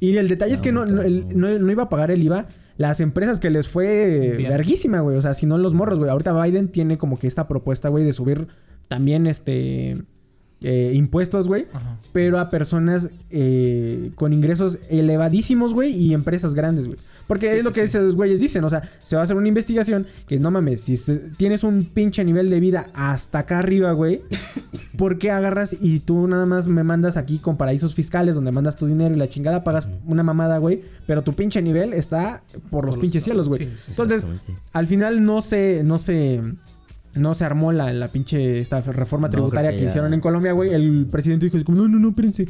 Y 0.00 0.16
el 0.16 0.28
detalle 0.28 0.54
es 0.54 0.60
que 0.60 0.70
no, 0.72 0.86
no, 0.86 1.02
no- 1.02 1.58
no 1.58 1.72
iba 1.72 1.82
a 1.84 1.88
pagar 1.88 2.10
el 2.12 2.22
IVA 2.22 2.46
las 2.76 3.00
empresas 3.00 3.40
que 3.40 3.50
les 3.50 3.68
fue 3.68 4.34
Bien. 4.36 4.50
verguísima, 4.50 5.00
güey. 5.00 5.16
O 5.16 5.20
sea, 5.20 5.34
si 5.34 5.44
no 5.46 5.58
los 5.58 5.74
morros, 5.74 5.98
güey. 5.98 6.08
Ahorita 6.10 6.40
Biden 6.40 6.68
tiene 6.68 6.96
como 6.96 7.18
que 7.18 7.26
esta 7.26 7.48
propuesta, 7.48 7.88
güey, 7.88 8.04
de 8.04 8.12
subir 8.12 8.46
también 8.88 9.26
este 9.26 10.02
eh, 10.60 10.92
impuestos, 10.94 11.46
güey. 11.46 11.66
Pero 12.12 12.40
a 12.40 12.48
personas 12.48 13.10
eh, 13.30 14.10
con 14.16 14.32
ingresos 14.32 14.78
elevadísimos, 14.90 15.72
güey, 15.72 15.92
y 15.94 16.14
empresas 16.14 16.54
grandes, 16.54 16.86
güey. 16.88 16.98
Porque 17.28 17.50
Sí, 17.52 17.58
es 17.58 17.64
lo 17.64 17.70
que 17.72 17.86
sí. 17.86 17.96
esos 17.96 18.16
güeyes 18.16 18.40
dicen, 18.40 18.64
o 18.64 18.70
sea, 18.70 18.82
se 18.98 19.14
va 19.14 19.20
a 19.20 19.24
hacer 19.24 19.36
una 19.36 19.46
investigación 19.48 20.06
que 20.26 20.38
no 20.40 20.50
mames, 20.50 20.80
si 20.80 20.96
tienes 21.36 21.62
un 21.62 21.84
pinche 21.84 22.24
nivel 22.24 22.48
de 22.48 22.58
vida 22.58 22.86
hasta 22.94 23.40
acá 23.40 23.58
arriba, 23.58 23.92
güey, 23.92 24.22
¿por 24.96 25.18
qué 25.18 25.30
agarras 25.30 25.76
y 25.78 26.00
tú 26.00 26.26
nada 26.26 26.46
más 26.46 26.66
me 26.66 26.82
mandas 26.84 27.18
aquí 27.18 27.38
con 27.38 27.58
paraísos 27.58 27.94
fiscales 27.94 28.34
donde 28.34 28.50
mandas 28.50 28.76
tu 28.76 28.86
dinero 28.86 29.14
y 29.14 29.18
la 29.18 29.28
chingada 29.28 29.62
pagas 29.62 29.88
una 30.06 30.22
mamada, 30.22 30.56
güey, 30.56 30.82
pero 31.06 31.20
tu 31.22 31.34
pinche 31.34 31.60
nivel 31.60 31.92
está 31.92 32.42
por 32.70 32.86
los 32.86 32.94
Por 32.94 32.94
los- 32.94 32.98
pinches 32.98 33.24
cielos, 33.24 33.46
güey. 33.48 33.66
sí, 33.78 33.90
Entonces, 33.90 34.24
al 34.72 34.86
final 34.86 35.22
no 35.22 35.42
se, 35.42 35.82
no 35.84 35.98
se, 35.98 36.42
no 37.18 37.34
se 37.34 37.44
armó 37.44 37.72
la, 37.72 37.92
la 37.92 38.08
pinche 38.08 38.60
esta 38.60 38.80
reforma 38.80 39.30
tributaria 39.30 39.70
que 39.70 39.76
que 39.78 39.82
ya- 39.84 39.88
hicieron 39.90 40.14
en 40.14 40.20
Colombia, 40.20 40.52
güey. 40.52 40.72
El 40.72 41.06
presidente 41.10 41.46
dijo 41.50 41.64
como, 41.64 41.78
no, 41.78 41.88
no, 41.88 41.98
no, 41.98 42.08
espérense. 42.10 42.48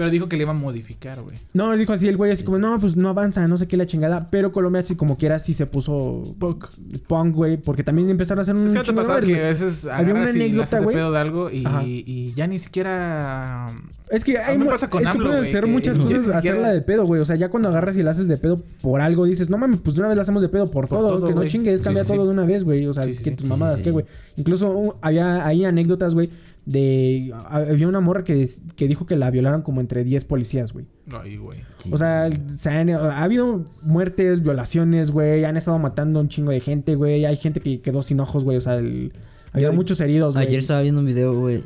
Pero 0.00 0.10
dijo 0.10 0.30
que 0.30 0.36
le 0.38 0.44
iba 0.44 0.52
a 0.52 0.54
modificar, 0.54 1.20
güey. 1.20 1.36
No, 1.52 1.76
dijo 1.76 1.92
así 1.92 2.08
el 2.08 2.16
güey 2.16 2.32
así 2.32 2.42
como, 2.42 2.56
no, 2.58 2.80
pues 2.80 2.96
no 2.96 3.10
avanza, 3.10 3.46
no 3.46 3.58
sé 3.58 3.68
qué 3.68 3.76
la 3.76 3.84
chingada. 3.84 4.30
Pero 4.30 4.50
Colombia 4.50 4.80
así 4.80 4.96
como 4.96 5.18
quiera 5.18 5.38
sí 5.38 5.52
se 5.52 5.66
puso 5.66 6.22
Punk. 6.38 6.68
punk, 7.06 7.34
güey. 7.34 7.58
Porque 7.58 7.84
también 7.84 8.08
empezaron 8.08 8.38
a 8.38 8.42
hacer 8.42 8.56
un 8.56 8.62
Es 8.74 8.82
chingo 8.82 9.02
de 9.02 9.26
que 9.26 9.44
a 9.44 9.48
veces 9.48 9.84
Había 9.84 10.14
una 10.14 10.30
anécdota, 10.30 10.80
güey. 10.80 10.96
pedo 10.96 11.12
de 11.12 11.18
algo 11.18 11.50
y, 11.50 12.32
ya 12.34 12.46
ni 12.46 12.58
siquiera... 12.58 13.66
Es 14.08 14.24
que 14.24 14.38
hay 14.38 14.58
pasa 14.58 14.88
con 14.88 15.02
es 15.02 15.10
que 15.10 15.18
pueden 15.18 15.44
ser 15.46 15.66
muchas 15.66 15.98
cosas 15.98 16.12
siquiera- 16.24 16.38
hacerla 16.38 16.72
de 16.72 16.80
pedo, 16.80 17.04
güey. 17.04 17.20
O 17.20 17.24
sea, 17.26 17.36
ya 17.36 17.50
cuando 17.50 17.68
agarras 17.68 17.96
y 17.98 18.02
la 18.02 18.12
haces 18.12 18.26
de 18.26 18.38
pedo 18.38 18.62
por 18.82 19.02
algo, 19.02 19.26
dices, 19.26 19.50
no 19.50 19.58
mames, 19.58 19.80
pues 19.80 19.94
de 19.94 20.00
una 20.00 20.08
vez 20.08 20.16
la 20.16 20.22
hacemos 20.22 20.40
de 20.40 20.48
pedo 20.48 20.64
por, 20.66 20.88
Por 20.88 20.98
todo, 20.98 21.18
todo, 21.18 21.26
que 21.28 21.34
no 21.34 21.44
chingues, 21.44 21.82
cambia 21.82 22.04
sí, 22.04 22.08
todo 22.10 22.22
sí. 22.22 22.26
de 22.26 22.32
una 22.32 22.44
vez, 22.44 22.64
güey. 22.64 22.86
O 22.86 22.92
sea, 22.94 23.04
Sí, 23.04 23.10
que 23.18 23.30
sí, 23.30 23.30
tus 23.36 23.42
sí, 23.44 23.48
mamadas, 23.50 23.78
sí, 23.78 23.84
¿qué, 23.84 23.90
güey? 23.92 24.06
Incluso 24.36 24.68
uh, 24.70 24.94
había 25.02 25.46
ahí 25.46 25.64
anécdotas, 25.64 26.14
güey, 26.14 26.28
de... 26.66 27.32
Había 27.46 27.88
una 27.88 28.00
morra 28.00 28.22
que, 28.24 28.48
que 28.76 28.86
dijo 28.88 29.06
que 29.06 29.16
la 29.16 29.30
violaron 29.30 29.62
como 29.62 29.80
entre 29.80 30.04
10 30.04 30.24
policías, 30.24 30.72
güey. 30.72 30.86
Ay, 31.10 31.36
güey. 31.36 31.60
O 31.90 31.98
sea, 31.98 32.30
se 32.46 32.70
han- 32.70 32.90
ha 32.90 33.22
habido 33.22 33.66
muertes, 33.82 34.42
violaciones, 34.42 35.10
güey. 35.10 35.44
Han 35.44 35.56
estado 35.56 35.78
matando 35.78 36.20
un 36.20 36.28
chingo 36.28 36.52
de 36.52 36.60
gente, 36.60 36.94
güey. 36.94 37.24
Hay 37.24 37.36
gente 37.36 37.60
que 37.60 37.80
quedó 37.80 38.02
sin 38.02 38.20
ojos, 38.20 38.44
güey. 38.44 38.56
O 38.56 38.60
sea, 38.60 38.76
el- 38.76 39.12
había 39.52 39.68
Yo- 39.68 39.74
muchos 39.74 40.00
heridos, 40.00 40.34
güey. 40.34 40.46
Ayer 40.46 40.60
estaba 40.60 40.80
viendo 40.82 41.00
un 41.00 41.06
video, 41.06 41.34
güey, 41.38 41.64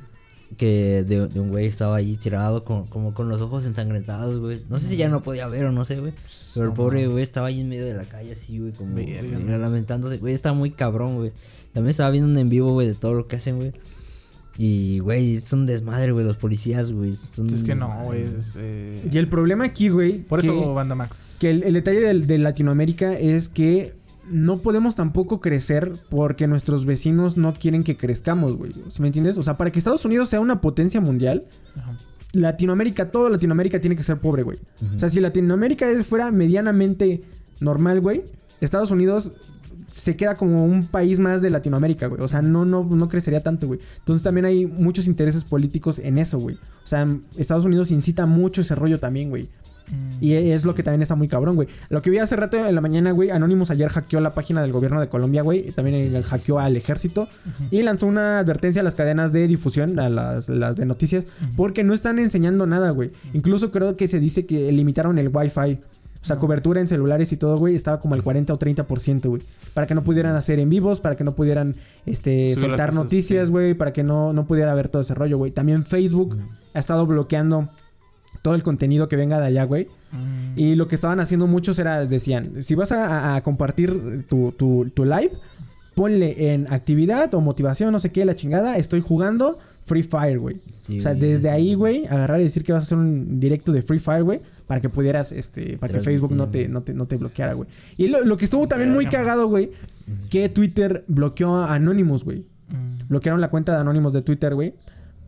que 0.56 1.02
de, 1.02 1.26
de 1.26 1.40
un 1.40 1.48
güey 1.50 1.66
estaba 1.66 1.96
ahí 1.96 2.16
tirado 2.16 2.64
con, 2.64 2.86
como 2.86 3.12
con 3.12 3.28
los 3.28 3.40
ojos 3.42 3.66
ensangrentados, 3.66 4.38
güey. 4.38 4.58
No 4.70 4.78
sé 4.78 4.88
si 4.88 4.96
ya 4.96 5.08
no 5.10 5.22
podía 5.22 5.48
ver 5.48 5.64
o 5.66 5.72
no 5.72 5.84
sé, 5.84 5.96
güey. 6.00 6.12
Pero 6.54 6.66
el 6.68 6.72
pobre 6.72 7.06
güey 7.08 7.22
estaba 7.24 7.48
ahí 7.48 7.60
en 7.60 7.68
medio 7.68 7.84
de 7.84 7.94
la 7.94 8.04
calle 8.04 8.32
así, 8.32 8.58
güey, 8.60 8.72
como 8.72 8.94
Verga, 8.94 9.38
mira, 9.38 9.58
lamentándose. 9.58 10.18
Güey, 10.18 10.32
estaba 10.34 10.54
muy 10.56 10.70
cabrón, 10.70 11.16
güey. 11.16 11.32
También 11.72 11.90
estaba 11.90 12.08
viendo 12.10 12.30
un 12.30 12.38
en 12.38 12.48
vivo, 12.48 12.72
güey, 12.72 12.86
de 12.86 12.94
todo 12.94 13.12
lo 13.14 13.26
que 13.26 13.36
hacen, 13.36 13.56
güey. 13.56 13.72
Y, 14.56 15.00
güey, 15.00 15.34
es 15.36 15.52
un 15.52 15.66
desmadre, 15.66 16.12
güey, 16.12 16.24
los 16.24 16.36
policías, 16.36 16.92
güey. 16.92 17.12
son 17.12 17.48
Es 17.50 17.64
que 17.64 17.74
no, 17.74 18.02
güey. 18.04 18.22
es, 18.22 18.54
eh, 18.56 19.08
Y 19.10 19.18
el 19.18 19.28
problema 19.28 19.64
aquí, 19.64 19.88
güey... 19.88 20.18
Por 20.20 20.40
que- 20.40 20.46
eso, 20.46 20.74
Banda 20.74 20.94
Max. 20.94 21.38
Que 21.40 21.50
el, 21.50 21.62
el 21.64 21.74
detalle 21.74 22.00
del- 22.00 22.26
de, 22.28 22.38
Latinoamérica 22.38 23.14
es 23.14 23.48
que 23.48 23.94
no 24.30 24.56
podemos 24.58 24.94
tampoco 24.94 25.40
crecer 25.40 25.92
porque 26.08 26.46
nuestros 26.46 26.86
vecinos 26.86 27.36
no 27.36 27.52
quieren 27.52 27.82
que 27.82 27.96
crezcamos, 27.96 28.56
güey. 28.56 28.72
¿Sí 28.72 29.02
¿Me 29.02 29.08
entiendes? 29.08 29.36
O 29.36 29.42
sea, 29.42 29.56
para 29.56 29.70
que 29.72 29.78
Estados 29.80 30.04
Unidos 30.04 30.28
sea 30.28 30.40
una 30.40 30.60
potencia 30.60 31.00
mundial, 31.00 31.44
Ajá. 31.76 31.96
Latinoamérica, 32.32 33.10
todo 33.10 33.28
Latinoamérica 33.28 33.80
tiene 33.80 33.96
que 33.96 34.02
ser 34.02 34.18
pobre, 34.18 34.42
güey. 34.44 34.58
O 34.94 34.98
sea, 34.98 35.08
si 35.08 35.20
Latinoamérica 35.20 35.88
es- 35.90 36.06
fuera 36.06 36.30
medianamente 36.30 37.22
normal, 37.60 38.00
güey, 38.00 38.22
Estados 38.60 38.90
Unidos 38.90 39.32
se 39.94 40.16
queda 40.16 40.34
como 40.34 40.64
un 40.64 40.86
país 40.88 41.20
más 41.20 41.40
de 41.40 41.50
Latinoamérica, 41.50 42.08
güey. 42.08 42.20
O 42.20 42.26
sea, 42.26 42.42
no, 42.42 42.64
no, 42.64 42.82
no 42.84 43.08
crecería 43.08 43.44
tanto, 43.44 43.68
güey. 43.68 43.78
Entonces 43.98 44.24
también 44.24 44.44
hay 44.44 44.66
muchos 44.66 45.06
intereses 45.06 45.44
políticos 45.44 46.00
en 46.00 46.18
eso, 46.18 46.38
güey. 46.38 46.56
O 46.56 46.86
sea, 46.86 47.06
Estados 47.36 47.64
Unidos 47.64 47.92
incita 47.92 48.26
mucho 48.26 48.62
ese 48.62 48.74
rollo 48.74 48.98
también, 48.98 49.30
güey. 49.30 49.48
Mm. 49.88 50.24
Y 50.24 50.32
es 50.32 50.64
lo 50.64 50.74
que 50.74 50.82
también 50.82 51.02
está 51.02 51.14
muy 51.14 51.28
cabrón, 51.28 51.54
güey. 51.54 51.68
Lo 51.90 52.02
que 52.02 52.10
vi 52.10 52.18
hace 52.18 52.34
rato 52.34 52.56
en 52.56 52.74
la 52.74 52.80
mañana, 52.80 53.12
güey, 53.12 53.30
Anonymous 53.30 53.70
ayer 53.70 53.88
hackeó 53.88 54.18
la 54.18 54.30
página 54.30 54.62
del 54.62 54.72
gobierno 54.72 55.00
de 55.00 55.08
Colombia, 55.08 55.42
güey. 55.42 55.68
y 55.68 55.70
También 55.70 56.20
hackeó 56.22 56.58
al 56.58 56.76
ejército. 56.76 57.28
Y 57.70 57.82
lanzó 57.82 58.08
una 58.08 58.40
advertencia 58.40 58.80
a 58.80 58.84
las 58.84 58.96
cadenas 58.96 59.32
de 59.32 59.46
difusión, 59.46 60.00
a 60.00 60.08
las, 60.08 60.48
las 60.48 60.74
de 60.74 60.86
noticias, 60.86 61.24
porque 61.56 61.84
no 61.84 61.94
están 61.94 62.18
enseñando 62.18 62.66
nada, 62.66 62.90
güey. 62.90 63.12
Incluso 63.32 63.70
creo 63.70 63.96
que 63.96 64.08
se 64.08 64.18
dice 64.18 64.44
que 64.44 64.72
limitaron 64.72 65.18
el 65.18 65.30
Wi-Fi. 65.32 65.78
O 66.24 66.26
sea, 66.26 66.36
cobertura 66.36 66.80
en 66.80 66.88
celulares 66.88 67.30
y 67.32 67.36
todo, 67.36 67.58
güey, 67.58 67.74
estaba 67.74 68.00
como 68.00 68.14
al 68.14 68.22
40 68.22 68.54
o 68.54 68.58
30%, 68.58 69.28
güey. 69.28 69.42
Para 69.74 69.86
que 69.86 69.94
no 69.94 70.02
pudieran 70.02 70.34
hacer 70.34 70.58
en 70.58 70.70
vivos, 70.70 70.98
para 70.98 71.16
que 71.16 71.22
no 71.22 71.34
pudieran 71.34 71.76
este, 72.06 72.54
Subir 72.54 72.70
soltar 72.70 72.90
cosas, 72.90 73.04
noticias, 73.04 73.46
sí. 73.46 73.52
güey, 73.52 73.74
para 73.74 73.92
que 73.92 74.02
no, 74.02 74.32
no 74.32 74.46
pudiera 74.46 74.72
haber 74.72 74.88
todo 74.88 75.02
ese 75.02 75.12
rollo, 75.12 75.36
güey. 75.36 75.50
También 75.50 75.84
Facebook 75.84 76.38
ha 76.72 76.78
estado 76.78 77.04
bloqueando 77.04 77.68
todo 78.40 78.54
el 78.54 78.62
contenido 78.62 79.06
que 79.06 79.16
venga 79.16 79.38
de 79.38 79.48
allá, 79.48 79.64
güey. 79.64 79.88
Mm. 80.12 80.58
Y 80.58 80.76
lo 80.76 80.88
que 80.88 80.94
estaban 80.94 81.20
haciendo 81.20 81.46
muchos 81.46 81.78
era, 81.78 82.06
decían, 82.06 82.62
si 82.62 82.74
vas 82.74 82.90
a, 82.92 83.36
a 83.36 83.42
compartir 83.42 84.24
tu, 84.26 84.52
tu, 84.52 84.90
tu 84.94 85.04
live, 85.04 85.32
ponle 85.94 86.54
en 86.54 86.72
actividad 86.72 87.34
o 87.34 87.42
motivación, 87.42 87.92
no 87.92 88.00
sé 88.00 88.12
qué, 88.12 88.24
la 88.24 88.34
chingada, 88.34 88.78
estoy 88.78 89.02
jugando 89.02 89.58
Free 89.84 90.02
Fire, 90.02 90.38
güey. 90.38 90.56
Sí, 90.72 90.98
o 90.98 91.02
sea, 91.02 91.14
desde 91.14 91.42
sí. 91.42 91.48
ahí, 91.48 91.74
güey, 91.74 92.06
agarrar 92.06 92.40
y 92.40 92.44
decir 92.44 92.64
que 92.64 92.72
vas 92.72 92.82
a 92.82 92.86
hacer 92.86 92.98
un 92.98 93.40
directo 93.40 93.72
de 93.72 93.82
Free 93.82 93.98
Fire, 93.98 94.24
güey, 94.24 94.40
para 94.66 94.80
que 94.80 94.88
pudieras, 94.88 95.32
este, 95.32 95.76
para 95.78 95.92
que 95.92 96.00
Facebook 96.00 96.32
no 96.32 96.48
te, 96.48 96.68
no 96.68 96.82
te, 96.82 96.94
no 96.94 97.06
te 97.06 97.16
bloqueara, 97.16 97.52
güey. 97.52 97.68
Y 97.96 98.08
lo, 98.08 98.24
lo 98.24 98.36
que 98.36 98.44
estuvo 98.46 98.66
también 98.66 98.92
muy 98.92 99.06
cagado, 99.06 99.46
güey, 99.48 99.70
que 100.30 100.48
Twitter 100.48 101.04
bloqueó 101.06 101.56
a 101.56 101.74
Anonymous, 101.74 102.24
güey. 102.24 102.46
Mm. 102.68 103.08
Bloquearon 103.08 103.40
la 103.40 103.50
cuenta 103.50 103.72
de 103.72 103.80
Anonymous 103.80 104.12
de 104.12 104.22
Twitter, 104.22 104.54
güey. 104.54 104.74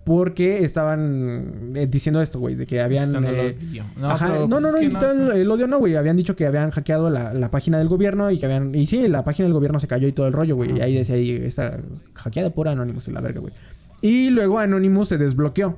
porque 0.06 0.62
estaban 0.62 1.72
eh, 1.74 1.88
diciendo 1.88 2.22
esto, 2.22 2.38
güey, 2.38 2.54
de 2.54 2.64
que 2.64 2.80
habían... 2.80 3.12
Eh, 3.24 3.56
odio. 3.58 3.84
No, 3.96 4.08
Ajá, 4.08 4.28
pero, 4.28 4.46
no, 4.46 4.60
pues, 4.60 4.62
no, 4.62 4.76
es 4.78 4.92
no, 4.92 5.14
no, 5.14 5.32
el, 5.32 5.50
odio 5.50 5.66
no, 5.66 5.80
güey. 5.80 5.96
Habían 5.96 6.16
dicho 6.16 6.36
que 6.36 6.46
habían 6.46 6.70
hackeado 6.70 7.10
la, 7.10 7.34
la 7.34 7.50
página 7.50 7.78
del 7.78 7.88
gobierno 7.88 8.30
y 8.30 8.38
que 8.38 8.46
habían... 8.46 8.72
Y 8.72 8.86
sí, 8.86 9.08
la 9.08 9.24
página 9.24 9.46
del 9.46 9.52
gobierno 9.52 9.80
se 9.80 9.88
cayó 9.88 10.06
y 10.06 10.12
todo 10.12 10.28
el 10.28 10.32
rollo, 10.32 10.54
güey. 10.54 10.78
Y 10.78 10.80
ahí 10.80 10.94
decía 10.94 11.16
ahí, 11.16 11.32
está 11.32 11.80
hackeada 12.14 12.50
por 12.50 12.68
Anonymous 12.68 13.08
y 13.08 13.10
la 13.10 13.20
verga, 13.20 13.40
güey. 13.40 13.52
Y 14.00 14.30
luego 14.30 14.60
Anonymous 14.60 15.08
se 15.08 15.18
desbloqueó. 15.18 15.76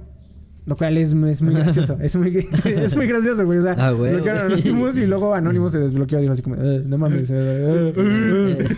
Lo 0.68 0.76
cual 0.76 0.98
es, 0.98 1.14
es 1.14 1.40
muy 1.42 1.54
gracioso. 1.54 1.96
es, 2.00 2.14
muy, 2.16 2.46
es 2.64 2.94
muy 2.94 3.06
gracioso, 3.06 3.44
güey. 3.46 3.58
O 3.58 3.62
sea, 3.62 3.74
Ah, 3.78 3.90
güey. 3.92 4.12
bloquearon 4.12 4.52
Anonymous 4.52 4.98
y 4.98 5.06
luego 5.06 5.34
Anonymous 5.34 5.72
se 5.72 5.78
desbloqueó. 5.78 6.20
Dijo 6.20 6.32
así 6.34 6.42
como, 6.42 6.56
"Eh, 6.56 6.82
no 6.84 6.98
mames. 6.98 7.30
eh, 7.30 7.92
eh, 7.96 8.68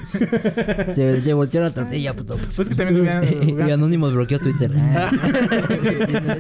eh". 0.97 1.20
Te 1.24 1.34
volteó 1.34 1.61
la 1.61 1.72
tortilla, 1.74 2.14
puto. 2.14 2.36
Pues 2.55 2.68
que 2.68 2.74
también 2.74 3.11
y 3.68 3.70
Anonymous 3.70 4.14
bloqueó 4.14 4.38
Twitter. 4.38 4.70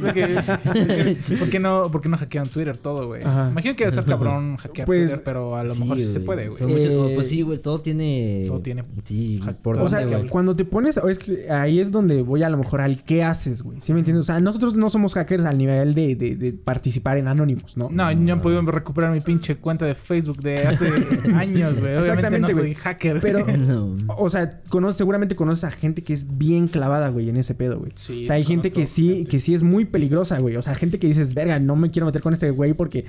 Porque- 0.00 0.38
porque- 0.64 1.36
¿Por 1.38 1.48
qué 1.50 1.58
no, 1.58 1.90
por 1.90 2.00
qué 2.00 2.08
no 2.08 2.16
hackean 2.16 2.48
Twitter 2.48 2.76
todo, 2.78 3.06
güey? 3.08 3.22
Ajá. 3.24 3.48
Imagino 3.50 3.74
que 3.76 3.84
debe 3.84 3.94
ser 3.94 4.04
cabrón 4.04 4.56
hackear 4.56 4.86
Pues, 4.86 5.10
Twitter, 5.10 5.22
pero 5.24 5.56
a 5.56 5.64
lo 5.64 5.74
Sí, 5.74 5.80
mejor 5.80 5.96
sí 5.98 6.04
se 6.12 6.20
puede, 6.20 6.48
güey. 6.48 6.62
Muchos- 6.62 6.78
Eh, 7.10 7.12
pues 7.14 7.28
sí, 7.28 7.42
güey, 7.42 7.58
todo 7.58 7.80
tiene... 7.80 8.44
todo 8.46 8.60
tiene- 8.60 8.84
Sí, 9.04 9.40
por 9.62 9.78
O 9.78 9.88
sea, 9.88 10.06
cuando 10.28 10.54
te 10.54 10.64
pones, 10.64 10.98
o 10.98 11.08
es 11.08 11.18
que 11.18 11.50
ahí 11.50 11.80
es 11.80 11.90
donde 11.90 12.22
voy 12.22 12.42
a 12.42 12.48
lo 12.50 12.56
mejor 12.56 12.80
al 12.80 13.02
qué 13.04 13.24
haces, 13.24 13.62
güey. 13.62 13.80
¿Sí 13.80 13.92
me 13.92 14.00
entiendes? 14.00 14.22
O 14.22 14.26
sea, 14.26 14.40
nosotros 14.40 14.76
no 14.76 14.90
somos 14.90 15.14
hackers 15.14 15.39
al 15.44 15.58
nivel 15.58 15.94
de, 15.94 16.14
de- 16.14 16.36
de 16.36 16.52
participar 16.52 17.18
en 17.18 17.28
Anonymous, 17.28 17.76
¿no? 17.76 17.88
No, 17.90 18.14
no 18.14 18.32
he 18.34 18.36
podido 18.38 18.62
recuperar 18.62 19.12
mi 19.12 19.20
pinche 19.20 19.56
cuenta 19.56 19.84
de 19.86 19.94
Facebook 19.94 20.40
de 20.40 20.58
hace 20.66 20.88
años, 21.34 21.80
güey. 21.80 21.96
Exactamente, 21.98 22.40
no 22.40 22.48
soy 22.48 22.56
güey. 22.56 22.74
hacker. 22.74 23.20
Pero, 23.20 23.46
No. 23.56 23.96
o 24.16 24.28
sea, 24.30 24.50
conoces, 24.68 24.96
seguramente 24.98 25.36
conoces 25.36 25.64
a 25.64 25.70
gente 25.70 26.02
que 26.02 26.12
es 26.12 26.36
bien 26.38 26.68
clavada, 26.68 27.08
güey, 27.08 27.28
en 27.28 27.36
ese 27.36 27.54
pedo, 27.54 27.78
güey. 27.78 27.92
Sí, 27.94 28.22
o 28.22 28.26
sea, 28.26 28.36
hay 28.36 28.44
gente 28.44 28.72
que 28.72 28.86
sí, 28.86 29.08
gente. 29.16 29.30
que 29.30 29.40
sí 29.40 29.54
es 29.54 29.62
muy 29.62 29.84
peligrosa, 29.84 30.38
güey. 30.38 30.56
O 30.56 30.62
sea, 30.62 30.74
gente 30.74 30.98
que 30.98 31.06
dices, 31.06 31.34
verga, 31.34 31.58
no 31.58 31.76
me 31.76 31.90
quiero 31.90 32.06
meter 32.06 32.22
con 32.22 32.32
este 32.32 32.50
güey 32.50 32.74
porque 32.74 33.06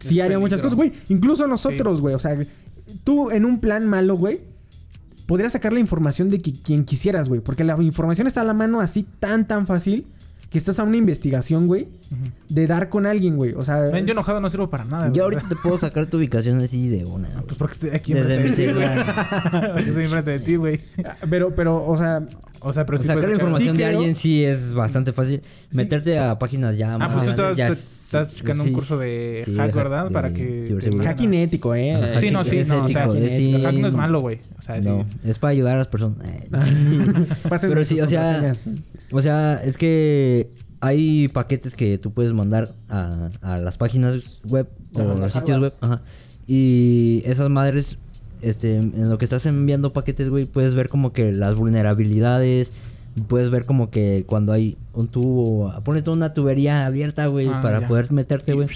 sí 0.00 0.20
haría 0.20 0.38
muchas 0.38 0.60
cosas, 0.62 0.74
güey. 0.76 0.92
Incluso 1.08 1.46
nosotros, 1.46 2.00
güey. 2.00 2.14
O 2.14 2.18
sea, 2.18 2.36
tú 3.04 3.30
en 3.30 3.44
un 3.44 3.60
plan 3.60 3.86
malo, 3.86 4.16
güey, 4.16 4.40
podrías 5.26 5.52
sacar 5.52 5.72
la 5.72 5.80
información 5.80 6.28
de 6.28 6.40
qui- 6.42 6.60
quien 6.62 6.84
quisieras, 6.84 7.28
güey. 7.28 7.40
Porque 7.40 7.64
la 7.64 7.80
información 7.82 8.26
está 8.26 8.40
a 8.40 8.44
la 8.44 8.54
mano 8.54 8.80
así 8.80 9.06
tan, 9.20 9.46
tan 9.46 9.66
fácil 9.66 10.06
que 10.52 10.58
estás 10.58 10.78
a 10.78 10.82
una 10.84 10.98
investigación, 10.98 11.66
güey, 11.66 11.88
de 12.48 12.66
dar 12.66 12.88
con 12.90 13.06
alguien, 13.06 13.36
güey. 13.36 13.54
O 13.54 13.64
sea, 13.64 13.78
Ven, 13.80 14.04
yo 14.06 14.12
enojado 14.12 14.38
no 14.40 14.50
sirvo 14.50 14.68
para 14.70 14.84
nada, 14.84 15.06
güey. 15.06 15.16
Yo 15.16 15.24
ahorita 15.24 15.48
te 15.48 15.56
puedo 15.56 15.78
sacar 15.78 16.06
tu 16.06 16.18
ubicación 16.18 16.60
así 16.60 16.88
de 16.88 17.04
una. 17.06 17.28
güey. 17.30 17.44
Pues 17.46 17.58
porque 17.58 17.72
estoy 17.72 17.90
aquí 17.90 18.12
Desde 18.12 18.36
mi 18.38 18.48
enfrente 18.48 18.62
de 18.62 18.68
ti, 18.68 18.72
güey. 18.74 18.86
celular. 18.88 19.74
Estoy 19.78 20.04
enfrente 20.04 20.30
de 20.32 20.38
ti, 20.40 20.56
güey. 20.56 20.80
pero, 21.30 21.54
pero, 21.54 21.84
o 21.86 21.96
sea, 21.96 22.22
O 22.60 22.72
sea, 22.72 22.84
pero 22.86 22.96
O 22.96 23.00
sí 23.00 23.06
sacar 23.08 23.22
sacar- 23.22 23.34
información 23.34 23.74
Sí 23.76 23.82
de 23.82 23.88
creo- 23.88 23.98
alguien 23.98 24.16
sí 24.16 24.44
es 24.44 24.72
bastante 24.74 25.12
fácil. 25.12 25.42
Meterte 25.72 26.18
a 26.18 26.38
páginas 26.38 26.76
ya 26.76 26.94
Ah, 26.94 26.98
más 26.98 27.12
pues 27.12 27.20
tú 27.20 27.24
grandes 27.32 27.38
estabas, 27.38 27.56
ya 27.56 27.66
te- 27.68 27.72
es- 27.72 27.98
estás 28.04 28.34
checando 28.36 28.62
un 28.64 28.72
curso 28.74 28.98
de 28.98 29.42
sí, 29.46 29.54
hack, 29.56 29.74
¿verdad? 29.74 30.04
de 30.08 30.10
Para 30.10 30.34
que... 30.34 30.64
ciberseguridad. 30.66 31.06
hack 31.12 31.20
inético, 31.22 31.74
¿eh? 31.74 31.94
Ajá, 31.94 32.20
Sí, 32.20 32.30
no, 32.30 32.44
sí, 32.44 32.58
es 32.58 32.68
no, 32.68 32.84
o 32.84 32.88
sea, 32.88 33.04
ético, 33.04 33.16
es- 33.24 33.36
sí, 33.38 33.54
el 33.54 33.62
hack 33.64 33.74
no 33.76 33.88
es 33.88 33.94
malo, 33.94 34.20
güey. 34.20 34.40
O 34.58 34.60
sea, 34.62 34.82
sí. 34.82 34.86
No, 34.88 35.06
es 35.24 35.38
para 35.38 35.50
ayudar 35.52 35.76
a 35.76 35.78
las 35.78 35.86
personas. 35.88 36.18
Eh, 36.52 37.26
Pero 37.60 37.84
sí, 37.84 38.00
o 38.00 38.08
sea, 38.08 38.34
contraseñas. 38.40 38.68
O 39.12 39.22
sea, 39.22 39.62
es 39.62 39.76
que 39.76 40.50
hay 40.80 41.28
paquetes 41.28 41.74
que 41.74 41.98
tú 41.98 42.12
puedes 42.12 42.32
mandar 42.32 42.74
a, 42.88 43.30
a 43.40 43.58
las 43.58 43.76
páginas 43.78 44.40
web 44.44 44.68
o 44.94 45.00
Ajá, 45.00 45.14
los 45.14 45.32
sitios 45.32 45.60
web. 45.60 45.72
Ajá. 45.80 46.02
Y 46.46 47.22
esas 47.24 47.48
madres, 47.50 47.98
este, 48.40 48.76
en 48.76 49.08
lo 49.08 49.18
que 49.18 49.24
estás 49.24 49.46
enviando 49.46 49.92
paquetes, 49.92 50.28
güey, 50.28 50.44
puedes 50.46 50.74
ver 50.74 50.88
como 50.88 51.12
que 51.12 51.30
las 51.32 51.54
vulnerabilidades. 51.54 52.72
Puedes 53.28 53.50
ver 53.50 53.66
como 53.66 53.90
que 53.90 54.24
cuando 54.26 54.54
hay 54.54 54.78
un 54.94 55.06
tubo, 55.06 55.70
ponete 55.84 56.08
una 56.08 56.32
tubería 56.32 56.86
abierta, 56.86 57.26
güey, 57.26 57.46
Ah, 57.46 57.60
para 57.62 57.80
ya. 57.82 57.86
poder 57.86 58.10
meterte, 58.10 58.54
güey. 58.54 58.68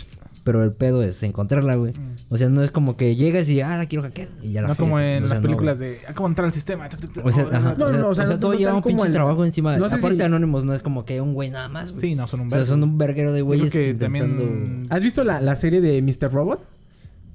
Pero 0.47 0.63
el 0.63 0.71
pedo 0.71 1.03
es 1.03 1.21
encontrarla, 1.25 1.75
güey. 1.75 1.93
Mm. 1.93 2.15
O 2.33 2.37
sea, 2.37 2.49
no 2.49 2.63
es 2.63 2.71
como 2.71 2.97
que 2.97 3.17
llegas 3.17 3.49
y, 3.49 3.61
ah, 3.61 3.77
la 3.77 3.87
quiero 3.87 4.05
hackear. 4.05 4.29
Y 4.41 4.53
ya 4.53 4.63
la 4.63 4.69
No 4.69 4.75
hackeas. 4.75 4.79
como 4.79 4.95
O 4.95 5.01
en 5.01 5.19
sea, 5.21 5.29
las 5.29 5.39
no, 5.41 5.43
películas 5.43 5.79
güey. 5.79 5.91
de... 5.91 5.99
Ah, 6.09 6.15
¿cómo 6.15 6.29
entrar 6.29 6.47
al 6.47 6.53
sistema? 6.53 6.89
O 7.25 7.33
sea, 7.33 7.49
ajá, 7.53 7.75
No, 7.77 7.91
no, 7.91 8.09
o 8.11 8.15
sea, 8.15 8.27
no- 8.27 8.39
todo 8.39 8.53
no 8.53 8.59
lleva 8.59 8.73
un 8.75 8.81
como 8.81 8.95
pinche 8.95 9.09
el- 9.09 9.13
trabajo 9.13 9.45
encima. 9.45 9.77
no 9.77 9.89
sé 9.89 9.97
Aparte 9.97 10.13
si- 10.15 10.19
de 10.19 10.25
Anonymous, 10.25 10.65
no 10.65 10.73
es 10.73 10.83
como 10.83 11.05
que 11.05 11.21
un 11.21 11.35
güey 11.35 11.51
nada 11.51 11.69
más, 11.69 11.91
güey. 11.91 12.01
Sí, 12.01 12.15
no, 12.15 12.29
son 12.29 12.41
un 12.43 12.47
O 12.47 12.51
sea, 12.53 12.65
son 12.65 12.83
un 12.85 12.97
verguero 12.97 13.33
de 13.33 13.43
güeyes 13.43 13.73
que 13.73 13.89
intentando... 13.91 14.45
también... 14.45 14.87
¿Has 14.89 15.03
visto 15.03 15.25
la, 15.25 15.41
la 15.41 15.57
serie 15.57 15.81
de 15.81 16.01
Mr. 16.01 16.33
Robot? 16.33 16.65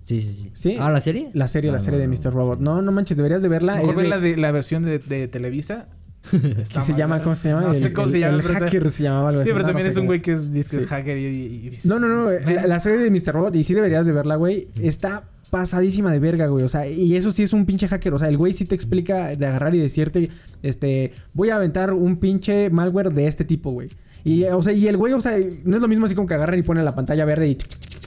Sí, 0.03 0.21
sí, 0.21 0.33
sí. 0.33 0.51
Sí. 0.53 0.77
¿Ah, 0.79 0.89
la 0.89 1.01
serie? 1.01 1.29
La 1.33 1.47
serie, 1.47 1.69
la 1.71 1.79
serie 1.79 1.99
no, 1.99 2.09
de 2.09 2.15
no. 2.17 2.21
Mr. 2.29 2.33
Robot. 2.33 2.59
No, 2.61 2.81
no 2.81 2.91
manches, 2.93 3.17
deberías 3.17 3.41
de 3.41 3.49
verla. 3.49 3.75
Mejor 3.75 3.89
Es 3.91 3.95
ver 3.97 4.03
de- 4.05 4.09
la, 4.09 4.19
de, 4.19 4.37
la 4.37 4.51
versión 4.51 4.83
de, 4.83 4.99
de 4.99 5.27
Televisa. 5.27 5.87
que 6.31 6.81
se 6.81 6.93
llama, 6.95 7.21
¿cómo 7.23 7.35
se 7.35 7.49
llama? 7.49 7.61
No 7.63 7.73
sé 7.73 7.87
El- 7.87 7.93
cómo 7.93 8.07
el- 8.07 8.11
se 8.13 8.19
llama. 8.19 8.35
El 8.37 8.41
pero- 8.43 8.53
hacker 8.59 8.89
se 8.89 9.03
llamaba 9.03 9.29
algo 9.29 9.41
Sí, 9.41 9.49
así. 9.49 9.53
pero 9.53 9.61
No, 9.63 9.67
también 9.69 9.85
no 9.85 9.89
es 9.89 9.93
sé 9.95 9.99
un 9.99 10.05
cómo. 10.05 10.09
güey 10.09 10.21
que 10.21 10.31
es 10.33 10.53
disque 10.53 10.79
Sí. 10.79 10.85
hacker 10.85 11.17
y... 11.17 11.25
y- 11.25 11.67
y- 11.67 11.79
No, 11.83 11.99
no, 11.99 12.07
no. 12.07 12.31
La, 12.31 12.67
la 12.67 12.79
serie 12.79 12.99
de 12.99 13.09
Mr. 13.11 13.33
Robot, 13.33 13.55
y 13.55 13.63
sí 13.63 13.73
deberías 13.73 14.05
de 14.05 14.11
verla, 14.11 14.35
güey. 14.35 14.67
Está 14.79 15.23
pasadísima 15.49 16.11
de 16.11 16.19
verga, 16.19 16.47
güey. 16.47 16.63
O 16.63 16.69
sea, 16.69 16.87
y 16.87 17.15
eso 17.17 17.31
sí 17.31 17.43
es 17.43 17.51
un 17.53 17.65
pinche 17.65 17.87
hacker. 17.87 18.13
O 18.13 18.19
sea, 18.19 18.29
el 18.29 18.37
güey 18.37 18.53
sí 18.53 18.65
te 18.65 18.75
explica 18.75 19.35
de 19.35 19.45
agarrar 19.45 19.75
y 19.75 19.79
decirte, 19.79 20.29
este, 20.63 21.11
voy 21.33 21.49
a 21.49 21.55
aventar 21.57 21.91
un 21.93 22.17
pinche 22.17 22.69
malware 22.69 23.11
de 23.13 23.27
este 23.27 23.43
tipo, 23.43 23.71
güey. 23.71 23.89
Y, 24.23 24.43
o 24.45 24.61
sea, 24.61 24.73
y 24.73 24.87
el 24.87 24.97
güey, 24.97 25.13
o 25.13 25.21
sea, 25.21 25.37
no 25.63 25.75
es 25.75 25.81
lo 25.81 25.87
mismo 25.87 26.05
así 26.05 26.15
como 26.15 26.27
que 26.27 26.33
agarra 26.33 26.55
y 26.57 26.61
pone 26.61 26.83
la 26.83 26.95
pantalla 26.95 27.25
verde 27.25 27.49
y... 27.49 27.57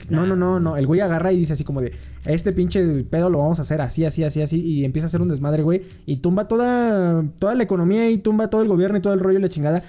No, 0.09 0.25
no, 0.25 0.35
no, 0.35 0.59
no. 0.59 0.77
El 0.77 0.85
güey 0.85 1.01
agarra 1.01 1.31
y 1.33 1.37
dice 1.39 1.53
así 1.53 1.63
como 1.63 1.81
de, 1.81 1.93
este 2.25 2.51
pinche 2.51 3.03
pedo 3.05 3.29
lo 3.29 3.39
vamos 3.39 3.57
a 3.57 3.63
hacer 3.63 3.81
así, 3.81 4.05
así, 4.05 4.23
así, 4.23 4.41
así. 4.41 4.61
Y 4.61 4.85
empieza 4.85 5.05
a 5.05 5.07
hacer 5.07 5.21
un 5.21 5.29
desmadre, 5.29 5.63
güey. 5.63 5.83
Y 6.05 6.17
tumba 6.17 6.47
toda, 6.47 7.23
toda 7.39 7.55
la 7.55 7.63
economía 7.63 8.09
y 8.09 8.19
tumba 8.19 8.49
todo 8.49 8.61
el 8.61 8.67
gobierno 8.67 8.97
y 8.97 9.01
todo 9.01 9.13
el 9.13 9.19
rollo 9.19 9.39
y 9.39 9.41
la 9.41 9.49
chingada. 9.49 9.83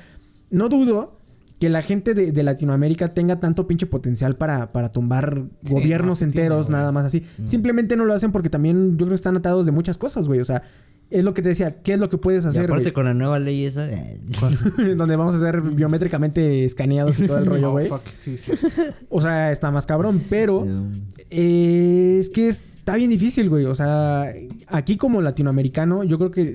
No 0.51 0.69
dudo 0.69 1.19
que 1.59 1.69
la 1.69 1.83
gente 1.83 2.15
de, 2.15 2.33
de 2.33 2.43
Latinoamérica 2.43 3.15
tenga 3.15 3.41
tanto 3.41 3.67
pinche 3.67 3.87
potencial 3.87 4.37
para, 4.37 4.73
para 4.73 4.93
tumbar 4.93 5.45
Sí, 5.65 5.73
gobiernos 5.73 6.21
no, 6.21 6.27
sí 6.27 6.33
tiene, 6.33 6.47
enteros, 6.47 6.69
nada 6.69 6.93
más 6.93 7.07
así. 7.07 7.23
Mm. 7.39 7.47
Simplemente 7.47 7.97
no 7.97 8.05
lo 8.05 8.15
hacen 8.15 8.33
porque 8.33 8.51
también 8.51 8.93
yo 8.93 9.07
creo 9.07 9.11
que 9.11 9.15
están 9.15 9.37
atados 9.37 9.65
de 9.65 9.73
muchas 9.73 9.97
cosas, 9.97 10.27
güey. 10.27 10.41
O 10.41 10.45
sea, 10.45 10.63
es 11.11 11.23
lo 11.25 11.35
que 11.35 11.43
te 11.43 11.51
decía, 11.51 11.83
¿qué 11.83 11.93
es 11.95 11.99
lo 11.99 12.09
que 12.09 12.19
puedes 12.19 12.45
Y 12.45 12.49
hacer, 12.49 12.65
aparte 12.65 12.83
güey? 12.85 12.93
con 12.93 13.05
la 13.05 13.15
nueva 13.15 13.39
ley 13.39 13.65
esa... 13.65 13.87
Donde 14.97 15.17
vamos 15.17 15.35
a 15.35 15.41
ser 15.41 15.61
biométricamente 15.61 16.65
escaneados 16.65 17.19
y 17.19 17.27
todo 17.27 17.39
el 17.39 17.47
rollo, 17.47 17.69
Oh, 17.69 17.73
güey. 17.73 17.89
fuck, 17.89 18.07
sí, 18.15 18.37
sí. 18.37 18.53
O 19.09 19.21
sea, 19.21 19.53
está 19.53 19.71
más 19.71 19.87
cabrón, 19.87 20.23
pero... 20.29 20.65
no. 20.67 20.91
Eh, 21.31 22.17
es 22.21 22.31
que 22.31 22.49
está 22.49 22.97
bien 22.97 23.11
difícil, 23.11 23.49
güey. 23.49 23.65
O 23.67 23.75
sea, 23.75 24.33
aquí 24.69 24.97
como 24.97 25.21
latinoamericano, 25.21 26.05
yo 26.05 26.19
creo 26.19 26.31
que, 26.31 26.55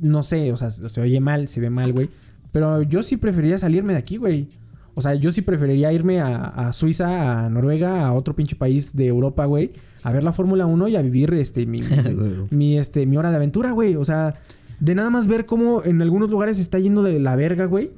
no 0.00 0.22
sé, 0.22 0.52
o 0.52 0.56
sea, 0.56 0.70
se 0.70 1.00
oye 1.00 1.20
mal, 1.20 1.48
se 1.48 1.60
ve 1.60 1.70
mal, 1.70 1.92
güey. 1.92 2.08
Pero 2.52 2.82
yo 2.82 3.02
sí 3.02 3.16
preferiría 3.16 3.58
salirme 3.58 3.92
de 3.92 3.98
aquí, 3.98 4.16
güey. 4.16 4.48
O 4.94 5.02
sea, 5.02 5.14
yo 5.14 5.30
sí 5.30 5.42
preferiría 5.42 5.92
irme 5.92 6.20
a, 6.20 6.36
a 6.36 6.72
Suiza, 6.72 7.44
a 7.44 7.50
Noruega, 7.50 8.06
a 8.06 8.14
otro 8.14 8.34
pinche 8.34 8.56
país 8.56 8.96
de 8.96 9.06
Europa, 9.06 9.44
güey. 9.44 9.72
A 10.02 10.12
ver 10.12 10.22
la 10.24 10.32
Fórmula 10.32 10.66
1 10.66 10.88
y 10.88 10.96
a 10.96 11.02
vivir 11.02 11.32
este, 11.34 11.66
mi, 12.50 12.78
este, 12.78 13.06
mi 13.06 13.16
hora 13.16 13.30
de 13.30 13.36
aventura, 13.36 13.72
güey. 13.72 13.96
O 13.96 14.04
sea, 14.04 14.34
de 14.80 14.94
nada 14.94 15.10
más 15.10 15.26
ver 15.26 15.46
cómo 15.46 15.82
en 15.84 16.00
algunos 16.02 16.30
lugares 16.30 16.56
se 16.56 16.62
está 16.62 16.78
yendo 16.78 17.02
de 17.02 17.18
la 17.18 17.34
verga, 17.36 17.64
güey. 17.66 17.90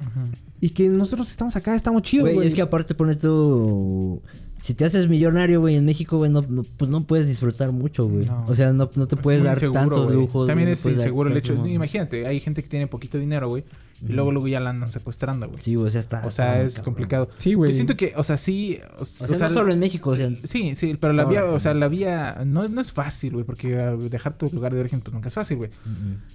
Y 0.60 0.70
que 0.70 0.88
nosotros 0.88 1.30
estamos 1.30 1.54
acá, 1.54 1.76
estamos 1.76 2.02
chidos, 2.02 2.32
Güey, 2.34 2.48
es 2.48 2.54
que 2.54 2.62
aparte 2.62 2.94
pones 2.94 3.18
tú... 3.18 4.20
Si 4.60 4.74
te 4.74 4.84
haces 4.84 5.08
millonario, 5.08 5.60
güey, 5.60 5.76
en 5.76 5.84
México, 5.84 6.16
güey, 6.18 6.32
no, 6.32 6.42
no- 6.48 6.64
pues 6.76 6.90
no 6.90 7.04
puedes 7.06 7.28
disfrutar 7.28 7.70
mucho, 7.70 8.08
güey. 8.08 8.26
No. 8.26 8.44
O 8.48 8.56
sea, 8.56 8.72
no, 8.72 8.90
no 8.96 9.06
te 9.06 9.14
Es 9.14 9.22
puedes 9.22 9.44
dar 9.44 9.54
inseguro, 9.56 9.80
tantos 9.80 10.04
güey. 10.06 10.16
lujos. 10.16 10.46
También 10.48 10.68
es 10.70 10.84
inseguro 10.84 11.30
el 11.30 11.36
hecho. 11.36 11.64
Imagínate, 11.64 12.26
hay 12.26 12.40
gente 12.40 12.60
que 12.64 12.68
tiene 12.68 12.88
poquito 12.88 13.18
dinero, 13.18 13.48
güey. 13.48 13.62
Y 14.06 14.12
luego, 14.12 14.30
luego 14.30 14.46
ya 14.48 14.60
la 14.60 14.70
andan 14.70 14.92
secuestrando, 14.92 15.48
güey. 15.48 15.60
Sí, 15.60 15.74
güey, 15.74 15.88
o 15.88 15.90
sea, 15.90 16.00
está... 16.00 16.24
o 16.26 16.30
sea, 16.30 16.62
es 16.62 16.74
cabrón. 16.74 16.84
complicado. 16.84 17.28
Sí, 17.38 17.54
güey. 17.54 17.70
Yo 17.70 17.74
siento 17.74 17.96
que, 17.96 18.12
o 18.16 18.22
sea, 18.22 18.36
sí. 18.36 18.78
O, 18.98 19.02
O 19.02 19.04
sea, 19.04 19.48
no 19.48 19.54
solo 19.54 19.72
en 19.72 19.78
México, 19.80 20.10
o 20.10 20.16
sea... 20.16 20.30
Sí, 20.44 20.76
sí, 20.76 20.96
pero 21.00 21.12
la 21.12 21.24
vía, 21.24 21.44
o 21.44 21.58
sea, 21.58 21.74
la 21.74 21.88
vía 21.88 22.42
no, 22.46 22.68
no 22.68 22.80
es 22.80 22.92
fácil, 22.92 23.32
güey, 23.32 23.44
porque 23.44 23.76
ah, 23.80 23.96
dejar 23.96 24.38
tu 24.38 24.48
lugar 24.50 24.72
de 24.74 24.80
origen 24.80 25.00
pues 25.00 25.12
nunca 25.14 25.28
es 25.28 25.34
fácil, 25.34 25.56
güey. 25.56 25.70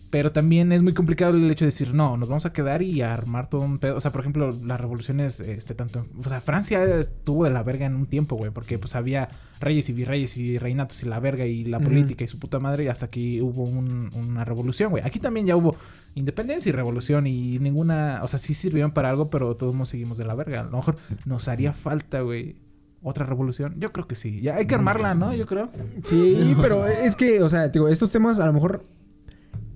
Pero 0.10 0.32
también 0.32 0.72
es 0.72 0.82
muy 0.84 0.94
complicado 0.94 1.36
el 1.36 1.50
hecho 1.50 1.66
de 1.66 1.72
decir, 1.72 1.94
no, 1.94 2.18
nos 2.18 2.30
vamos 2.30 2.46
a 2.46 2.54
quedar 2.54 2.82
y 2.82 3.02
a 3.02 3.14
armar 3.14 3.50
todo 3.50 3.62
un 3.62 3.80
pedo. 3.80 3.96
O 3.96 4.02
sea, 4.02 4.12
por 4.12 4.22
ejemplo, 4.22 4.52
las 4.64 4.80
revoluciones, 4.80 5.40
este, 5.40 5.74
tanto... 5.74 6.06
O 6.20 6.30
sea, 6.30 6.42
Francia 6.42 6.84
estuvo 7.00 7.46
de 7.46 7.50
la 7.50 7.64
verga 7.64 7.86
en 7.86 7.96
un 7.96 8.06
tiempo, 8.08 8.36
güey, 8.36 8.52
porque 8.52 8.78
pues 8.78 8.96
había 8.96 9.30
reyes 9.60 9.88
y 9.90 9.94
virreyes 9.94 10.36
y 10.38 10.58
reinatos 10.58 11.02
y 11.02 11.06
la 11.08 11.20
verga 11.20 11.46
y 11.46 11.64
la 11.64 11.80
política 11.80 12.26
y 12.26 12.28
su 12.28 12.38
puta 12.38 12.60
madre 12.60 12.84
y 12.84 12.88
hasta 12.88 13.10
que 13.10 13.42
hubo 13.42 13.64
un- 13.64 14.12
una 14.14 14.44
revolución, 14.44 14.92
güey. 14.92 15.04
Aquí 15.06 15.20
también 15.20 15.46
ya 15.48 15.56
hubo 15.56 15.78
independencia 16.16 16.70
y 16.70 16.74
revolución 16.74 17.26
y 17.26 17.53
ninguna... 17.60 18.22
O 18.24 18.28
sea, 18.28 18.40
sí 18.40 18.54
sirvieron 18.54 18.92
para 18.92 19.10
algo, 19.10 19.30
pero 19.30 19.56
todos 19.56 19.76
nos 19.76 19.90
seguimos 19.90 20.18
de 20.18 20.26
la 20.26 20.36
verga. 20.36 20.62
A 20.62 20.64
lo 20.64 20.78
mejor 20.78 20.98
nos 21.26 21.48
haría 21.48 21.74
falta, 21.74 22.22
güey, 22.22 22.56
otra 23.02 23.26
revolución. 23.26 23.76
Yo 23.80 23.92
creo 23.92 24.08
que 24.08 24.16
sí. 24.16 24.42
Ya 24.42 24.56
hay 24.56 24.66
que 24.66 24.76
armarla, 24.76 25.14
¿no? 25.14 25.34
Yo 25.34 25.46
creo. 25.46 25.70
Sí, 26.04 26.56
pero 26.62 26.86
es 26.88 27.16
que, 27.16 27.42
o 27.42 27.50
sea, 27.50 27.68
digo, 27.70 27.88
estos 27.88 28.12
temas 28.12 28.40
a 28.40 28.46
lo 28.46 28.54
mejor 28.54 28.86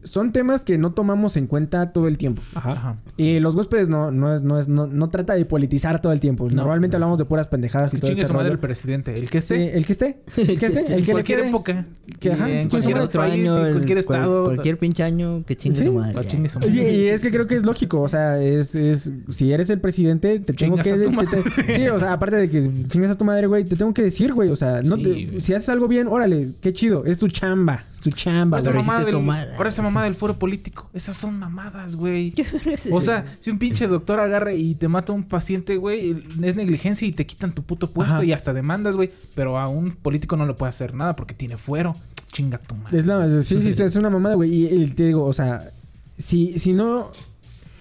son 0.03 0.31
temas 0.31 0.63
que 0.63 0.77
no 0.77 0.91
tomamos 0.93 1.37
en 1.37 1.47
cuenta 1.47 1.91
todo 1.91 2.07
el 2.07 2.17
tiempo. 2.17 2.41
Ajá. 2.55 2.71
Ajá. 2.71 2.97
Y 3.17 3.39
los 3.39 3.55
huéspedes 3.55 3.89
no, 3.89 4.11
no 4.11 4.33
es, 4.33 4.41
no 4.41 4.59
es, 4.59 4.67
no, 4.67 4.87
no 4.87 5.09
trata 5.09 5.33
de 5.33 5.45
politizar 5.45 6.01
todo 6.01 6.13
el 6.13 6.19
tiempo. 6.19 6.47
No. 6.49 6.55
Normalmente 6.57 6.95
hablamos 6.95 7.17
de 7.17 7.25
puras 7.25 7.47
pendejadas 7.47 7.93
y 7.93 7.97
Que 7.97 8.01
todo 8.01 8.09
chingue 8.11 8.21
este 8.21 8.31
su 8.33 8.37
madre 8.37 8.51
el 8.51 8.59
presidente. 8.59 9.17
El 9.17 9.29
que 9.29 9.41
Sí, 9.41 9.53
esté. 9.55 9.77
el 9.77 9.85
que 9.85 9.91
esté. 9.93 10.17
El 10.37 10.59
que 10.59 10.65
esté. 10.67 10.79
El 10.81 10.85
que 11.01 11.05
le 11.07 11.11
cualquier 11.11 11.39
quede. 11.39 11.49
época. 11.49 11.85
Que, 12.19 12.31
ajá, 12.31 12.49
y 12.49 12.53
en 12.57 12.69
cualquier 12.69 12.97
otro 12.99 13.21
país, 13.21 13.33
año, 13.33 13.65
en 13.67 13.73
cualquier 13.73 14.05
cual- 14.05 14.19
estado. 14.19 14.43
cualquier 14.45 14.77
pinche 14.79 15.03
año 15.03 15.43
que 15.45 15.55
chingue 15.55 15.77
Sí. 15.77 15.85
su 15.85 15.93
madre. 15.93 16.27
Chingue 16.27 16.49
su 16.49 16.59
madre. 16.59 16.93
y 16.93 17.07
es 17.07 17.21
que 17.21 17.31
creo 17.31 17.47
que 17.47 17.55
es 17.55 17.63
lógico, 17.65 18.01
o 18.01 18.09
sea, 18.09 18.41
es, 18.41 18.75
es 18.75 19.11
si 19.29 19.51
eres 19.51 19.69
el 19.69 19.79
presidente, 19.81 20.39
te 20.39 20.53
tengo 20.53 20.77
Chingas 20.81 20.87
que 20.87 20.93
a 20.93 20.95
tu 21.03 21.09
te- 21.09 21.15
madre. 21.15 21.43
te- 21.65 21.75
Sí, 21.75 21.87
o 21.89 21.99
sea, 21.99 22.13
aparte 22.13 22.35
de 22.37 22.49
que 22.49 22.69
chingas 22.87 23.11
a 23.11 23.15
tu 23.17 23.25
madre, 23.25 23.47
güey, 23.47 23.65
te 23.65 23.75
tengo 23.75 23.93
que 23.93 24.01
decir, 24.03 24.33
güey, 24.33 24.49
o 24.49 24.55
sea, 24.55 24.81
no 24.81 24.95
Sí, 24.97 25.03
te- 25.33 25.39
si 25.41 25.53
haces 25.53 25.69
algo 25.69 25.87
bien, 25.87 26.07
órale, 26.07 26.53
qué 26.61 26.73
chido, 26.73 27.05
es 27.05 27.19
tu 27.19 27.27
chamba, 27.27 27.83
tu 28.01 28.11
chamba, 28.11 28.57
Ahora 28.57 28.81
esa, 28.81 28.93
hiciste 28.93 29.11
del, 29.17 29.29
ahora 29.29 29.69
esa 29.69 29.81
mamada 29.81 30.05
del 30.05 30.15
foro 30.15 30.37
político. 30.37 30.89
Esas 30.93 31.17
son 31.17 31.39
mamadas, 31.39 31.95
güey. 31.95 32.33
O 32.91 33.01
sea, 33.01 33.37
si 33.39 33.49
un 33.49 33.59
pinche 33.59 33.87
doctor 33.87 34.19
agarra 34.19 34.53
y 34.53 34.75
te 34.75 34.87
mata 34.87 35.11
a 35.11 35.15
un 35.15 35.23
paciente, 35.23 35.77
güey, 35.77 36.23
es 36.43 36.55
negligencia 36.55 37.07
y 37.07 37.11
te 37.11 37.25
quitan 37.25 37.53
tu 37.53 37.63
puto 37.63 37.91
puesto 37.91 38.15
Ajá. 38.15 38.25
y 38.25 38.33
hasta 38.33 38.53
demandas, 38.53 38.95
güey. 38.95 39.11
Pero 39.35 39.57
a 39.57 39.67
un 39.67 39.91
político 39.91 40.37
no 40.37 40.45
le 40.45 40.53
puede 40.53 40.69
hacer 40.69 40.93
nada 40.93 41.15
porque 41.15 41.33
tiene 41.33 41.57
fuero. 41.57 41.95
Chinga 42.31 42.57
tu 42.57 42.75
madre. 42.75 42.97
Es 42.97 43.05
la, 43.05 43.41
sí, 43.41 43.61
sí, 43.61 43.73
sí, 43.73 43.83
es 43.83 43.95
una 43.95 44.09
mamada, 44.09 44.35
güey, 44.35 44.53
y, 44.53 44.67
y 44.67 44.87
te 44.87 45.07
digo, 45.07 45.25
o 45.25 45.33
sea, 45.33 45.71
si, 46.17 46.59
si 46.59 46.73
no, 46.73 47.11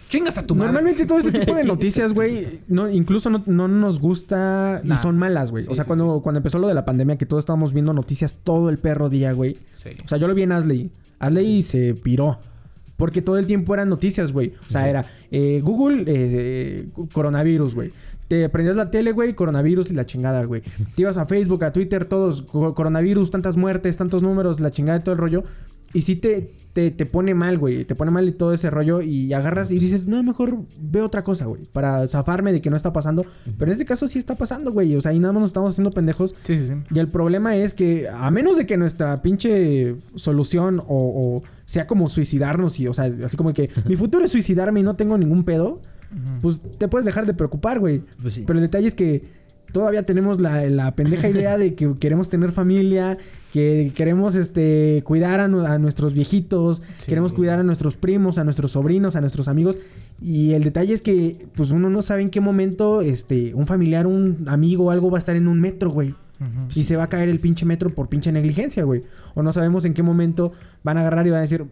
Chingas 0.09 0.39
a 0.39 0.47
tu 0.47 0.55
madre. 0.55 0.73
Normalmente 0.73 1.05
todo 1.07 1.19
este 1.19 1.33
tipo 1.39 1.55
de 1.55 1.65
noticias, 1.65 2.13
güey, 2.15 2.61
no, 2.69 2.89
incluso 2.91 3.29
no, 3.31 3.43
no 3.47 3.67
nos 3.69 3.99
gusta 4.01 4.81
y 4.85 4.89
Nah. 4.89 4.97
son 4.97 5.19
malas, 5.19 5.51
güey. 5.51 5.65
Sí, 5.65 5.71
o 5.71 5.75
sea, 5.75 5.85
sí, 5.85 5.89
cuando, 5.89 6.21
cuando 6.23 6.39
empezó 6.39 6.59
lo 6.59 6.69
de 6.69 6.75
la 6.75 6.85
pandemia, 6.85 7.17
que 7.19 7.27
todos 7.27 7.43
estábamos 7.43 7.73
viendo 7.73 7.93
noticias 7.93 8.37
todo 8.45 8.69
el 8.71 8.79
perro 8.79 9.09
día, 9.09 9.33
güey. 9.33 9.59
Sí. 9.73 9.91
O 10.05 10.09
sea, 10.09 10.19
yo 10.19 10.29
lo 10.29 10.35
vi 10.35 10.43
en 10.43 10.53
Asley. 10.53 10.91
Asley 11.19 11.63
se 11.63 11.95
piró. 11.95 12.39
Porque 12.97 13.21
todo 13.21 13.37
el 13.37 13.47
tiempo 13.47 13.75
eran 13.75 13.91
noticias, 13.91 14.33
güey. 14.33 14.55
O 14.67 14.71
sea, 14.71 14.89
era 14.89 15.07
eh, 15.31 15.61
Google, 15.63 16.03
eh, 16.03 16.05
eh, 16.07 16.89
coronavirus, 17.13 17.75
güey. 17.75 17.93
Te 18.27 18.49
prendías 18.49 18.75
la 18.75 18.91
tele, 18.91 19.13
güey, 19.13 19.35
coronavirus 19.35 19.91
y 19.91 19.95
la 19.95 20.07
chingada, 20.07 20.43
güey. 20.45 20.63
Te 20.95 21.03
ibas 21.03 21.19
a 21.19 21.27
Facebook, 21.27 21.63
a 21.65 21.73
Twitter, 21.75 22.07
todos, 22.07 22.41
co- 22.43 22.75
coronavirus, 22.75 23.31
tantas 23.31 23.57
muertes, 23.59 23.99
tantos 23.99 24.23
números, 24.23 24.61
la 24.61 24.71
chingada 24.71 24.99
y 24.99 25.03
todo 25.03 25.13
el 25.13 25.19
rollo. 25.21 25.45
Y 25.93 26.03
sí 26.03 26.17
te, 26.17 26.53
te, 26.77 26.91
te 26.91 27.07
pone 27.07 27.33
mal, 27.33 27.57
güey. 27.57 27.87
Te 27.87 27.95
pone 27.95 28.11
mal 28.11 28.29
y 28.29 28.33
todo 28.33 28.53
ese 28.53 28.69
rollo. 28.69 29.01
Y 29.01 29.33
agarras 29.33 29.73
y 29.73 29.79
dices, 29.79 30.07
no, 30.07 30.23
mejor 30.23 30.59
veo 30.79 31.07
otra 31.07 31.23
cosa, 31.23 31.47
güey. 31.47 31.63
Para 31.73 32.07
zafarme 32.07 32.53
de 32.53 32.61
que 32.61 32.69
no 32.69 32.77
está 32.77 32.93
pasando. 32.93 33.25
Pero 33.57 33.71
en 33.71 33.73
este 33.73 33.87
caso 33.87 34.07
sí 34.07 34.19
está 34.19 34.35
pasando, 34.35 34.73
güey. 34.73 34.95
O 34.95 35.01
sea, 35.01 35.15
y 35.15 35.19
nada 35.19 35.33
más 35.33 35.41
nos 35.41 35.51
estamos 35.51 35.73
haciendo 35.73 35.91
pendejos. 35.91 36.35
Sí, 36.43 36.59
sí, 36.59 36.69
sí. 36.69 36.75
Y 36.91 36.99
el 36.99 37.09
problema 37.09 37.57
es 37.57 37.73
que, 37.73 38.11
a 38.13 38.31
menos 38.31 38.59
de 38.59 38.67
que 38.67 38.77
nuestra 38.77 39.23
pinche 39.23 39.97
solución 40.17 40.81
o, 40.81 40.85
o 40.89 41.43
sea 41.65 41.87
como 41.87 42.11
suicidarnos 42.11 42.79
y, 42.79 42.89
o 42.89 42.93
sea, 42.93 43.11
así 43.25 43.39
como 43.39 43.55
que 43.55 43.71
mi 43.87 43.97
futuro 43.97 44.23
es 44.23 44.31
suicidarme 44.31 44.81
y 44.81 44.83
no 44.83 44.97
tengo 44.97 45.17
ningún 45.17 45.45
pedo, 45.45 45.81
pues 46.43 46.61
te 46.61 46.89
puedes 46.89 47.07
dejar 47.07 47.25
de 47.25 47.33
preocupar, 47.33 47.81
güey. 47.81 48.03
Pues 48.21 48.35
sí. 48.35 48.45
Pero 48.47 48.59
el 48.59 48.67
detalle 48.67 48.87
es 48.87 48.95
que 48.95 49.25
todavía 49.73 50.03
tenemos 50.03 50.43
la, 50.43 50.69
la 50.69 50.95
pendeja 50.95 51.31
idea 51.31 51.57
de 51.57 51.75
que 51.75 51.97
queremos 51.99 52.29
tener 52.29 52.53
familia, 52.53 53.17
que 53.57 53.91
queremos 53.95 54.35
este 54.35 55.01
cuidar 55.05 55.41
a, 55.41 55.49
nu- 55.49 55.65
a 55.65 55.79
nuestros 55.79 56.13
viejitos, 56.13 56.83
queremos 57.07 57.33
cuidar 57.33 57.59
a 57.59 57.63
nuestros 57.63 57.97
primos, 57.97 58.37
a 58.37 58.45
nuestros 58.45 58.73
sobrinos, 58.73 59.17
a 59.17 59.23
nuestros 59.23 59.49
amigos. 59.49 59.79
Y 60.21 60.53
el 60.53 60.63
detalle 60.63 60.93
es 60.93 61.01
que, 61.01 61.47
pues 61.57 61.71
uno 61.71 61.89
no 61.89 62.03
sabe 62.03 62.21
en 62.21 62.29
qué 62.29 62.41
momento, 62.43 63.01
este, 63.01 63.55
un 63.55 63.67
familiar, 63.67 64.07
un 64.07 64.45
amigo 64.47 64.85
o 64.85 64.91
algo 64.91 65.11
va 65.11 65.17
a 65.17 65.21
estar 65.21 65.37
en 65.37 65.49
un 65.49 65.59
metro, 65.59 65.91
güey. 65.91 66.15
Y 66.75 66.85
se 66.85 66.97
va 66.97 67.05
a 67.05 67.09
caer 67.09 67.31
el 67.31 67.41
pinche 67.41 67.65
metro 67.65 67.89
por 67.89 68.09
pinche 68.11 68.31
negligencia, 68.31 68.85
güey. 68.85 69.01
O 69.35 69.43
no 69.43 69.55
sabemos 69.55 69.87
en 69.87 69.95
qué 69.95 70.03
momento 70.03 70.53
van 70.85 70.99
a 70.99 71.01
agarrar 71.01 71.27
y 71.27 71.31
van 71.31 71.39
a 71.39 71.43
decir, 71.43 71.65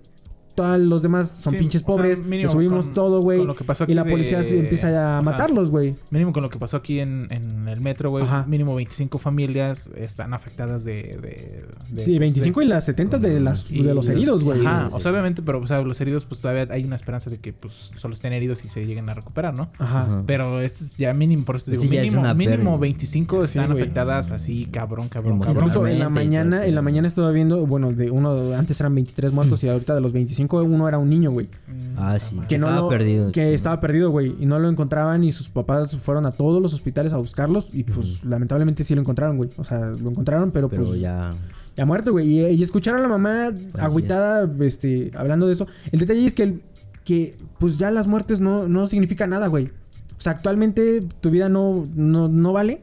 todos 0.55 0.79
los 0.79 1.03
demás 1.03 1.33
son 1.41 1.53
Sí, 1.53 1.59
pinches 1.59 1.83
o 1.83 1.87
sea, 1.87 1.97
pobres, 1.97 2.23
mínimo 2.23 2.49
le 2.49 2.53
subimos 2.53 2.85
con- 2.87 2.95
todo, 2.95 3.21
güey. 3.21 3.39
con 3.39 3.47
lo 3.49 3.57
que 3.57 3.65
pasó 3.65 3.85
Y 3.89 3.95
la 3.95 4.05
policía 4.05 4.41
de- 4.43 4.59
empieza 4.61 4.89
a 4.89 4.91
sea, 4.91 5.23
matarlos, 5.23 5.71
güey. 5.71 5.95
Mínimo 6.11 6.33
con 6.33 6.43
lo 6.43 6.51
que 6.51 6.59
pasó 6.59 6.77
aquí 6.77 7.01
en, 7.01 7.27
en 7.31 7.69
el 7.69 7.81
metro, 7.81 8.11
güey. 8.11 8.25
Mínimo 8.47 8.75
25 8.75 9.19
familias 9.19 9.91
están 9.97 10.35
afectadas 10.35 10.85
de... 10.85 10.95
de, 10.95 11.65
de- 11.91 12.01
Sí, 12.01 12.13
pues, 12.13 12.21
25 12.21 12.61
de- 12.61 12.67
y 12.67 12.69
las 12.69 12.85
70 12.85 13.19
de, 13.19 13.41
las, 13.41 13.71
y 13.71 13.83
de 13.83 13.95
los 13.95 14.09
heridos, 14.09 14.45
güey. 14.45 14.65
Ajá, 14.67 14.91
o 14.93 15.01
sea, 15.01 15.11
obviamente, 15.11 15.43
pero 15.43 15.61
o 15.61 15.67
sea, 15.67 15.81
los 15.83 16.01
heridos, 16.01 16.25
pues 16.25 16.41
todavía 16.41 16.67
hay 16.71 16.85
una 16.85 16.97
esperanza 16.97 17.31
de 17.31 17.39
que 17.39 17.53
pues 17.53 17.91
solo 17.97 18.15
estén 18.15 18.33
heridos 18.33 18.65
y 18.65 18.69
se 18.69 18.85
lleguen 18.87 19.09
a 19.09 19.15
recuperar, 19.15 19.55
¿no? 19.55 19.71
Ajá. 19.79 20.03
Ajá. 20.03 20.23
Pero 20.27 20.61
esto 20.61 20.85
es 20.85 20.97
ya 20.97 21.13
mínimo, 21.15 21.45
por 21.45 21.57
eso 21.57 21.67
te 21.67 21.71
digo, 21.73 21.83
Sí, 21.85 21.89
ya 21.89 22.01
es 22.01 22.05
mínimo, 22.07 22.21
una 22.23 22.35
mínimo 22.35 22.57
pérdida. 22.57 22.79
25 22.79 23.45
están 23.45 23.73
afectadas 23.73 24.33
así, 24.33 24.67
cabrón, 24.67 25.09
cabrón, 25.09 25.39
cabrón. 25.41 25.57
Incluso 25.57 25.87
en 25.87 25.99
la 25.99 26.09
mañana, 26.09 26.67
en 26.67 26.75
la 26.75 26.83
mañana 26.83 27.09
estaba 27.09 27.31
viendo, 27.31 27.67
bueno, 27.67 27.93
de 27.93 28.11
uno, 28.11 28.55
antes 28.57 28.79
eran 28.81 28.95
23 28.95 29.33
muertos 29.33 29.63
y 29.65 29.69
ahorita 29.69 29.95
de 29.95 30.01
los 30.01 30.13
25 30.13 30.44
uno 30.49 30.89
era 30.89 30.99
un 30.99 31.09
niño, 31.11 31.31
güey. 31.31 31.47
Mm, 31.47 31.97
Ah, 31.99 32.19
sí. 32.19 32.37
Que 32.49 32.59
no 32.59 32.67
estaba 32.67 32.83
lo- 32.83 32.89
perdido. 32.89 33.33
Que 33.33 33.55
estaba 33.55 33.81
perdido, 33.81 34.11
güey. 34.11 34.35
Y 34.41 34.47
no 34.47 34.59
lo 34.59 34.69
encontraban 34.69 35.25
y 35.25 35.33
sus 35.33 35.49
papás 35.49 35.97
fueron 35.97 36.27
a 36.27 36.33
todos 36.33 36.61
los 36.63 36.75
hospitales 36.75 37.13
a 37.13 37.19
buscarlos 37.19 37.69
y 37.75 37.85
pues 37.85 38.25
lamentablemente 38.25 38.85
sí 38.85 38.95
lo 38.95 39.01
encontraron, 39.01 39.37
güey. 39.37 39.51
O 39.57 39.65
sea, 39.65 39.81
lo 39.81 40.11
encontraron, 40.11 40.51
pero, 40.51 40.69
Pero 40.69 40.85
pues 40.87 41.01
ya, 41.01 41.31
ya. 41.77 41.85
muerto, 41.87 42.13
güey. 42.13 42.27
Y, 42.29 42.47
y 42.47 42.63
escucharon 42.63 43.01
a 43.01 43.03
la 43.03 43.09
mamá 43.09 43.51
agüitada, 43.79 44.49
este, 44.61 45.11
hablando 45.17 45.47
de 45.47 45.53
eso. 45.53 45.67
El 45.93 46.01
detalle 46.01 46.25
es 46.27 46.33
que, 46.35 46.43
el- 46.45 46.63
que 47.05 47.37
pues 47.59 47.79
ya 47.79 47.91
las 47.91 48.07
muertes 48.07 48.41
no, 48.41 48.69
no 48.69 48.87
significan 48.87 49.31
nada, 49.31 49.47
güey. 49.49 49.71
O 50.17 50.21
sea, 50.25 50.33
actualmente 50.33 51.01
tu 51.21 51.31
vida 51.31 51.49
no, 51.49 51.85
no, 51.95 52.29
no 52.29 52.53
vale. 52.53 52.81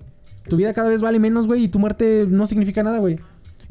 Tu 0.50 0.58
vida 0.58 0.74
cada 0.74 0.90
vez 0.90 1.02
vale 1.02 1.18
menos, 1.20 1.48
güey, 1.48 1.64
y 1.64 1.68
tu 1.70 1.80
muerte 1.80 2.26
no 2.28 2.46
significa 2.48 2.84
nada, 2.84 3.00
güey. 3.00 3.20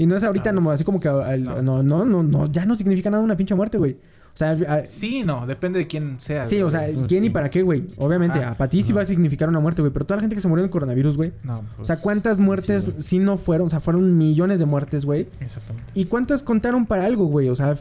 Y 0.02 0.06
no 0.06 0.16
es 0.16 0.22
ahorita 0.24 0.48
Ah, 0.48 0.52
nomás, 0.54 0.74
así 0.76 0.84
como 0.84 0.98
que 0.98 1.08
al- 1.08 1.44
no. 1.44 1.60
no, 1.62 1.82
no, 1.82 2.04
no, 2.06 2.22
no, 2.22 2.50
ya 2.50 2.64
no 2.64 2.74
significa 2.74 3.10
nada 3.10 3.22
una 3.22 3.36
pinche 3.36 3.54
muerte, 3.54 3.76
güey. 3.76 3.98
O 4.32 4.36
sea, 4.40 4.52
a- 4.52 4.86
Sí, 4.86 5.22
no, 5.24 5.46
depende 5.46 5.78
de 5.78 5.86
quién 5.86 6.16
sea. 6.20 6.46
Sí, 6.46 6.62
o 6.62 6.70
sea. 6.70 6.86
¿quién 7.06 7.22
y 7.24 7.28
para 7.28 7.50
qué, 7.50 7.60
güey? 7.60 7.84
Obviamente, 7.98 8.38
Ajá. 8.38 8.52
a 8.52 8.56
para 8.56 8.70
ti 8.70 8.82
sí 8.82 8.94
va 8.94 9.02
a 9.02 9.04
significar 9.04 9.48
una 9.50 9.60
muerte, 9.60 9.82
güey. 9.82 9.92
Pero 9.92 10.06
toda 10.06 10.16
la 10.16 10.20
gente 10.22 10.34
que 10.36 10.40
se 10.40 10.48
murió 10.48 10.62
del 10.62 10.70
coronavirus, 10.70 11.18
güey. 11.18 11.32
No, 11.44 11.58
O 11.58 11.64
pues, 11.76 11.86
sea, 11.88 11.96
¿cuántas 11.98 12.38
muertes 12.38 12.84
sí, 12.84 12.92
sí, 13.00 13.18
no 13.18 13.36
fueron? 13.36 13.66
O 13.66 13.70
sea, 13.70 13.80
fueron 13.80 14.16
millones 14.16 14.58
de 14.58 14.64
muertes, 14.64 15.04
güey. 15.04 15.28
Exactamente. 15.40 15.90
¿Y 15.94 16.06
cuántas 16.06 16.42
contaron 16.42 16.86
para 16.86 17.04
algo, 17.04 17.26
güey? 17.26 17.50
O 17.50 17.56
sea, 17.56 17.76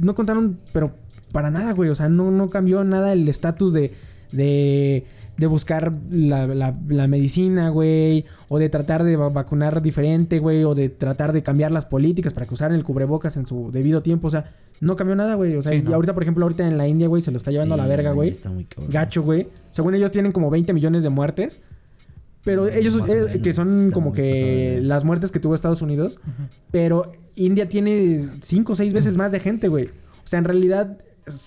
no 0.00 0.14
contaron, 0.14 0.58
pero 0.72 0.92
para 1.32 1.50
nada, 1.50 1.72
güey. 1.72 1.90
O 1.90 1.94
sea, 1.94 2.08
no, 2.08 2.30
no 2.30 2.48
cambió 2.48 2.82
nada 2.84 3.12
el 3.12 3.28
estatus 3.28 3.74
de, 3.74 3.92
de, 4.32 5.04
de 5.36 5.46
buscar 5.46 5.92
la, 6.10 6.46
la- 6.46 6.76
la 6.88 7.08
medicina, 7.08 7.68
güey. 7.70 8.24
O 8.48 8.58
de 8.58 8.68
tratar 8.68 9.02
de 9.04 9.16
va- 9.16 9.28
vacunar 9.30 9.82
diferente, 9.82 10.38
güey. 10.38 10.64
O 10.64 10.74
de 10.74 10.88
tratar 10.88 11.32
de 11.32 11.42
cambiar 11.42 11.70
las 11.72 11.86
políticas 11.86 12.32
para 12.32 12.46
que 12.46 12.54
usaran 12.54 12.76
el 12.76 12.84
cubrebocas 12.84 13.36
en 13.36 13.46
su 13.46 13.70
debido 13.72 14.02
tiempo. 14.02 14.28
O 14.28 14.30
sea, 14.30 14.52
no 14.80 14.96
cambió 14.96 15.16
nada, 15.16 15.34
güey. 15.34 15.56
O 15.56 15.62
sea, 15.62 15.72
Sí, 15.72 15.78
y 15.78 15.82
no. 15.82 15.94
ahorita, 15.94 16.14
por 16.14 16.22
ejemplo, 16.22 16.44
ahorita 16.44 16.66
en 16.68 16.78
la 16.78 16.86
India, 16.86 17.08
güey, 17.08 17.22
se 17.22 17.30
lo 17.30 17.38
está 17.38 17.50
llevando 17.50 17.74
a 17.74 17.78
la 17.78 17.86
verga, 17.86 18.12
güey. 18.12 18.30
está 18.30 18.50
muy 18.50 18.64
cabrón. 18.64 18.92
Gacho, 18.92 19.22
güey. 19.22 19.48
Según 19.70 19.94
ellos 19.94 20.10
tienen 20.10 20.32
como 20.32 20.50
20 20.50 20.72
millones 20.72 21.02
de 21.02 21.08
muertes. 21.10 21.60
Pero 22.44 22.68
ellos, 22.68 22.94
Más 22.96 23.08
o 23.10 23.28
eh, 23.28 23.40
que 23.42 23.52
son 23.54 23.90
como 23.90 24.12
que 24.12 24.74
verga. 24.74 24.86
las 24.88 25.04
muertes 25.04 25.32
que 25.32 25.40
tuvo 25.40 25.54
Estados 25.54 25.80
Unidos. 25.80 26.20
Pero 26.70 27.10
India 27.34 27.68
tiene 27.68 28.20
5 28.42 28.72
o 28.74 28.76
6 28.76 28.92
veces 28.92 29.16
más 29.16 29.32
de 29.32 29.40
gente, 29.40 29.68
güey. 29.68 29.86
O 29.86 30.26
sea, 30.26 30.38
en 30.40 30.44
realidad, 30.44 30.98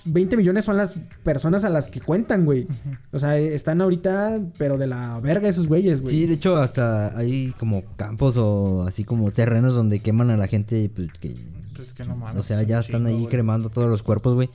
20 0.06 0.38
millones 0.38 0.66
son 0.66 0.78
las 0.78 0.94
personas 1.24 1.64
a 1.64 1.70
las 1.70 1.88
que 1.90 2.02
cuentan, 2.02 2.46
güey. 2.46 2.68
O 3.12 3.20
sea, 3.20 3.38
están 3.38 3.80
ahorita, 3.82 4.42
pero 4.58 4.78
de 4.78 4.88
la 4.88 5.20
verga 5.20 5.48
esos 5.50 5.68
güeyes, 5.68 6.02
güey. 6.02 6.14
Sí, 6.14 6.26
de 6.26 6.34
hecho, 6.34 6.56
hasta 6.58 7.16
hay 7.18 7.54
como 7.60 7.84
campos 7.96 8.36
o 8.38 8.84
así 8.88 9.04
como 9.04 9.32
terrenos 9.32 9.76
donde 9.76 10.00
queman 10.00 10.30
a 10.32 10.38
la 10.38 10.48
gente, 10.48 10.90
pues 10.96 11.10
que... 11.20 11.36
Pues 11.76 11.94
que 11.94 12.04
no 12.06 12.16
mames. 12.16 12.40
O 12.40 12.44
sea, 12.44 12.64
ya 12.64 12.80
están 12.80 13.06
chingo, 13.06 13.18
ahí 13.20 13.26
cremando 13.28 13.70
todos 13.70 13.88
los 13.90 14.02
cuerpos, 14.02 14.34
güey. 14.34 14.50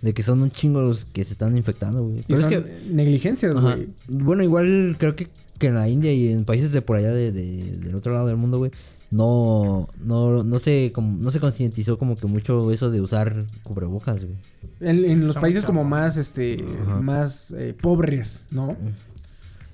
De 0.00 0.14
que 0.14 0.22
son 0.22 0.40
un 0.42 0.50
chingo 0.50 0.80
los 0.80 1.04
que 1.04 1.22
se 1.22 1.32
están 1.32 1.56
infectando, 1.56 2.02
güey. 2.04 2.18
y 2.18 2.22
Pero 2.22 2.34
es 2.34 2.40
son 2.40 2.50
que... 2.50 2.80
negligencias, 2.90 3.54
güey. 3.54 3.88
Bueno, 4.08 4.42
igual 4.42 4.96
creo 4.98 5.14
que, 5.14 5.28
que 5.58 5.66
en 5.66 5.74
la 5.74 5.88
India 5.88 6.12
y 6.12 6.28
en 6.32 6.44
países 6.44 6.72
de 6.72 6.80
por 6.82 6.96
allá 6.96 7.10
de, 7.12 7.30
de- 7.30 7.76
del 7.78 7.94
otro 7.94 8.12
lado 8.14 8.26
del 8.26 8.36
mundo, 8.36 8.56
güey, 8.58 8.70
no, 9.12 9.88
no, 10.02 10.42
no 10.42 10.58
se 10.58 10.90
como, 10.92 11.18
no 11.22 11.30
se 11.30 11.38
concientizó 11.38 11.98
como 11.98 12.16
que 12.16 12.26
mucho 12.26 12.72
eso 12.72 12.90
de 12.90 13.00
usar 13.00 13.44
cubrebocas, 13.62 14.24
güey. 14.24 14.36
En, 14.80 15.04
en 15.04 15.26
los 15.26 15.36
países 15.36 15.64
como 15.64 15.84
más, 15.84 16.16
este, 16.16 16.64
Ajá. 16.82 17.00
más 17.00 17.52
eh, 17.52 17.74
pobres, 17.80 18.46
¿no? 18.50 18.76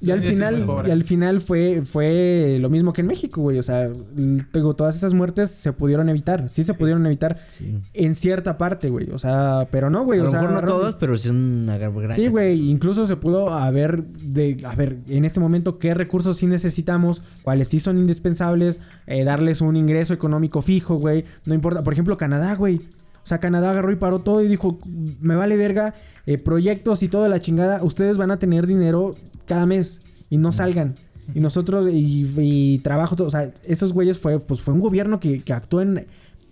Y 0.01 0.11
al 0.13 0.23
final, 0.23 0.65
y 0.87 0.91
al 0.91 1.03
final 1.03 1.41
fue, 1.41 1.83
fue 1.85 2.59
lo 2.61 2.71
mismo 2.71 2.93
que 2.93 3.01
en 3.01 3.09
México, 3.09 3.41
güey. 3.43 3.59
O 3.59 3.63
sea, 3.63 3.89
digo, 4.15 4.75
todas 4.77 4.95
esas 4.97 5.13
muertes 5.13 5.51
se 5.51 5.73
pudieron 5.73 6.09
evitar. 6.09 6.49
Sí 6.49 6.63
se 6.63 6.75
pudieron 6.75 7.05
evitar 7.07 7.39
Sí. 7.51 7.79
en 7.95 8.15
cierta 8.15 8.57
parte, 8.59 8.91
güey. 8.91 9.11
O 9.11 9.19
sea, 9.19 9.67
pero 9.73 9.91
no, 9.91 10.05
güey. 10.05 10.21
a 10.21 10.23
O 10.23 10.25
lo 10.27 10.31
sea, 10.31 10.43
mejor 10.43 10.55
no 10.63 10.69
todas, 10.69 10.95
pero 10.95 11.17
sí 11.19 11.29
una 11.31 11.79
gran 11.79 12.13
Sí, 12.13 12.29
güey, 12.29 12.71
incluso 12.71 13.07
se 13.07 13.17
pudo 13.17 13.51
haber 13.51 14.05
de, 14.05 14.61
a 14.65 14.75
ver, 14.77 14.99
en 15.09 15.25
este 15.25 15.41
momento 15.41 15.79
qué 15.79 15.95
recursos 15.95 16.37
sí 16.37 16.47
necesitamos, 16.47 17.23
cuáles 17.43 17.69
sí 17.69 17.81
son 17.81 17.99
indispensables, 17.99 18.81
eh, 19.07 19.25
darles 19.25 19.61
un 19.61 19.77
ingreso 19.77 20.15
económico 20.15 20.63
fijo, 20.63 20.97
güey, 20.97 21.25
no 21.45 21.55
importa, 21.55 21.83
por 21.83 21.93
ejemplo, 21.93 22.17
Canadá, 22.17 22.55
güey. 22.55 22.81
O 23.29 23.33
sea, 23.37 23.41
Canadá 23.41 23.73
agarró 23.73 23.93
y 23.93 23.97
paró 23.97 24.21
todo 24.21 24.43
y 24.43 24.49
dijo, 24.49 24.79
me 25.21 25.37
vale 25.37 25.59
verga, 25.59 25.93
eh, 26.25 26.39
proyectos 26.39 27.03
y 27.03 27.09
toda 27.09 27.29
la 27.29 27.41
chingada, 27.41 27.85
ustedes 27.85 28.17
van 28.17 28.31
a 28.31 28.39
tener 28.39 28.67
dinero 28.67 29.11
cada 29.45 29.67
mes 29.67 30.01
y 30.31 30.39
no 30.39 30.51
salgan. 30.51 30.95
Y 31.35 31.41
nosotros, 31.41 31.91
y, 31.93 32.27
y 32.39 32.79
trabajo, 32.79 33.17
todo, 33.17 33.29
o 33.29 33.31
sea, 33.31 33.53
esos 33.67 33.93
güeyes 33.93 34.19
fue, 34.19 34.41
pues 34.41 34.63
fue 34.63 34.73
un 34.73 34.81
gobierno 34.81 35.21
que, 35.21 35.43
que 35.43 35.53
actuó 35.53 35.83
en 35.83 36.07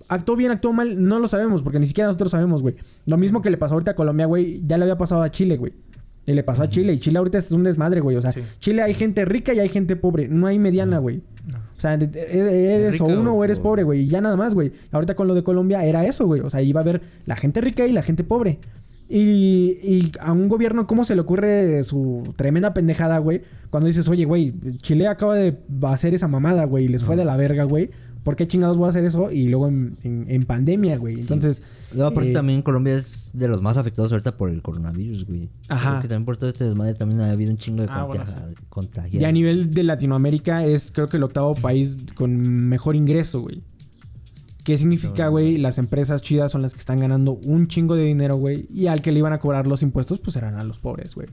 actuó 0.07 0.37
bien, 0.37 0.51
actuó 0.51 0.75
mal, 0.75 1.03
no 1.03 1.19
lo 1.19 1.29
sabemos, 1.29 1.63
porque 1.63 1.79
ni 1.79 1.87
siquiera 1.87 2.09
nosotros 2.09 2.33
sabemos, 2.33 2.61
güey. 2.61 2.77
Lo 3.07 3.17
mismo 3.17 3.41
que 3.41 3.49
le 3.49 3.57
pasó 3.57 3.73
ahorita 3.73 3.93
a 3.93 3.95
Colombia, 3.95 4.27
güey, 4.27 4.61
ya 4.67 4.77
le 4.77 4.85
había 4.85 4.99
pasado 4.99 5.23
a 5.23 5.31
Chile, 5.31 5.57
güey. 5.57 5.73
Y 6.27 6.35
le 6.35 6.43
pasó 6.43 6.63
a 6.63 6.69
Chile, 6.69 6.93
y 6.93 6.99
Chile 6.99 7.17
ahorita 7.17 7.39
es 7.39 7.51
un 7.53 7.63
desmadre, 7.63 8.01
güey. 8.03 8.17
O 8.17 8.21
sea, 8.21 8.33
Sí. 8.33 8.43
Chile 8.59 8.83
hay 8.83 8.93
gente 8.93 9.25
rica 9.25 9.55
y 9.55 9.61
hay 9.61 9.71
gente 9.71 9.97
pobre, 9.97 10.29
no 10.29 10.47
hay 10.47 10.59
mediana, 10.59 10.99
güey. 10.99 11.23
O 11.77 11.81
sea, 11.81 11.95
eres 11.95 13.01
o 13.01 13.05
uno 13.05 13.35
o 13.35 13.45
eres 13.45 13.59
pobre. 13.59 13.83
pobre, 13.83 13.83
güey. 13.85 14.01
Y 14.03 14.09
ya 14.09 14.21
nada 14.21 14.37
más, 14.37 14.55
güey. 14.55 14.73
Ahorita 14.93 15.15
con 15.15 15.29
lo 15.29 15.35
de 15.35 15.43
Colombia 15.43 15.85
era 15.85 16.05
eso, 16.07 16.27
güey. 16.27 16.41
O 16.41 16.51
sea, 16.51 16.63
iba 16.63 16.81
a 16.81 16.83
haber 16.83 17.03
la 17.27 17.37
gente 17.37 17.61
rica 17.61 17.87
y 17.87 17.93
la 17.93 18.03
gente 18.03 18.25
pobre. 18.25 18.59
Y, 19.09 19.79
y 19.83 20.13
a 20.21 20.33
un 20.33 20.49
gobierno, 20.49 20.87
¿cómo 20.87 21.05
se 21.05 21.15
le 21.15 21.21
ocurre 21.21 21.85
su 21.85 22.33
tremenda 22.37 22.75
pendejada, 22.75 23.19
güey? 23.19 23.43
Cuando 23.71 23.87
dices, 23.87 24.09
oye, 24.09 24.25
güey, 24.25 24.55
Chile 24.79 25.07
acaba 25.07 25.37
de 25.37 25.57
hacer 25.83 26.15
esa 26.15 26.27
mamada, 26.27 26.65
güey, 26.65 26.87
y 26.87 26.89
les 26.89 27.05
fue 27.05 27.15
de 27.15 27.25
la 27.25 27.37
verga, 27.37 27.65
güey. 27.65 27.91
¿Por 28.27 28.35
qué 28.35 28.49
chingados 28.49 28.77
voy 28.77 28.87
a 28.87 28.89
hacer 28.89 29.05
eso? 29.05 29.31
Y 29.31 29.47
luego 29.47 29.69
en, 29.69 29.97
en- 30.03 30.27
en 30.29 30.45
pandemia, 30.47 30.99
güey. 30.99 31.21
Entonces. 31.21 31.63
Luego, 31.95 32.11
aparte, 32.11 32.31
eh, 32.31 32.35
también 32.35 32.61
Colombia 32.61 32.97
es 32.97 33.31
de 33.33 33.47
los 33.47 33.63
más 33.63 33.77
afectados 33.77 34.11
ahorita 34.11 34.37
por 34.37 34.51
el 34.51 34.63
coronavirus, 34.63 35.27
güey. 35.29 35.49
Ajá. 35.69 35.91
Creo 35.91 36.03
que 36.03 36.09
también 36.09 36.25
por 36.27 36.37
todo 36.37 36.51
este 36.51 36.65
desmadre 36.65 36.95
también 36.95 37.21
ha 37.21 37.31
habido 37.31 37.53
un 37.53 37.57
chingo 37.59 37.83
de 37.83 37.89
Ah, 37.89 38.03
bueno, 38.03 38.25
contagia- 38.25 38.55
contagiados. 38.69 39.23
Y 39.23 39.25
a 39.25 39.31
nivel 39.31 39.71
de 39.71 39.85
Latinoamérica 39.85 40.65
es 40.65 40.91
creo 40.91 41.09
que 41.09 41.19
el 41.19 41.23
octavo 41.23 41.55
país 41.55 41.97
con 42.17 42.37
mejor 42.69 42.97
ingreso, 42.97 43.43
güey. 43.43 43.63
¿Qué 44.65 44.77
significa, 44.77 45.29
güey? 45.29 45.59
Las 45.59 45.79
empresas 45.79 46.21
chidas 46.23 46.51
son 46.51 46.63
las 46.63 46.73
que 46.75 46.81
están 46.81 46.99
ganando 46.99 47.39
un 47.45 47.69
chingo 47.69 47.95
de 47.95 48.03
dinero, 48.03 48.35
güey. 48.37 48.67
Y 48.75 48.89
al 48.89 49.01
que 49.01 49.13
le 49.13 49.21
iban 49.21 49.33
a 49.33 49.39
cobrar 49.39 49.69
los 49.69 49.83
impuestos, 49.83 50.19
pues 50.19 50.35
eran 50.35 50.57
a 50.57 50.65
los 50.65 50.81
pobres, 50.81 51.15
güey. 51.15 51.29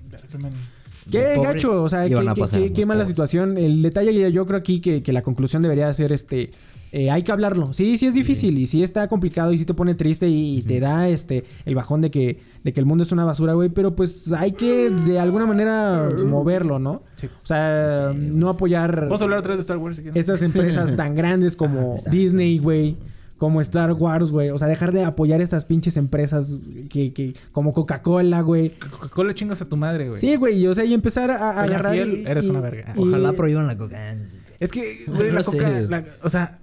Qué 1.11 1.33
gacho, 1.41 1.83
o 1.83 1.89
sea, 1.89 2.03
qué, 2.03 2.09
qué- 2.33 2.41
qué- 2.67 2.73
qué 2.73 2.85
mala 2.85 2.99
pobres. 2.99 3.07
situación. 3.09 3.57
El 3.57 3.81
detalle, 3.81 4.13
yo- 4.13 4.29
yo 4.29 4.45
creo 4.45 4.59
aquí 4.59 4.79
que, 4.79 5.03
que 5.03 5.11
la 5.11 5.21
conclusión 5.21 5.61
debería 5.61 5.91
ser 5.93 6.13
este. 6.13 6.49
Eh, 6.95 7.09
hay 7.09 7.23
que 7.23 7.31
hablarlo. 7.31 7.73
Sí, 7.73 7.97
sí 7.97 8.05
es 8.05 8.13
difícil 8.13 8.55
y 8.59 8.67
sí 8.67 8.83
está 8.83 9.07
complicado 9.07 9.51
y 9.51 9.57
sí 9.57 9.65
te 9.65 9.73
pone 9.73 9.95
triste 9.95 10.27
y, 10.29 10.59
y 10.59 10.61
te 10.61 10.79
da 10.79 11.09
este 11.09 11.43
el 11.65 11.73
bajón 11.73 12.01
de 12.01 12.11
que, 12.11 12.39
de 12.63 12.71
que 12.71 12.79
el 12.79 12.85
mundo 12.85 13.03
es 13.03 13.11
una 13.11 13.25
basura, 13.25 13.53
güey. 13.53 13.69
Pero 13.69 13.95
pues 13.95 14.31
hay 14.31 14.51
que 14.51 14.91
de 14.91 15.19
alguna 15.19 15.47
manera 15.47 16.09
moverlo, 16.25 16.77
¿no? 16.77 17.01
Sí. 17.15 17.25
O 17.27 17.45
sea, 17.47 18.13
no 18.15 18.47
apoyar 18.49 19.05
Vamos 19.05 19.21
a 19.21 19.23
hablar 19.23 19.39
otra 19.39 19.49
vez 19.53 19.57
de 19.57 19.61
Star 19.61 19.77
Wars 19.77 19.97
si 19.97 20.03
estas 20.17 20.43
empresas 20.43 20.95
tan 20.95 21.15
grandes 21.15 21.55
como 21.55 21.93
Exacto. 21.95 22.11
Disney, 22.11 22.59
güey. 22.59 22.95
Como 23.39 23.59
Star 23.61 23.91
Wars, 23.93 24.29
güey. 24.29 24.51
O 24.51 24.59
sea, 24.59 24.67
dejar 24.67 24.91
de 24.93 25.03
apoyar 25.03 25.41
estas 25.41 25.65
pinches 25.65 25.97
empresas 25.97 26.59
que, 26.89 27.11
que 27.11 27.33
como 27.51 27.73
Coca-Cola, 27.73 28.41
güey. 28.41 28.69
Coca-Cola 28.69 29.33
chingas 29.33 29.61
a 29.61 29.65
tu 29.67 29.75
madre, 29.75 30.07
güey. 30.09 30.17
Sí, 30.19 30.35
güey. 30.35 30.65
O 30.67 30.73
sea, 30.75 30.85
y 30.85 30.93
empezar 30.93 31.31
a, 31.31 31.61
agarrar. 31.61 31.91
Fiel, 31.93 32.21
y- 32.23 32.29
eres 32.29 32.45
y- 32.45 32.49
una 32.51 32.61
verga. 32.61 32.93
y- 32.95 32.99
Ojalá 32.99 33.33
prohíban 33.33 33.67
la 33.67 33.77
coca. 33.77 34.15
Es 34.59 34.69
que, 34.71 35.03
güey, 35.07 35.29
No 35.29 35.33
la 35.33 35.43
sé, 35.43 35.51
coca... 35.57 35.81
la- 35.81 36.05
o 36.21 36.29
sea... 36.29 36.59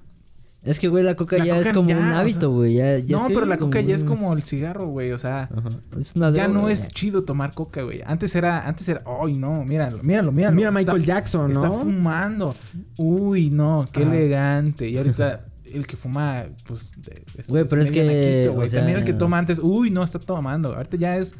Es 0.63 0.79
que, 0.79 0.89
güey, 0.89 1.03
la 1.03 1.15
coca 1.15 1.39
La 1.39 1.45
ya 1.47 1.57
coca 1.57 1.69
es 1.71 1.75
como 1.75 1.89
ya, 1.89 1.97
un 1.97 2.05
o 2.05 2.11
sea, 2.11 2.19
hábito, 2.21 2.51
güey. 2.51 2.75
Ya, 2.75 2.99
ya 2.99 3.17
no, 3.17 3.27
sí, 3.29 3.33
pero 3.35 3.47
la 3.47 3.57
coca 3.57 3.81
ya 3.81 3.95
es 3.95 4.05
como 4.05 4.33
el 4.35 4.43
cigarro, 4.43 4.87
güey. 4.87 5.13
O 5.13 5.19
sea... 5.19 5.49
Ajá. 5.55 5.69
Es 5.97 6.15
una 6.17 6.31
Ya 6.33 6.45
droga, 6.47 6.61
no 6.61 6.69
es 6.69 6.89
chido 6.89 7.25
tomar 7.25 7.55
coca, 7.55 7.83
güey. 7.83 8.03
Antes 8.05 8.35
era, 8.35 8.67
antes 8.69 8.87
era, 8.89 9.03
ay 9.25 9.35
no, 9.39 9.65
míralo, 9.65 10.03
míralo, 10.03 10.33
míralo. 10.33 10.55
Mira 10.55 10.69
a 10.69 10.73
Michael 10.73 11.01
Está- 11.01 11.15
Jackson, 11.15 11.53
¿no? 11.53 11.65
Está 11.65 11.71
fumando. 11.71 12.55
Uy, 12.99 13.49
no, 13.49 13.87
qué 13.91 14.03
elegante. 14.03 14.87
Y 14.89 14.99
ahorita 14.99 15.47
el 15.73 15.87
que 15.87 15.97
fuma, 15.97 16.45
pues, 16.67 16.93
es, 17.39 17.47
Güey, 17.49 17.65
pero 17.65 17.81
es 17.81 17.91
que, 17.91 18.05
naquito, 18.05 18.55
güey. 18.55 18.67
o 18.67 18.71
sea- 18.71 18.81
También 18.81 18.99
el 18.99 19.05
que 19.07 19.13
toma 19.15 19.39
antes, 19.39 19.59
uy, 19.63 19.91
no, 19.91 20.05
está 20.05 20.19
tomando. 20.19 20.75
Ahorita 20.75 20.99
ya 20.99 21.17
es, 21.17 21.35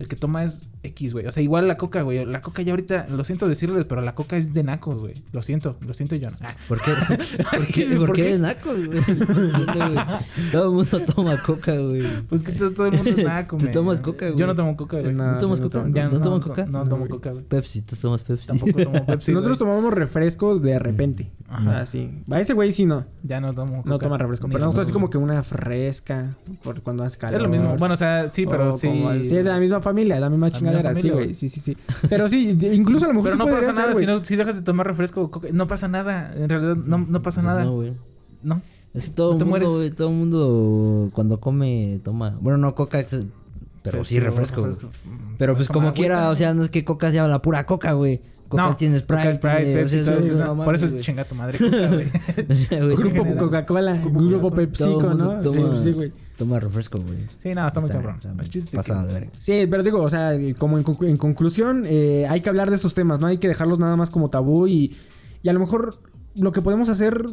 el 0.00 0.08
que 0.08 0.16
toma 0.16 0.42
es 0.42 0.68
X, 0.84 1.12
güey. 1.12 1.26
O 1.26 1.32
sea, 1.32 1.42
igual 1.42 1.66
la 1.68 1.76
coca, 1.76 2.02
güey. 2.02 2.24
La 2.24 2.40
coca 2.40 2.62
ya 2.62 2.72
ahorita, 2.72 3.06
lo 3.08 3.24
siento 3.24 3.48
decirles, 3.48 3.84
pero 3.86 4.00
la 4.02 4.14
coca 4.14 4.36
es 4.36 4.52
de 4.54 4.62
nacos, 4.62 5.00
güey. 5.00 5.14
Lo 5.32 5.42
siento, 5.42 5.76
lo 5.80 5.94
siento 5.94 6.16
yo. 6.16 6.28
Ah. 6.40 6.48
¿Por 6.68 6.80
qué? 6.80 6.92
¿Por 7.50 7.66
qué, 7.68 7.86
¿Por 7.86 7.98
¿Por 8.06 8.12
qué? 8.16 8.22
qué 8.22 8.32
de 8.34 8.38
nacos, 8.38 8.84
güey? 8.86 9.00
Todo 10.52 10.64
el 10.66 10.70
mundo 10.70 11.00
toma 11.14 11.42
coca, 11.42 11.76
güey. 11.76 12.04
Pues 12.28 12.42
que 12.42 12.52
todo, 12.52 12.86
el 12.86 12.92
mundo 12.92 13.10
es 13.10 13.24
naco, 13.24 13.56
Tú 13.56 13.64
men. 13.64 13.72
tomas 13.72 14.00
coca, 14.00 14.26
güey. 14.28 14.38
Yo 14.38 14.46
no 14.46 14.54
tomo 14.54 14.76
coca, 14.76 15.00
güey. 15.00 15.12
No, 15.14 15.32
¿No 15.32 15.38
tomas 15.38 15.60
no 15.60 15.66
coca? 15.66 15.78
tomo. 15.82 15.94
Ya 15.94 16.08
¿No 16.08 16.20
tomas 16.20 16.40
no, 16.40 16.46
coca? 16.46 16.66
no 16.66 16.88
tomo 16.88 17.08
coca, 17.08 17.30
güey. 17.32 17.44
Pepsi, 17.44 17.82
tú 17.82 17.96
tomas 17.96 18.22
Pepsi. 18.22 18.46
Tampoco 18.46 18.82
tomo 18.82 19.06
Pepsi, 19.06 19.32
Nosotros 19.32 19.58
güey. 19.58 19.70
tomamos 19.70 19.92
refrescos 19.94 20.62
de 20.62 20.78
repente. 20.78 21.30
Ajá. 21.48 21.80
Así. 21.80 22.22
A 22.30 22.40
ese 22.40 22.52
güey 22.54 22.72
sí 22.72 22.84
no. 22.84 23.04
Ya 23.22 23.40
no 23.40 23.54
tomo 23.54 23.76
coca. 23.78 23.88
No 23.88 23.98
toma 23.98 24.18
refresco. 24.18 24.46
Pero 24.48 24.58
nosotros 24.60 24.86
así 24.86 24.92
tomo. 24.92 25.06
como 25.06 25.10
que 25.10 25.18
una 25.18 25.42
fresca. 25.42 26.36
Por 26.62 26.82
cuando 26.82 27.04
hace 27.04 27.18
calor. 27.18 27.36
Es 27.36 27.42
lo 27.42 27.48
mismo. 27.48 27.76
Bueno, 27.76 27.94
o 27.94 27.98
sea, 27.98 28.30
sí, 28.32 28.46
pero 28.46 28.72
sí. 28.72 28.88
sí, 29.22 29.36
es 29.36 29.44
de 29.44 29.50
la 29.50 29.58
misma 29.60 29.80
familia, 29.80 30.16
de 30.16 30.20
la 30.20 30.30
misma 30.30 30.48
La 30.48 30.73
Sí, 30.94 31.10
güey. 31.10 31.34
Sí, 31.34 31.48
sí, 31.48 31.60
sí. 31.60 31.76
Pero 32.08 32.28
sí, 32.28 32.56
incluso 32.72 33.04
a 33.06 33.08
lo 33.08 33.14
mejor 33.14 33.30
Pero 33.30 33.42
sí 33.44 33.50
no 33.50 33.56
pasa 33.56 33.72
nada. 33.72 33.94
Si, 33.94 34.06
no, 34.06 34.24
si 34.24 34.36
dejas 34.36 34.56
de 34.56 34.62
tomar 34.62 34.86
refresco, 34.86 35.30
coca- 35.30 35.48
no 35.52 35.66
pasa 35.66 35.88
nada. 35.88 36.32
En 36.36 36.48
realidad, 36.48 36.76
no, 36.76 36.98
no 36.98 37.22
pasa 37.22 37.40
Pues 37.42 37.46
nada. 37.52 37.64
No, 37.64 37.72
güey. 37.74 37.92
No. 38.42 38.60
Es 38.94 39.06
que 39.06 39.10
todo 39.10 39.32
No 39.32 39.38
el 39.38 39.44
mundo, 39.44 39.50
mueres. 39.50 39.68
güey, 39.68 39.90
todo 39.90 40.08
el 40.08 40.14
mundo 40.14 41.08
cuando 41.12 41.40
come 41.40 42.00
toma. 42.04 42.32
Bueno, 42.40 42.58
no 42.58 42.74
coca, 42.74 43.04
pero 43.82 44.04
sí 44.04 44.20
refresco, 44.20 44.68
Pero 45.36 45.56
pues 45.56 45.68
como 45.68 45.88
agüita, 45.88 45.94
quiera, 46.00 46.24
¿no? 46.24 46.30
o 46.30 46.34
sea, 46.34 46.54
no 46.54 46.62
es 46.62 46.70
que 46.70 46.84
coca 46.84 47.10
sea 47.10 47.26
la 47.26 47.42
pura 47.42 47.66
coca, 47.66 47.92
güey. 47.92 48.20
Coca 48.48 48.68
No, 48.68 48.76
tiene 48.76 48.98
Sprite, 49.00 49.22
Coca, 49.22 49.34
Sprite, 49.34 49.56
tiene- 49.64 49.72
o 49.72 49.78
Pepsi, 49.80 49.90
sea, 49.90 50.02
todo 50.02 50.18
eso 50.20 50.26
eso, 50.32 50.44
es 50.44 50.48
una 50.50 50.64
Por 50.64 50.74
eso 50.74 50.86
es 50.86 51.00
chinga 51.00 51.24
tu 51.24 51.34
madre 51.34 51.58
coca, 51.58 51.88
güey. 51.88 52.94
Grupo. 52.96 53.36
Coca-Cola, 53.36 54.00
Grupo 54.04 54.50
PepsiCo, 54.52 55.14
¿no? 55.14 55.42
Sí, 55.76 55.92
güey. 55.92 56.12
Toma 56.36 56.58
refresco, 56.58 56.98
güey. 57.00 57.18
Sí, 57.42 57.54
no, 57.54 57.66
está 57.66 57.80
muy 57.80 57.90
cabrón. 57.90 58.16
está 58.16 58.82
que-. 59.20 59.30
Sí, 59.38 59.66
pero 59.70 59.82
digo, 59.82 60.00
o 60.02 60.10
sea, 60.10 60.32
como 60.58 60.78
en, 60.78 60.84
conclu- 60.84 61.08
en 61.08 61.16
conclusión, 61.16 61.84
eh, 61.86 62.26
hay 62.28 62.40
que 62.40 62.48
hablar 62.48 62.70
de 62.70 62.76
esos 62.76 62.94
temas, 62.94 63.20
¿no? 63.20 63.26
Hay 63.28 63.38
que 63.38 63.48
dejarlos 63.48 63.78
nada 63.78 63.94
más 63.96 64.10
como 64.10 64.30
tabú 64.30 64.66
y, 64.66 64.96
y 65.42 65.48
a 65.48 65.52
lo 65.52 65.60
mejor 65.60 65.94
lo 66.36 66.50
que 66.50 66.60
podemos 66.62 66.88
hacer, 66.88 67.24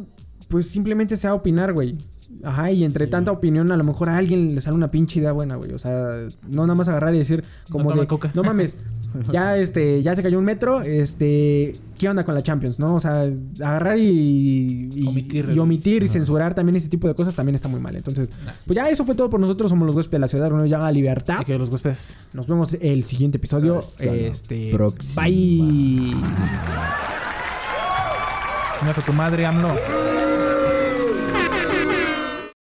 pues 0.48 0.68
simplemente 0.68 1.16
sea 1.16 1.34
opinar, 1.34 1.72
güey. 1.72 1.98
Ajá, 2.44 2.70
y 2.70 2.84
entre 2.84 3.06
tanta 3.08 3.30
opinión, 3.32 3.72
a 3.72 3.76
lo 3.76 3.84
mejor 3.84 4.08
a 4.08 4.16
alguien 4.16 4.54
le 4.54 4.60
sale 4.60 4.74
una 4.76 4.90
pinche 4.90 5.18
idea 5.18 5.32
buena, 5.32 5.56
güey. 5.56 5.72
O 5.72 5.78
sea, 5.78 6.26
no 6.48 6.62
nada 6.62 6.74
más 6.74 6.88
agarrar 6.88 7.14
y 7.14 7.18
decir 7.18 7.44
como 7.70 7.92
de, 7.92 8.06
coca. 8.06 8.30
no 8.34 8.42
mames, 8.42 8.76
ya 9.30 9.56
este, 9.56 10.02
ya 10.02 10.14
se 10.16 10.22
cayó 10.22 10.38
un 10.38 10.44
metro, 10.44 10.80
este, 10.82 11.74
¿qué 11.98 12.08
onda 12.08 12.24
con 12.24 12.34
la 12.34 12.42
Champions, 12.42 12.78
no? 12.78 12.94
O 12.94 13.00
sea, 13.00 13.28
agarrar 13.60 13.98
y, 13.98 14.88
y 14.94 15.06
Omitir 15.06 15.46
y, 15.46 15.52
el- 15.52 15.58
omitir 15.58 16.02
y 16.02 16.08
censurar 16.08 16.54
también 16.54 16.76
ese 16.76 16.88
tipo 16.88 17.08
de 17.08 17.14
cosas 17.14 17.34
también 17.34 17.54
está 17.54 17.68
muy 17.68 17.80
mal. 17.80 17.94
Entonces, 17.96 18.28
pues 18.66 18.74
ya 18.76 18.88
eso 18.88 19.04
fue 19.04 19.14
todo 19.14 19.28
por 19.30 19.40
nosotros. 19.40 19.70
Somos 19.70 19.86
los 19.86 19.94
huéspedes 19.96 20.12
de 20.12 20.18
la 20.20 20.28
ciudad, 20.28 20.52
uno 20.52 20.66
llama 20.66 20.90
Libertad. 20.92 21.40
Y 21.42 21.44
que 21.44 21.58
los 21.58 21.68
huéspedes. 21.68 22.16
Nos 22.32 22.46
vemos 22.46 22.76
el 22.80 23.04
siguiente 23.04 23.38
episodio. 23.38 23.78
Hasta 23.78 24.04
Este. 24.04 24.70
próxima. 24.72 25.22
Bye. 25.22 26.16
A 28.84 28.92
tu 29.06 29.12
madre, 29.12 29.46
AMLO. 29.46 30.11